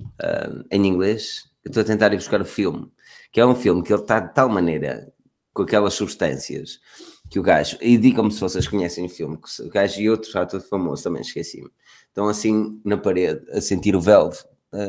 um, 0.00 0.64
em 0.70 0.86
inglês. 0.86 1.50
Eu 1.64 1.70
estou 1.70 1.82
a 1.82 1.86
tentar 1.86 2.12
ir 2.12 2.16
buscar 2.16 2.40
o 2.40 2.44
filme, 2.44 2.92
que 3.32 3.40
é 3.40 3.46
um 3.46 3.56
filme 3.56 3.82
que 3.82 3.92
ele 3.92 4.02
está 4.02 4.20
de 4.20 4.32
tal 4.32 4.48
maneira 4.48 5.12
com 5.52 5.62
aquelas 5.62 5.94
substâncias 5.94 6.80
que 7.30 7.38
o 7.38 7.42
gajo, 7.42 7.78
e 7.80 7.96
digam-me 7.96 8.30
se 8.30 8.40
vocês 8.40 8.68
conhecem 8.68 9.06
o 9.06 9.08
filme, 9.08 9.38
que 9.38 9.62
o 9.62 9.68
gajo 9.68 10.00
e 10.00 10.10
outro 10.10 10.38
ator 10.38 10.60
famoso 10.60 11.02
também 11.02 11.22
esqueci-me, 11.22 11.70
estão 12.08 12.28
assim 12.28 12.80
na 12.84 12.96
parede 12.96 13.50
a 13.50 13.60
sentir 13.60 13.96
o 13.96 14.00
velve, 14.00 14.38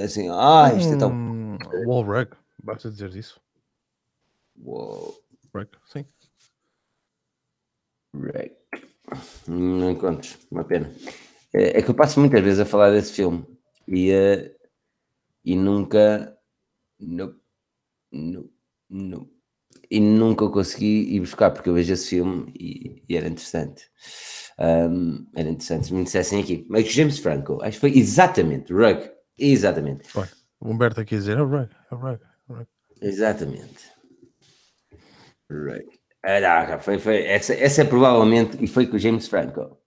assim, 0.04 0.28
ah, 0.30 0.72
isto 0.78 0.94
é 0.94 0.98
tão. 0.98 1.12
Hum, 1.12 1.58
Wall 1.86 2.04
Rug, 2.04 2.32
basta 2.64 2.90
dizer 2.90 3.16
isso. 3.16 3.40
Rug, 5.54 5.70
sim. 5.86 6.06
Rec. 8.22 8.54
Não 9.48 9.92
encontro, 9.92 10.38
uma 10.50 10.64
pena. 10.64 10.92
É 11.54 11.80
é 11.80 11.82
que 11.82 11.90
eu 11.90 11.96
passo 11.96 12.20
muitas 12.20 12.44
vezes 12.44 12.60
a 12.60 12.66
falar 12.66 12.92
desse 12.92 13.14
filme 13.14 13.46
e, 13.88 14.12
eh, 14.12 14.56
e 15.44 15.56
nunca. 15.56 16.38
Não, 17.00 17.36
não, 18.12 18.50
não, 18.90 19.30
e 19.90 20.00
nunca 20.00 20.48
consegui 20.50 21.16
ir 21.16 21.20
buscar 21.20 21.52
porque 21.52 21.70
eu 21.70 21.74
vejo 21.74 21.94
esse 21.94 22.10
filme 22.10 22.52
e, 22.56 23.04
e 23.08 23.16
era 23.16 23.28
interessante. 23.28 23.84
Ahm, 24.58 25.26
era 25.36 25.50
interessante 25.50 25.88
se 25.88 25.94
me 25.94 26.04
dissessem 26.04 26.42
aqui. 26.42 26.66
Mas 26.70 26.92
James 26.92 27.20
Franco, 27.20 27.62
acho 27.62 27.74
que 27.74 27.82
foi 27.82 27.98
exatamente, 27.98 28.74
Rug, 28.74 29.10
exatamente, 29.38 30.08
o 30.60 30.70
Humberto 30.70 31.02
aqui 31.02 31.16
a 31.16 31.18
dizer, 31.18 31.38
é 31.38 31.42
o 31.42 31.48
Rug, 31.48 31.70
é 31.92 31.96
o 31.96 31.98
Rug. 31.98 32.20
é 32.50 32.54
Rug." 32.54 32.68
exatamente. 33.02 33.92
Rug. 35.52 35.86
Foi, 36.82 36.98
foi, 36.98 37.24
essa, 37.28 37.54
essa 37.54 37.82
é 37.82 37.86
provavelmente, 37.86 38.58
e 38.64 38.68
foi 38.68 38.88
com 38.88 38.96
o 38.96 39.00
James 39.00 39.28
Franco. 39.28 39.78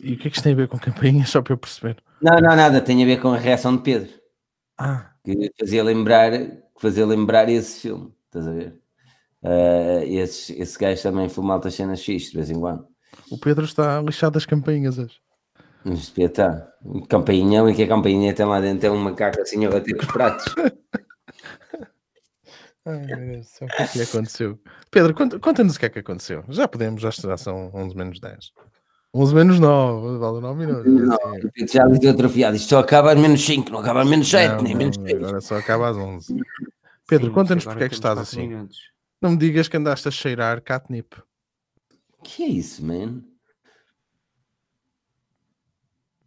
E 0.00 0.14
o 0.14 0.18
que 0.18 0.28
é 0.28 0.30
que 0.30 0.36
isto 0.36 0.42
tem 0.42 0.52
a 0.52 0.56
ver 0.56 0.68
com 0.68 0.78
campainha, 0.78 1.24
só 1.26 1.42
para 1.42 1.52
eu 1.52 1.58
perceber? 1.58 2.02
Não, 2.20 2.40
não, 2.40 2.56
nada, 2.56 2.80
tem 2.80 3.02
a 3.02 3.06
ver 3.06 3.20
com 3.20 3.28
a 3.28 3.38
reação 3.38 3.76
de 3.76 3.82
Pedro, 3.82 4.12
Ah, 4.78 5.12
que 5.24 5.52
fazia 5.58 5.82
lembrar, 5.82 6.30
que 6.30 6.80
fazia 6.80 7.04
lembrar 7.06 7.48
esse 7.48 7.80
filme, 7.80 8.14
estás 8.26 8.46
a 8.46 8.52
ver? 8.52 8.78
Ah, 9.42 10.04
esse, 10.04 10.52
esse 10.60 10.78
gajo 10.78 11.02
também 11.02 11.28
filma 11.28 11.54
altas 11.54 11.74
cenas 11.74 12.02
fixe 12.04 12.30
de 12.30 12.36
vez 12.36 12.50
em 12.50 12.58
quando. 12.60 12.86
o 13.30 13.38
Pedro 13.38 13.64
está 13.64 14.00
lixado 14.00 14.34
das 14.34 14.46
campainhas 14.46 14.98
hoje. 14.98 15.20
Mas 15.84 16.08
devia 16.08 16.26
estar. 16.26 16.72
Campainha, 17.08 17.62
e 17.70 17.74
que 17.74 17.82
a 17.84 17.88
campainha 17.88 18.34
tem 18.34 18.44
lá 18.46 18.60
dentro 18.60 18.86
é 18.86 18.90
um 18.90 18.98
macaco 18.98 19.40
assim 19.40 19.64
a 19.66 19.70
bater 19.70 19.96
com 19.96 20.02
os 20.02 20.12
pratos. 20.12 20.44
Ai, 22.84 22.98
meu 23.06 23.16
Deus 23.16 23.48
o 23.60 23.66
que 23.66 23.82
é 23.82 23.86
que 23.86 24.00
aconteceu? 24.02 24.58
Pedro, 24.90 25.14
conta- 25.14 25.38
conta-nos 25.38 25.76
o 25.76 25.78
que 25.80 25.86
é 25.86 25.90
que 25.90 25.98
aconteceu. 25.98 26.42
Já 26.48 26.66
podemos, 26.66 27.02
já, 27.02 27.10
já 27.10 27.36
são 27.36 27.70
11 27.74 27.94
menos 27.96 28.18
10. 28.18 28.50
11 29.14 29.34
menos 29.34 29.58
9, 29.58 30.18
vale 30.18 30.40
9 30.40 30.66
minutos. 30.66 30.92
Não, 30.92 31.14
assim. 31.14 31.66
já 31.66 31.84
lhe 31.86 31.98
deu 31.98 32.10
atrofiado. 32.10 32.56
Isto 32.56 32.68
só 32.68 32.78
acaba 32.80 33.12
a 33.12 33.14
menos 33.14 33.44
5, 33.44 33.70
não 33.70 33.78
acaba 33.78 34.02
a 34.02 34.04
menos 34.04 34.28
7, 34.28 34.56
Não, 34.56 34.62
nem 34.62 34.72
não, 34.74 34.78
menos 34.78 34.96
6. 34.96 35.14
agora 35.16 35.40
só 35.40 35.56
acaba 35.56 35.88
às 35.88 35.96
11. 35.96 36.36
Pedro, 37.06 37.32
conta-nos 37.32 37.64
porque 37.64 37.84
é 37.84 37.88
que 37.88 37.94
estás 37.94 38.18
assim. 38.18 38.48
minutos. 38.48 38.78
Não 39.20 39.30
me 39.30 39.36
digas 39.38 39.66
que 39.66 39.76
andaste 39.76 40.06
a 40.08 40.10
cheirar 40.10 40.62
catnip. 40.62 41.16
que 42.22 42.42
é 42.44 42.48
isso, 42.48 42.84
man? 42.84 43.22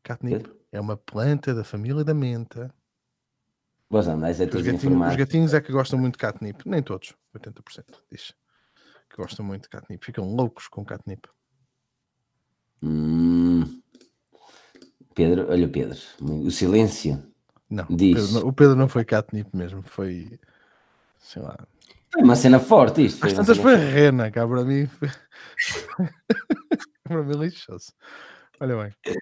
Catnip 0.03 0.49
é 0.71 0.79
uma 0.81 0.97
planta 0.97 1.53
da 1.53 1.63
família 1.63 2.03
da 2.03 2.13
menta. 2.13 2.73
Vós 3.89 4.07
andais 4.07 4.41
a 4.41 4.45
Os 4.45 4.49
todos 4.49 4.65
gatinhos, 4.65 5.07
os 5.09 5.15
gatinhos 5.15 5.53
é 5.53 5.61
que 5.61 5.71
gostam 5.71 5.99
muito 5.99 6.13
de 6.13 6.19
catnip. 6.19 6.63
Nem 6.65 6.81
todos, 6.81 7.13
80% 7.37 7.83
diz 8.11 8.33
que 9.09 9.17
gostam 9.17 9.45
muito 9.45 9.63
de 9.63 9.69
catnip. 9.69 10.03
Ficam 10.05 10.33
loucos 10.33 10.67
com 10.67 10.83
catnip. 10.85 11.27
Hum. 12.83 13.81
Pedro, 15.13 15.49
olha 15.51 15.65
o 15.65 15.69
Pedro, 15.69 15.97
o 16.21 16.49
silêncio. 16.51 17.21
Não, 17.69 17.85
o 17.89 17.95
Diz. 17.95 18.15
Pedro, 18.15 18.31
não- 18.33 18.47
o 18.49 18.53
Pedro 18.53 18.75
não 18.75 18.87
foi 18.87 19.05
catnip 19.05 19.49
mesmo, 19.55 19.81
foi. 19.81 20.39
Sei 21.19 21.41
lá. 21.41 21.57
Foi 22.11 22.23
uma 22.23 22.35
cena 22.35 22.59
forte 22.59 23.05
isto. 23.05 23.25
Às 23.25 23.33
tantas 23.33 23.57
foi 23.57 23.75
rena, 23.75 24.29
cá 24.31 24.47
para 24.47 24.63
mim. 24.65 24.87
foi- 24.87 25.09
para 27.03 27.23
mim 27.23 27.35
lixou-se. 27.37 27.93
Olha 28.59 28.75
bem. 28.83 29.15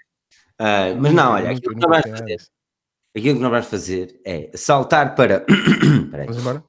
Ah, 0.58 0.94
mas 1.00 1.14
não, 1.14 1.32
olha, 1.34 1.52
aquilo 1.52 1.74
que 1.76 1.76
nunca 1.76 1.88
nós 1.88 2.02
vamos 2.04 2.12
gostei 2.12 2.12
nada 2.12 2.44
fazer, 2.44 2.50
aquilo 3.16 3.36
que 3.36 3.42
fazer 3.70 4.22
é 4.26 4.52
saltar 4.58 5.16
para. 5.16 5.46
Vamos 6.12 6.38
embora? 6.38 6.64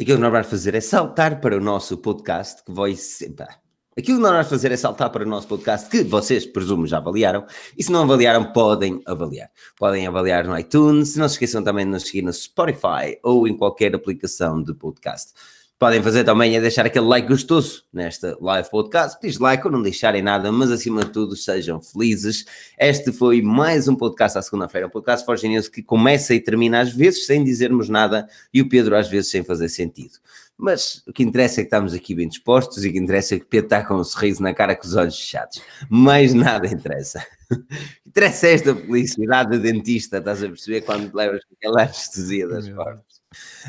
Aquilo 0.00 0.16
que 0.16 0.22
nós 0.22 0.32
vamos 0.32 0.46
fazer 0.48 0.74
é 0.74 0.80
saltar 0.80 1.40
para 1.40 1.56
o 1.56 1.60
nosso 1.60 1.98
podcast, 1.98 2.64
que 2.64 2.72
vai 2.72 2.94
ser. 2.96 3.34
Aquilo 4.00 4.16
que 4.16 4.22
nós 4.22 4.32
vamos 4.32 4.48
fazer 4.48 4.72
é 4.72 4.78
saltar 4.78 5.10
para 5.10 5.26
o 5.26 5.28
nosso 5.28 5.46
podcast, 5.46 5.90
que 5.90 6.02
vocês, 6.02 6.46
presumo, 6.46 6.86
já 6.86 6.96
avaliaram. 6.96 7.44
E 7.76 7.84
se 7.84 7.92
não 7.92 8.04
avaliaram, 8.04 8.50
podem 8.50 9.02
avaliar. 9.04 9.50
Podem 9.76 10.06
avaliar 10.06 10.46
no 10.46 10.58
iTunes. 10.58 11.16
Não 11.16 11.28
se 11.28 11.34
esqueçam 11.34 11.62
também 11.62 11.84
de 11.84 11.90
nos 11.92 12.04
seguir 12.04 12.22
no 12.22 12.32
Spotify 12.32 13.18
ou 13.22 13.46
em 13.46 13.54
qualquer 13.54 13.94
aplicação 13.94 14.62
de 14.62 14.72
podcast. 14.72 15.34
Podem 15.78 16.02
fazer 16.02 16.24
também 16.24 16.56
é 16.56 16.60
deixar 16.60 16.84
aquele 16.86 17.06
like 17.06 17.28
gostoso 17.28 17.84
nesta 17.92 18.36
live 18.40 18.70
podcast. 18.70 19.18
Diz 19.22 19.38
like 19.38 19.66
ou 19.66 19.72
não 19.72 19.82
deixarem 19.82 20.22
nada, 20.22 20.50
mas 20.50 20.70
acima 20.70 21.04
de 21.04 21.10
tudo 21.10 21.36
sejam 21.36 21.80
felizes. 21.80 22.46
Este 22.78 23.12
foi 23.12 23.42
mais 23.42 23.86
um 23.86 23.94
podcast 23.94 24.38
à 24.38 24.42
segunda-feira, 24.42 24.86
um 24.86 24.90
podcast 24.90 25.26
Forge 25.26 25.46
News 25.46 25.68
que 25.68 25.82
começa 25.82 26.34
e 26.34 26.40
termina 26.40 26.80
às 26.80 26.92
vezes 26.92 27.26
sem 27.26 27.44
dizermos 27.44 27.90
nada 27.90 28.26
e 28.52 28.62
o 28.62 28.68
Pedro 28.68 28.96
às 28.96 29.08
vezes 29.08 29.30
sem 29.30 29.42
fazer 29.42 29.68
sentido. 29.68 30.18
Mas 30.60 31.02
o 31.06 31.12
que 31.12 31.22
interessa 31.22 31.60
é 31.60 31.64
que 31.64 31.68
estamos 31.68 31.94
aqui 31.94 32.14
bem 32.14 32.28
dispostos 32.28 32.84
e 32.84 32.88
o 32.88 32.92
que 32.92 32.98
interessa 32.98 33.34
é 33.34 33.38
que 33.38 33.44
o 33.44 33.48
Pedro 33.48 33.66
está 33.66 33.84
com 33.84 33.94
um 33.94 34.04
sorriso 34.04 34.42
na 34.42 34.52
cara 34.52 34.76
com 34.76 34.86
os 34.86 34.94
olhos 34.94 35.18
fechados. 35.18 35.62
Mais 35.88 36.34
nada 36.34 36.66
interessa. 36.68 37.24
interessa 38.06 38.48
esta 38.48 38.76
felicidade 38.76 39.52
de 39.52 39.58
dentista, 39.58 40.18
estás 40.18 40.42
a 40.42 40.48
perceber 40.48 40.82
quando 40.82 41.14
levas 41.14 41.40
aquela 41.56 41.82
anestesia 41.82 42.46
das 42.46 42.68
portas. 42.68 43.22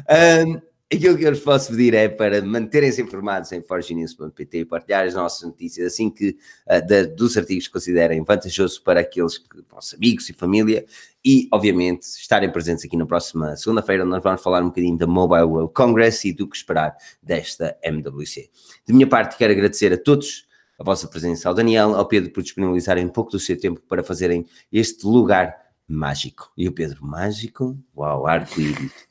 Ahm, 0.09 0.61
aquilo 0.93 1.17
que 1.17 1.23
eu 1.23 1.31
vos 1.31 1.39
posso 1.39 1.71
pedir 1.71 1.93
é 1.93 2.09
para 2.09 2.41
manterem-se 2.41 3.01
informados 3.01 3.51
em 3.53 3.61
forgenews.pt 3.61 4.59
e 4.59 4.65
partilhar 4.65 5.07
as 5.07 5.13
nossas 5.13 5.47
notícias 5.47 5.93
assim 5.93 6.09
que 6.09 6.37
uh, 6.67 6.85
da, 6.85 7.03
dos 7.03 7.37
artigos 7.37 7.67
que 7.67 7.73
considerem 7.73 8.23
vantajoso 8.23 8.83
para 8.83 8.99
aqueles 8.99 9.37
que, 9.37 9.47
vossos 9.69 9.93
amigos 9.93 10.29
e 10.29 10.33
família 10.33 10.85
e, 11.23 11.47
obviamente, 11.51 12.03
estarem 12.03 12.51
presentes 12.51 12.83
aqui 12.83 12.97
na 12.97 13.05
próxima 13.05 13.55
segunda-feira, 13.55 14.03
onde 14.03 14.11
nós 14.11 14.23
vamos 14.23 14.41
falar 14.41 14.61
um 14.61 14.67
bocadinho 14.67 14.97
da 14.97 15.07
Mobile 15.07 15.43
World 15.43 15.73
Congress 15.73 16.27
e 16.27 16.33
do 16.33 16.47
que 16.47 16.57
esperar 16.57 16.95
desta 17.21 17.77
MWC. 17.83 18.49
De 18.85 18.93
minha 18.93 19.07
parte, 19.07 19.37
quero 19.37 19.53
agradecer 19.53 19.93
a 19.93 19.97
todos 19.97 20.47
a 20.77 20.83
vossa 20.83 21.07
presença, 21.07 21.47
ao 21.47 21.53
Daniel, 21.53 21.95
ao 21.95 22.07
Pedro 22.07 22.31
por 22.31 22.41
disponibilizarem 22.41 23.05
um 23.05 23.09
pouco 23.09 23.31
do 23.31 23.39
seu 23.39 23.57
tempo 23.57 23.79
para 23.87 24.03
fazerem 24.03 24.47
este 24.73 25.05
lugar 25.05 25.55
mágico. 25.87 26.51
E 26.57 26.67
o 26.67 26.71
Pedro, 26.71 27.05
mágico? 27.05 27.77
Uau, 27.95 28.25
arco-íris. 28.25 29.10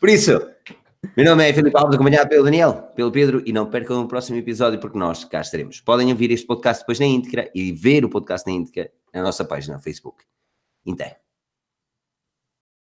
Por 0.00 0.08
isso, 0.08 0.40
meu 1.16 1.24
nome 1.24 1.48
é 1.48 1.52
Felipe 1.52 1.76
Alves, 1.76 1.94
acompanhado 1.94 2.28
pelo 2.28 2.44
Daniel, 2.44 2.74
pelo 2.94 3.12
Pedro, 3.12 3.42
e 3.46 3.52
não 3.52 3.70
percam 3.70 4.02
o 4.02 4.08
próximo 4.08 4.38
episódio 4.38 4.80
porque 4.80 4.98
nós 4.98 5.24
cá 5.24 5.40
estaremos. 5.40 5.80
Podem 5.80 6.10
ouvir 6.10 6.30
este 6.30 6.46
podcast 6.46 6.82
depois 6.82 6.98
na 6.98 7.06
íntegra 7.06 7.50
e 7.54 7.72
ver 7.72 8.04
o 8.04 8.10
podcast 8.10 8.46
na 8.46 8.54
íntegra 8.54 8.90
na 9.12 9.22
nossa 9.22 9.44
página 9.44 9.76
no 9.76 9.82
Facebook. 9.82 10.24
Até. 10.88 11.27